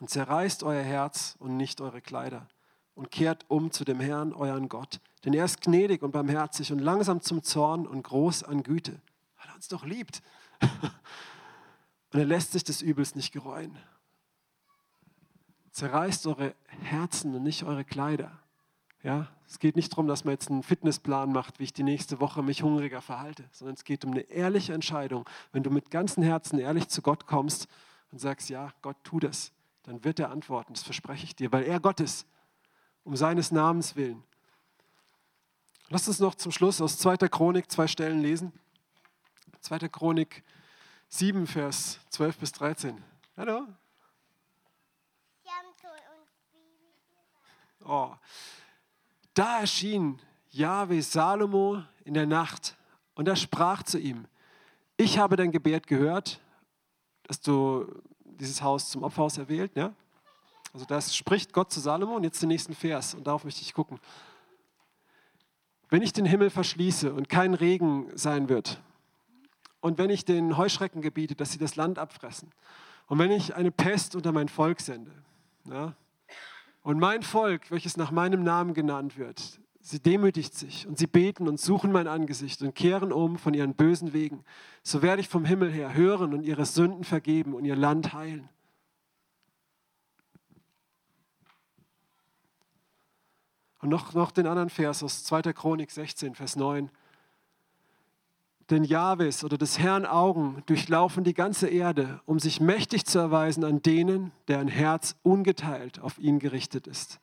Und 0.00 0.08
zerreißt 0.08 0.62
euer 0.62 0.82
Herz 0.82 1.34
und 1.40 1.56
nicht 1.56 1.80
eure 1.80 2.00
Kleider 2.00 2.46
und 2.94 3.10
kehrt 3.10 3.44
um 3.48 3.72
zu 3.72 3.84
dem 3.84 3.98
Herrn, 3.98 4.32
euren 4.32 4.68
Gott. 4.68 5.00
Denn 5.24 5.34
er 5.34 5.44
ist 5.44 5.60
gnädig 5.60 6.02
und 6.02 6.12
barmherzig 6.12 6.72
und 6.72 6.78
langsam 6.78 7.20
zum 7.20 7.42
Zorn 7.42 7.86
und 7.86 8.02
groß 8.02 8.44
an 8.44 8.62
Güte, 8.62 9.00
weil 9.36 9.48
er 9.48 9.54
uns 9.54 9.68
doch 9.68 9.84
liebt. 9.84 10.22
Und 12.10 12.20
er 12.20 12.24
lässt 12.24 12.52
sich 12.52 12.64
des 12.64 12.80
Übels 12.80 13.14
nicht 13.14 13.32
gereuen. 13.32 13.76
Zerreißt 15.72 16.26
eure 16.26 16.54
Herzen 16.80 17.34
und 17.34 17.42
nicht 17.42 17.64
eure 17.64 17.84
Kleider. 17.84 18.32
Ja, 19.02 19.28
es 19.46 19.58
geht 19.58 19.76
nicht 19.76 19.92
darum, 19.92 20.08
dass 20.08 20.24
man 20.24 20.32
jetzt 20.32 20.50
einen 20.50 20.62
Fitnessplan 20.62 21.32
macht, 21.32 21.60
wie 21.60 21.64
ich 21.64 21.72
die 21.72 21.82
nächste 21.82 22.18
Woche 22.18 22.42
mich 22.42 22.62
hungriger 22.62 23.00
verhalte, 23.00 23.44
sondern 23.52 23.74
es 23.74 23.84
geht 23.84 24.04
um 24.04 24.12
eine 24.12 24.22
ehrliche 24.22 24.72
Entscheidung. 24.72 25.28
Wenn 25.52 25.62
du 25.62 25.70
mit 25.70 25.90
ganzem 25.90 26.22
Herzen 26.22 26.58
ehrlich 26.58 26.88
zu 26.88 27.02
Gott 27.02 27.26
kommst 27.26 27.68
und 28.10 28.18
sagst, 28.18 28.48
ja, 28.48 28.72
Gott, 28.82 28.96
tu 29.04 29.20
das, 29.20 29.52
dann 29.84 30.02
wird 30.02 30.18
er 30.18 30.30
antworten, 30.30 30.72
das 30.72 30.82
verspreche 30.82 31.24
ich 31.24 31.36
dir, 31.36 31.52
weil 31.52 31.64
er 31.64 31.78
Gott 31.78 32.00
ist 32.00 32.26
um 33.04 33.16
seines 33.16 33.52
Namens 33.52 33.96
willen. 33.96 34.22
Lasst 35.90 36.06
uns 36.06 36.20
noch 36.20 36.34
zum 36.34 36.52
Schluss 36.52 36.82
aus 36.82 36.98
2. 36.98 37.16
Chronik 37.28 37.70
zwei 37.70 37.86
Stellen 37.86 38.20
lesen. 38.20 38.52
2. 39.60 39.88
Chronik 39.88 40.44
7, 41.08 41.46
Vers 41.46 41.98
12 42.10 42.36
bis 42.36 42.52
13. 42.52 43.02
Hallo? 43.38 43.66
Oh. 47.84 48.14
Da 49.32 49.60
erschien 49.60 50.20
Jahwe 50.50 51.00
Salomo 51.00 51.82
in 52.04 52.12
der 52.12 52.26
Nacht 52.26 52.76
und 53.14 53.26
er 53.26 53.36
sprach 53.36 53.82
zu 53.82 53.98
ihm, 53.98 54.26
ich 54.98 55.18
habe 55.18 55.36
dein 55.36 55.52
Gebet 55.52 55.86
gehört, 55.86 56.40
dass 57.22 57.40
du 57.40 57.86
dieses 58.24 58.60
Haus 58.60 58.90
zum 58.90 59.04
Opferhaus 59.04 59.38
erwählt, 59.38 59.74
ja? 59.74 59.94
Also 60.74 60.84
das 60.84 61.16
spricht 61.16 61.54
Gott 61.54 61.72
zu 61.72 61.80
Salomo 61.80 62.16
und 62.16 62.24
jetzt 62.24 62.42
den 62.42 62.48
nächsten 62.48 62.74
Vers 62.74 63.14
und 63.14 63.26
darauf 63.26 63.44
möchte 63.44 63.62
ich 63.62 63.72
gucken. 63.72 63.98
Wenn 65.90 66.02
ich 66.02 66.12
den 66.12 66.26
Himmel 66.26 66.50
verschließe 66.50 67.12
und 67.12 67.28
kein 67.28 67.54
Regen 67.54 68.08
sein 68.14 68.48
wird 68.48 68.80
und 69.80 69.98
wenn 69.98 70.10
ich 70.10 70.24
den 70.24 70.56
Heuschrecken 70.56 71.00
gebiete, 71.00 71.34
dass 71.34 71.52
sie 71.52 71.58
das 71.58 71.76
Land 71.76 71.98
abfressen 71.98 72.50
und 73.06 73.18
wenn 73.18 73.30
ich 73.30 73.54
eine 73.54 73.70
Pest 73.70 74.14
unter 74.14 74.32
mein 74.32 74.48
Volk 74.48 74.80
sende 74.80 75.12
ja, 75.64 75.94
und 76.82 76.98
mein 76.98 77.22
Volk, 77.22 77.70
welches 77.70 77.96
nach 77.96 78.10
meinem 78.10 78.42
Namen 78.42 78.74
genannt 78.74 79.16
wird, 79.18 79.60
sie 79.80 80.00
demütigt 80.00 80.54
sich 80.54 80.86
und 80.86 80.98
sie 80.98 81.06
beten 81.06 81.48
und 81.48 81.58
suchen 81.58 81.90
mein 81.90 82.06
Angesicht 82.06 82.60
und 82.62 82.74
kehren 82.74 83.12
um 83.12 83.38
von 83.38 83.54
ihren 83.54 83.74
bösen 83.74 84.12
Wegen, 84.12 84.44
so 84.82 85.00
werde 85.00 85.20
ich 85.20 85.28
vom 85.28 85.44
Himmel 85.44 85.70
her 85.70 85.94
hören 85.94 86.34
und 86.34 86.42
ihre 86.42 86.66
Sünden 86.66 87.04
vergeben 87.04 87.54
und 87.54 87.64
ihr 87.64 87.76
Land 87.76 88.12
heilen. 88.12 88.48
Und 93.80 93.90
noch, 93.90 94.14
noch 94.14 94.30
den 94.30 94.46
anderen 94.46 94.70
Vers 94.70 95.02
aus 95.02 95.24
2. 95.24 95.52
Chronik 95.52 95.90
16, 95.90 96.34
Vers 96.34 96.56
9. 96.56 96.90
Denn 98.70 98.84
Jahwes 98.84 99.44
oder 99.44 99.56
des 99.56 99.78
Herrn 99.78 100.04
Augen 100.04 100.62
durchlaufen 100.66 101.24
die 101.24 101.32
ganze 101.32 101.68
Erde, 101.68 102.20
um 102.26 102.38
sich 102.38 102.60
mächtig 102.60 103.06
zu 103.06 103.18
erweisen 103.18 103.64
an 103.64 103.80
denen, 103.80 104.32
deren 104.46 104.68
Herz 104.68 105.16
ungeteilt 105.22 106.00
auf 106.00 106.18
ihn 106.18 106.38
gerichtet 106.38 106.86
ist. 106.86 107.20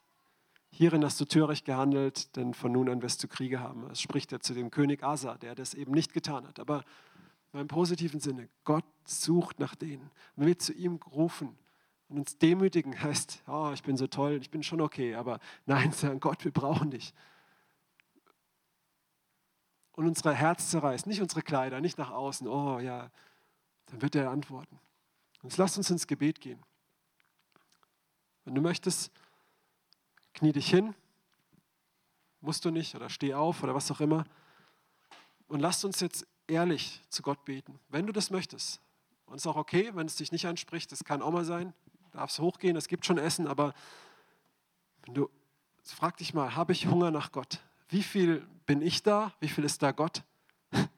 Hierin 0.71 1.05
hast 1.05 1.21
du 1.21 1.25
töricht 1.25 1.65
gehandelt, 1.65 2.35
denn 2.35 2.53
von 2.53 2.71
nun 2.71 2.89
an 2.89 3.01
wirst 3.01 3.23
du 3.23 3.27
Kriege 3.27 3.59
haben. 3.59 3.85
Das 3.87 4.01
spricht 4.01 4.33
er 4.33 4.39
zu 4.39 4.53
dem 4.53 4.71
König 4.71 5.03
Asa, 5.03 5.35
der 5.37 5.55
das 5.55 5.73
eben 5.73 5.91
nicht 5.91 6.13
getan 6.13 6.47
hat. 6.47 6.59
Aber 6.59 6.83
im 7.53 7.67
positiven 7.67 8.19
Sinne, 8.19 8.49
Gott 8.63 8.83
sucht 9.05 9.59
nach 9.59 9.75
denen. 9.75 10.09
Wenn 10.35 10.47
wir 10.47 10.59
zu 10.59 10.73
ihm 10.73 10.99
rufen 11.11 11.55
und 12.15 12.21
uns 12.21 12.37
demütigen, 12.37 13.01
heißt, 13.03 13.43
oh, 13.47 13.71
ich 13.73 13.83
bin 13.83 13.97
so 13.97 14.07
toll, 14.07 14.39
ich 14.41 14.49
bin 14.49 14.63
schon 14.63 14.81
okay, 14.81 15.15
aber 15.15 15.39
nein, 15.65 15.91
sagen 15.91 16.19
Gott, 16.19 16.43
wir 16.45 16.51
brauchen 16.51 16.91
dich. 16.91 17.13
Und 19.91 20.07
unser 20.07 20.33
Herz 20.33 20.69
zerreißt, 20.71 21.07
nicht 21.07 21.21
unsere 21.21 21.41
Kleider, 21.41 21.79
nicht 21.79 21.97
nach 21.97 22.11
außen, 22.11 22.47
oh 22.47 22.79
ja, 22.79 23.11
dann 23.87 24.01
wird 24.01 24.15
er 24.15 24.29
antworten. 24.29 24.79
Jetzt 25.43 25.57
lasst 25.57 25.77
uns 25.77 25.89
ins 25.89 26.07
Gebet 26.07 26.41
gehen. 26.41 26.61
Wenn 28.43 28.55
du 28.55 28.61
möchtest, 28.61 29.11
knie 30.33 30.51
dich 30.51 30.69
hin, 30.69 30.95
musst 32.41 32.65
du 32.65 32.71
nicht, 32.71 32.95
oder 32.95 33.09
steh 33.09 33.33
auf 33.33 33.63
oder 33.63 33.73
was 33.73 33.89
auch 33.91 34.01
immer. 34.01 34.25
Und 35.47 35.59
lasst 35.59 35.85
uns 35.85 35.99
jetzt 35.99 36.27
ehrlich 36.47 37.01
zu 37.09 37.21
Gott 37.21 37.43
beten, 37.45 37.79
wenn 37.89 38.05
du 38.05 38.11
das 38.11 38.31
möchtest. 38.31 38.81
Und 39.25 39.35
es 39.35 39.43
ist 39.43 39.47
auch 39.47 39.55
okay, 39.55 39.91
wenn 39.93 40.07
es 40.07 40.15
dich 40.15 40.31
nicht 40.31 40.45
anspricht, 40.45 40.91
das 40.91 41.03
kann 41.03 41.21
auch 41.21 41.31
mal 41.31 41.45
sein, 41.45 41.73
darfst 42.15 42.39
hochgehen, 42.39 42.75
es 42.75 42.87
gibt 42.87 43.05
schon 43.05 43.17
Essen, 43.17 43.47
aber 43.47 43.73
du, 45.07 45.29
frag 45.83 46.17
dich 46.17 46.33
mal, 46.33 46.55
habe 46.55 46.71
ich 46.71 46.87
Hunger 46.87 47.11
nach 47.11 47.31
Gott? 47.31 47.59
Wie 47.89 48.03
viel 48.03 48.47
bin 48.65 48.81
ich 48.81 49.03
da? 49.03 49.33
Wie 49.39 49.47
viel 49.47 49.63
ist 49.63 49.81
da 49.81 49.91
Gott? 49.91 50.23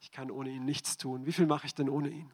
Ich 0.00 0.12
kann 0.12 0.30
ohne 0.30 0.50
ihn 0.50 0.66
nichts 0.66 0.98
tun. 0.98 1.24
Wie 1.24 1.32
viel 1.32 1.46
mache 1.46 1.64
ich 1.64 1.74
denn 1.74 1.88
ohne 1.88 2.10
ihn? 2.10 2.30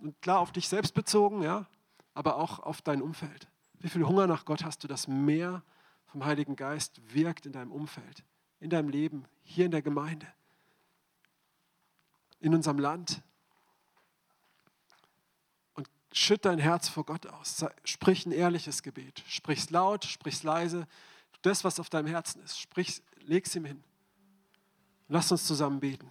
Und 0.00 0.20
klar, 0.20 0.40
auf 0.40 0.50
dich 0.50 0.68
selbst 0.68 0.94
bezogen, 0.94 1.42
ja, 1.42 1.66
aber 2.12 2.38
auch 2.38 2.58
auf 2.58 2.82
dein 2.82 3.00
Umfeld. 3.00 3.46
Wie 3.74 3.88
viel 3.88 4.04
Hunger 4.04 4.26
nach 4.26 4.44
Gott 4.44 4.64
hast 4.64 4.82
du, 4.82 4.88
dass 4.88 5.06
mehr 5.06 5.62
vom 6.06 6.24
Heiligen 6.24 6.56
Geist 6.56 7.00
wirkt 7.14 7.46
in 7.46 7.52
deinem 7.52 7.70
Umfeld, 7.70 8.24
in 8.58 8.68
deinem 8.68 8.88
Leben, 8.88 9.26
hier 9.44 9.64
in 9.64 9.70
der 9.70 9.80
Gemeinde, 9.80 10.26
in 12.40 12.52
unserem 12.52 12.80
Land? 12.80 13.22
Schütt 16.12 16.44
dein 16.44 16.58
Herz 16.58 16.88
vor 16.88 17.04
Gott 17.04 17.26
aus. 17.26 17.64
Sprich 17.84 18.26
ein 18.26 18.32
ehrliches 18.32 18.82
Gebet. 18.82 19.22
Sprich 19.26 19.60
es 19.60 19.70
laut, 19.70 20.04
sprich 20.04 20.34
es 20.34 20.42
leise. 20.42 20.86
Das, 21.40 21.64
was 21.64 21.80
auf 21.80 21.90
deinem 21.90 22.06
Herzen 22.06 22.42
ist, 22.42 22.60
sprich, 22.60 23.02
leg 23.24 23.46
es 23.46 23.56
ihm 23.56 23.64
hin. 23.64 23.82
Lass 25.08 25.32
uns 25.32 25.46
zusammen 25.46 25.80
beten. 25.80 26.10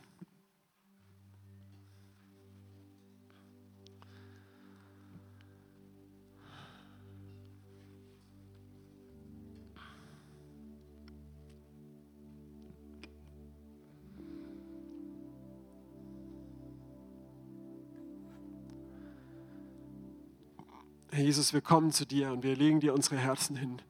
Herr 21.13 21.25
Jesus, 21.25 21.51
wir 21.51 21.59
kommen 21.59 21.91
zu 21.91 22.05
dir 22.05 22.31
und 22.31 22.41
wir 22.41 22.55
legen 22.55 22.79
dir 22.79 22.93
unsere 22.93 23.17
Herzen 23.17 23.57
hin. 23.57 23.81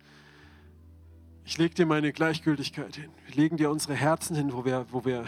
Ich 1.45 1.59
lege 1.59 1.75
dir 1.75 1.85
meine 1.85 2.11
Gleichgültigkeit 2.11 2.95
hin. 2.95 3.11
Wir 3.27 3.35
legen 3.35 3.57
dir 3.57 3.69
unsere 3.69 3.93
Herzen 3.93 4.35
hin, 4.35 4.53
wo 4.53 4.65
wir, 4.65 4.87
wo 4.89 5.05
wir, 5.05 5.23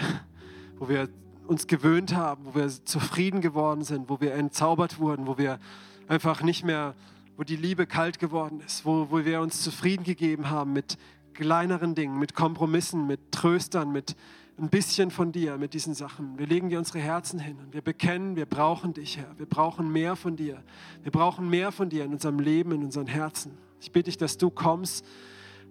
wo 0.80 0.90
wir 0.90 1.08
uns 1.46 1.68
gewöhnt 1.68 2.16
haben, 2.16 2.46
wo 2.46 2.56
wir 2.56 2.68
zufrieden 2.68 3.42
geworden 3.42 3.84
sind, 3.84 4.10
wo 4.10 4.20
wir 4.20 4.34
entzaubert 4.34 4.98
wurden, 4.98 5.28
wo 5.28 5.38
wir 5.38 5.60
einfach 6.08 6.42
nicht 6.42 6.66
mehr, 6.66 6.96
wo 7.38 7.44
die 7.44 7.58
Liebe 7.58 7.86
kalt 7.86 8.18
geworden 8.18 8.60
ist, 8.66 8.86
wo, 8.86 9.12
wo 9.12 9.24
wir 9.24 9.40
uns 9.42 9.62
zufrieden 9.62 10.04
gegeben 10.04 10.50
haben 10.50 10.74
mit 10.74 10.98
kleineren 11.36 11.94
Dingen, 11.94 12.18
mit 12.18 12.34
Kompromissen, 12.34 13.06
mit 13.06 13.32
Tröstern, 13.32 13.92
mit, 13.92 14.16
ein 14.58 14.70
bisschen 14.70 15.10
von 15.12 15.32
dir 15.32 15.58
mit 15.58 15.74
diesen 15.74 15.94
Sachen. 15.94 16.38
Wir 16.38 16.46
legen 16.46 16.70
dir 16.70 16.78
unsere 16.78 17.00
Herzen 17.00 17.40
hin 17.40 17.58
und 17.60 17.74
wir 17.74 17.82
bekennen, 17.82 18.36
wir 18.36 18.46
brauchen 18.46 18.94
dich, 18.94 19.18
Herr. 19.18 19.38
Wir 19.38 19.48
brauchen 19.48 19.92
mehr 19.92 20.16
von 20.16 20.36
dir. 20.36 20.64
Wir 21.02 21.12
brauchen 21.12 21.50
mehr 21.50 21.72
von 21.72 21.90
dir 21.90 22.06
in 22.06 22.14
unserem 22.14 22.40
Leben, 22.40 22.72
in 22.72 22.84
unseren 22.84 23.08
Herzen. 23.08 23.58
Ich 23.82 23.92
bitte 23.92 24.06
dich, 24.06 24.18
dass 24.18 24.38
du 24.38 24.50
kommst, 24.50 25.06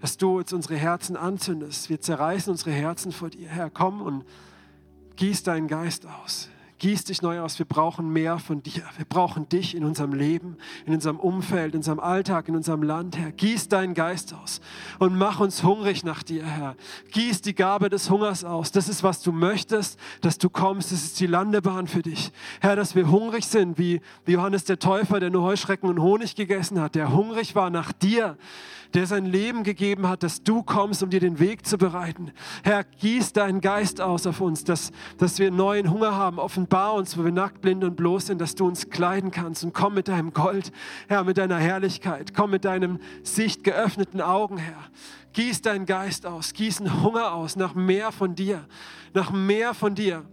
dass 0.01 0.17
du 0.17 0.41
jetzt 0.41 0.53
unsere 0.53 0.77
Herzen 0.77 1.17
anzündest. 1.17 1.89
Wir 1.89 2.01
zerreißen 2.01 2.51
unsere 2.51 2.73
Herzen 2.73 3.13
vor 3.13 3.31
dir. 3.31 3.49
Herr, 3.49 3.71
komm 3.71 4.03
und 4.03 4.25
gieß 5.17 5.45
deinen 5.45 5.69
Geist 5.69 6.07
aus. 6.07 6.49
Gieß 6.83 7.05
dich 7.05 7.23
neu 7.23 7.39
aus. 7.39 7.61
Wir 7.61 7.65
brauchen 7.65 8.13
mehr 8.13 8.41
von 8.41 8.61
dir. 8.61 8.83
Wir 8.97 9.05
brauchen 9.05 9.49
dich 9.49 9.77
in 9.77 9.85
unserem 9.85 10.13
Leben, 10.13 10.57
in 10.85 10.93
unserem 10.93 11.21
Umfeld, 11.21 11.75
in 11.75 11.79
unserem 11.79 12.01
Alltag, 12.01 12.49
in 12.49 12.57
unserem 12.57 12.83
Land, 12.83 13.17
Herr. 13.17 13.31
Gieß 13.31 13.69
deinen 13.69 13.95
Geist 13.95 14.35
aus 14.35 14.61
und 14.99 15.17
mach 15.17 15.39
uns 15.39 15.63
hungrig 15.63 16.03
nach 16.03 16.25
dir, 16.25 16.45
Herr. 16.45 16.75
Gieß 17.13 17.41
die 17.43 17.55
Gabe 17.55 17.89
des 17.89 18.11
Hungers 18.11 18.43
aus. 18.43 18.73
Das 18.73 18.89
ist, 18.89 19.05
was 19.05 19.23
du 19.23 19.31
möchtest, 19.31 19.97
dass 20.23 20.39
du 20.39 20.51
kommst. 20.51 20.91
Das 20.91 21.05
ist 21.05 21.21
die 21.21 21.29
Landebahn 21.29 21.87
für 21.87 22.03
dich. 22.03 22.33
Herr, 22.61 22.75
dass 22.75 22.97
wir 22.97 23.09
hungrig 23.09 23.47
sind, 23.47 23.79
wie 23.79 24.01
Johannes 24.27 24.65
der 24.65 24.81
Täufer, 24.81 25.21
der 25.21 25.31
nur 25.31 25.45
Heuschrecken 25.45 25.89
und 25.89 26.01
Honig 26.01 26.35
gegessen 26.35 26.81
hat, 26.81 26.97
der 26.97 27.13
hungrig 27.13 27.55
war 27.55 27.71
nach 27.71 27.93
dir 27.93 28.37
der 28.95 29.07
sein 29.07 29.25
Leben 29.25 29.63
gegeben 29.63 30.09
hat, 30.09 30.23
dass 30.23 30.43
du 30.43 30.63
kommst, 30.63 31.03
um 31.03 31.11
dir 31.11 31.21
den 31.21 31.39
Weg 31.39 31.67
zu 31.67 31.79
bereiten. 31.79 32.33
Herr, 32.63 32.85
gieß 32.85 33.33
deinen 33.33 33.61
Geist 33.61 34.01
aus 34.01 34.27
auf 34.27 34.41
uns, 34.41 34.65
dass, 34.65 34.93
dass 35.19 35.39
wir 35.39 35.51
neuen 35.51 35.91
Hunger 35.91 36.17
haben. 36.17 36.39
Offenbar 36.39 36.95
uns, 36.95 37.17
wo 37.17 37.25
wir 37.25 37.33
nackt, 37.33 37.61
blind 37.61 37.85
und 37.85 37.97
bloß 37.97 38.27
sind, 38.27 38.41
dass 38.41 38.55
du 38.55 38.67
uns 38.67 38.91
kleiden 38.91 39.31
kannst. 39.31 39.65
Und 39.65 39.73
komm 39.73 39.95
mit 39.95 40.09
deinem 40.09 40.33
Gold, 40.33 40.73
Herr, 41.09 41.25
mit 41.25 41.39
deiner 41.39 41.59
Herrlichkeit. 41.59 42.35
Komm 42.35 42.51
mit 42.51 42.65
deinem 42.65 42.99
Sicht 43.23 43.65
geöffneten 43.65 44.21
Augen, 44.21 44.59
Herr. 44.59 44.85
Gieß 45.33 45.63
deinen 45.63 45.87
Geist 45.87 46.27
aus, 46.27 46.53
gieß 46.53 46.81
einen 46.81 47.03
Hunger 47.03 47.33
aus 47.33 47.57
nach 47.57 47.75
mehr 47.75 48.13
von 48.13 48.35
dir, 48.35 48.67
nach 49.15 49.31
mehr 49.31 49.73
von 49.73 49.95
dir 49.95 50.25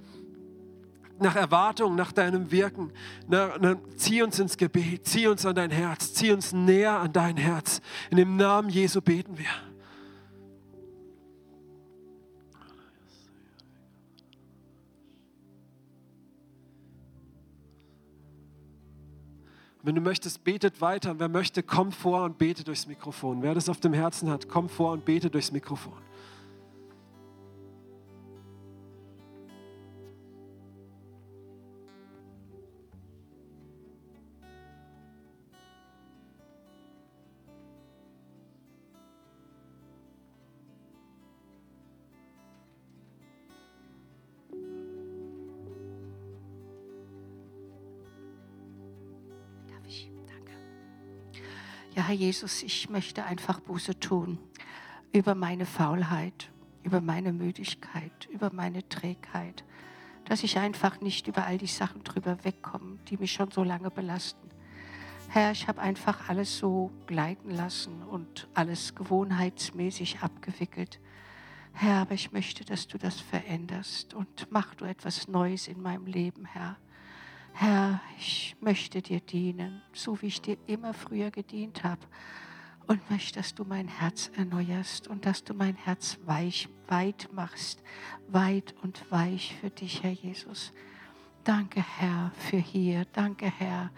nach 1.22 1.36
Erwartung, 1.36 1.96
nach 1.96 2.12
deinem 2.12 2.52
Wirken. 2.52 2.92
Na, 3.28 3.56
na, 3.60 3.76
zieh 3.96 4.22
uns 4.22 4.40
ins 4.40 4.58
Gebet, 4.58 5.08
zieh 5.08 5.28
uns 5.28 5.46
an 5.46 5.56
dein 5.56 5.72
Herz, 5.72 6.14
zieh 6.14 6.32
uns 6.32 6.54
näher 6.54 7.00
an 7.00 7.14
dein 7.14 7.38
Herz. 7.38 7.82
In 8.10 8.18
dem 8.18 8.36
Namen 8.36 8.70
Jesu 8.70 9.02
beten 9.02 9.38
wir. 9.38 9.48
Wenn 19.82 19.96
du 19.96 20.02
möchtest, 20.02 20.44
betet 20.44 20.82
weiter. 20.82 21.20
Wer 21.20 21.30
möchte, 21.30 21.64
komm 21.64 21.92
vor 21.92 22.24
und 22.24 22.38
bete 22.38 22.64
durchs 22.64 22.86
Mikrofon. 22.86 23.42
Wer 23.42 23.56
das 23.56 23.70
auf 23.70 23.80
dem 23.80 23.94
Herzen 23.94 24.30
hat, 24.30 24.50
komm 24.50 24.70
vor 24.70 24.92
und 24.92 25.06
bete 25.06 25.30
durchs 25.30 25.52
Mikrofon. 25.52 26.09
Herr 52.10 52.16
Jesus, 52.16 52.64
ich 52.64 52.90
möchte 52.90 53.24
einfach 53.24 53.60
Buße 53.60 54.00
tun 54.00 54.40
über 55.12 55.36
meine 55.36 55.68
Faulheit, 55.68 56.50
über 56.82 57.02
meine 57.02 57.32
Müdigkeit, 57.32 58.28
über 58.32 58.52
meine 58.52 58.90
Trägheit, 58.90 59.64
dass 60.26 60.42
ich 60.42 60.58
einfach 60.58 61.02
nicht 61.02 61.28
über 61.28 61.46
all 61.46 61.60
die 61.60 61.68
Sachen 61.68 62.04
drüber 62.04 62.44
wegkomme, 62.44 62.98
die 63.10 63.18
mich 63.18 63.34
schon 63.34 63.52
so 63.52 63.64
lange 63.64 63.92
belasten. 63.92 64.50
Herr, 65.28 65.52
ich 65.52 65.68
habe 65.68 65.82
einfach 65.82 66.30
alles 66.30 66.58
so 66.58 66.90
gleiten 67.06 67.52
lassen 67.52 68.02
und 68.02 68.48
alles 68.56 68.96
gewohnheitsmäßig 68.96 70.22
abgewickelt. 70.22 71.00
Herr, 71.74 71.98
aber 71.98 72.16
ich 72.16 72.32
möchte, 72.32 72.66
dass 72.66 72.88
du 72.88 72.98
das 72.98 73.22
veränderst 73.22 74.16
und 74.16 74.48
mach 74.50 74.74
du 74.74 74.86
etwas 74.86 75.28
Neues 75.28 75.68
in 75.68 75.80
meinem 75.80 76.08
Leben, 76.08 76.46
Herr. 76.46 76.76
Herr, 77.62 78.00
ich 78.18 78.56
möchte 78.62 79.02
dir 79.02 79.20
dienen, 79.20 79.82
so 79.92 80.22
wie 80.22 80.28
ich 80.28 80.42
dir 80.42 80.58
immer 80.66 80.94
früher 80.94 81.30
gedient 81.30 81.84
habe. 81.84 82.00
Und 82.88 83.12
möchte, 83.12 83.40
dass 83.40 83.54
du 83.54 83.66
mein 83.66 83.90
Herz 83.90 84.32
erneuerst 84.38 85.10
und 85.10 85.26
dass 85.26 85.44
du 85.44 85.54
mein 85.54 85.76
Herz 85.76 86.18
weich, 86.26 86.70
weit 86.88 87.28
machst, 87.34 87.84
weit 88.30 88.74
und 88.82 89.12
weich 89.12 89.58
für 89.60 89.70
dich, 89.70 90.04
Herr 90.04 90.12
Jesus. 90.12 90.72
Danke, 91.44 91.84
Herr, 91.98 92.32
für 92.38 92.58
hier. 92.58 93.06
Danke, 93.12 93.52
Herr, 93.60 93.92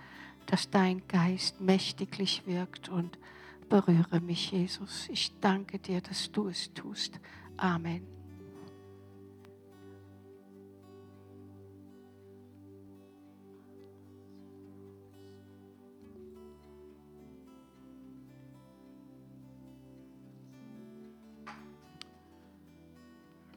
dass 0.48 0.72
dein 0.72 1.08
Geist 1.08 1.62
mächtiglich 1.62 2.48
wirkt 2.48 2.90
und 2.90 3.20
Berühre 3.70 4.20
mich, 4.22 4.52
Jesus. 4.52 5.08
Ich 5.10 5.40
danke 5.40 5.78
dir, 5.78 6.02
dass 6.02 6.32
du 6.32 6.48
es 6.50 6.74
tust. 6.74 7.22
Amen. 7.58 8.21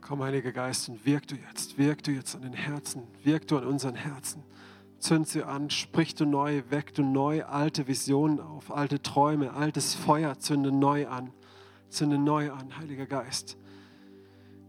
Komm, 0.06 0.22
Heiliger 0.22 0.52
Geist, 0.52 0.90
und 0.90 1.06
wirk 1.06 1.26
du 1.28 1.34
jetzt, 1.34 1.78
wirk 1.78 2.02
du 2.02 2.10
jetzt 2.10 2.34
an 2.34 2.42
den 2.42 2.52
Herzen, 2.52 3.04
wirk 3.22 3.48
du 3.48 3.56
an 3.56 3.64
unseren 3.64 3.94
Herzen. 3.94 4.42
Zünd 4.98 5.26
sie 5.26 5.42
an, 5.42 5.70
sprich 5.70 6.14
du 6.14 6.26
neu, 6.26 6.62
weck 6.68 6.92
du 6.92 7.02
neu 7.02 7.42
alte 7.42 7.88
Visionen 7.88 8.38
auf, 8.38 8.70
alte 8.70 9.00
Träume, 9.00 9.54
altes 9.54 9.94
Feuer, 9.94 10.38
zünde 10.38 10.70
neu 10.72 11.08
an, 11.08 11.30
zünde 11.88 12.18
neu 12.18 12.52
an, 12.52 12.76
Heiliger 12.78 13.06
Geist. 13.06 13.56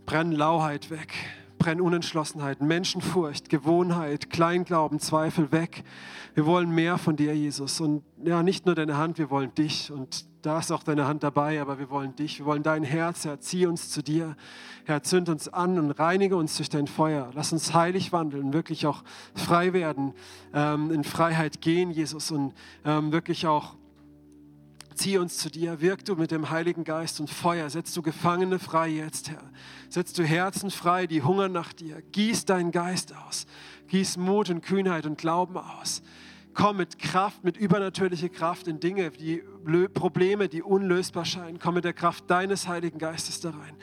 Brenn 0.05 0.31
Lauheit 0.31 0.89
weg, 0.89 1.13
brenn 1.57 1.81
Unentschlossenheit, 1.81 2.61
Menschenfurcht, 2.61 3.49
Gewohnheit, 3.49 4.29
Kleinglauben, 4.29 5.01
Zweifel 5.01 5.51
weg. 5.51 5.83
Wir 6.33 6.45
wollen 6.45 6.73
mehr 6.73 6.97
von 6.97 7.17
dir, 7.17 7.35
Jesus. 7.35 7.81
Und 7.81 8.03
ja, 8.23 8.41
nicht 8.41 8.65
nur 8.65 8.75
deine 8.75 8.95
Hand, 8.95 9.17
wir 9.17 9.29
wollen 9.29 9.53
dich. 9.53 9.91
Und 9.91 10.25
da 10.45 10.59
ist 10.59 10.71
auch 10.71 10.83
deine 10.83 11.07
Hand 11.07 11.23
dabei, 11.23 11.59
aber 11.59 11.79
wir 11.79 11.89
wollen 11.89 12.15
dich. 12.15 12.39
Wir 12.39 12.45
wollen 12.45 12.61
dein 12.61 12.83
Herz, 12.83 13.25
Herr, 13.25 13.39
zieh 13.39 13.65
uns 13.65 13.89
zu 13.89 14.03
dir. 14.03 14.35
Herr, 14.85 15.01
zünd 15.01 15.27
uns 15.29 15.47
an 15.47 15.79
und 15.79 15.91
reinige 15.91 16.35
uns 16.35 16.57
durch 16.57 16.69
dein 16.69 16.85
Feuer. 16.85 17.31
Lass 17.33 17.51
uns 17.51 17.73
heilig 17.73 18.11
wandeln, 18.11 18.53
wirklich 18.53 18.85
auch 18.85 19.03
frei 19.33 19.73
werden, 19.73 20.13
ähm, 20.53 20.91
in 20.91 21.03
Freiheit 21.03 21.61
gehen, 21.61 21.89
Jesus, 21.89 22.29
und 22.29 22.53
ähm, 22.83 23.11
wirklich 23.11 23.47
auch 23.47 23.75
Zieh 24.95 25.17
uns 25.17 25.39
zu 25.39 25.51
dir, 25.51 25.81
wirk 25.81 26.05
du 26.05 26.15
mit 26.15 26.31
dem 26.31 26.49
Heiligen 26.49 26.85
Geist 26.85 27.19
und 27.19 27.29
Feuer, 27.29 27.69
setz 27.69 27.93
du 27.93 28.01
Gefangene 28.01 28.59
frei 28.59 28.87
jetzt, 28.87 29.29
Herr. 29.29 29.43
Setz 29.89 30.13
du 30.13 30.23
Herzen 30.23 30.71
frei, 30.71 31.05
die 31.05 31.21
hungern 31.21 31.51
nach 31.51 31.73
dir. 31.73 32.01
Gieß 32.13 32.45
deinen 32.45 32.71
Geist 32.71 33.13
aus. 33.13 33.45
Gieß 33.89 34.15
Mut 34.15 34.49
und 34.49 34.61
Kühnheit 34.61 35.05
und 35.05 35.17
Glauben 35.17 35.57
aus. 35.57 36.01
Komm 36.55 36.77
mit 36.77 36.97
Kraft, 36.99 37.43
mit 37.43 37.57
übernatürlicher 37.57 38.29
Kraft 38.29 38.69
in 38.69 38.79
Dinge, 38.79 39.11
die 39.11 39.43
Probleme, 39.93 40.47
die 40.47 40.63
unlösbar 40.63 41.25
scheinen. 41.25 41.59
Komm 41.59 41.75
mit 41.75 41.83
der 41.83 41.91
Kraft 41.91 42.31
deines 42.31 42.67
Heiligen 42.67 42.97
Geistes 42.97 43.41
da 43.41 43.49
rein. 43.49 43.75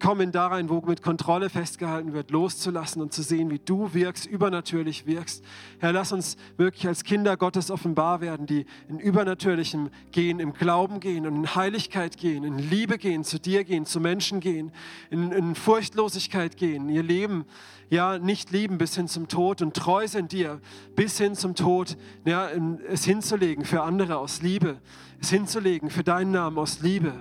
Komm 0.00 0.20
in 0.20 0.32
da 0.32 0.48
rein, 0.48 0.68
wo 0.68 0.80
mit 0.80 1.02
Kontrolle 1.02 1.50
festgehalten 1.50 2.12
wird, 2.12 2.30
loszulassen 2.30 3.00
und 3.02 3.12
zu 3.12 3.22
sehen, 3.22 3.50
wie 3.50 3.58
du 3.58 3.94
wirkst, 3.94 4.26
übernatürlich 4.26 5.06
wirkst. 5.06 5.44
Herr, 5.78 5.92
lass 5.92 6.12
uns 6.12 6.36
wirklich 6.56 6.86
als 6.86 7.04
Kinder 7.04 7.36
Gottes 7.36 7.70
offenbar 7.70 8.20
werden, 8.20 8.46
die 8.46 8.66
in 8.88 8.98
Übernatürlichem 8.98 9.90
gehen, 10.12 10.40
im 10.40 10.52
Glauben 10.52 11.00
gehen 11.00 11.26
und 11.26 11.36
in 11.36 11.54
Heiligkeit 11.54 12.16
gehen, 12.16 12.44
in 12.44 12.58
Liebe 12.58 12.98
gehen, 12.98 13.24
zu 13.24 13.38
dir 13.38 13.64
gehen, 13.64 13.86
zu 13.86 14.00
Menschen 14.00 14.40
gehen, 14.40 14.72
in, 15.10 15.32
in 15.32 15.54
Furchtlosigkeit 15.54 16.56
gehen, 16.56 16.88
ihr 16.88 17.02
Leben 17.02 17.44
ja 17.88 18.18
nicht 18.18 18.50
lieben 18.50 18.78
bis 18.78 18.96
hin 18.96 19.08
zum 19.08 19.28
Tod 19.28 19.62
und 19.62 19.74
treu 19.74 20.08
sind 20.08 20.32
dir 20.32 20.60
bis 20.96 21.18
hin 21.18 21.34
zum 21.34 21.54
Tod, 21.54 21.96
ja, 22.24 22.48
es 22.88 23.04
hinzulegen 23.04 23.64
für 23.64 23.82
andere 23.82 24.18
aus 24.18 24.42
Liebe, 24.42 24.80
es 25.20 25.30
hinzulegen 25.30 25.90
für 25.90 26.02
deinen 26.02 26.32
Namen 26.32 26.58
aus 26.58 26.80
Liebe 26.80 27.12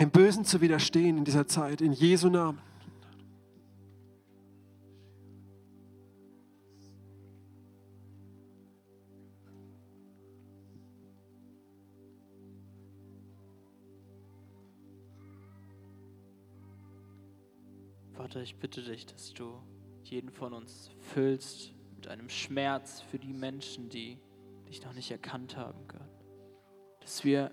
dem 0.00 0.10
Bösen 0.10 0.44
zu 0.44 0.60
widerstehen 0.60 1.18
in 1.18 1.24
dieser 1.24 1.46
Zeit, 1.46 1.80
in 1.80 1.92
Jesu 1.92 2.28
Namen. 2.28 2.58
Vater, 18.32 18.40
ich 18.40 18.56
bitte 18.56 18.82
dich, 18.82 19.04
dass 19.04 19.34
du 19.34 19.60
jeden 20.04 20.30
von 20.30 20.52
uns 20.52 20.90
füllst 21.00 21.74
mit 21.96 22.08
einem 22.08 22.28
Schmerz 22.28 23.00
für 23.00 23.18
die 23.18 23.32
Menschen, 23.32 23.88
die 23.88 24.18
dich 24.68 24.82
noch 24.84 24.94
nicht 24.94 25.10
erkannt 25.10 25.56
haben, 25.56 25.86
Gott. 25.86 26.00
Dass 27.00 27.24
wir 27.24 27.50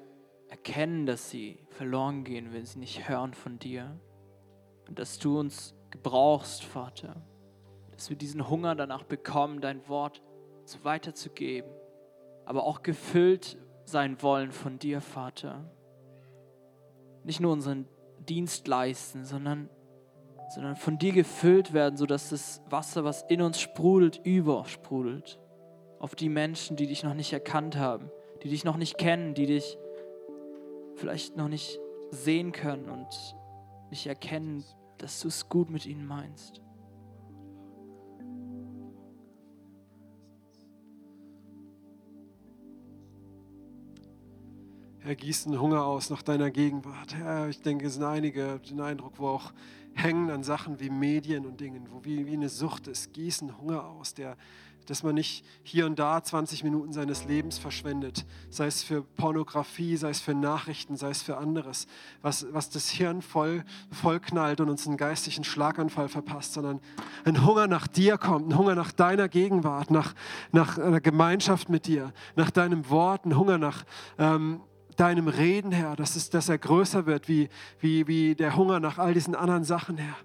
erkennen, 0.49 1.05
dass 1.05 1.29
sie 1.29 1.59
verloren 1.69 2.23
gehen, 2.23 2.53
wenn 2.53 2.65
sie 2.65 2.79
nicht 2.79 3.07
hören 3.07 3.33
von 3.33 3.59
dir. 3.59 3.99
Und 4.87 4.99
dass 4.99 5.19
du 5.19 5.39
uns 5.39 5.75
gebrauchst, 5.91 6.63
Vater. 6.63 7.15
Dass 7.91 8.09
wir 8.09 8.17
diesen 8.17 8.49
Hunger 8.49 8.75
danach 8.75 9.03
bekommen, 9.03 9.61
dein 9.61 9.87
Wort 9.87 10.21
weiterzugeben. 10.83 11.71
Aber 12.45 12.63
auch 12.63 12.83
gefüllt 12.83 13.57
sein 13.85 14.21
wollen 14.21 14.51
von 14.51 14.79
dir, 14.79 15.01
Vater. 15.01 15.69
Nicht 17.23 17.39
nur 17.39 17.51
unseren 17.51 17.87
Dienst 18.27 18.67
leisten, 18.67 19.25
sondern, 19.25 19.69
sondern 20.53 20.75
von 20.75 20.97
dir 20.97 21.11
gefüllt 21.11 21.73
werden, 21.73 21.97
sodass 21.97 22.29
das 22.29 22.61
Wasser, 22.69 23.03
was 23.03 23.23
in 23.23 23.41
uns 23.41 23.59
sprudelt, 23.59 24.21
übersprudelt. 24.23 25.39
Auf 25.99 26.15
die 26.15 26.29
Menschen, 26.29 26.77
die 26.77 26.87
dich 26.87 27.03
noch 27.03 27.13
nicht 27.13 27.33
erkannt 27.33 27.75
haben, 27.75 28.09
die 28.43 28.49
dich 28.49 28.63
noch 28.63 28.77
nicht 28.77 28.97
kennen, 28.97 29.33
die 29.33 29.47
dich 29.47 29.77
vielleicht 30.99 31.37
noch 31.37 31.47
nicht 31.47 31.79
sehen 32.11 32.51
können 32.51 32.89
und 32.89 33.35
nicht 33.89 34.05
erkennen, 34.05 34.63
dass 34.97 35.21
du 35.21 35.29
es 35.29 35.47
gut 35.47 35.69
mit 35.69 35.85
ihnen 35.85 36.05
meinst. 36.05 36.61
Herr, 44.99 45.15
gieß 45.15 45.47
einen 45.47 45.59
Hunger 45.59 45.85
aus 45.85 46.09
nach 46.09 46.21
deiner 46.21 46.51
Gegenwart. 46.51 47.15
Herr, 47.15 47.47
ich 47.47 47.61
denke, 47.61 47.87
es 47.87 47.95
sind 47.95 48.03
einige 48.03 48.59
den 48.59 48.81
Eindruck, 48.81 49.13
wo 49.17 49.29
auch 49.29 49.53
hängen 49.93 50.29
an 50.29 50.43
Sachen 50.43 50.79
wie 50.79 50.89
Medien 50.89 51.45
und 51.45 51.61
Dingen, 51.61 51.87
wo 51.91 52.03
wie, 52.03 52.27
wie 52.27 52.33
eine 52.33 52.49
Sucht 52.49 52.87
ist. 52.87 53.13
Gießen 53.13 53.57
Hunger 53.57 53.85
aus, 53.85 54.13
der 54.13 54.35
dass 54.87 55.03
man 55.03 55.15
nicht 55.15 55.45
hier 55.63 55.85
und 55.85 55.99
da 55.99 56.23
20 56.23 56.63
Minuten 56.63 56.93
seines 56.93 57.25
Lebens 57.25 57.57
verschwendet, 57.57 58.25
sei 58.49 58.67
es 58.67 58.83
für 58.83 59.01
Pornografie, 59.01 59.97
sei 59.97 60.09
es 60.09 60.19
für 60.19 60.33
Nachrichten, 60.33 60.97
sei 60.97 61.09
es 61.09 61.21
für 61.21 61.37
anderes, 61.37 61.87
was, 62.21 62.47
was 62.51 62.69
das 62.69 62.89
Hirn 62.89 63.21
voll, 63.21 63.63
voll 63.91 64.19
knallt 64.19 64.61
und 64.61 64.69
uns 64.69 64.87
einen 64.87 64.97
geistigen 64.97 65.43
Schlaganfall 65.43 66.09
verpasst, 66.09 66.53
sondern 66.53 66.79
ein 67.25 67.45
Hunger 67.45 67.67
nach 67.67 67.87
dir 67.87 68.17
kommt, 68.17 68.49
ein 68.49 68.57
Hunger 68.57 68.75
nach 68.75 68.91
deiner 68.91 69.29
Gegenwart, 69.29 69.91
nach, 69.91 70.13
nach 70.51 70.77
einer 70.77 71.01
Gemeinschaft 71.01 71.69
mit 71.69 71.85
dir, 71.85 72.13
nach 72.35 72.51
deinem 72.51 72.89
Wort, 72.89 73.25
ein 73.25 73.37
Hunger 73.37 73.57
nach... 73.57 73.85
Ähm, 74.17 74.61
deinem 74.99 75.29
Reden, 75.29 75.71
Herr, 75.71 75.95
dass, 75.95 76.15
es, 76.15 76.29
dass 76.29 76.49
er 76.49 76.57
größer 76.57 77.05
wird, 77.05 77.29
wie, 77.29 77.47
wie, 77.79 78.07
wie 78.07 78.35
der 78.35 78.57
Hunger 78.57 78.79
nach 78.79 78.97
all 78.97 79.13
diesen 79.13 79.33
anderen 79.33 79.63
Sachen, 79.63 79.97
Herr. 79.97 80.15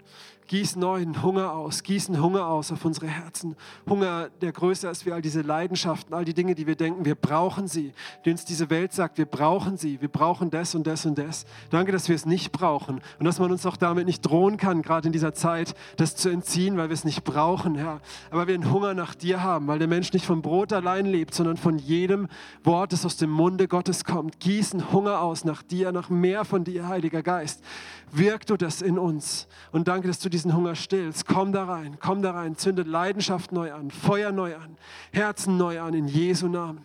Gieß 0.47 0.75
neuen 0.75 1.23
Hunger 1.23 1.53
aus, 1.53 1.81
gießen 1.81 2.21
Hunger 2.21 2.45
aus 2.45 2.71
auf 2.71 2.85
unsere 2.85 3.07
Herzen. 3.07 3.55
Hunger, 3.89 4.29
der 4.41 4.51
größer 4.51 4.91
ist 4.91 5.03
wie 5.07 5.11
all 5.11 5.21
diese 5.21 5.41
Leidenschaften, 5.41 6.13
all 6.13 6.23
die 6.23 6.35
Dinge, 6.35 6.53
die 6.53 6.67
wir 6.67 6.75
denken, 6.75 7.03
wir 7.03 7.15
brauchen 7.15 7.67
sie. 7.67 7.93
Die 8.23 8.29
uns 8.29 8.45
diese 8.45 8.69
Welt 8.69 8.93
sagt, 8.93 9.17
wir 9.17 9.25
brauchen 9.25 9.77
sie, 9.77 9.99
wir 10.01 10.07
brauchen 10.07 10.51
das 10.51 10.75
und 10.75 10.85
das 10.85 11.05
und 11.07 11.17
das. 11.17 11.45
Danke, 11.71 11.91
dass 11.91 12.09
wir 12.09 12.15
es 12.15 12.27
nicht 12.27 12.51
brauchen 12.51 13.01
und 13.17 13.25
dass 13.25 13.39
man 13.39 13.51
uns 13.51 13.65
auch 13.65 13.75
damit 13.75 14.05
nicht 14.05 14.21
drohen 14.21 14.57
kann, 14.57 14.83
gerade 14.83 15.07
in 15.07 15.13
dieser 15.13 15.33
Zeit, 15.33 15.73
das 15.97 16.15
zu 16.15 16.29
entziehen, 16.29 16.77
weil 16.77 16.89
wir 16.89 16.93
es 16.93 17.05
nicht 17.05 17.23
brauchen, 17.23 17.73
Herr. 17.73 17.99
Aber 18.29 18.45
wir 18.45 18.53
einen 18.53 18.71
Hunger 18.71 18.93
nach 18.93 19.15
dir 19.15 19.41
haben, 19.41 19.65
weil 19.65 19.79
der 19.79 19.87
Mensch 19.87 20.13
nicht 20.13 20.27
vom 20.27 20.43
Brot 20.43 20.73
allein 20.73 21.07
lebt, 21.07 21.33
sondern 21.33 21.57
von 21.57 21.79
jedem 21.79 22.27
Wort, 22.63 22.93
das 22.93 23.03
aus 23.03 23.17
dem 23.17 23.31
Munde 23.31 23.67
Gottes 23.67 24.03
kommt. 24.03 24.39
Gießen 24.39 24.91
Hunger 24.91 25.21
aus 25.21 25.43
nach 25.43 25.63
dir, 25.63 25.91
nach 25.91 26.09
mehr 26.09 26.45
von 26.45 26.63
dir, 26.63 26.87
Heiliger 26.87 27.23
Geist. 27.23 27.63
Wirk 28.11 28.45
du 28.45 28.57
das 28.57 28.81
in 28.81 28.99
uns 28.99 29.47
und 29.71 29.87
danke, 29.87 30.07
dass 30.07 30.19
du 30.19 30.29
diesen 30.35 30.53
Hunger 30.53 30.75
stillst. 30.75 31.25
Komm 31.27 31.53
da 31.53 31.63
rein, 31.63 31.97
komm 32.01 32.21
da 32.21 32.31
rein, 32.31 32.57
zünde 32.57 32.83
Leidenschaft 32.83 33.53
neu 33.53 33.71
an, 33.71 33.89
Feuer 33.89 34.33
neu 34.33 34.53
an, 34.55 34.77
Herzen 35.13 35.55
neu 35.55 35.79
an, 35.79 35.93
in 35.93 36.09
Jesu 36.09 36.49
Namen. 36.49 36.83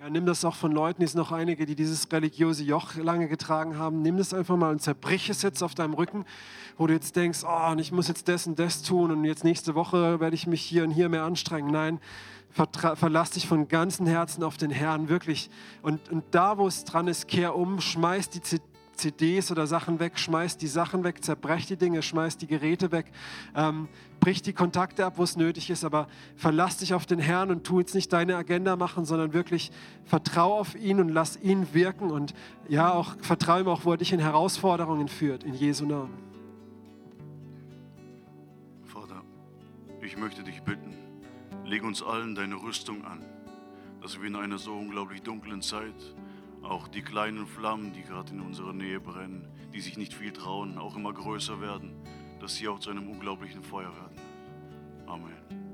Ja, 0.00 0.08
nimm 0.08 0.24
das 0.24 0.42
auch 0.46 0.54
von 0.54 0.72
Leuten, 0.72 1.02
es 1.02 1.12
sind 1.12 1.18
noch 1.18 1.32
einige, 1.32 1.66
die 1.66 1.74
dieses 1.74 2.10
religiöse 2.10 2.64
Joch 2.64 2.94
lange 2.94 3.28
getragen 3.28 3.76
haben. 3.76 4.00
Nimm 4.00 4.16
das 4.16 4.32
einfach 4.32 4.56
mal 4.56 4.70
und 4.70 4.80
zerbrich 4.80 5.28
es 5.28 5.42
jetzt 5.42 5.60
auf 5.62 5.74
deinem 5.74 5.92
Rücken, 5.92 6.24
wo 6.78 6.86
du 6.86 6.94
jetzt 6.94 7.16
denkst, 7.16 7.40
oh, 7.44 7.72
und 7.72 7.80
ich 7.80 7.92
muss 7.92 8.08
jetzt 8.08 8.28
das 8.28 8.46
und 8.46 8.58
das 8.58 8.82
tun 8.82 9.10
und 9.10 9.24
jetzt 9.24 9.44
nächste 9.44 9.74
Woche 9.74 10.20
werde 10.20 10.34
ich 10.34 10.46
mich 10.46 10.62
hier 10.62 10.84
und 10.84 10.90
hier 10.90 11.08
mehr 11.08 11.24
anstrengen. 11.24 11.70
Nein, 11.70 12.00
verlass 12.94 13.32
dich 13.32 13.46
von 13.46 13.68
ganzem 13.68 14.06
Herzen 14.06 14.42
auf 14.42 14.56
den 14.56 14.70
Herrn, 14.70 15.08
wirklich. 15.08 15.50
Und, 15.82 16.08
und 16.10 16.24
da, 16.30 16.56
wo 16.56 16.66
es 16.66 16.84
dran 16.84 17.08
ist, 17.08 17.28
kehr 17.28 17.56
um, 17.56 17.80
schmeiß 17.80 18.30
die 18.30 18.40
CDs 18.98 19.50
oder 19.50 19.66
Sachen 19.66 20.00
weg, 20.00 20.18
schmeiß 20.18 20.56
die 20.56 20.66
Sachen 20.66 21.04
weg, 21.04 21.24
zerbrech 21.24 21.66
die 21.66 21.76
Dinge, 21.76 22.02
schmeiß 22.02 22.36
die 22.36 22.46
Geräte 22.46 22.90
weg, 22.92 23.06
ähm, 23.54 23.88
brich 24.20 24.42
die 24.42 24.52
Kontakte 24.52 25.06
ab, 25.06 25.14
wo 25.16 25.22
es 25.22 25.36
nötig 25.36 25.70
ist, 25.70 25.84
aber 25.84 26.08
verlass 26.36 26.78
dich 26.78 26.94
auf 26.94 27.06
den 27.06 27.20
Herrn 27.20 27.50
und 27.50 27.64
tu 27.64 27.78
jetzt 27.78 27.94
nicht 27.94 28.12
deine 28.12 28.36
Agenda 28.36 28.76
machen, 28.76 29.04
sondern 29.04 29.32
wirklich 29.32 29.70
vertrau 30.04 30.58
auf 30.58 30.74
ihn 30.74 31.00
und 31.00 31.08
lass 31.08 31.40
ihn 31.40 31.72
wirken 31.74 32.10
und 32.10 32.34
ja, 32.68 32.92
auch 32.92 33.16
vertrau 33.20 33.58
ihm 33.60 33.68
auch, 33.68 33.84
wo 33.84 33.92
er 33.92 33.98
dich 33.98 34.12
in 34.12 34.20
Herausforderungen 34.20 35.08
führt, 35.08 35.44
in 35.44 35.54
Jesu 35.54 35.84
Namen. 35.86 36.27
Ich 40.08 40.16
möchte 40.16 40.42
dich 40.42 40.62
bitten, 40.62 40.94
leg 41.66 41.84
uns 41.84 42.02
allen 42.02 42.34
deine 42.34 42.54
Rüstung 42.54 43.04
an, 43.04 43.22
dass 44.00 44.18
wir 44.18 44.26
in 44.26 44.36
einer 44.36 44.56
so 44.56 44.72
unglaublich 44.72 45.20
dunklen 45.20 45.60
Zeit 45.60 46.14
auch 46.62 46.88
die 46.88 47.02
kleinen 47.02 47.46
Flammen, 47.46 47.92
die 47.92 48.04
gerade 48.04 48.32
in 48.32 48.40
unserer 48.40 48.72
Nähe 48.72 49.00
brennen, 49.00 49.46
die 49.74 49.82
sich 49.82 49.98
nicht 49.98 50.14
viel 50.14 50.32
trauen, 50.32 50.78
auch 50.78 50.96
immer 50.96 51.12
größer 51.12 51.60
werden, 51.60 51.94
dass 52.40 52.54
sie 52.54 52.68
auch 52.68 52.78
zu 52.78 52.88
einem 52.88 53.06
unglaublichen 53.06 53.62
Feuer 53.62 53.94
werden. 53.94 54.16
Amen. 55.06 55.67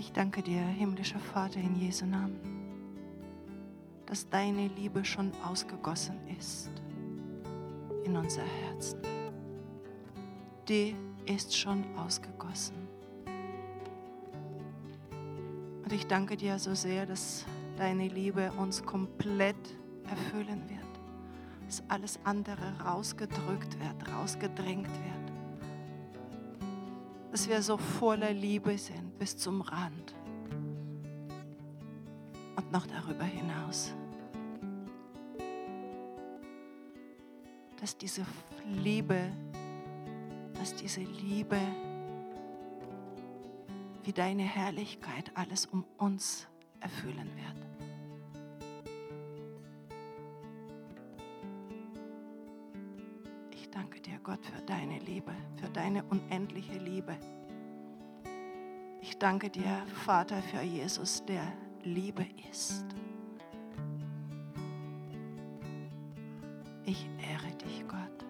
Ich 0.00 0.12
danke 0.12 0.42
dir, 0.42 0.60
himmlischer 0.60 1.18
Vater, 1.18 1.58
in 1.58 1.74
Jesu 1.74 2.06
Namen, 2.06 2.38
dass 4.06 4.28
deine 4.28 4.68
Liebe 4.68 5.04
schon 5.04 5.32
ausgegossen 5.44 6.16
ist 6.38 6.70
in 8.04 8.16
unser 8.16 8.42
Herzen. 8.42 9.00
Die 10.68 10.94
ist 11.26 11.56
schon 11.56 11.84
ausgegossen. 11.96 12.76
Und 15.82 15.92
ich 15.92 16.06
danke 16.06 16.36
dir 16.36 16.60
so 16.60 16.76
sehr, 16.76 17.04
dass 17.04 17.44
deine 17.76 18.06
Liebe 18.06 18.52
uns 18.52 18.80
komplett 18.80 19.56
erfüllen 20.08 20.62
wird. 20.68 20.80
Dass 21.66 21.82
alles 21.88 22.20
andere 22.22 22.78
rausgedrückt 22.84 23.76
wird, 23.80 24.14
rausgedrängt 24.14 24.86
wird. 24.86 25.32
Dass 27.32 27.48
wir 27.48 27.60
so 27.62 27.76
voller 27.76 28.32
Liebe 28.32 28.78
sind 28.78 29.07
bis 29.18 29.36
zum 29.36 29.60
Rand. 29.60 30.14
Und 32.56 32.72
noch 32.72 32.86
darüber 32.86 33.24
hinaus. 33.24 33.92
Dass 37.80 37.96
diese 37.96 38.24
Liebe, 38.66 39.30
dass 40.54 40.74
diese 40.74 41.00
Liebe 41.00 41.58
wie 44.02 44.12
deine 44.12 44.42
Herrlichkeit 44.42 45.30
alles 45.34 45.66
um 45.66 45.84
uns 45.98 46.48
erfüllen 46.80 47.30
wird. 47.36 47.66
Ich 53.52 53.70
danke 53.70 54.00
dir, 54.00 54.18
Gott, 54.22 54.44
für 54.44 54.62
deine 54.62 54.98
Liebe, 55.00 55.32
für 55.60 55.68
deine 55.68 56.02
unendliche 56.04 56.78
Liebe. 56.78 57.16
Ich 59.18 59.20
danke 59.20 59.50
dir, 59.50 59.82
Vater, 60.04 60.40
für 60.40 60.62
Jesus, 60.62 61.24
der 61.24 61.42
Liebe 61.82 62.24
ist. 62.52 62.84
Ich 66.84 67.04
ehre 67.28 67.52
dich, 67.56 67.84
Gott. 67.88 68.24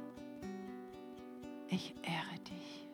Ich 1.69 1.95
ehre 2.01 2.41
dich. 2.41 2.89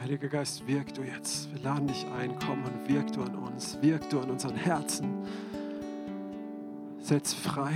Heiliger 0.00 0.28
Geist, 0.28 0.66
wirk 0.66 0.94
du 0.94 1.02
jetzt. 1.02 1.52
Wir 1.52 1.60
laden 1.60 1.86
dich 1.86 2.06
ein, 2.18 2.34
komm 2.38 2.64
und 2.64 2.88
wirk 2.88 3.12
du 3.12 3.24
an 3.24 3.34
uns, 3.34 3.76
wirk 3.82 4.08
du 4.08 4.20
an 4.20 4.30
unseren 4.30 4.56
Herzen. 4.56 5.26
Setz 7.08 7.32
frei, 7.32 7.72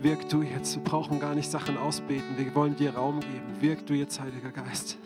wirk 0.00 0.28
du 0.28 0.42
jetzt. 0.42 0.76
Wir 0.76 0.84
brauchen 0.84 1.18
gar 1.18 1.34
nicht 1.34 1.50
Sachen 1.50 1.76
ausbeten, 1.76 2.36
wir 2.36 2.54
wollen 2.54 2.76
dir 2.76 2.94
Raum 2.94 3.18
geben. 3.18 3.56
Wirk 3.58 3.84
du 3.84 3.94
jetzt, 3.94 4.20
Heiliger 4.20 4.52
Geist. 4.52 4.96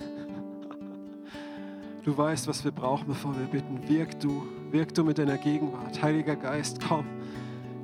Du 2.04 2.14
weißt, 2.14 2.46
was 2.46 2.62
wir 2.62 2.72
brauchen, 2.72 3.06
bevor 3.06 3.34
wir 3.38 3.46
bitten. 3.46 3.88
Wirk 3.88 4.20
du, 4.20 4.42
wirk 4.70 4.92
du 4.92 5.02
mit 5.02 5.16
deiner 5.16 5.38
Gegenwart. 5.38 6.02
Heiliger 6.02 6.36
Geist, 6.36 6.78
komm. 6.86 7.06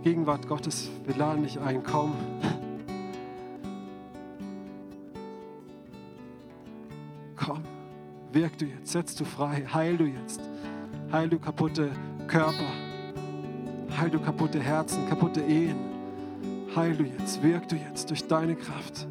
Gegenwart 0.02 0.46
Gottes, 0.46 0.90
wir 1.06 1.16
laden 1.16 1.44
dich 1.44 1.58
ein, 1.58 1.82
komm. 1.82 2.12
Komm, 7.36 7.62
wirk 8.32 8.58
du 8.58 8.66
jetzt, 8.66 8.92
setz 8.92 9.14
du 9.14 9.24
frei, 9.24 9.64
heil 9.72 9.96
du 9.96 10.04
jetzt. 10.04 10.42
Heil 11.10 11.30
du 11.30 11.38
kaputte 11.38 11.90
Körper, 12.28 12.85
heil 13.98 14.10
du 14.10 14.18
kaputte 14.18 14.60
Herzen, 14.60 15.08
kaputte 15.08 15.40
Ehen. 15.40 15.76
Heil 16.74 16.96
du 16.96 17.04
jetzt, 17.04 17.42
wirk 17.42 17.68
du 17.68 17.76
jetzt 17.76 18.10
durch 18.10 18.26
deine 18.26 18.54
Kraft. 18.54 19.06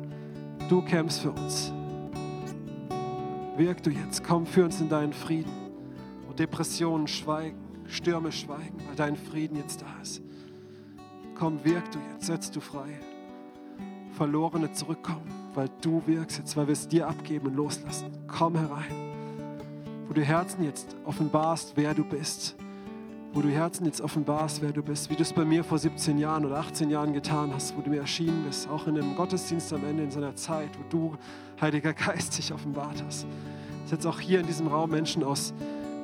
Du 0.70 0.82
kämpfst 0.82 1.22
für 1.22 1.32
uns. 1.32 1.74
Wirk 3.58 3.82
du 3.84 3.90
jetzt, 3.90 4.24
komm, 4.24 4.46
führ 4.46 4.66
uns 4.66 4.82
in 4.82 4.90
deinen 4.90 5.14
Frieden. 5.14 5.52
Wo 6.28 6.34
Depressionen 6.34 7.08
schweigen, 7.08 7.58
Stürme 7.88 8.32
schweigen, 8.32 8.78
weil 8.88 8.96
dein 8.96 9.16
Frieden 9.16 9.58
jetzt 9.58 9.82
da 9.82 10.02
ist. 10.02 10.22
Komm, 11.36 11.64
wirk 11.64 11.92
du 11.92 12.00
jetzt, 12.12 12.26
setz 12.26 12.52
du 12.52 12.60
frei. 12.60 13.00
Verlorene 14.12 14.72
zurückkommen, 14.72 15.28
weil 15.54 15.70
du 15.82 16.02
wirkst 16.06 16.38
jetzt, 16.38 16.56
weil 16.56 16.68
wir 16.68 16.74
es 16.74 16.88
dir 16.88 17.08
abgeben 17.08 17.48
und 17.48 17.56
loslassen. 17.56 18.12
Komm 18.28 18.56
herein, 18.56 18.94
wo 20.08 20.14
du 20.14 20.22
Herzen 20.22 20.64
jetzt 20.64 20.96
offenbarst, 21.06 21.74
wer 21.76 21.94
du 21.94 22.04
bist. 22.04 22.56
Wo 23.36 23.42
du 23.42 23.50
Herzen 23.50 23.86
jetzt 23.86 24.00
offenbarst, 24.00 24.62
wer 24.62 24.72
du 24.72 24.82
bist, 24.82 25.10
wie 25.10 25.16
du 25.18 25.22
es 25.22 25.34
bei 25.34 25.44
mir 25.44 25.62
vor 25.62 25.78
17 25.78 26.18
Jahren 26.18 26.46
oder 26.46 26.56
18 26.56 26.90
Jahren 26.90 27.12
getan 27.12 27.52
hast, 27.54 27.76
wo 27.76 27.82
du 27.82 27.90
mir 27.90 28.00
erschienen 28.00 28.46
bist, 28.46 28.70
auch 28.70 28.88
in 28.88 28.98
einem 28.98 29.14
Gottesdienst 29.14 29.74
am 29.74 29.84
Ende 29.84 30.04
in 30.04 30.10
so 30.10 30.20
einer 30.20 30.34
Zeit, 30.38 30.70
wo 30.80 30.84
du, 30.90 31.18
Heiliger 31.60 31.94
Geist, 31.94 32.38
dich 32.38 32.54
offenbart 32.54 33.04
hast. 33.06 33.28
Dass 33.84 33.92
jetzt 33.92 34.06
auch 34.06 34.22
hier 34.22 34.40
in 34.40 34.48
diesem 34.48 34.68
Raum 34.68 34.90
Menschen 34.90 35.22
aus, 35.22 35.54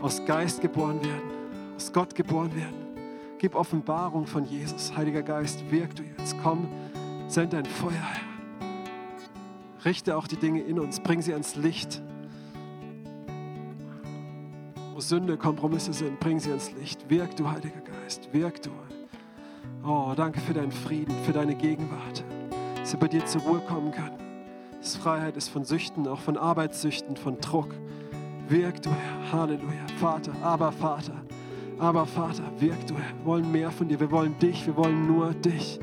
aus 0.01 0.25
Geist 0.25 0.59
geboren 0.59 1.01
werden, 1.01 1.31
aus 1.77 1.93
Gott 1.93 2.15
geboren 2.15 2.53
werden. 2.53 2.75
Gib 3.37 3.55
Offenbarung 3.55 4.27
von 4.27 4.43
Jesus. 4.43 4.93
Heiliger 4.97 5.23
Geist, 5.23 5.63
wirk 5.71 5.95
du 5.95 6.03
jetzt. 6.03 6.35
Komm, 6.43 6.67
send 7.29 7.53
dein 7.53 7.65
Feuer. 7.65 7.93
Richte 9.85 10.17
auch 10.17 10.27
die 10.27 10.35
Dinge 10.35 10.63
in 10.63 10.77
uns, 10.77 10.99
bring 10.99 11.21
sie 11.21 11.31
ans 11.31 11.55
Licht. 11.55 12.01
Sünde, 15.01 15.37
Kompromisse 15.37 15.93
sind, 15.93 16.19
bring 16.19 16.39
sie 16.39 16.49
ans 16.49 16.71
Licht. 16.73 17.09
Wirk 17.09 17.35
du, 17.35 17.49
Heiliger 17.49 17.81
Geist, 17.81 18.29
wirk 18.31 18.61
du. 18.61 18.69
Oh, 19.83 20.13
danke 20.15 20.39
für 20.39 20.53
deinen 20.53 20.71
Frieden, 20.71 21.13
für 21.25 21.33
deine 21.33 21.55
Gegenwart, 21.55 22.23
dass 22.75 22.93
wir 22.93 22.99
bei 22.99 23.07
dir 23.07 23.25
zur 23.25 23.41
Ruhe 23.41 23.59
kommen 23.61 23.91
können. 23.91 24.17
Dass 24.79 24.95
Freiheit 24.95 25.37
ist 25.37 25.49
von 25.49 25.65
Süchten, 25.65 26.07
auch 26.07 26.19
von 26.19 26.37
Arbeitssüchten, 26.37 27.17
von 27.17 27.39
Druck. 27.39 27.73
Wirk 28.47 28.81
du, 28.81 28.89
Herr. 28.89 29.31
Halleluja. 29.31 29.87
Vater, 29.99 30.33
aber 30.41 30.71
Vater, 30.71 31.13
aber 31.79 32.05
Vater, 32.05 32.43
wirk 32.59 32.85
du, 32.87 32.95
Herr. 32.95 33.17
Wir 33.17 33.25
wollen 33.25 33.51
mehr 33.51 33.71
von 33.71 33.87
dir. 33.87 33.99
Wir 33.99 34.11
wollen 34.11 34.37
dich. 34.39 34.65
Wir 34.65 34.75
wollen 34.77 35.07
nur 35.07 35.33
dich. 35.33 35.79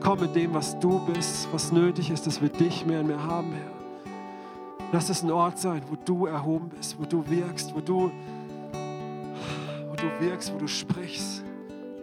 Komm 0.00 0.20
mit 0.20 0.34
dem, 0.34 0.54
was 0.54 0.78
du 0.78 1.00
bist, 1.06 1.48
was 1.52 1.72
nötig 1.72 2.10
ist, 2.10 2.26
dass 2.26 2.40
wir 2.40 2.48
dich 2.48 2.86
mehr 2.86 3.00
und 3.00 3.08
mehr 3.08 3.22
haben, 3.22 3.52
Herr. 3.52 3.72
Lass 4.92 5.08
es 5.08 5.22
ein 5.22 5.30
Ort 5.30 5.58
sein, 5.58 5.80
wo 5.88 5.96
du 5.96 6.26
erhoben 6.26 6.68
bist, 6.68 6.98
wo 7.00 7.04
du 7.06 7.24
wirkst, 7.30 7.74
wo 7.74 7.80
du, 7.80 8.10
du 10.02 10.26
wirkst, 10.26 10.52
wo 10.52 10.58
du 10.58 10.66
sprichst. 10.66 11.44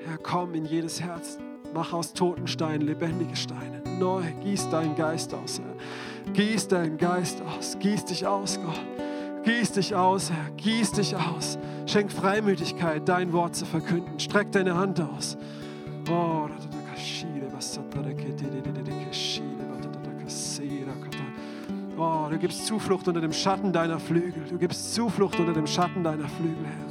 Herr, 0.05 0.17
komm 0.17 0.53
in 0.53 0.65
jedes 0.65 1.01
Herz. 1.01 1.37
Mach 1.73 1.93
aus 1.93 2.13
toten 2.13 2.47
Steinen 2.47 2.87
lebendige 2.87 3.35
Steine. 3.35 3.83
Neu, 3.99 4.23
gieß 4.43 4.69
deinen 4.69 4.95
Geist 4.95 5.33
aus, 5.33 5.59
Herr. 5.59 6.33
Gieß 6.33 6.67
deinen 6.69 6.97
Geist 6.97 7.41
aus, 7.41 7.77
gieß 7.79 8.05
dich 8.05 8.25
aus, 8.25 8.59
Gott. 8.63 8.79
Gieß 9.43 9.73
dich 9.73 9.93
aus, 9.93 10.31
Herr, 10.31 10.49
gieß 10.57 10.93
dich 10.93 11.15
aus. 11.15 11.59
Schenk 11.85 12.11
Freimütigkeit, 12.11 13.07
dein 13.07 13.33
Wort 13.33 13.55
zu 13.55 13.65
verkünden. 13.65 14.19
Streck 14.19 14.51
deine 14.51 14.75
Hand 14.75 14.99
aus. 15.01 15.37
Oh, 16.09 16.47
Oh, 21.97 22.27
du 22.29 22.37
gibst 22.37 22.65
Zuflucht 22.65 23.07
unter 23.09 23.19
dem 23.19 23.33
Schatten 23.33 23.73
deiner 23.73 23.99
Flügel. 23.99 24.45
Du 24.49 24.57
gibst 24.57 24.93
Zuflucht 24.93 25.37
unter 25.37 25.53
dem 25.53 25.67
Schatten 25.67 26.01
deiner 26.01 26.29
Flügel, 26.29 26.65
Herr. 26.65 26.88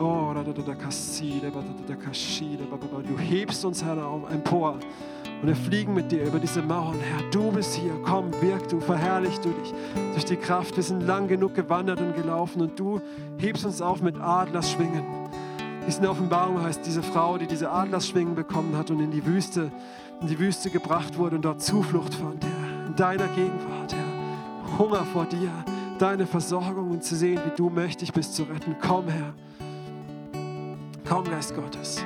Oh, 0.00 0.32
du 3.02 3.18
hebst 3.18 3.64
uns, 3.64 3.84
Herr, 3.84 3.96
empor. 4.30 4.78
Und 5.40 5.48
wir 5.48 5.56
fliegen 5.56 5.94
mit 5.94 6.10
dir 6.10 6.24
über 6.24 6.38
diese 6.38 6.62
Mauern. 6.62 6.98
Herr, 7.00 7.30
du 7.30 7.50
bist 7.52 7.74
hier. 7.74 7.92
Komm, 8.04 8.30
wirk 8.40 8.68
du, 8.68 8.80
verherrlich 8.80 9.38
du 9.40 9.50
dich 9.50 9.74
durch 10.12 10.24
die 10.24 10.36
Kraft. 10.36 10.76
Wir 10.76 10.82
sind 10.82 11.02
lang 11.02 11.28
genug 11.28 11.54
gewandert 11.54 12.00
und 12.00 12.14
gelaufen 12.14 12.62
und 12.62 12.78
du 12.78 13.00
hebst 13.38 13.64
uns 13.64 13.80
auf 13.80 14.02
mit 14.02 14.20
Adlerschwingen. 14.20 15.04
Diese 15.86 16.08
Offenbarung 16.08 16.62
heißt 16.62 16.84
diese 16.84 17.02
Frau, 17.02 17.38
die 17.38 17.46
diese 17.46 17.70
Adlerschwingen 17.70 18.34
bekommen 18.34 18.76
hat 18.76 18.90
und 18.90 19.00
in 19.00 19.10
die 19.10 19.24
Wüste, 19.24 19.72
in 20.20 20.26
die 20.26 20.38
Wüste 20.38 20.70
gebracht 20.70 21.16
wurde 21.16 21.36
und 21.36 21.44
dort 21.44 21.62
Zuflucht 21.62 22.14
fand, 22.14 22.44
Herr. 22.44 22.86
In 22.86 22.94
deiner 22.96 23.26
Gegenwart, 23.28 23.94
Herr. 23.94 24.78
Hunger 24.78 25.04
vor 25.06 25.24
dir, 25.24 25.50
deine 25.98 26.26
Versorgung 26.26 26.90
und 26.90 27.02
zu 27.02 27.16
sehen, 27.16 27.40
wie 27.44 27.56
du 27.56 27.70
mächtig 27.70 28.12
bist 28.12 28.34
zu 28.34 28.42
retten. 28.42 28.76
Komm, 28.80 29.08
Herr. 29.08 29.32
Traumgeist 31.08 31.54
Gottes. 31.54 32.04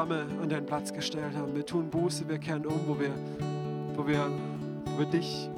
Komm, 0.00 0.08
Geist 0.08 0.38
Gottes. 0.38 0.66
Platz 0.66 0.92
gestellt 0.92 1.36
haben. 1.36 1.54
Wir 1.54 1.66
tun 1.66 1.90
Buße, 1.90 2.26
wir 2.28 2.38
kehren 2.38 2.64
um, 2.64 2.80
wo 2.86 2.98
wir, 2.98 3.10
wo 3.94 4.06
wir, 4.06 4.30
wo 4.86 4.98
wir 4.98 5.06
dich, 5.06 5.50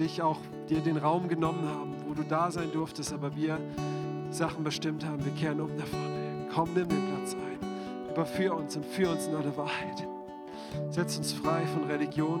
dich 0.00 0.22
auch 0.22 0.38
dir 0.70 0.80
den 0.80 0.96
Raum 0.96 1.28
genommen 1.28 1.68
haben, 1.68 1.94
wo 2.06 2.14
du 2.14 2.22
da 2.22 2.50
sein 2.50 2.72
durftest, 2.72 3.12
aber 3.12 3.36
wir 3.36 3.58
Sachen 4.30 4.64
bestimmt 4.64 5.04
haben. 5.04 5.22
Wir 5.24 5.32
kehren 5.32 5.60
um 5.60 5.76
davon. 5.76 6.00
Komm, 6.54 6.70
nimm 6.74 6.88
den 6.88 7.06
Platz 7.08 7.34
ein. 7.34 8.10
Überführ 8.10 8.54
uns 8.56 8.76
und 8.76 8.86
führ 8.86 9.10
uns 9.10 9.26
in 9.26 9.34
alle 9.34 9.54
Wahrheit. 9.56 10.06
Setz 10.90 11.18
uns 11.18 11.32
frei 11.32 11.66
von 11.66 11.84
Religion 11.84 12.40